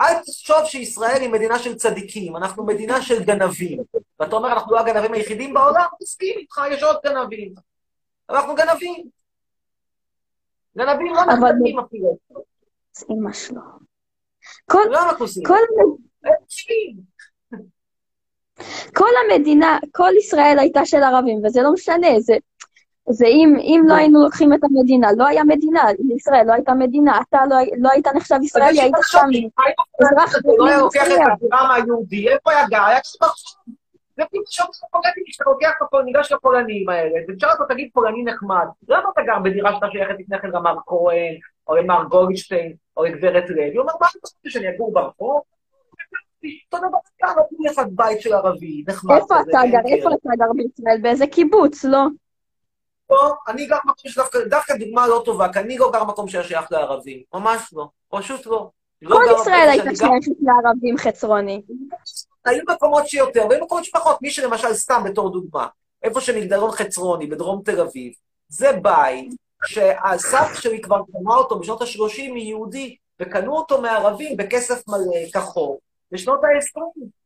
אל 0.00 0.14
תחשוב 0.22 0.64
שישראל 0.64 1.20
היא 1.20 1.30
מדינה 1.30 1.58
של 1.58 1.74
צדיקים, 1.74 2.36
אנחנו 2.36 2.66
מדינה 2.66 3.02
של 3.02 3.24
גנבים. 3.24 3.82
ואתה 4.20 4.36
אומר, 4.36 4.52
אנחנו 4.52 4.72
לא 4.72 4.80
הגנבים 4.80 5.12
היחידים 5.12 5.54
בעולם? 5.54 5.86
מסכים 6.02 6.38
איתך, 6.38 6.60
יש 6.70 6.82
עוד 6.82 6.96
גנבים. 7.04 7.54
אנחנו 8.30 8.54
גנבים. 8.54 9.08
גנבים 10.78 11.14
לא 11.14 11.24
נחתמים 11.24 11.78
אפילו. 11.78 12.18
אמא 13.10 13.32
שלו. 13.32 13.60
כל, 14.70 14.78
לא 14.90 14.98
עושים. 15.18 15.42
כל, 15.46 15.54
כל 18.94 19.10
המדינה, 19.24 19.78
כל 19.92 20.12
ישראל 20.18 20.58
הייתה 20.58 20.86
של 20.86 21.02
ערבים, 21.02 21.44
וזה 21.44 21.62
לא 21.62 21.72
משנה, 21.72 22.20
זה, 22.20 22.36
זה 23.10 23.26
אם, 23.26 23.56
אם 23.60 23.82
לא 23.88 23.94
היינו 23.94 24.22
לוקחים 24.22 24.52
את 24.52 24.64
המדינה, 24.64 25.08
לא 25.16 25.26
היה 25.26 25.44
מדינה, 25.44 25.84
ישראל 26.16 26.46
לא 26.46 26.52
הייתה 26.52 26.74
מדינה, 26.74 27.20
אתה 27.28 27.38
לא, 27.50 27.56
לא 27.78 27.90
היית 27.92 28.06
נחשב 28.06 28.36
ישראלי, 28.42 28.80
היית 28.80 28.94
שם 29.02 29.26
אזרח 30.00 30.36
אתה 30.36 30.48
לא 30.58 30.66
היה 30.66 30.78
לוקח 30.78 31.02
את 31.02 31.06
מצוין. 31.06 31.30
הדירה 31.30 31.68
מהיהודי, 31.68 32.28
איפה 32.28 32.50
היה 32.50 32.68
גר? 32.68 32.84
היה 32.84 33.00
קצת 33.00 33.20
ברחוב. 33.20 33.74
זה 34.16 34.24
שם 34.50 34.64
פולנים, 34.90 35.24
כשאתה 35.26 35.50
לוקח 35.50 35.70
את 35.82 36.04
ניגש 36.04 36.32
לפולנים 36.32 36.88
האלה, 36.88 37.20
ותשאל 37.28 37.50
אותו, 37.50 37.64
תגיד 37.68 37.88
פולני 37.92 38.24
נחמד, 38.24 38.66
למה 38.88 39.08
אתה 39.12 39.22
גר 39.22 39.38
בדירה 39.44 39.74
שאתה 39.74 39.86
שייכת 39.92 40.14
לפני 40.18 40.38
כן 40.40 40.48
למר 40.48 40.76
כהן, 40.86 41.34
או 41.68 41.76
למר 41.76 42.04
גולדשטיין, 42.04 42.72
או 42.96 43.04
לגברת 43.04 43.50
לוי? 43.50 43.76
הוא 43.76 43.80
אומר, 43.80 43.92
מה 44.00 44.06
אתה 44.10 44.18
רוצה 44.22 44.50
שאני 44.50 44.68
אגור 44.74 44.92
ברחוב? 44.92 45.40
אותו 46.72 46.88
דבר 46.88 46.98
כאן, 47.18 47.28
נותנים 47.36 47.70
לך 47.70 47.80
בית 47.92 48.20
של 48.20 48.32
ערבי, 48.32 48.84
נחמד 48.88 49.16
איפה 49.16 49.40
אתה 49.40 49.58
גר? 49.70 49.82
קרן. 49.82 49.86
איפה 49.86 50.08
אתה 50.08 50.30
גר 50.38 50.52
בישראל? 50.56 50.98
באיזה 51.02 51.26
קיבוץ, 51.26 51.84
לא? 51.84 52.06
פה, 53.08 53.34
אני 53.48 53.66
גר 53.66 53.76
במקום 53.84 54.10
שדווקא, 54.10 54.38
דווקא 54.50 54.76
דוגמה 54.76 55.06
לא 55.06 55.22
טובה, 55.24 55.52
כי 55.52 55.58
אני 55.58 55.78
לא 55.78 55.90
גר 55.92 56.04
במקום 56.04 56.28
שהיה 56.28 56.44
שייך 56.44 56.72
לערבים. 56.72 57.22
ממש 57.34 57.70
לא. 57.72 57.88
פשוט 58.08 58.46
לא. 58.46 58.70
לא 59.02 59.16
כל 59.16 59.40
ישראל 59.40 59.68
הייתה 59.70 59.90
שייכת 59.96 60.40
לערבים 60.40 60.98
חצרוני. 60.98 61.62
היו 62.44 62.62
מקומות 62.68 63.08
שיותר, 63.08 63.46
והיו 63.50 63.64
מקומות 63.64 63.84
שפחות. 63.84 64.22
מי 64.22 64.30
שלמשל, 64.30 64.74
סתם 64.74 65.02
בתור 65.04 65.32
דוגמה, 65.32 65.66
איפה 66.02 66.20
שמגדלון 66.20 66.70
חצרוני, 66.70 67.26
בדרום 67.26 67.62
תל 67.64 67.80
אביב, 67.80 68.12
זה 68.48 68.72
בית 68.72 69.34
שהסבתא 69.66 70.54
שלי 70.54 70.80
כבר 70.80 71.02
קנה 71.12 71.34
אותו 71.34 71.58
בשנות 71.58 71.82
ה-30 71.82 72.32
מיהודי, 72.32 72.96
וקנו 73.20 73.56
אותו 73.56 73.82
מערבים 73.82 74.36
בכסף 74.36 74.88
מלא, 74.88 75.30
כחוק, 75.34 75.80
בשנות 76.12 76.44
ה-20. 76.44 76.80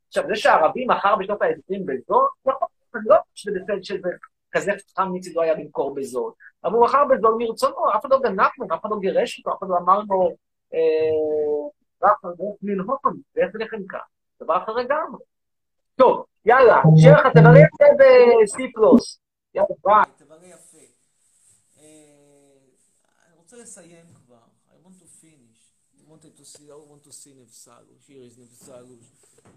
עכשיו, 0.09 0.25
זה 0.29 0.37
שהערבי 0.37 0.85
מכר 0.87 1.17
בשנות 1.17 1.43
ה-20 1.43 1.79
בזול, 1.85 2.27
נכון, 2.47 2.69
אני 2.95 3.03
לא 3.07 3.17
חושב 3.17 3.51
שזה 3.51 3.59
בסדר 3.63 3.83
שזה 3.83 4.09
כזה 4.53 4.73
חכם 4.91 5.13
מצידו 5.13 5.43
היה 5.43 5.55
למכור 5.55 5.95
בזול. 5.95 6.33
אבל 6.65 6.73
הוא 6.73 6.85
מכר 6.85 7.05
בזול 7.05 7.35
מרצונו, 7.39 7.91
אף 7.97 8.01
אחד 8.01 8.11
לא 8.11 8.21
גנב 8.21 8.49
ממנו, 8.59 8.75
אף 8.75 8.81
אחד 8.81 8.91
לא 8.91 8.99
גירש 9.01 9.39
אותו, 9.39 9.51
אף 9.51 9.59
אחד 9.59 9.69
לא 9.69 9.77
אמר 9.77 10.01
לו, 10.09 10.31
אה, 10.75 11.69
רק 12.03 12.17
לנהוג, 12.63 12.99
ואיך 13.37 13.51
לכם 13.55 13.87
כך. 13.89 14.07
דבר 14.43 14.63
אחר 14.63 14.73
לגמרי. 14.73 15.25
טוב, 15.97 16.25
יאללה, 16.45 16.83
שיהיה 16.97 17.21
לך, 17.21 17.27
תבלה 17.27 17.59
יפה 17.59 17.85
בסי 17.99 18.73
פלוס. 18.73 19.21
יאללה, 19.55 19.69
ביי. 19.85 20.13
תבלה 20.17 20.47
יפה. 20.47 20.79
אה, 21.79 21.85
אני 23.27 23.37
רוצה 23.37 23.57
לסיים 23.57 24.07
כבר. 24.15 24.37
I 24.71 24.87
want 24.87 24.99
to 24.99 25.07
finish. 25.25 25.61
I 26.01 26.11
wanted 26.11 26.37
to 26.37 26.45
see, 26.45 26.67
I 26.71 26.75
want 26.91 27.05
to 27.05 27.13
see 27.13 27.33
Nefsalush. 27.41 28.05
Here 28.09 28.23
is 28.29 28.35
Nefsalush, 28.43 29.09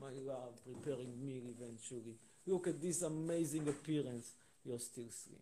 my 0.02 0.14
love, 0.32 0.54
preparing 0.70 1.12
meal 1.26 1.46
eventually. 1.56 2.16
Look 2.46 2.68
at 2.68 2.80
this 2.82 3.02
amazing 3.02 3.68
appearance. 3.68 4.28
You're 4.65 4.79
still 4.79 5.11
slim. 5.11 5.41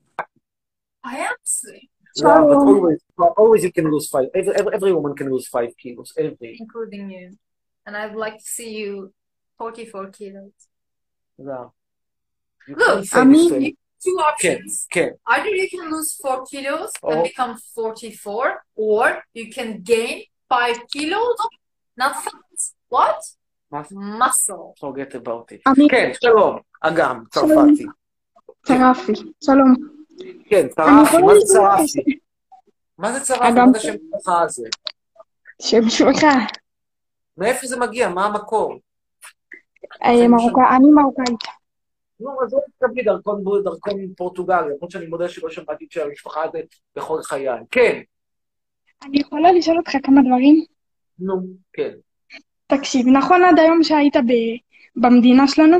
I 1.04 1.16
am 1.28 1.36
slim, 1.42 1.80
Yeah, 2.16 2.40
but 2.40 2.56
always, 2.56 3.00
always 3.36 3.62
you 3.64 3.72
can 3.72 3.90
lose 3.90 4.08
five. 4.08 4.28
Every, 4.34 4.52
every, 4.54 4.74
every 4.74 4.92
woman 4.92 5.14
can 5.14 5.30
lose 5.30 5.46
five 5.48 5.70
kilos. 5.76 6.12
Every. 6.16 6.56
including 6.60 7.10
you. 7.10 7.26
And 7.86 7.96
I'd 7.96 8.14
like 8.14 8.38
to 8.38 8.44
see 8.56 8.70
you 8.80 9.12
44 9.58 10.08
kilos. 10.10 10.52
Yeah. 11.38 11.66
You 12.68 12.74
Look, 12.76 12.86
can't 12.86 13.06
say 13.06 13.20
I 13.20 13.24
the 13.24 13.30
mean, 13.30 13.48
same. 13.50 13.62
you- 13.62 13.76
two 14.00 14.16
כן, 14.16 14.58
options. 14.58 14.86
כן. 14.90 15.08
Either 15.26 15.48
you 15.60 15.68
can 15.70 15.90
lose 15.90 16.14
4 16.22 16.44
kilos 16.50 16.90
and 17.02 17.18
Or- 17.18 17.22
become 17.22 17.56
44, 17.74 18.64
or 18.76 19.22
you 19.34 19.50
can 19.52 19.80
gain 19.82 20.22
5 20.48 20.76
kilos, 20.92 21.36
not 21.96 22.14
fat. 22.24 22.58
What? 22.88 23.18
מה 23.72 23.82
זה? 23.82 23.94
Muscle. 23.96 24.74
forget 24.80 25.14
about 25.14 25.52
it. 25.52 25.60
אני- 25.66 25.88
כן, 25.90 26.10
שלום, 26.22 26.58
אגם, 26.80 27.22
שלום. 27.34 27.48
צרפתי. 27.48 27.86
צרפי, 28.65 29.11
שלום. 29.43 29.73
כן, 30.45 30.67
צרפי, 30.67 31.17
מה 31.17 31.33
זה 31.33 31.45
צרפי? 31.45 32.19
מה 32.97 33.13
זה 33.13 33.19
צרפי? 33.19 33.51
מה 33.51 33.71
זה 33.73 33.79
שם 33.79 33.89
המשפחה 33.91 34.41
הזה? 34.41 34.67
שם 35.61 35.89
שמך. 35.89 36.25
מאיפה 37.37 37.67
זה 37.67 37.79
מגיע? 37.79 38.09
מה 38.09 38.25
המקור? 38.25 38.79
אה, 40.03 40.09
אני 40.75 40.91
מרוקאית. 40.95 41.43
נו, 42.19 42.43
אז 42.43 42.53
לא 42.53 42.59
תקבלי 42.79 43.03
דרכון 43.03 43.43
דרכון 43.63 44.13
פורטוגל, 44.17 44.61
למרות 44.61 44.91
שאני 44.91 45.05
מודה 45.07 45.29
שלא 45.29 45.49
שמעתי 45.49 45.85
את 45.85 45.91
שם 45.91 46.01
המשפחה 46.07 46.43
הזה 46.43 46.59
בכל 46.95 47.21
חיי. 47.23 47.47
כן, 47.71 48.01
אני 49.05 49.19
יכולה 49.19 49.51
לשאול 49.51 49.77
אותך 49.77 49.91
כמה 50.03 50.21
דברים? 50.21 50.65
נו, 51.19 51.41
כן. 51.73 51.91
תקשיב, 52.67 53.07
נכון 53.07 53.43
עד 53.43 53.59
היום 53.59 53.83
שהיית 53.83 54.15
במדינה 54.95 55.47
שלנו? 55.47 55.77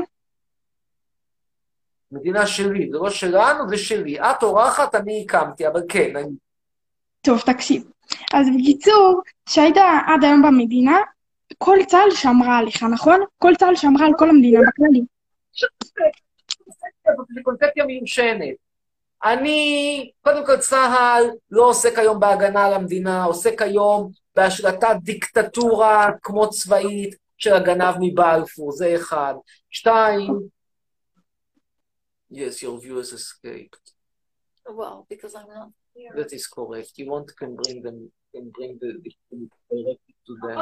מדינה 2.14 2.46
שלי, 2.46 2.88
זה 2.92 2.98
לא 2.98 3.10
שלנו, 3.10 3.68
זה 3.68 3.76
שלי. 3.76 4.20
את 4.20 4.42
אורחת, 4.42 4.94
אני 4.94 5.24
הקמתי, 5.24 5.66
אבל 5.66 5.82
כן, 5.88 6.16
אני... 6.16 6.30
טוב, 7.20 7.40
תקשיב. 7.40 7.82
אז 8.34 8.46
בקיצור, 8.58 9.20
שהיית 9.48 9.76
עד 10.06 10.24
היום 10.24 10.42
במדינה, 10.42 10.98
כל 11.58 11.78
צה"ל 11.88 12.10
שמרה 12.10 12.58
עליך, 12.58 12.82
נכון? 12.82 13.20
כל 13.38 13.52
צה"ל 13.58 13.76
שמרה 13.76 14.06
על 14.06 14.12
כל 14.18 14.30
המדינה 14.30 14.60
בכללי. 14.68 15.00
זו 17.34 17.42
קונספציה 17.42 17.84
מיושנת. 17.84 18.54
אני, 19.24 20.10
קודם 20.22 20.46
כל 20.46 20.56
צה"ל 20.56 21.24
לא 21.50 21.68
עוסק 21.68 21.98
היום 21.98 22.20
בהגנה 22.20 22.64
על 22.64 22.72
המדינה, 22.72 23.24
עוסק 23.24 23.62
היום 23.62 24.10
בהשלטת 24.36 24.96
דיקטטורה 25.02 26.10
כמו 26.22 26.50
צבאית 26.50 27.14
של 27.38 27.54
הגנב 27.54 27.94
מבלפור, 28.00 28.72
זה 28.72 28.94
אחד. 28.94 29.34
שתיים, 29.70 30.40
yes, 32.29 32.61
your 32.63 32.79
viewers 32.79 33.11
escaped. 33.19 33.85
Well, 34.79 35.05
because 35.09 35.33
I'm 35.39 35.47
not 35.47 35.71
here. 35.95 36.13
That 36.19 36.31
is 36.37 36.45
correct. 36.47 36.91
You 36.99 37.05
want 37.11 37.27
can 37.39 37.51
bring 37.61 37.81
them, 37.85 37.97
can 38.33 38.45
bring 38.55 38.71
the, 38.81 38.89
the 39.03 39.37
directly 39.69 40.15
to 40.27 40.33
them. 40.43 40.57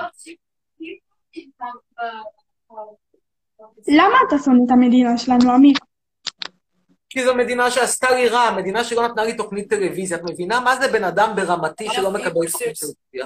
למה 3.87 4.17
אתה 4.27 4.35
שונא 4.45 4.63
את 4.65 4.71
המדינה 4.71 5.17
שלנו, 5.17 5.55
אמיר? 5.55 5.73
כי 7.09 7.23
זו 7.23 7.35
מדינה 7.35 7.71
שעשתה 7.71 8.11
לי 8.11 8.27
רע, 8.27 8.55
מדינה 8.57 8.83
שלא 8.83 9.07
נתנה 9.07 9.23
לי 9.23 9.37
תוכנית 9.37 9.69
טלוויזיה. 9.69 10.17
את 10.17 10.21
מבינה 10.29 10.59
מה 10.59 10.75
זה 10.81 10.87
בן 10.91 11.03
אדם 11.03 11.29
ברמתי 11.35 11.87
שלא 11.91 12.11
מקבל 12.11 12.51
תוכנית 12.51 12.77
טלוויזיה? 12.79 13.25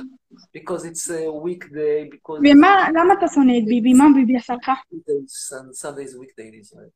Because 0.57 0.83
it's 0.85 1.09
a 1.09 1.29
weekday, 1.45 2.15
because... 2.15 2.39
ומה, 2.51 2.89
למה 2.89 3.13
אתה 3.13 3.27
שונא 3.33 3.53
את 3.57 3.65
ביבי? 3.65 3.93
מה 3.93 4.05
ביבי 4.15 4.37
עשה 4.37 4.53
לך? 4.53 4.71
Sunday 5.81 6.05
is 6.07 6.15
weekday 6.15 6.47
in 6.51 6.55
Israel. 6.61 6.91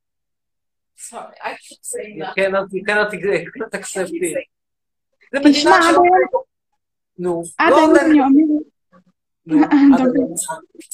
Sorry, 1.08 1.36
I 1.40 1.52
keep 1.64 1.82
saying 1.82 2.18
that. 2.20 2.34
כן, 2.36 2.52
כן, 2.86 2.94
כן. 3.22 3.44
זה 5.32 5.38
תשמע, 5.44 5.76
עד. 5.76 5.82
היום, 5.82 6.06
נו, 7.18 7.42
עד 7.58 7.70
לא 7.70 8.00
אני. 8.00 8.20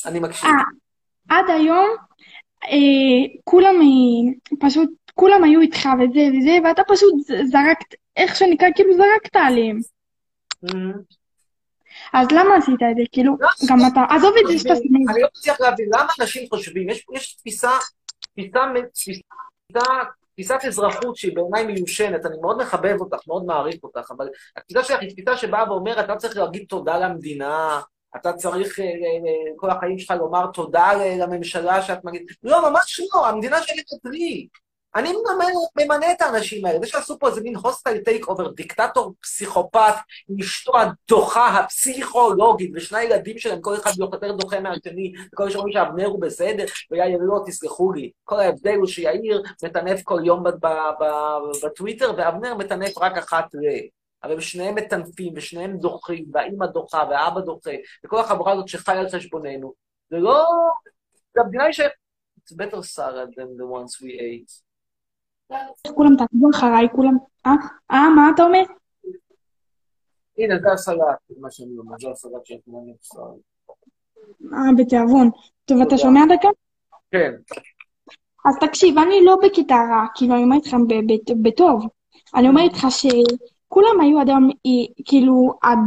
אני 0.06 0.20
מקשיב. 0.20 0.50
עד 1.28 1.44
היום, 1.48 1.96
אה, 2.64 3.38
כולם 3.44 3.74
אה, 3.74 4.56
פשוט, 4.60 4.90
כולם 5.14 5.44
היו 5.44 5.60
איתך 5.60 5.78
וזה 5.78 6.20
וזה, 6.38 6.58
ואתה 6.64 6.82
פשוט 6.88 7.14
זרקת, 7.26 7.94
איך 8.16 8.36
שנקרא, 8.36 8.68
כאילו 8.74 8.92
זרקת 8.96 9.36
עליהם. 9.36 9.80
אז 12.12 12.28
למה 12.30 12.56
עשית 12.56 12.82
את 12.90 12.96
זה? 12.96 13.02
כאילו, 13.12 13.36
גם 13.68 13.78
אתה, 13.92 14.14
עזוב 14.16 14.34
את 14.40 14.46
זה 14.46 14.58
שאתה. 14.58 14.72
אני 14.72 15.22
לא 15.22 15.28
מצליח 15.36 15.60
להבין 15.60 15.88
למה 15.94 16.12
אנשים 16.20 16.48
חושבים, 16.48 16.90
יש, 16.90 17.34
תפיסה, 17.34 17.70
תפיסה, 18.34 18.60
תפיסת 20.32 20.58
אזרחות 20.66 21.16
שהיא 21.16 21.36
בעיניי 21.36 21.74
מיושנת, 21.74 22.26
אני 22.26 22.36
מאוד 22.40 22.58
מחבב 22.62 22.96
אותך, 23.00 23.18
מאוד 23.26 23.44
מעריך 23.44 23.76
אותך, 23.82 24.10
אבל 24.16 24.28
התפיסה 24.56 24.84
שלך 24.84 25.00
היא 25.00 25.10
תפיסה 25.10 25.36
שבאה 25.36 25.72
ואומרת, 25.72 26.04
אתה 26.04 26.16
צריך 26.16 26.36
להגיד 26.36 26.64
תודה 26.68 26.98
למדינה, 26.98 27.80
אתה 28.16 28.32
צריך 28.32 28.80
אה, 28.80 28.84
אה, 28.84 28.90
אה, 28.90 29.52
כל 29.56 29.70
החיים 29.70 29.98
שלך 29.98 30.16
לומר 30.18 30.46
תודה 30.46 30.92
לממשלה 30.94 31.82
שאת 31.82 32.04
מגיד... 32.04 32.22
לא, 32.42 32.70
ממש 32.70 33.00
לא, 33.14 33.28
המדינה 33.28 33.62
שלי 33.62 33.82
אצלי. 33.82 34.48
אני 34.96 35.12
ממנה, 35.12 35.44
ממנה 35.78 36.12
את 36.12 36.20
האנשים 36.20 36.66
האלה. 36.66 36.78
זה 36.80 36.86
שעשו 36.86 37.18
פה 37.18 37.28
איזה 37.28 37.40
מין 37.40 37.56
hostile 37.56 37.98
takeover, 37.98 38.50
דיקטטור 38.50 39.14
פסיכופת, 39.22 39.94
עם 40.28 40.36
אשתו 40.40 40.72
הדוחה, 40.78 41.58
הפסיכולוגית, 41.58 42.70
ושני 42.74 42.98
הילדים 42.98 43.38
שלהם, 43.38 43.60
כל 43.60 43.74
אחד 43.74 43.90
יותר 43.98 44.32
דוחה 44.32 44.60
מהשני, 44.60 45.12
וכל 45.32 45.50
שאומרים 45.50 45.72
שאבנר 45.72 46.06
הוא 46.06 46.20
בסדר, 46.20 46.64
ויאיר 46.90 47.18
לא, 47.22 47.40
תסלחו 47.46 47.92
לי. 47.92 48.10
כל 48.24 48.40
ההבדל 48.40 48.74
הוא 48.74 48.86
שיאיר 48.86 49.42
מטנף 49.64 50.02
כל 50.02 50.20
יום 50.24 50.44
בטוויטר, 51.62 52.12
ואבנר 52.16 52.54
מטנף 52.54 52.98
רק 52.98 53.18
אחת 53.18 53.44
ל... 53.54 53.58
אבל 54.24 54.32
הם 54.32 54.40
שניהם 54.40 54.74
מטנפים, 54.74 55.32
ושניהם 55.36 55.76
דוחים, 55.76 56.24
והאימא 56.32 56.66
דוחה, 56.66 57.04
והאבא 57.10 57.40
דוחה, 57.40 57.70
וכל 58.04 58.18
החבורה 58.18 58.52
הזאת 58.52 58.68
שחיה 58.68 59.00
על 59.00 59.08
חשבוננו. 59.08 59.74
זה 60.10 60.16
לא... 60.16 60.44
זה 61.34 61.40
המדינה 61.40 61.64
היא 61.64 61.72
ש... 61.72 61.80
It's 62.40 62.54
better 62.54 62.80
Sarah 62.80 63.26
than 63.36 63.56
the 63.56 63.66
ones 63.66 64.00
we 64.00 64.12
ate. 64.20 64.65
כולם 65.94 66.16
תעקבו 66.18 66.50
אחריי, 66.50 66.88
כולם... 66.92 67.16
אה? 67.46 67.52
אה, 67.90 68.08
מה 68.16 68.30
אתה 68.34 68.42
אומר? 68.42 68.62
הנה, 70.38 70.58
זה 70.58 70.72
הסלט, 70.72 70.98
מה 71.40 71.50
שאני 71.50 71.78
אומר, 71.78 71.96
זה 72.00 72.10
הסלט 72.10 72.60
כולנו 72.64 72.94
ישראל. 73.00 73.38
אה, 74.52 74.74
בתיאבון. 74.78 75.30
טוב, 75.64 75.80
אתה. 75.80 75.98
שומע 75.98 76.20
דקה? 76.36 76.48
כן. 77.10 77.32
אז 78.46 78.54
תקשיב, 78.60 78.98
אני 78.98 79.24
לא 79.24 79.36
בקטע 79.42 79.74
רע, 79.74 80.06
כאילו, 80.14 80.34
אני 80.34 80.42
אומרת 80.42 80.66
לך 80.66 80.76
בטוב. 81.42 81.86
אני 82.34 82.48
אומרת 82.48 82.72
לך 82.72 82.86
שכולם 83.76 84.00
היו 84.00 84.20
עד 84.20 84.28
היום, 84.28 84.50
אה, 84.50 85.04
כאילו, 85.04 85.58
עד 85.62 85.78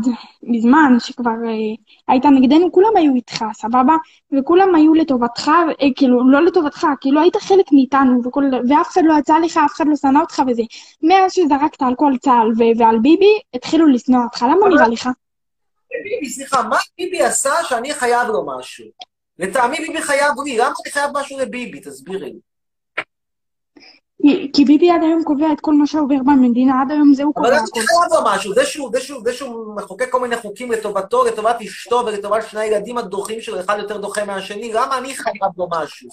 מזמן, 0.44 0.94
שכבר 1.00 1.32
אה, 1.48 1.76
היית 2.08 2.26
נגדנו, 2.26 2.72
כולם 2.72 2.98
היו 2.98 3.16
איתך, 3.16 3.46
סבבה? 3.54 3.96
וכולם 4.32 4.76
היו 4.76 4.94
לטובתך, 4.94 5.52
אה, 5.82 5.88
כאילו, 5.96 6.32
לא 6.32 6.42
לטובתך, 6.42 6.88
כאילו, 7.02 7.22
היית 7.22 7.36
חלק 7.36 7.66
מאיתנו, 7.72 8.22
וכל, 8.26 8.44
ואף 8.70 8.88
אחד 8.88 9.02
לא 9.06 9.14
יצא 9.20 9.40
לך, 9.40 9.58
אף 9.66 9.72
אחד 9.76 9.88
לא 9.88 9.96
שנא 9.96 10.20
אותך 10.20 10.42
וזה. 10.48 10.62
מאז 11.04 11.34
שזרקת 11.34 11.82
על 11.82 11.96
כל 11.96 12.14
צה"ל 12.22 12.52
ו- 12.52 12.80
ועל 12.80 13.00
ביבי, 13.00 13.40
התחילו 13.54 13.88
לשנוא 13.88 14.24
אותך, 14.24 14.42
למה 14.44 14.70
נראה 14.70 14.88
לך? 14.88 15.10
ביבי, 16.04 16.30
סליחה, 16.30 16.64
מה 16.64 16.78
ביבי 16.98 17.22
עשה 17.22 17.52
שאני 17.64 17.94
חייב 17.94 18.28
לו 18.28 18.46
משהו? 18.58 18.86
לטעמי 19.40 19.78
ביבי 19.78 20.02
חייב 20.02 20.32
לי, 20.46 20.58
למה 20.58 20.74
אני 20.86 20.92
חייב 20.92 21.12
משהו 21.14 21.40
לביבי? 21.40 21.80
תסבירי 21.80 22.26
לי. 22.26 22.49
כי- 24.54 24.66
ביבי 24.66 24.92
עד 24.92 25.02
היום 25.04 25.24
קובע 25.24 25.52
את 25.52 25.60
כל 25.62 25.74
מה 25.74 25.88
שעובר 25.88 26.16
במדינה, 26.26 26.82
עד 26.82 26.92
היום 26.92 27.14
זה 27.14 27.24
הוא 27.24 27.34
אבל 27.38 27.44
קובע 27.46 27.56
הכל. 27.58 27.80
אני 27.80 27.88
חייב 27.88 28.14
לו 28.14 28.32
משהו? 28.36 28.54
זה 28.54 28.66
שהוא, 28.66 28.90
זה 28.94 29.00
שהוא, 29.02 29.22
זה 29.24 29.34
שהוא 29.34 29.76
מחוקק 29.76 30.10
כל 30.12 30.20
מיני 30.20 30.38
חוקים 30.38 30.72
לטובתו, 30.72 31.26
לטובת 31.26 31.62
אשתו 31.62 32.04
ולטובת 32.06 32.44
שני 32.50 32.60
הילדים 32.62 32.98
הדוחים 32.98 33.42
שלו, 33.42 33.60
אחד 33.60 33.78
יותר 33.80 33.98
דוחה 33.98 34.26
מהשני, 34.26 34.74
למה 34.74 34.98
אני 34.98 35.16
חייב 35.16 35.52
לו 35.58 35.68
משהו? 35.72 36.10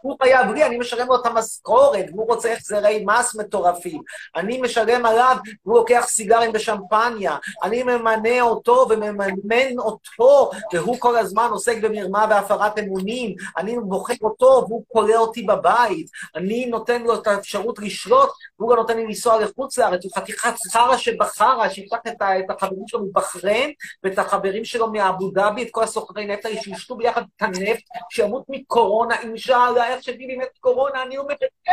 הוא 0.00 0.16
חייב 0.22 0.50
לי, 0.50 0.64
אני 0.66 0.78
משלם 0.78 1.06
לו 1.08 1.14
את 1.16 1.26
המשכורת, 1.26 2.04
והוא 2.12 2.26
רוצה 2.26 2.52
החזרי 2.52 3.04
מס 3.06 3.36
מטורפים. 3.36 4.00
אני 4.36 4.60
משלם 4.62 5.06
עליו, 5.06 5.36
והוא 5.66 5.76
לוקח 5.78 6.04
סיגרים 6.08 6.50
ושמפניה. 6.54 7.36
אני 7.62 7.82
ממנה 7.82 8.40
אותו 8.40 8.86
ומממן 8.90 9.78
אותו, 9.78 10.50
והוא 10.74 10.96
כל 10.98 11.16
הזמן 11.16 11.48
עוסק 11.50 11.80
במרמה 11.82 12.26
והפרת 12.30 12.78
אמונים. 12.78 13.34
אני 13.58 13.78
בוחר 13.80 14.14
אותו, 14.22 14.64
והוא 14.68 14.82
כולא 14.88 15.16
אותי 15.16 15.42
בבית. 15.42 16.06
אני 16.36 16.66
נותן 16.66 17.02
לו 17.02 17.14
את 17.14 17.26
האפשרות 17.38 17.78
לשלוט, 17.78 18.30
והוא 18.58 18.70
גם 18.70 18.76
נותן 18.76 18.96
לי 18.96 19.04
לנסוע 19.04 19.40
לחוץ 19.40 19.78
לארץ, 19.78 20.04
הוא 20.04 20.12
חתיכת 20.16 20.54
חרא 20.72 20.96
שבחרא, 20.96 21.68
שייקח 21.68 21.98
את, 22.08 22.22
את 22.22 22.50
החברים 22.50 22.88
שלו 22.88 23.04
מבחריין, 23.04 23.72
ואת 24.02 24.18
החברים 24.18 24.64
שלו 24.64 24.92
מאבו 24.92 25.30
דאבי, 25.30 25.62
את 25.62 25.68
כל 25.70 25.84
הסוחרי 25.84 26.26
נפט 26.26 26.44
האלה, 26.44 26.62
שישתו 26.62 26.96
ביחד 26.96 27.22
את 27.36 27.42
הנפט, 27.42 27.82
שימות 28.10 28.44
מקורונה, 28.48 29.20
אינשאללה, 29.20 29.88
איך 29.88 30.02
שביבי 30.02 30.36
מת 30.36 30.48
מקורונה, 30.56 31.02
אני 31.02 31.18
אומרת, 31.18 31.38
כן. 31.64 31.72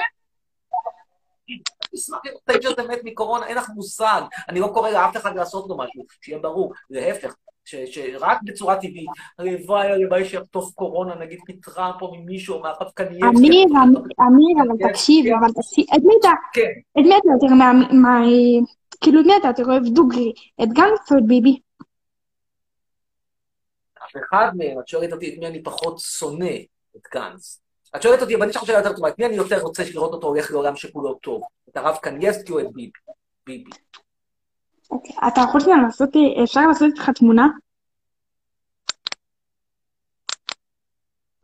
אשמח 1.95 2.19
לראות 2.25 2.41
את 2.43 2.49
האיש 2.49 2.65
הזה 2.65 2.83
מת 2.87 2.99
מקורונה, 3.03 3.47
אין 3.47 3.57
לך 3.57 3.69
מושג. 3.69 4.21
אני 4.49 4.59
לא 4.59 4.67
קורא 4.73 4.89
לאף 4.89 5.17
אחד 5.17 5.35
לעשות 5.35 5.69
לו 5.69 5.77
משהו, 5.77 6.05
שיהיה 6.21 6.39
ברור. 6.39 6.73
להפך, 6.89 7.35
ש- 7.65 7.75
שרק 7.75 8.37
בצורה 8.43 8.75
טבעית, 8.75 9.09
הלוואי, 9.39 9.87
הלוואי 9.87 10.25
שיחטוף 10.25 10.73
קורונה, 10.73 11.15
נגיד 11.15 11.39
מטראמפ 11.49 12.01
או 12.01 12.15
ממישהו, 12.15 12.59
מהרב 12.59 12.87
אמיר, 12.99 13.25
אמיר, 13.29 13.65
אמיר, 14.27 14.55
אבל 14.67 14.89
תקשיב, 14.89 15.25
אבל 15.39 15.47
תקשיב, 15.53 15.85
את 15.95 16.01
מי 16.03 16.13
אתה, 16.19 16.29
כן. 16.53 16.71
את 16.99 17.05
מי 17.05 17.17
אתה 17.17 17.27
יותר 17.33 17.55
מה, 17.93 18.21
כאילו, 19.01 19.21
את 19.21 19.25
מי 19.25 19.37
אתה 19.37 19.47
יותר 19.47 19.65
אוהב 19.65 19.83
דוגרי? 19.83 20.33
את 20.63 20.69
גנץ 20.69 21.11
או 21.11 21.17
את 21.17 21.25
ביבי? 21.27 21.59
אף 24.05 24.11
אחד 24.29 24.51
מהם, 24.57 24.79
את 24.79 24.87
שואלת 24.87 25.13
אותי 25.13 25.33
את 25.33 25.39
מי 25.39 25.47
אני 25.47 25.63
פחות 25.63 25.99
שונא, 25.99 26.55
את 26.95 27.01
גנץ. 27.13 27.61
את 27.95 28.01
שואלת 28.01 28.21
אותי, 28.21 28.35
אבל 28.35 28.43
אני 28.43 28.51
אשאל 28.51 28.65
שאלה 28.65 28.77
יותר 28.77 28.93
טובה, 28.95 29.09
את 29.09 29.19
מי 29.19 29.25
אני 29.25 29.35
יותר 29.35 29.61
רוצה 29.61 29.83
לראות 29.93 30.13
אותו 30.13 30.27
הולך 30.27 30.51
לעולם 30.51 30.75
שכולו 30.75 31.13
טוב? 31.13 31.41
את 31.69 31.77
הרב 31.77 31.95
קנייבסקי 32.01 32.51
או 32.53 32.59
את 32.59 32.65
ביבי? 32.73 32.91
ביבי. 33.47 33.71
אתה 35.27 35.41
יכול 35.41 35.61
שנייה 35.61 35.77
לעשות, 35.77 36.09
אפשר 36.43 36.67
לעשות 36.67 36.87
איתך 36.87 37.09
תמונה? 37.09 37.47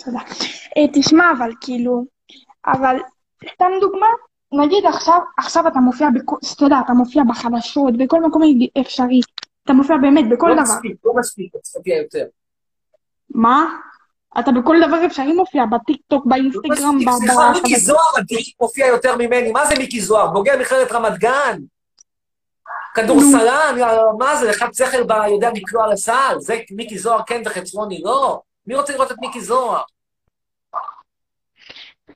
תודה. 0.06 0.20
אה, 0.78 0.88
תשמע, 0.94 1.32
אבל 1.38 1.52
כאילו, 1.62 2.06
אבל 2.66 2.98
סתם 3.54 3.66
דוגמה, 3.82 4.08
נגיד 4.52 4.86
עכשיו, 4.86 5.20
עכשיו 5.38 5.68
אתה 5.68 5.80
מופיע, 5.80 6.08
אתה 6.56 6.64
יודע, 6.66 6.80
אתה 6.86 6.94
מופיע 6.94 7.24
בחדשות, 7.30 7.98
בכל 7.98 8.22
מקום 8.24 8.42
אפשרי, 8.82 9.20
אתה 9.64 9.74
מופיע 9.74 9.98
באמת 9.98 10.26
בכל 10.32 10.48
לא 10.48 10.54
דבר. 10.54 10.64
מספיק, 10.64 10.96
לא 11.06 11.14
מספיק, 11.20 11.56
את 11.56 11.62
תופיע 11.74 11.98
יותר. 11.98 12.26
מה? 13.30 13.78
אתה 14.40 14.52
בכל 14.52 14.78
דבר 14.88 15.06
אפשרי 15.06 15.34
מופיע, 15.34 15.66
בטיקטוק, 15.66 16.26
באינסטגרם, 16.26 17.00
ב... 17.00 17.12
סליחה, 17.12 17.52
מיקי 17.54 17.80
זוהר 17.80 18.14
מופיע 18.62 18.88
יותר 18.88 19.16
ממני. 19.16 19.52
מה 19.52 19.66
זה 19.66 19.76
מיקי 19.78 20.02
זוהר? 20.02 20.32
בוגר 20.32 20.60
מכללת 20.62 20.92
רמת 20.92 21.18
גן? 21.18 21.60
כדורסלן? 22.96 23.76
מה 24.20 24.36
זה, 24.36 24.52
אחד 24.52 24.74
ב- 25.08 25.28
יודע 25.32 25.50
לקלוע 25.56 25.94
לסל? 25.94 26.36
זה 26.40 26.60
מיקי 26.72 26.98
זוהר 26.98 27.24
כן 27.28 27.42
וחצרוני 27.46 28.02
לא? 28.04 28.42
מי 28.68 28.76
רוצה 28.76 28.94
לראות 28.94 29.12
את 29.12 29.18
מיקי 29.22 29.42
זוהר? 29.42 29.82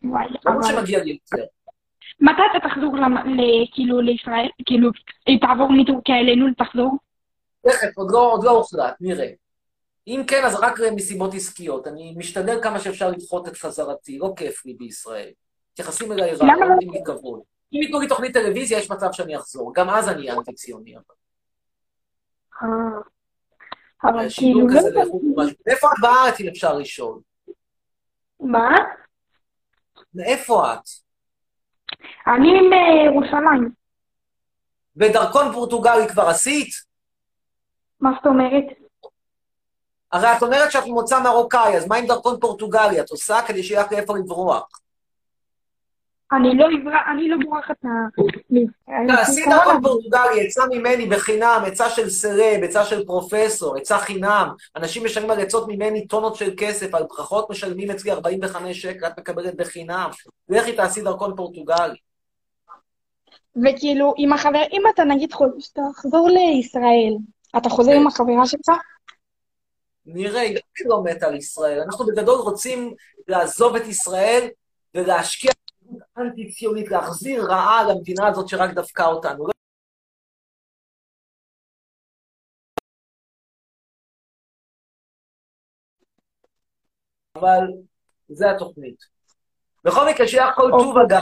וואי, 0.04 0.26
ברור 0.46 0.60
אבל... 0.60 0.68
שמגיע 0.68 1.04
לי 1.04 1.18
יותר. 1.32 1.44
מתי 2.20 2.42
אתה 2.52 2.70
תחזור 2.70 2.98
כאילו 3.74 4.02
לישראל? 4.02 4.50
כאילו, 4.66 4.90
אם 5.28 5.38
תעבור 5.42 5.70
מטורקיה 5.72 6.16
אלינו, 6.16 6.46
תחזור? 6.58 6.98
תכף, 7.68 7.88
עוד 7.96 8.12
לא, 8.12 8.32
עוד 8.32 8.44
לא 8.44 8.52
הוחלט, 8.52 8.96
נראה. 9.02 9.30
אם 10.08 10.24
כן, 10.28 10.44
אז 10.46 10.56
רק 10.56 10.80
מסיבות 10.96 11.34
עסקיות. 11.34 11.88
אני 11.88 12.16
משתדל 12.18 12.60
כמה 12.64 12.80
שאפשר 12.80 13.10
לדחות 13.10 13.48
את 13.48 13.58
חזרתי, 13.58 14.18
לא 14.18 14.34
כיף 14.38 14.66
לי 14.66 14.74
בישראל. 14.74 15.30
מתייחסים 15.72 16.12
אליי 16.12 16.36
רע, 16.36 16.48
לא 16.48 16.54
לא? 16.60 16.66
נותנים 16.68 16.92
לי 16.92 17.00
כבוד. 17.06 17.40
אם 17.74 17.82
ייתנו 17.82 18.00
לי 18.00 18.08
תוכנית 18.08 18.34
טלוויזיה, 18.34 18.80
יש 18.80 18.92
מצב 18.92 19.12
שאני 19.12 19.38
אחזור. 19.38 19.74
גם 19.76 19.90
אז 19.90 20.10
אני 20.10 20.32
אנטי-ציוני. 20.32 20.96
אבל 20.98 21.04
אה, 22.64 23.00
אבל 24.04 24.30
שידור 24.30 24.70
כאילו, 24.70 24.92
לא. 25.38 25.44
מאיפה 25.68 25.88
את 25.88 26.02
בארץ, 26.02 26.40
אם 26.40 26.48
אפשר 26.48 26.78
לשאול? 26.78 27.20
מה? 28.40 28.76
מאיפה 30.14 30.74
את? 30.74 30.80
אני 32.28 32.52
מירושלים. 32.62 33.72
ודרכון 34.96 35.54
פורטוגלי 35.54 36.08
כבר 36.10 36.24
עשית? 36.24 36.70
מה 38.00 38.12
זאת 38.16 38.26
אומרת? 38.26 38.64
הרי 40.12 40.38
את 40.38 40.42
אומרת 40.42 40.72
שאת 40.72 40.84
ממוצא 40.86 41.24
מרוקאי, 41.24 41.78
אז 41.78 41.88
מה 41.88 41.96
עם 41.96 42.06
דרכון 42.06 42.40
פורטוגלי? 42.40 43.02
את 43.02 43.10
עושה 43.10 43.38
כדי 43.48 43.64
שיהיה 43.64 43.82
לך 43.82 43.92
לאיפה 43.92 44.18
לברוח. 44.18 44.68
אני 46.34 46.58
לא 46.58 46.66
עברה- 46.82 47.12
אני 47.12 47.28
לא 47.30 47.38
בורחת 47.46 47.76
מה... 47.84 47.92
מישראל. 48.50 49.08
תעשי 49.18 49.46
דרכון 49.50 49.82
פורטוגלי, 49.82 50.48
עצה 50.48 50.62
ממני 50.72 51.06
בחינם, 51.06 51.64
עצה 51.68 51.90
של 51.90 52.10
סרב, 52.10 52.64
עצה 52.64 52.86
של 52.86 53.06
פרופסור, 53.06 53.78
עצה 53.78 53.98
חינם. 53.98 54.48
אנשים 54.76 55.06
משלמים 55.06 55.32
על 55.32 55.40
עצות 55.40 55.68
ממני 55.68 56.08
טונות 56.08 56.36
של 56.36 56.54
כסף, 56.58 56.96
על 56.96 57.04
ברכות 57.04 57.50
משלמים 57.50 57.92
אצלי 57.92 58.12
45 58.12 58.82
שקל, 58.82 59.08
את 59.08 59.20
מקבלת 59.20 59.56
בחינם. 59.56 60.10
לכי 60.50 60.76
תעשי 60.76 61.02
דרכון 61.02 61.36
פורטוגלי. 61.36 61.96
וכאילו, 63.66 64.14
עם 64.18 64.34
החבר... 64.34 64.62
אם 64.72 64.82
אתה 64.94 65.04
נגיד 65.04 65.30
תחזור 65.74 66.30
לישראל, 66.30 67.14
אתה 67.58 67.70
חוזר 67.70 67.92
עם 67.92 68.08
החברה 68.08 68.46
שלך? 68.46 68.78
נראה, 70.06 70.42
היא 70.42 70.58
לא 70.86 71.04
מתה 71.04 71.28
על 71.28 71.36
ישראל. 71.36 71.82
אנחנו 71.82 72.06
בגדול 72.06 72.40
רוצים 72.40 72.94
לעזוב 73.28 73.76
את 73.76 73.88
ישראל 73.88 74.48
ולהשקיע 74.96 75.52
אנטי-ציונית, 76.18 76.92
להחזיר 76.92 77.46
רעה 77.46 77.84
למדינה 77.90 78.28
הזאת 78.28 78.48
שרק 78.48 78.74
דפקה 78.74 79.06
אותנו. 79.06 79.46
אבל 87.36 87.64
זה 88.28 88.52
התוכנית. 88.52 89.00
בכל 89.84 90.10
מקרה, 90.10 90.28
שיהיה 90.28 90.54
כל 90.56 90.72
טוב 90.80 90.98
אגב. 90.98 91.22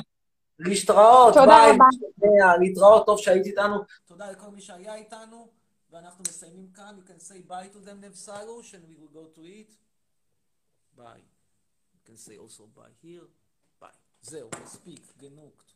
להשתראות, 0.59 1.33
ביי, 1.33 1.77
להתראות, 2.59 3.05
טוב 3.05 3.19
שהיית 3.19 3.45
איתנו. 3.45 3.75
תודה 4.05 4.31
לכל 4.31 4.49
מי 4.49 4.61
שהיה 4.61 4.95
איתנו, 4.95 5.51
ואנחנו 5.91 6.23
מסיימים 6.27 6.67
כאן. 6.73 6.97
You 6.97 7.09
can 7.09 7.19
say 7.19 7.49
bye 7.49 7.67
to 7.73 7.79
them, 7.79 8.01
Nev 8.01 8.15
Silush, 8.15 8.73
and 8.73 8.83
we 8.87 8.95
will 8.95 9.13
go 9.13 9.25
to 9.35 9.45
eat. 9.45 9.75
Bye. 10.97 11.23
You 11.93 12.01
can 12.05 12.17
say 12.17 12.37
also 12.37 12.63
bye 12.75 12.95
here. 13.01 13.42
זהו, 14.23 14.49
מספיק, 14.63 15.13
גנוקט. 15.17 15.72